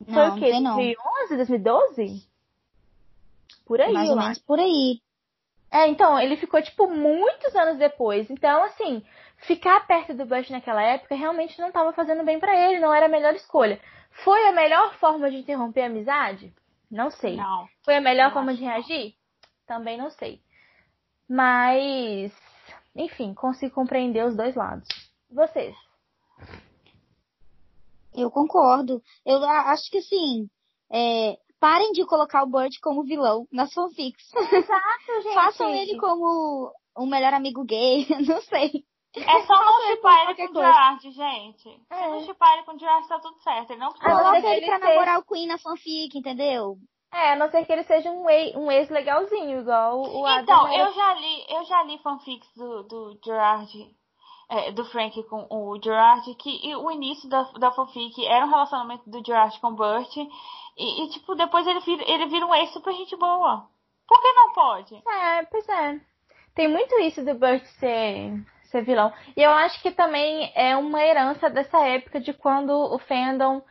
Foi 0.05 0.14
não, 0.14 0.37
o 0.37 0.39
quê? 0.39 0.51
2011, 0.51 1.37
2012? 1.37 2.28
Por 3.66 3.80
aí, 3.80 3.93
Mais 3.93 4.11
ou 4.11 4.16
menos 4.16 4.39
por 4.41 4.59
aí. 4.59 5.01
É, 5.70 5.89
então, 5.89 6.18
ele 6.18 6.37
ficou, 6.37 6.61
tipo, 6.61 6.87
muitos 6.87 7.55
anos 7.57 7.78
depois. 7.78 8.28
Então, 8.28 8.62
assim, 8.64 9.03
ficar 9.39 9.87
perto 9.87 10.12
do 10.12 10.26
Bush 10.26 10.51
naquela 10.51 10.83
época 10.83 11.14
realmente 11.14 11.59
não 11.59 11.68
estava 11.68 11.93
fazendo 11.93 12.24
bem 12.24 12.39
para 12.39 12.55
ele, 12.55 12.80
não 12.80 12.93
era 12.93 13.07
a 13.07 13.09
melhor 13.09 13.35
escolha. 13.35 13.80
Foi 14.22 14.47
a 14.49 14.53
melhor 14.53 14.95
forma 14.97 15.30
de 15.30 15.39
interromper 15.39 15.83
a 15.83 15.87
amizade? 15.87 16.53
Não 16.91 17.11
sei. 17.11 17.37
Não. 17.37 17.66
Foi 17.83 17.97
a 17.97 18.01
melhor 18.03 18.26
não 18.26 18.35
forma 18.35 18.55
de 18.55 18.62
reagir? 18.62 19.14
Também 19.66 19.97
não 19.97 20.11
sei. 20.11 20.43
Mas, 21.26 22.30
enfim, 22.95 23.33
consigo 23.33 23.74
compreender 23.74 24.26
os 24.26 24.37
dois 24.37 24.55
lados. 24.55 24.87
Vocês? 25.33 25.74
Eu 28.14 28.30
concordo. 28.30 29.03
Eu 29.24 29.43
acho 29.43 29.91
que, 29.91 29.99
assim, 29.99 30.49
é, 30.93 31.39
Parem 31.62 31.93
de 31.93 32.05
colocar 32.05 32.43
o 32.43 32.49
Burt 32.49 32.72
como 32.83 33.05
vilão 33.05 33.47
nas 33.53 33.72
fanfics. 33.72 34.35
Exato, 34.35 35.22
gente. 35.22 35.35
Façam 35.35 35.72
ele 35.72 35.97
como 35.97 36.72
um 36.99 37.07
melhor 37.07 37.33
amigo 37.33 37.64
gay, 37.64 38.05
não 38.26 38.43
sei. 38.43 38.85
É 39.14 39.43
só 39.43 39.55
não 39.55 39.80
chipar 39.87 40.22
ele 40.24 40.35
com 40.35 40.59
o 40.59 40.61
Gerard, 40.61 41.11
gente. 41.12 41.68
É. 41.89 42.03
Se 42.03 42.09
não 42.09 42.24
chipar 42.24 42.55
ele 42.55 42.64
com 42.64 42.72
o 42.74 42.78
Gerard, 42.80 43.07
tá 43.07 43.20
tudo 43.20 43.41
certo. 43.45 43.70
Ele 43.70 43.78
não 43.78 43.93
precisa... 43.93 44.11
Coloca 44.11 44.39
ele 44.39 44.66
pra 44.66 44.80
seja... 44.80 44.89
namorar 44.89 45.18
o 45.20 45.24
Queen 45.24 45.47
na 45.47 45.57
fanfic, 45.57 46.18
entendeu? 46.18 46.78
É, 47.14 47.33
a 47.35 47.37
não 47.37 47.49
ser 47.49 47.64
que 47.64 47.72
ele 47.72 47.85
seja 47.85 48.11
um 48.11 48.28
ex, 48.28 48.57
um 48.57 48.68
ex 48.68 48.89
legalzinho, 48.89 49.61
igual 49.61 50.01
o 50.01 50.26
Adam. 50.26 50.43
Então, 50.43 50.74
eu 50.74 50.93
já 50.93 51.14
li, 51.14 51.47
eu 51.49 51.64
já 51.64 51.83
li 51.85 51.99
fanfics 51.99 52.49
do, 52.57 52.83
do 52.83 53.20
Gerard 53.24 53.70
é, 54.53 54.71
do 54.71 54.85
Frank 54.85 55.23
com 55.25 55.47
o 55.49 55.81
Gerard, 55.83 56.35
que 56.35 56.77
o 56.77 56.91
início 56.91 57.27
da, 57.27 57.43
da 57.59 57.73
fanfic 57.73 58.23
era 58.27 58.45
um 58.45 58.51
relacionamento 58.51 59.09
do 59.09 59.25
Gerard 59.25 59.59
com 59.59 59.69
o 59.69 59.75
Burt, 59.75 60.15
e, 60.15 61.05
e, 61.05 61.09
tipo, 61.09 61.35
depois 61.35 61.67
ele 61.67 61.81
vira, 61.81 62.05
ele 62.07 62.27
vira 62.27 62.47
um 62.47 62.55
ex 62.55 62.71
super 62.71 62.93
gente 62.93 63.17
boa. 63.17 63.67
Por 64.07 64.21
que 64.21 64.33
não 64.33 64.53
pode? 64.53 64.95
É, 65.09 65.45
pois 65.47 65.67
é. 65.71 65.99
Tem 66.55 66.69
muito 66.69 66.95
isso 67.01 67.25
do 67.25 67.35
Burt 67.35 67.65
ser, 67.79 68.45
ser 68.65 68.83
vilão. 68.83 69.11
E 69.35 69.43
eu 69.43 69.51
acho 69.51 69.81
que 69.81 69.91
também 69.91 70.53
é 70.55 70.77
uma 70.77 71.03
herança 71.03 71.49
dessa 71.49 71.81
época 71.87 72.21
de 72.21 72.35
quando 72.35 72.73
o 72.73 72.99
fandom 72.99 73.63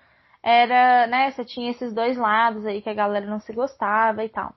era, 0.42 1.06
né, 1.06 1.30
você 1.30 1.46
tinha 1.46 1.70
esses 1.70 1.94
dois 1.94 2.18
lados 2.18 2.66
aí 2.66 2.82
que 2.82 2.90
a 2.90 2.96
galera 2.96 3.28
não 3.28 3.40
se 3.40 3.54
gostava 3.54 4.26
e 4.26 4.30
tal 4.30 4.52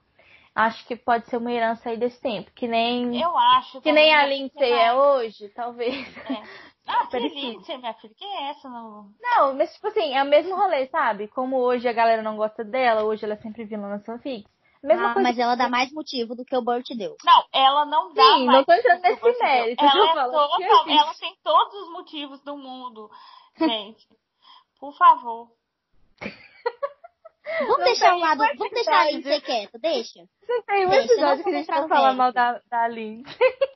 acho 0.55 0.87
que 0.87 0.95
pode 0.95 1.29
ser 1.29 1.37
uma 1.37 1.51
herança 1.51 1.89
aí 1.89 1.97
desse 1.97 2.19
tempo, 2.21 2.49
que 2.51 2.67
nem 2.67 3.21
eu 3.21 3.37
acho 3.37 3.81
que 3.81 3.91
nem 3.91 4.15
a 4.15 4.25
Lindsay 4.25 4.71
é 4.71 4.93
hoje, 4.93 5.49
talvez. 5.49 6.07
É. 6.29 6.65
Ah, 6.87 7.07
que 7.07 7.17
Lindsay, 7.17 7.79
minha 7.79 7.95
filha, 7.95 8.13
que 8.15 8.23
é 8.23 8.49
essa? 8.51 8.69
Não... 8.69 9.09
não, 9.19 9.55
mas 9.55 9.73
tipo 9.73 9.87
assim, 9.87 10.13
é 10.13 10.21
o 10.21 10.27
mesmo 10.27 10.55
rolê, 10.55 10.85
sabe? 10.85 11.27
Como 11.29 11.57
hoje 11.57 11.87
a 11.87 11.93
galera 11.93 12.21
não 12.21 12.37
gosta 12.37 12.63
dela, 12.63 13.03
hoje 13.03 13.25
ela 13.25 13.33
é 13.33 13.37
sempre 13.37 13.65
vilã 13.65 13.89
na 13.89 13.99
fanfics. 14.01 14.47
Mesma 14.83 15.09
ah, 15.09 15.13
coisa 15.13 15.27
mas 15.27 15.39
ela 15.39 15.55
dá 15.55 15.67
mais 15.67 15.91
motivo 15.91 16.35
do 16.35 16.45
que 16.45 16.55
o 16.55 16.61
Burt 16.61 16.85
deu. 16.95 17.17
Não, 17.25 17.43
ela 17.51 17.85
não 17.87 18.13
dá 18.13 18.21
Sim, 18.21 18.45
mais 18.45 18.57
não 18.59 18.63
tô 18.65 18.73
entrando 18.73 19.01
nesse 19.01 19.39
mérito. 19.39 19.83
Ela, 19.83 20.05
é 20.05 20.13
total, 20.13 20.87
ela 20.87 21.13
tem 21.15 21.35
todos 21.43 21.73
os 21.73 21.91
motivos 21.91 22.39
do 22.43 22.55
mundo, 22.55 23.09
gente. 23.57 24.07
Por 24.79 24.95
favor. 24.95 25.49
Vamos 27.59 27.77
não 27.77 27.85
deixar 27.85 28.15
o 28.15 28.19
lado. 28.19 28.39
Vamos 28.57 28.73
deixar 28.73 29.01
a 29.01 29.11
Lindsay 29.11 29.41
quieta, 29.41 29.79
deixa. 29.79 30.19
Você 30.41 30.61
tem 30.63 30.85
um 30.85 30.89
deixa, 30.89 31.13
episódio 31.13 31.43
que 31.43 31.49
a 31.49 31.53
gente 31.53 31.67
vai 31.67 31.87
falar 31.87 32.13
mal 32.13 32.33
da, 32.33 32.59
da 32.69 32.87
Lindsay. 32.87 33.35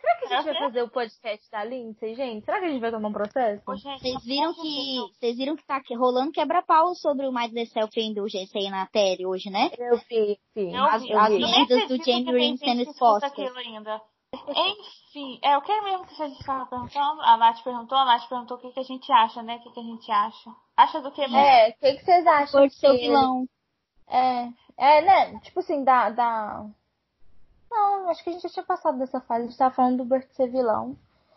Será 0.00 0.16
que 0.16 0.24
a 0.24 0.28
gente 0.28 0.44
vai 0.44 0.54
fazer 0.54 0.82
o 0.82 0.88
podcast 0.88 1.50
da 1.50 1.64
Lindsay, 1.64 2.14
gente? 2.14 2.44
Será 2.44 2.58
que 2.58 2.64
a 2.64 2.68
gente 2.70 2.80
vai 2.80 2.90
tomar 2.90 3.08
um 3.08 3.12
processo? 3.12 3.62
Vocês 3.66 4.24
viram 4.24 4.54
que. 4.54 4.96
Vocês 5.12 5.36
viram 5.36 5.56
que 5.56 5.66
tá 5.66 5.80
rolando 5.96 6.32
quebra-pau 6.32 6.94
sobre 6.94 7.26
o 7.26 7.32
Mais 7.32 7.52
The 7.52 7.66
Self 7.66 8.00
e 8.00 8.14
do 8.14 8.26
GC 8.26 8.70
na 8.70 8.86
tele 8.86 9.26
hoje, 9.26 9.50
né? 9.50 9.70
Eu 9.78 9.98
vi, 10.08 10.38
sim. 10.54 10.74
As, 10.74 11.02
as 11.02 11.30
medidas 11.30 11.88
do 11.88 12.02
Jamie 12.02 12.32
Ring 12.32 12.56
sendo 12.56 12.82
expostas. 12.82 13.32
Enfim, 14.32 15.40
é 15.42 15.56
o 15.56 15.62
que 15.62 15.80
mesmo 15.80 16.06
que 16.06 16.22
a 16.22 16.28
gente 16.28 16.40
estava 16.40 16.66
perguntando? 16.66 17.20
A 17.22 17.36
Nath 17.36 17.62
perguntou, 17.64 17.98
a 17.98 18.04
Nath 18.04 18.28
perguntou 18.28 18.56
o 18.56 18.60
que, 18.60 18.70
que 18.70 18.80
a 18.80 18.84
gente 18.84 19.10
acha, 19.12 19.42
né? 19.42 19.56
O 19.56 19.60
que, 19.60 19.70
que 19.72 19.80
a 19.80 19.82
gente 19.82 20.10
acha. 20.10 20.50
Acha 20.76 21.00
do 21.00 21.10
que 21.10 21.20
mesmo? 21.22 21.36
É, 21.36 21.70
o 21.70 21.72
que, 21.74 21.94
que 21.94 22.04
vocês 22.04 22.26
acham? 22.26 22.60
Por 22.60 22.70
ser 22.70 22.96
vilão. 22.96 23.48
É, 24.08 24.48
é, 24.76 25.02
né? 25.02 25.40
Tipo 25.40 25.60
assim, 25.60 25.82
da, 25.82 26.10
da. 26.10 26.64
Não, 27.70 28.08
acho 28.08 28.22
que 28.22 28.30
a 28.30 28.32
gente 28.32 28.42
já 28.42 28.48
tinha 28.48 28.64
passado 28.64 28.98
dessa 28.98 29.20
fase. 29.20 29.44
A 29.44 29.46
gente 29.46 29.58
tava 29.58 29.74
falando 29.74 29.98
do 29.98 30.04
Bert 30.04 30.28
ser 30.32 30.48
vilão. 30.48 30.96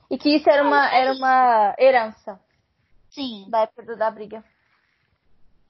E 0.09 0.17
que 0.17 0.35
isso 0.35 0.49
era 0.49 0.63
uma, 0.63 0.93
era 0.93 1.13
uma 1.13 1.75
herança. 1.79 2.39
Sim. 3.09 3.47
Da 3.49 3.61
época 3.61 3.95
da 3.95 4.11
briga. 4.11 4.43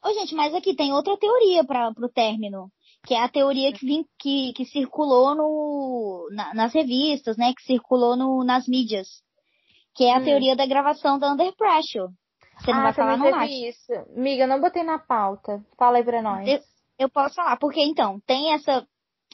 Ô, 0.03 0.11
gente, 0.13 0.35
mas 0.35 0.53
aqui 0.53 0.75
tem 0.75 0.93
outra 0.93 1.17
teoria 1.17 1.63
para 1.63 1.93
pro 1.93 2.09
término 2.09 2.69
que 3.05 3.13
é 3.13 3.21
a 3.21 3.29
teoria 3.29 3.71
que, 3.73 3.85
vim, 3.85 4.05
que, 4.17 4.53
que 4.53 4.65
circulou 4.65 5.35
no, 5.35 6.29
na, 6.31 6.53
nas 6.53 6.73
revistas, 6.73 7.37
né? 7.37 7.53
Que 7.53 7.63
circulou 7.63 8.15
no, 8.15 8.43
nas 8.43 8.67
mídias. 8.67 9.07
Que 9.95 10.05
é 10.05 10.15
a 10.15 10.19
hum. 10.19 10.23
teoria 10.23 10.55
da 10.55 10.65
gravação 10.65 11.19
da 11.19 11.31
Under 11.31 11.53
Pressure. 11.55 12.11
Você 12.59 12.71
não 12.71 12.79
ah, 12.79 12.83
vai 12.83 12.93
falar, 12.93 13.17
não, 13.17 13.43
isso. 13.43 13.91
Miga, 14.15 14.47
não 14.47 14.61
botei 14.61 14.83
na 14.83 14.99
pauta. 14.99 15.63
Fala 15.77 15.97
aí 15.97 16.03
pra 16.03 16.21
nós. 16.21 16.47
Eu, 16.47 16.59
eu 16.99 17.09
posso 17.09 17.35
falar, 17.35 17.57
porque 17.57 17.81
então, 17.81 18.19
tem 18.25 18.53
essa, 18.53 18.87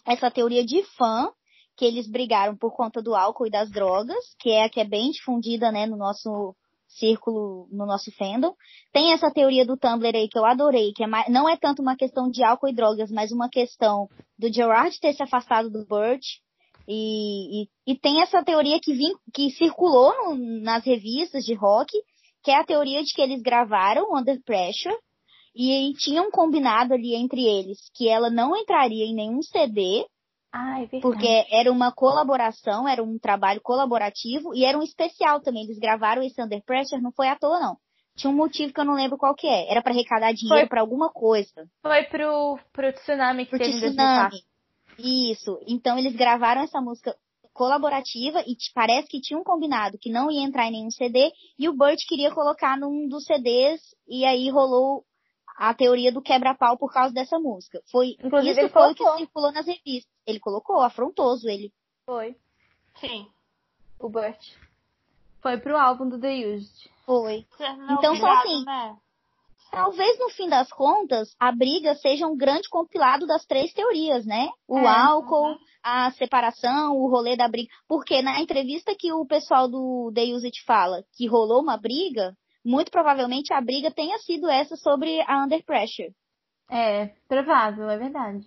essa 0.06 0.32
teoria 0.32 0.66
de 0.66 0.84
fã, 0.98 1.30
que 1.78 1.86
eles 1.86 2.10
brigaram 2.10 2.58
por 2.58 2.76
conta 2.76 3.02
do 3.02 3.16
álcool 3.16 3.48
e 3.48 3.52
das 3.52 3.70
drogas, 3.70 4.36
que 4.40 4.50
é 4.50 4.64
a 4.64 4.70
que 4.70 4.80
é 4.80 4.86
bem 4.86 5.12
difundida, 5.12 5.72
né, 5.72 5.86
no 5.86 5.96
nosso 5.96 6.56
círculo 6.90 7.68
no 7.72 7.86
nosso 7.86 8.12
fandom. 8.18 8.54
Tem 8.92 9.14
essa 9.14 9.32
teoria 9.32 9.66
do 9.66 9.78
Tumblr 9.78 10.16
aí 10.16 10.28
que 10.28 10.38
eu 10.38 10.46
adorei, 10.46 10.92
que 10.94 11.04
é 11.04 11.08
mais, 11.08 11.30
não 11.30 11.48
é 11.48 11.56
tanto 11.56 11.82
uma 11.82 11.96
questão 11.96 12.30
de 12.30 12.44
álcool 12.44 12.70
e 12.70 12.74
drogas, 12.74 13.12
mas 13.12 13.32
uma 13.32 13.50
questão 13.50 14.08
do 14.38 14.52
Gerard 14.52 15.00
ter 15.00 15.14
se 15.14 15.24
afastado 15.24 15.70
do 15.70 15.86
Burt. 15.86 16.24
E, 16.88 17.64
e, 17.64 17.68
e 17.86 17.96
tem 17.96 18.22
essa 18.22 18.44
teoria 18.44 18.80
que, 18.82 18.94
vim, 18.94 19.14
que 19.34 19.52
circulou 19.52 20.12
no, 20.36 20.62
nas 20.62 20.84
revistas 20.84 21.44
de 21.46 21.54
rock, 21.54 21.92
que 22.44 22.50
é 22.50 22.56
a 22.56 22.66
teoria 22.66 23.04
de 23.04 23.14
que 23.14 23.22
eles 23.22 23.42
gravaram 23.42 24.16
Under 24.16 24.42
Pressure 24.44 24.96
e 25.56 25.94
tinha 25.98 26.22
um 26.22 26.32
combinado 26.32 26.94
ali 26.94 27.16
entre 27.16 27.44
eles 27.44 27.78
que 27.94 28.08
ela 28.08 28.30
não 28.30 28.56
entraria 28.56 29.06
em 29.06 29.14
nenhum 29.14 29.42
CD, 29.42 30.06
Ah, 30.52 30.78
é 30.82 30.88
verdade. 30.88 31.02
porque 31.02 31.46
era 31.52 31.72
uma 31.72 31.92
colaboração, 31.92 32.88
era 32.88 33.04
um 33.04 33.20
trabalho 33.20 33.62
colaborativo 33.62 34.54
e 34.56 34.66
era 34.66 34.78
um 34.78 34.84
especial 34.84 35.42
também. 35.42 35.64
Eles 35.64 35.78
gravaram 35.80 36.24
esse 36.24 36.42
Under 36.42 36.64
Pressure, 36.64 37.02
não 37.02 37.12
foi 37.12 37.28
à 37.28 37.36
toa 37.36 37.60
não. 37.60 37.78
Tinha 38.16 38.32
um 38.32 38.36
motivo 38.36 38.74
que 38.74 38.80
eu 38.80 38.86
não 38.86 38.96
lembro 38.96 39.18
qual 39.18 39.34
que 39.36 39.48
é. 39.48 39.72
Era 39.72 39.82
para 39.82 39.94
arrecadar 39.94 40.34
dinheiro 40.34 40.68
para 40.68 40.82
alguma 40.82 41.10
coisa. 41.10 41.70
Foi 41.82 42.04
pro, 42.06 42.60
pro 42.74 42.92
tsunami 42.94 43.46
que 43.46 43.52
Pro 43.52 43.60
teve 43.60 43.78
em 43.78 43.80
2004. 43.80 44.38
tsunami. 44.38 44.50
Isso. 45.32 45.60
Então 45.68 45.98
eles 45.98 46.16
gravaram 46.16 46.62
essa 46.62 46.82
música 46.82 47.16
colaborativa 47.54 48.42
e 48.42 48.56
parece 48.74 49.08
que 49.08 49.20
tinha 49.20 49.38
um 49.38 49.44
combinado 49.44 49.98
que 50.00 50.10
não 50.12 50.32
ia 50.32 50.44
entrar 50.46 50.68
em 50.68 50.72
nenhum 50.72 50.92
CD 50.92 51.32
e 51.58 51.68
o 51.68 51.76
Burt 51.76 52.00
queria 52.08 52.32
colocar 52.32 52.78
num 52.78 53.08
dos 53.08 53.26
CDs 53.26 53.82
e 54.08 54.24
aí 54.26 54.50
rolou 54.50 55.04
a 55.60 55.74
teoria 55.74 56.10
do 56.10 56.22
quebra-pau 56.22 56.78
por 56.78 56.90
causa 56.90 57.14
dessa 57.14 57.38
música. 57.38 57.82
Foi 57.92 58.16
Inclusive, 58.24 58.52
isso 58.52 58.60
ele 58.62 58.70
foi 58.70 58.92
o 58.92 58.96
que 58.96 59.18
circulou 59.18 59.52
nas 59.52 59.68
revistas. 59.68 60.10
Ele 60.26 60.40
colocou, 60.40 60.80
afrontoso 60.80 61.50
ele. 61.50 61.74
Foi. 62.06 62.34
Sim. 63.02 63.28
O 64.00 64.08
Burt. 64.08 64.40
Foi 65.42 65.58
pro 65.58 65.78
álbum 65.78 66.08
do 66.08 66.18
The 66.18 66.48
Used. 66.48 66.90
Foi. 67.06 67.46
Não 67.60 67.96
Então, 67.96 68.16
só 68.16 68.32
assim. 68.32 68.64
Né? 68.64 68.98
Talvez 69.70 70.18
no 70.18 70.30
fim 70.30 70.48
das 70.48 70.72
contas 70.72 71.36
a 71.38 71.52
briga 71.52 71.94
seja 71.96 72.26
um 72.26 72.38
grande 72.38 72.70
compilado 72.70 73.28
das 73.28 73.46
três 73.46 73.74
teorias, 73.74 74.26
né? 74.26 74.50
O 74.66 74.80
É, 74.80 74.88
álcool, 74.88 75.50
uhum. 75.50 75.58
a 75.84 76.10
separação, 76.12 76.96
o 76.96 77.10
rolê 77.10 77.36
da 77.36 77.50
briga. 77.50 77.70
Porque 77.86 78.22
na 78.22 78.40
entrevista 78.40 78.96
que 78.98 79.12
o 79.12 79.26
pessoal 79.26 79.68
do 79.68 80.10
The 80.16 80.24
Use 80.24 80.46
It 80.46 80.64
fala 80.64 81.04
que 81.18 81.28
rolou 81.28 81.62
uma 81.62 81.76
briga, 81.76 82.34
muito 82.66 82.92
provavelmente 82.92 83.54
a 83.54 83.62
briga 83.62 83.92
tenha 83.92 84.18
sido 84.20 84.50
essa 84.50 84.76
sobre 84.76 85.22
a 85.22 85.44
Under 85.44 85.64
Pressure. 85.64 86.14
É, 86.70 87.08
provável, 87.28 87.90
é 87.90 87.98
verdade. 87.98 88.46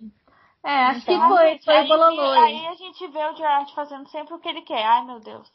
É, 0.63 0.85
acho 0.85 0.99
Então, 1.01 1.21
que 1.21 1.27
foi, 1.35 1.59
foi 1.59 1.75
aí, 1.77 1.87
bololô. 1.87 2.21
aí 2.21 2.67
a 2.67 2.73
gente 2.75 3.07
vê 3.09 3.25
o 3.25 3.35
Gerard 3.35 3.73
fazendo 3.75 4.07
sempre 4.09 4.33
o 4.33 4.39
que 4.39 4.47
ele 4.47 4.61
quer. 4.61 4.83
Ai, 4.85 5.03
meu 5.05 5.19
Deus. 5.19 5.49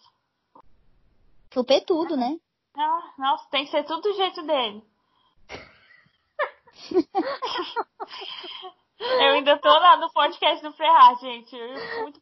Chupei 1.52 1.80
tudo, 1.80 2.16
né? 2.16 2.36
Ah, 2.76 3.12
nossa, 3.18 3.48
tem 3.50 3.64
que 3.64 3.70
ser 3.70 3.84
tudo 3.84 4.02
do 4.02 4.12
jeito 4.14 4.42
dele. 4.42 4.82
Eu 9.00 9.32
ainda 9.34 9.56
tô 9.58 9.68
lá 9.68 9.96
no 9.96 10.12
podcast 10.12 10.62
do 10.62 10.72
Ferraz, 10.72 11.20
gente. 11.20 11.56
Muito 12.02 12.20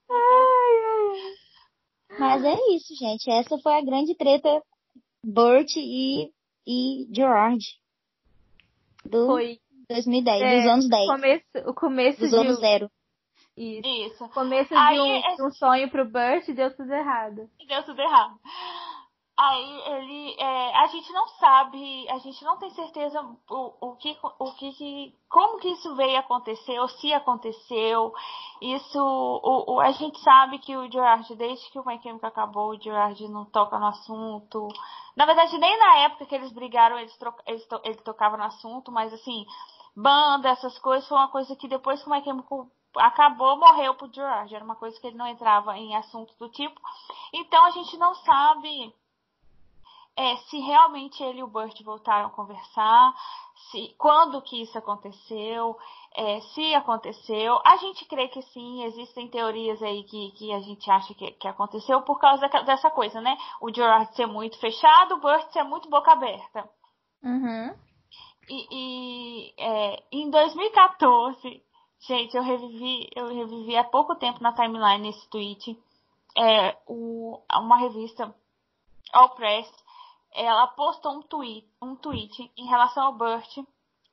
Mas 2.18 2.44
é 2.44 2.54
isso, 2.74 2.94
gente. 2.94 3.30
Essa 3.30 3.58
foi 3.58 3.74
a 3.74 3.84
grande 3.84 4.14
treta 4.14 4.62
Burt 5.26 5.68
e, 5.76 6.30
e 6.66 7.06
Gerard. 7.12 7.58
Do 9.04 9.26
Foi 9.26 9.58
2010, 9.88 10.42
É, 10.42 10.56
dos 10.60 10.70
anos 10.70 10.88
10. 10.88 11.06
começo, 11.06 11.44
o 11.70 11.74
começo 11.74 12.20
Dos 12.20 12.30
de 12.30 12.36
anos 12.36 12.56
um, 12.56 12.60
zero. 12.60 12.90
isso. 13.56 13.88
Isso. 13.88 14.24
O 14.24 14.28
começo 14.28 14.74
Aí, 14.74 14.94
de, 14.96 15.00
um, 15.00 15.06
é- 15.16 15.34
de 15.36 15.42
um 15.42 15.50
sonho 15.52 15.90
pro 15.90 16.04
Burt 16.04 16.48
e 16.48 16.52
deu 16.54 16.74
tudo 16.76 16.92
errado. 16.92 17.48
E 17.60 17.66
deu 17.66 17.82
tudo 17.84 18.00
errado. 18.00 18.38
Aí 19.38 19.82
ele. 19.92 20.34
é, 20.38 20.76
a 20.78 20.86
gente 20.86 21.12
não 21.12 21.28
sabe, 21.28 22.08
a 22.08 22.18
gente 22.18 22.42
não 22.42 22.56
tem 22.56 22.70
certeza 22.70 23.20
o, 23.50 23.88
o, 23.90 23.96
que, 23.96 24.16
o 24.38 24.52
que, 24.54 25.14
como 25.28 25.58
que 25.58 25.68
isso 25.68 25.94
veio 25.94 26.18
acontecer, 26.18 26.78
ou 26.80 26.88
se 26.88 27.12
aconteceu. 27.12 28.14
Isso. 28.62 28.98
O, 28.98 29.74
o- 29.74 29.80
a 29.80 29.90
gente 29.90 30.18
sabe 30.20 30.58
que 30.58 30.74
o 30.74 30.90
Gerard, 30.90 31.34
desde 31.34 31.70
que 31.70 31.78
o 31.78 31.84
My 31.86 32.00
Chemical 32.02 32.28
acabou, 32.30 32.70
o 32.70 32.80
Gerard 32.80 33.28
não 33.28 33.44
toca 33.44 33.78
no 33.78 33.86
assunto. 33.88 34.68
Na 35.14 35.26
verdade, 35.26 35.58
nem 35.58 35.78
na 35.78 35.96
época 35.98 36.24
que 36.24 36.34
eles 36.34 36.52
brigaram, 36.52 36.98
eles 36.98 37.14
troca, 37.18 37.42
eles 37.46 37.66
to- 37.68 37.80
ele 37.84 37.96
tocava 37.96 38.38
no 38.38 38.44
assunto, 38.44 38.90
mas 38.90 39.12
assim, 39.12 39.44
banda, 39.94 40.48
essas 40.48 40.78
coisas, 40.78 41.06
foi 41.06 41.18
uma 41.18 41.28
coisa 41.28 41.54
que 41.56 41.68
depois 41.68 42.02
que 42.02 42.08
o 42.08 42.12
My 42.12 42.22
Chemical 42.24 42.66
acabou, 42.96 43.58
morreu 43.58 43.94
pro 43.94 44.10
Gerard. 44.10 44.54
Era 44.54 44.64
uma 44.64 44.76
coisa 44.76 44.98
que 44.98 45.06
ele 45.06 45.16
não 45.18 45.26
entrava 45.26 45.76
em 45.76 45.94
assuntos 45.94 46.34
do 46.38 46.48
tipo. 46.48 46.80
Então 47.34 47.62
a 47.66 47.70
gente 47.72 47.98
não 47.98 48.14
sabe 48.14 48.94
é, 50.16 50.36
se 50.36 50.58
realmente 50.58 51.22
ele 51.22 51.40
e 51.40 51.42
o 51.42 51.46
Burt 51.48 51.80
voltaram 51.82 52.26
a 52.26 52.30
conversar, 52.30 53.14
se 53.70 53.94
quando 53.98 54.40
que 54.42 54.62
isso 54.62 54.76
aconteceu, 54.78 55.76
é, 56.14 56.40
se 56.40 56.74
aconteceu. 56.74 57.60
A 57.64 57.76
gente 57.76 58.04
crê 58.06 58.28
que 58.28 58.40
sim, 58.42 58.84
existem 58.84 59.28
teorias 59.28 59.82
aí 59.82 60.04
que, 60.04 60.30
que 60.32 60.52
a 60.52 60.60
gente 60.60 60.90
acha 60.90 61.14
que, 61.14 61.32
que 61.32 61.46
aconteceu 61.46 62.00
por 62.02 62.18
causa 62.18 62.48
da- 62.48 62.62
dessa 62.62 62.90
coisa, 62.90 63.20
né? 63.20 63.36
O 63.60 63.72
Gerard 63.72 64.14
ser 64.14 64.26
muito 64.26 64.58
fechado, 64.58 65.14
o 65.14 65.20
Burt 65.20 65.50
ser 65.52 65.64
muito 65.64 65.90
boca 65.90 66.12
aberta. 66.12 66.68
Uhum. 67.22 67.74
E, 68.48 68.66
e, 68.70 69.54
é, 69.58 70.02
em 70.12 70.30
2014, 70.30 71.62
gente, 72.06 72.36
eu 72.36 72.42
revivi, 72.42 73.10
eu 73.14 73.26
revivi 73.26 73.76
há 73.76 73.84
pouco 73.84 74.14
tempo 74.14 74.42
na 74.42 74.52
timeline 74.52 75.08
esse 75.08 75.28
tweet. 75.28 75.78
É, 76.38 76.76
o, 76.86 77.40
uma 77.52 77.78
revista, 77.78 78.34
All 79.12 79.30
Press, 79.30 79.70
ela 80.36 80.66
postou 80.68 81.12
um 81.12 81.22
tweet, 81.22 81.66
um 81.82 81.96
tweet 81.96 82.52
em 82.56 82.66
relação 82.66 83.06
ao 83.06 83.12
Burt. 83.14 83.56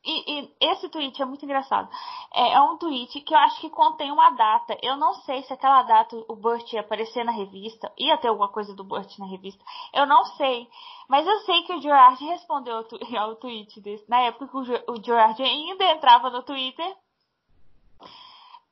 E, 0.06 0.40
e 0.40 0.56
esse 0.60 0.90
tweet 0.90 1.22
é 1.22 1.26
muito 1.26 1.46
engraçado. 1.46 1.90
É, 2.34 2.54
é 2.54 2.62
um 2.62 2.78
tweet 2.78 3.22
que 3.22 3.34
eu 3.34 3.38
acho 3.38 3.62
que 3.62 3.70
contém 3.70 4.12
uma 4.12 4.32
data. 4.32 4.78
Eu 4.82 4.98
não 4.98 5.14
sei 5.14 5.44
se 5.44 5.54
aquela 5.54 5.84
data 5.84 6.16
o 6.28 6.36
Burt 6.36 6.74
ia 6.74 6.82
aparecer 6.82 7.24
na 7.24 7.32
revista, 7.32 7.92
ia 7.98 8.18
ter 8.18 8.28
alguma 8.28 8.50
coisa 8.50 8.74
do 8.74 8.84
Burt 8.84 9.18
na 9.18 9.26
revista. 9.26 9.64
Eu 9.94 10.06
não 10.06 10.26
sei. 10.26 10.70
Mas 11.08 11.26
eu 11.26 11.40
sei 11.42 11.64
que 11.64 11.74
o 11.74 11.82
Gerard 11.82 12.24
respondeu 12.26 12.78
ao, 12.78 12.86
ao 13.30 13.36
tweet 13.36 13.80
desse. 13.82 14.10
Na 14.10 14.20
época 14.22 14.48
que 14.48 14.58
o, 14.58 14.94
o 14.94 15.04
Gerard 15.04 15.42
ainda 15.42 15.86
entrava 15.86 16.30
no 16.30 16.44
Twitter. 16.44 16.98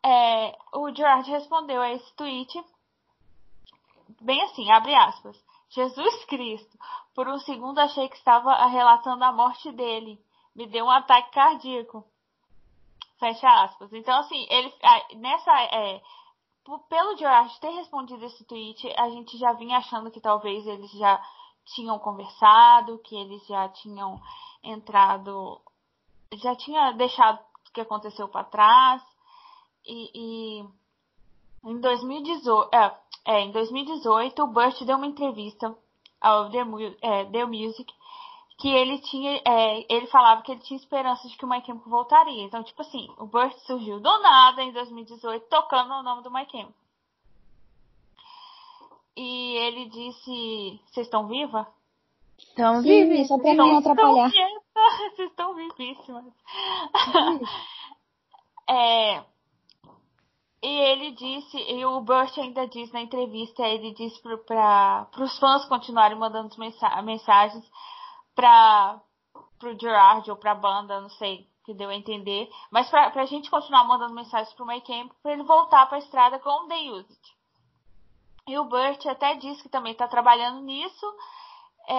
É, 0.04 0.58
o 0.74 0.94
Gerard 0.94 1.30
respondeu 1.30 1.82
a 1.82 1.92
esse 1.92 2.14
tweet. 2.16 2.62
Bem 4.22 4.42
assim, 4.44 4.70
abre 4.70 4.94
aspas. 4.96 5.51
Jesus 5.72 6.26
Cristo, 6.26 6.78
por 7.16 7.28
um 7.28 7.40
segundo 7.40 7.80
achei 7.80 8.08
que 8.10 8.18
estava 8.18 8.54
relatando 8.68 9.24
a 9.24 9.32
morte 9.32 9.72
dele. 9.72 10.20
Me 10.54 10.68
deu 10.68 10.86
um 10.86 10.92
ataque 10.92 11.32
cardíaco. 11.32 12.06
Fecha 13.18 13.48
aspas. 13.64 13.92
Então, 13.94 14.20
assim, 14.20 14.46
ele 14.50 14.74
nessa. 15.16 15.52
É, 15.52 16.02
pelo 16.90 17.18
Gerard 17.18 17.60
ter 17.60 17.70
respondido 17.70 18.24
esse 18.26 18.44
tweet, 18.46 18.88
a 18.98 19.10
gente 19.10 19.38
já 19.38 19.54
vinha 19.54 19.78
achando 19.78 20.12
que 20.12 20.20
talvez 20.20 20.66
eles 20.68 20.92
já 20.92 21.22
tinham 21.74 21.98
conversado, 22.00 23.00
que 23.00 23.16
eles 23.16 23.46
já 23.48 23.70
tinham 23.70 24.22
entrado, 24.64 25.60
já 26.34 26.56
tinha 26.56 26.92
deixado 26.92 27.40
o 27.40 27.72
que 27.74 27.82
aconteceu 27.82 28.28
para 28.28 28.44
trás. 28.44 29.02
E, 29.86 30.12
e 30.14 30.66
em 31.64 31.80
2018, 31.80 32.76
é, 32.76 32.98
é, 33.26 33.42
em 33.42 33.52
2018, 33.52 34.44
o 34.44 34.48
Burt 34.48 34.82
deu 34.84 34.98
uma 34.98 35.08
entrevista 35.08 35.76
ao 36.20 36.50
The, 36.50 36.64
Mu- 36.64 36.96
é, 37.02 37.26
The 37.26 37.46
Music 37.46 37.92
que 38.60 38.70
ele 38.70 39.00
tinha, 39.00 39.42
é, 39.44 39.86
ele 39.92 40.06
falava 40.08 40.44
que 40.44 40.52
ele 40.52 40.62
tinha 40.62 40.78
esperança 40.80 41.28
de 41.28 41.36
que 41.36 41.44
o 41.44 41.50
My 41.50 41.64
Chemical 41.66 41.90
voltaria. 41.90 42.44
Então, 42.44 42.62
tipo 42.64 42.80
assim, 42.84 43.10
o 43.18 43.26
Burt 43.26 43.58
surgiu 43.66 44.00
do 44.00 44.20
nada 44.20 44.62
em 44.62 44.72
2018 44.72 45.48
tocando 45.50 45.92
o 45.96 46.04
nome 46.04 46.22
do 46.22 46.30
My 46.32 46.46
Chemical. 46.50 46.74
E 49.18 49.58
ele 49.58 49.86
disse, 49.90 50.80
vocês 50.92 51.08
estão 51.08 51.28
viva? 51.28 51.68
Então, 52.54 52.82
Sim, 52.82 52.88
vive. 53.08 53.26
só 53.26 53.38
pra 53.38 53.54
não 53.54 53.78
atrapalhar. 53.78 54.28
Estão 54.30 54.62
Vocês 55.16 55.30
estão 55.30 55.54
vivíssimas. 55.56 56.26
É, 58.70 59.24
e 60.64 60.68
ele 60.68 61.12
disse, 61.12 61.58
e 61.58 61.84
o 61.86 62.02
Burt 62.02 62.38
ainda 62.38 62.68
disse 62.68 62.94
na 62.94 63.02
entrevista, 63.02 63.64
ele 63.64 63.94
disse 63.94 64.22
para 64.22 65.08
os 65.18 65.40
fãs 65.40 65.66
continuarem 65.66 66.18
mandando 66.18 66.56
mensa 66.60 67.02
mensagens 67.02 67.66
para 68.36 69.02
o 69.64 69.80
Gerard 69.80 70.30
ou 70.30 70.38
para 70.38 70.52
a 70.52 70.56
banda, 70.56 71.02
não 71.02 71.10
sei 71.10 71.50
que 71.64 71.74
deu 71.74 71.90
a 71.90 71.96
entender, 71.96 72.50
mas 72.72 72.90
para 72.90 73.22
a 73.22 73.26
gente 73.26 73.50
continuar 73.50 73.84
mandando 73.86 74.14
mensagens 74.14 74.54
para 74.54 74.64
o 74.64 74.68
Mike 74.68 74.88
Camp 74.88 75.12
para 75.22 75.34
ele 75.34 75.44
voltar 75.44 75.88
para 75.88 75.98
a 75.98 76.00
estrada 76.00 76.40
com 76.40 76.50
o 76.50 76.68
The 76.68 76.92
Used. 76.92 77.42
E 78.48 78.58
o 78.58 78.66
Burt 78.66 79.06
até 79.06 79.36
disse 79.36 79.64
que 79.64 79.70
também 79.70 79.92
está 79.92 80.08
trabalhando 80.08 80.62
nisso. 80.62 81.06
É, 81.88 81.94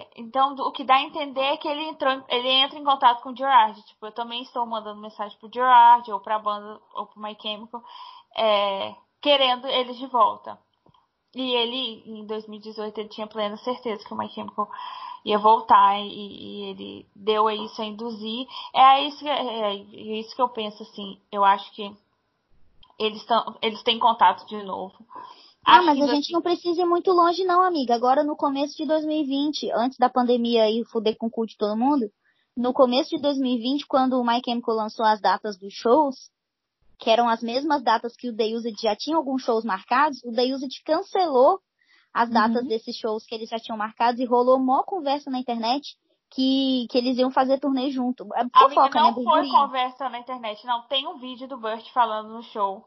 é, 0.00 0.10
então, 0.16 0.54
o 0.54 0.72
que 0.72 0.84
dá 0.84 0.96
a 0.96 1.02
entender 1.02 1.40
é 1.40 1.56
que 1.56 1.68
ele, 1.68 1.84
entrou, 1.84 2.24
ele 2.28 2.48
entra 2.48 2.78
em 2.78 2.84
contato 2.84 3.22
com 3.22 3.30
o 3.30 3.36
Gerard. 3.36 3.80
Tipo, 3.82 4.06
eu 4.06 4.12
também 4.12 4.42
estou 4.42 4.66
mandando 4.66 5.00
mensagem 5.00 5.38
pro 5.38 5.50
Gerard, 5.52 6.10
ou 6.10 6.20
pra 6.20 6.38
banda, 6.38 6.80
ou 6.94 7.06
pro 7.06 7.20
My 7.20 7.36
Chemical, 7.40 7.82
é, 8.36 8.94
querendo 9.20 9.66
eles 9.68 9.96
de 9.98 10.06
volta. 10.06 10.58
E 11.34 11.54
ele, 11.54 12.02
em 12.06 12.26
2018, 12.26 12.98
ele 12.98 13.08
tinha 13.10 13.26
plena 13.26 13.56
certeza 13.58 14.04
que 14.04 14.12
o 14.14 14.16
My 14.16 14.28
Chemical 14.30 14.68
ia 15.24 15.38
voltar 15.38 15.98
e, 16.00 16.06
e 16.08 16.62
ele 16.70 17.06
deu 17.14 17.50
isso 17.50 17.80
a 17.82 17.84
induzir. 17.84 18.46
É 18.74 19.02
isso, 19.04 19.18
que- 19.18 19.28
é, 19.28 19.66
é 19.66 19.74
isso 20.20 20.34
que 20.34 20.42
eu 20.42 20.48
penso, 20.48 20.82
assim. 20.82 21.20
Eu 21.30 21.44
acho 21.44 21.70
que 21.72 21.94
eles, 22.98 23.24
tão, 23.26 23.56
eles 23.62 23.82
têm 23.82 23.98
contato 23.98 24.46
de 24.46 24.62
novo. 24.62 24.94
Ah, 25.64 25.82
mas 25.82 26.00
a 26.00 26.06
gente 26.06 26.32
não 26.32 26.40
precisa 26.40 26.80
ir 26.80 26.86
muito 26.86 27.12
longe, 27.12 27.44
não, 27.44 27.62
amiga. 27.62 27.94
Agora, 27.94 28.24
no 28.24 28.36
começo 28.36 28.76
de 28.76 28.86
2020, 28.86 29.70
antes 29.72 29.98
da 29.98 30.08
pandemia 30.08 30.64
aí 30.64 30.82
fuder 30.84 31.16
com 31.18 31.26
o 31.26 31.30
cu 31.30 31.46
de 31.46 31.56
todo 31.56 31.76
mundo, 31.76 32.10
no 32.56 32.72
começo 32.72 33.10
de 33.10 33.20
2020, 33.20 33.86
quando 33.86 34.14
o 34.14 34.24
My 34.24 34.40
Chemical 34.44 34.74
lançou 34.74 35.04
as 35.04 35.20
datas 35.20 35.58
dos 35.58 35.72
shows, 35.72 36.16
que 36.98 37.10
eram 37.10 37.28
as 37.28 37.42
mesmas 37.42 37.82
datas 37.82 38.16
que 38.16 38.28
o 38.28 38.36
The 38.36 38.46
Used 38.56 38.76
já 38.80 38.96
tinha 38.96 39.16
alguns 39.16 39.42
shows 39.42 39.64
marcados, 39.64 40.22
o 40.24 40.32
The 40.32 40.54
Used 40.54 40.82
cancelou 40.84 41.60
as 42.12 42.30
datas 42.30 42.62
uhum. 42.62 42.68
desses 42.68 42.96
shows 42.96 43.24
que 43.24 43.34
eles 43.34 43.48
já 43.48 43.58
tinham 43.58 43.78
marcados 43.78 44.20
e 44.20 44.24
rolou 44.24 44.56
uma 44.56 44.82
conversa 44.82 45.30
na 45.30 45.38
internet 45.38 45.96
que, 46.30 46.86
que 46.90 46.98
eles 46.98 47.16
iam 47.18 47.30
fazer 47.30 47.60
turnê 47.60 47.90
junto. 47.90 48.26
É 48.34 48.44
fofoca, 48.48 49.00
não 49.00 49.14
né, 49.14 49.22
foi 49.22 49.48
conversa 49.48 50.08
na 50.08 50.18
internet, 50.18 50.66
não. 50.66 50.82
Tem 50.88 51.06
um 51.06 51.18
vídeo 51.18 51.46
do 51.46 51.58
Burt 51.58 51.88
falando 51.92 52.30
no 52.30 52.42
show 52.42 52.84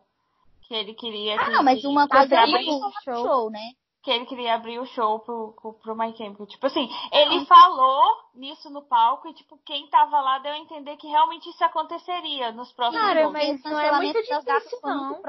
que 0.72 0.76
ele 0.76 0.94
queria. 0.94 1.36
Ah, 1.38 1.50
não, 1.50 1.64
mas 1.64 1.84
uma 1.84 2.08
coisa 2.08 2.34
é 2.34 2.46
o 2.46 2.92
show. 3.04 3.28
show, 3.28 3.50
né? 3.50 3.72
Que 4.04 4.10
ele 4.10 4.26
queria 4.26 4.56
abrir 4.56 4.80
o 4.80 4.86
show 4.86 5.20
pro, 5.20 5.54
pro, 5.62 5.74
pro 5.74 5.96
My 5.96 6.16
Chemical. 6.16 6.48
Tipo 6.48 6.66
assim, 6.66 6.90
ele 7.12 7.46
falou 7.46 8.02
nisso 8.34 8.70
no 8.70 8.82
palco 8.82 9.28
e, 9.28 9.34
tipo, 9.34 9.60
quem 9.66 9.88
tava 9.90 10.20
lá 10.22 10.40
deu 10.40 10.54
a 10.54 10.58
entender 10.58 10.96
que 10.96 11.08
realmente 11.08 11.50
isso 11.50 11.64
aconteceria 11.64 12.54
nos 12.54 12.72
próximos 12.72 13.06
Cara, 13.06 13.30
mas 13.30 13.62
não 13.64 13.80
é 13.80 13.92
muito 13.98 14.20
difícil, 14.22 14.80
não. 14.84 15.22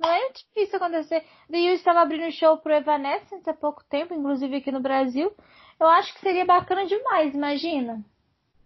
Não 0.00 0.08
é 0.08 0.30
difícil 0.30 0.76
acontecer. 0.76 1.26
The 1.50 1.58
Use 1.58 1.74
estava 1.74 2.00
abrindo 2.00 2.30
show 2.30 2.56
pro 2.58 2.72
Evanescence 2.72 3.50
há 3.50 3.54
pouco 3.54 3.82
tempo, 3.90 4.14
inclusive 4.14 4.56
aqui 4.56 4.70
no 4.70 4.80
Brasil. 4.80 5.34
Eu 5.80 5.88
acho 5.88 6.14
que 6.14 6.20
seria 6.20 6.46
bacana 6.46 6.86
demais, 6.86 7.34
imagina. 7.34 8.04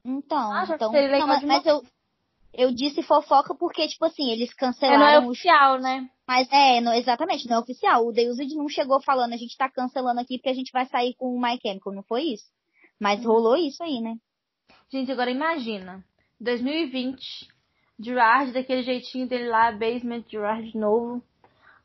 Então, 0.04 0.52
acho 0.52 0.74
então, 0.74 0.92
não, 0.92 1.26
mas, 1.26 1.42
mas 1.44 1.66
eu, 1.66 1.82
eu 2.54 2.72
disse 2.72 3.02
fofoca 3.02 3.54
porque, 3.54 3.88
tipo 3.88 4.04
assim, 4.04 4.30
eles 4.30 4.52
cancelaram. 4.54 5.02
É, 5.02 5.18
não 5.18 5.24
é 5.24 5.26
oficial, 5.26 5.78
né? 5.78 6.08
Mas 6.26 6.48
é, 6.52 6.80
não, 6.80 6.92
exatamente, 6.92 7.48
não 7.48 7.56
é 7.56 7.60
oficial. 7.60 8.06
O 8.06 8.12
Deused 8.12 8.54
não 8.54 8.68
chegou 8.68 9.00
falando, 9.02 9.32
a 9.32 9.36
gente 9.36 9.56
tá 9.56 9.70
cancelando 9.70 10.20
aqui 10.20 10.38
porque 10.38 10.50
a 10.50 10.54
gente 10.54 10.70
vai 10.72 10.84
sair 10.86 11.14
com 11.14 11.34
o 11.34 11.40
My 11.40 11.58
Chemical, 11.60 11.92
não 11.92 12.02
foi 12.02 12.22
isso? 12.22 12.44
Mas 13.00 13.24
uhum. 13.24 13.32
rolou 13.32 13.56
isso 13.56 13.82
aí, 13.82 14.00
né? 14.00 14.16
Gente, 14.90 15.10
agora 15.10 15.30
imagina. 15.30 16.04
2020, 16.40 17.48
Gerard, 17.98 18.52
daquele 18.52 18.82
jeitinho 18.82 19.26
dele 19.26 19.48
lá, 19.48 19.72
Basement 19.72 20.24
Gerard 20.28 20.76
novo, 20.76 21.22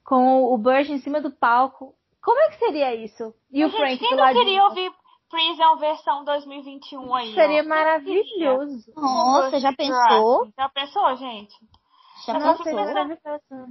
com 0.03 0.43
o 0.43 0.57
Burt 0.57 0.89
em 0.89 0.99
cima 0.99 1.21
do 1.21 1.31
palco. 1.31 1.93
Como 2.21 2.39
é 2.41 2.49
que 2.49 2.59
seria 2.59 2.93
isso? 2.93 3.33
E 3.51 3.63
o 3.63 3.69
Frank 3.69 3.97
quem 3.97 4.15
não 4.17 4.33
queria 4.33 4.63
ouvir 4.65 4.91
Prison 5.29 5.77
versão 5.77 6.23
2021 6.23 7.15
aí. 7.15 7.33
Seria 7.33 7.63
ó. 7.63 7.67
maravilhoso. 7.67 8.93
Nossa, 8.95 9.59
já 9.59 9.73
pensou? 9.73 10.47
Já 10.57 10.69
pensou, 10.69 11.15
gente? 11.15 11.55
Já 12.25 12.33
Nossa, 12.33 12.63
pensou? 12.63 13.67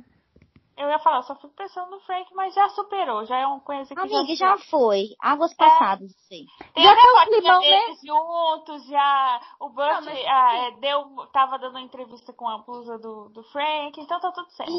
Eu 0.77 0.91
ia 0.91 0.99
falar, 0.99 1.23
só 1.23 1.35
fico 1.37 1.55
pensando 1.55 1.91
no 1.91 2.01
Frank, 2.01 2.35
mas 2.35 2.55
já 2.55 2.69
superou, 2.69 3.25
já 3.25 3.39
é 3.39 3.47
uma 3.47 3.61
coisa 3.61 3.95
que 3.95 3.99
Amiga, 3.99 4.35
já, 4.35 4.57
já 4.57 4.59
foi. 4.59 5.09
Águas 5.19 5.53
é. 5.53 5.55
passadas, 5.55 6.13
sim. 6.29 6.45
Tem 6.75 6.85
já 6.85 6.95
tá 6.95 7.03
um 7.03 7.27
climão, 7.27 7.61
né? 7.63 7.95
juntos, 8.05 8.87
já 8.87 9.41
o 9.59 9.71
Burt 9.71 10.05
Não, 10.05 10.13
ah, 10.13 10.55
é, 10.55 10.71
deu, 10.73 11.27
tava 11.33 11.59
dando 11.59 11.77
uma 11.77 11.81
entrevista 11.81 12.31
com 12.35 12.47
a 12.47 12.59
blusa 12.59 12.99
do, 12.99 13.31
do 13.31 13.43
Frank, 13.45 13.99
então 13.99 14.21
tá 14.21 14.31
tudo 14.31 14.51
certo. 14.51 14.71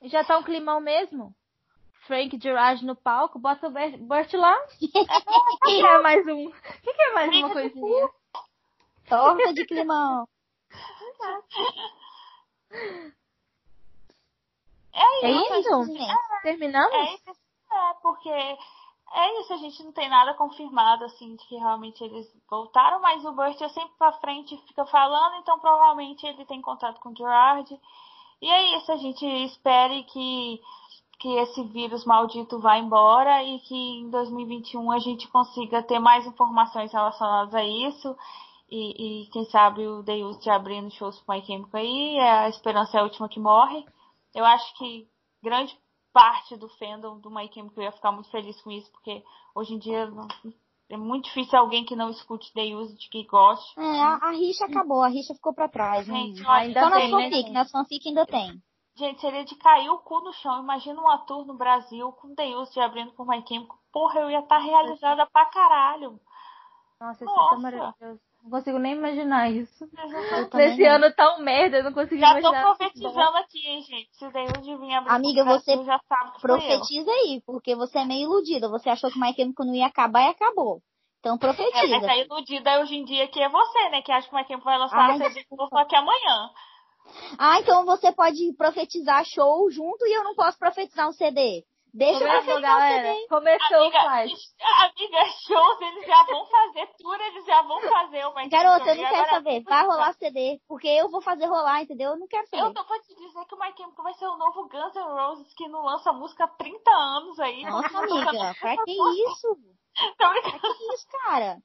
E 0.00 0.08
já 0.08 0.24
tá 0.24 0.38
um 0.38 0.42
climão 0.42 0.80
mesmo? 0.80 1.34
Frank 2.08 2.40
Gerard 2.42 2.84
no 2.84 2.96
palco, 2.96 3.38
bota 3.38 3.68
o 3.68 3.70
Burt 3.70 4.32
lá. 4.32 4.58
que 4.80 5.86
é 5.86 5.98
mais 6.00 6.26
um? 6.26 6.48
O 6.48 6.52
que, 6.52 6.92
que 6.92 7.02
é 7.02 7.12
mais 7.12 7.36
uma 7.36 7.50
coisinha? 7.50 8.08
Torta 9.06 9.52
de 9.52 9.66
climão. 9.66 10.26
É, 14.92 15.26
é 15.26 15.30
isso? 15.60 15.82
É, 15.96 16.42
Terminamos? 16.42 16.92
É 16.92 17.14
isso, 17.14 17.30
é, 17.30 17.94
porque 18.02 18.30
é 18.30 19.40
isso, 19.40 19.52
a 19.52 19.56
gente 19.58 19.82
não 19.84 19.92
tem 19.92 20.08
nada 20.08 20.34
confirmado, 20.34 21.04
assim, 21.04 21.36
de 21.36 21.46
que 21.46 21.56
realmente 21.56 22.02
eles 22.02 22.26
voltaram, 22.48 23.00
mas 23.00 23.24
o 23.24 23.32
Burt 23.32 23.60
é 23.60 23.68
sempre 23.68 23.92
pra 23.98 24.12
frente 24.14 24.56
fica 24.66 24.84
falando, 24.86 25.36
então 25.36 25.58
provavelmente 25.58 26.26
ele 26.26 26.44
tem 26.46 26.60
contato 26.62 27.00
com 27.00 27.10
o 27.10 27.16
Gerard. 27.16 27.78
E 28.40 28.48
é 28.48 28.76
isso, 28.76 28.90
a 28.92 28.96
gente 28.96 29.24
espere 29.44 30.04
que 30.04 30.60
que 31.18 31.28
esse 31.38 31.62
vírus 31.64 32.04
maldito 32.04 32.60
vá 32.60 32.78
embora 32.78 33.42
e 33.42 33.58
que 33.60 33.74
em 33.74 34.08
2021 34.10 34.90
a 34.92 34.98
gente 34.98 35.28
consiga 35.28 35.82
ter 35.82 35.98
mais 35.98 36.26
informações 36.26 36.92
relacionadas 36.92 37.54
a 37.54 37.64
isso. 37.64 38.16
E, 38.70 39.22
e 39.24 39.26
quem 39.30 39.44
sabe 39.46 39.86
o 39.86 40.02
Deus 40.02 40.38
de 40.40 40.50
abrindo 40.50 40.90
shows 40.90 41.18
pro 41.20 41.34
My 41.34 41.44
Chemical 41.44 41.80
aí, 41.80 42.16
é 42.18 42.30
a 42.30 42.48
esperança 42.48 42.98
é 42.98 43.00
a 43.00 43.04
última 43.04 43.28
que 43.28 43.40
morre. 43.40 43.84
Eu 44.34 44.44
acho 44.44 44.76
que 44.76 45.08
grande 45.42 45.76
parte 46.12 46.56
do 46.56 46.68
fandom 46.68 47.18
do 47.18 47.30
My 47.30 47.50
Chemical 47.52 47.82
ia 47.82 47.92
ficar 47.92 48.12
muito 48.12 48.30
feliz 48.30 48.60
com 48.60 48.70
isso, 48.70 48.90
porque 48.92 49.22
hoje 49.54 49.74
em 49.74 49.78
dia 49.78 50.10
é 50.90 50.96
muito 50.96 51.24
difícil 51.24 51.58
alguém 51.58 51.84
que 51.84 51.96
não 51.96 52.10
escute 52.10 52.52
The 52.52 52.76
Used 52.76 53.08
que 53.10 53.24
goste. 53.24 53.78
É, 53.78 54.00
a, 54.02 54.14
a 54.22 54.30
rixa 54.32 54.66
acabou, 54.66 55.02
a 55.02 55.08
rixa 55.08 55.34
ficou 55.34 55.54
pra 55.54 55.68
trás. 55.68 56.06
Gente, 56.06 56.46
ainda 56.46 56.80
Só 56.80 56.90
nas 56.90 57.10
fanfic, 57.10 57.42
né? 57.44 57.50
nas 57.50 57.70
fanfic 57.70 58.08
ainda 58.08 58.26
tem. 58.26 58.62
Gente, 58.98 59.20
seria 59.20 59.44
de 59.44 59.54
cair 59.54 59.88
o 59.90 59.98
cu 59.98 60.18
no 60.20 60.32
chão. 60.32 60.60
Imagina 60.60 61.00
um 61.00 61.08
ator 61.08 61.46
no 61.46 61.54
Brasil 61.54 62.10
com 62.12 62.34
Deus 62.34 62.68
de 62.72 62.80
abrindo 62.80 63.12
por 63.12 63.28
My 63.28 63.44
Chemical. 63.46 63.78
Porra, 63.92 64.20
eu 64.20 64.30
ia 64.30 64.40
estar 64.40 64.58
tá 64.58 64.62
realizada 64.62 65.24
pra 65.26 65.46
caralho. 65.46 66.18
Nossa, 67.00 67.24
isso 67.24 67.54
é 67.54 67.56
maravilhoso. 67.58 68.20
Não 68.42 68.50
consigo 68.50 68.78
nem 68.78 68.94
imaginar 68.94 69.50
isso. 69.50 69.88
Nesse 70.54 70.84
ano 70.84 71.12
tão 71.14 71.40
merda, 71.40 71.78
eu 71.78 71.84
não 71.84 71.92
consigo 71.92 72.20
já 72.20 72.30
imaginar. 72.30 72.52
Já 72.52 72.60
tô 72.60 72.76
profetizando 72.76 73.36
aqui, 73.36 73.66
hein, 73.66 73.82
gente. 73.82 74.08
Se 74.16 74.28
Deus 74.30 74.64
de 74.64 74.76
vir 74.76 74.94
abrir 74.94 75.12
Amiga, 75.12 75.44
você 75.44 75.84
já 75.84 76.00
sabe 76.08 76.32
que 76.32 76.40
profetiza 76.40 77.10
aí, 77.10 77.40
porque 77.46 77.76
você 77.76 77.98
é 77.98 78.04
meio 78.04 78.24
iludida. 78.24 78.68
Você 78.68 78.90
achou 78.90 79.12
que 79.12 79.18
My 79.18 79.32
Chemical 79.32 79.64
não 79.64 79.74
ia 79.74 79.86
acabar 79.86 80.22
e 80.22 80.30
acabou. 80.30 80.82
Então 81.20 81.38
profetiza. 81.38 81.84
É, 81.84 81.88
mas 81.88 82.06
tá 82.06 82.16
iludida 82.16 82.80
hoje 82.80 82.96
em 82.96 83.04
dia 83.04 83.28
que 83.28 83.40
é 83.40 83.48
você, 83.48 83.90
né? 83.90 84.02
Que 84.02 84.10
acha 84.10 84.28
que 84.28 84.34
My 84.34 84.44
Chemical 84.44 84.64
vai 84.64 84.78
lançar 84.78 85.10
Ai, 85.10 85.18
CD 85.18 85.44
novo 85.52 85.78
aqui 85.78 85.94
amanhã. 85.94 86.50
Ah, 87.38 87.60
então 87.60 87.84
você 87.84 88.12
pode 88.12 88.52
profetizar 88.56 89.24
show 89.24 89.70
junto 89.70 90.06
e 90.06 90.16
eu 90.16 90.24
não 90.24 90.34
posso 90.34 90.58
profetizar 90.58 91.08
um 91.08 91.12
CD. 91.12 91.64
Deixa 91.92 92.18
Começou, 92.18 92.36
eu 92.36 92.44
profetizar 92.44 92.78
galera. 92.78 93.14
CD. 93.14 93.28
Começou 93.28 93.76
amiga, 93.78 93.98
o 93.98 94.02
faz. 94.02 94.32
Amiga, 94.60 95.24
shows 95.46 95.80
eles 95.80 96.06
já 96.06 96.22
vão 96.24 96.46
fazer, 96.46 96.86
tour 96.98 97.20
eles 97.20 97.46
já 97.46 97.62
vão 97.62 97.80
fazer. 97.80 98.26
Uma 98.26 98.48
Garota, 98.48 98.90
eu 98.90 98.96
não 98.96 99.10
quero 99.10 99.30
saber. 99.30 99.62
Vai 99.62 99.86
rolar 99.86 100.12
CD. 100.12 100.60
Porque 100.68 100.88
eu 100.88 101.08
vou 101.10 101.22
fazer 101.22 101.46
rolar, 101.46 101.82
entendeu? 101.82 102.10
Eu 102.10 102.18
não 102.18 102.28
quero 102.28 102.46
saber. 102.48 102.62
Eu 102.62 102.74
tô 102.74 102.84
pra 102.84 102.98
te 103.00 103.14
dizer 103.14 103.44
que 103.46 103.54
o 103.54 103.58
My 103.58 103.72
Chemical 103.76 104.04
vai 104.04 104.14
ser 104.14 104.26
o 104.26 104.36
novo 104.36 104.68
Guns 104.68 104.94
N' 104.94 105.02
Roses 105.02 105.54
que 105.54 105.68
não 105.68 105.82
lança 105.82 106.12
música 106.12 106.44
há 106.44 106.48
30 106.48 106.90
anos 106.90 107.40
aí. 107.40 107.62
Nossa, 107.64 107.98
amiga, 107.98 108.54
pra 108.60 108.76
que 108.84 108.92
isso? 108.92 109.56
Pra 110.16 110.34
que 110.42 110.94
isso, 110.94 111.06
cara? 111.24 111.56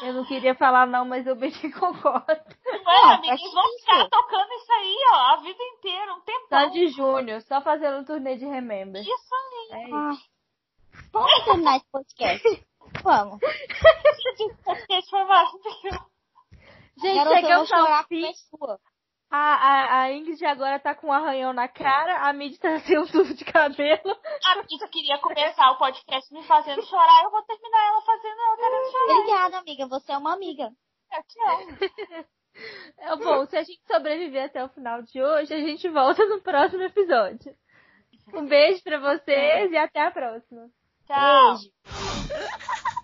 Eu 0.00 0.14
não 0.14 0.24
queria 0.24 0.54
falar 0.54 0.86
não, 0.86 1.04
mas 1.04 1.26
eu 1.26 1.36
bem 1.36 1.50
que 1.50 1.70
concordo. 1.72 2.26
Ué, 2.26 3.14
amiga, 3.14 3.34
eles 3.34 3.52
vão 3.52 3.78
ficar 3.78 4.08
tocando 4.08 4.52
isso 4.52 4.72
aí, 4.72 4.96
ó, 5.12 5.16
a 5.16 5.36
vida 5.36 5.62
inteira, 5.62 6.14
um 6.14 6.20
tempo. 6.20 6.46
Só 6.48 6.64
de 6.66 6.88
junho, 6.88 7.40
só 7.42 7.60
fazendo 7.60 7.98
um 7.98 8.04
turnê 8.04 8.36
de 8.36 8.46
Remember. 8.46 9.02
Isso 9.02 9.34
aí. 9.34 9.80
É 9.80 10.10
isso. 10.10 10.32
Vamos 11.12 11.44
terminar 11.44 11.76
esse 11.76 11.90
podcast. 11.90 12.66
Vamos. 13.02 13.38
esse 13.42 14.54
podcast 14.64 15.10
foi 15.10 15.24
maravilhoso. 15.24 16.12
Gente, 16.98 17.16
Garota, 17.16 17.40
chegamos 17.40 17.72
ao 17.72 18.04
fim. 18.04 18.32
A, 19.34 19.38
a, 19.38 20.02
a 20.02 20.12
Ingrid 20.12 20.44
agora 20.44 20.78
tá 20.78 20.94
com 20.94 21.06
um 21.06 21.12
arranhão 21.12 21.54
na 21.54 21.66
cara, 21.66 22.28
a 22.28 22.34
Mid 22.34 22.54
tá 22.58 22.78
sem 22.84 22.98
um 22.98 23.06
tubo 23.06 23.32
de 23.32 23.46
cabelo. 23.46 24.20
A 24.44 24.56
Mid 24.56 24.90
queria 24.90 25.16
começar 25.20 25.70
o 25.70 25.78
podcast 25.78 26.30
me 26.34 26.42
fazendo 26.44 26.82
chorar, 26.82 27.24
eu 27.24 27.30
vou 27.30 27.42
terminar 27.44 27.82
ela 27.82 28.02
fazendo 28.02 28.38
ela 28.38 28.56
querendo 28.58 28.90
chorar. 28.92 29.14
Obrigada, 29.14 29.58
amiga, 29.58 29.88
você 29.88 30.12
é 30.12 30.18
uma 30.18 30.34
amiga. 30.34 30.70
Eu 31.14 31.22
te 31.24 31.40
amo. 31.48 32.32
É 32.98 33.16
bom, 33.16 33.46
se 33.46 33.56
a 33.56 33.62
gente 33.62 33.80
sobreviver 33.86 34.44
até 34.44 34.62
o 34.62 34.68
final 34.68 35.00
de 35.00 35.22
hoje, 35.22 35.54
a 35.54 35.60
gente 35.60 35.88
volta 35.88 36.26
no 36.26 36.42
próximo 36.42 36.82
episódio. 36.82 37.56
Um 38.34 38.46
beijo 38.46 38.82
pra 38.82 38.98
vocês 38.98 39.72
é. 39.72 39.74
e 39.74 39.76
até 39.78 40.02
a 40.02 40.10
próxima. 40.10 40.68
Tchau. 41.06 41.54
Beijo. 41.54 41.72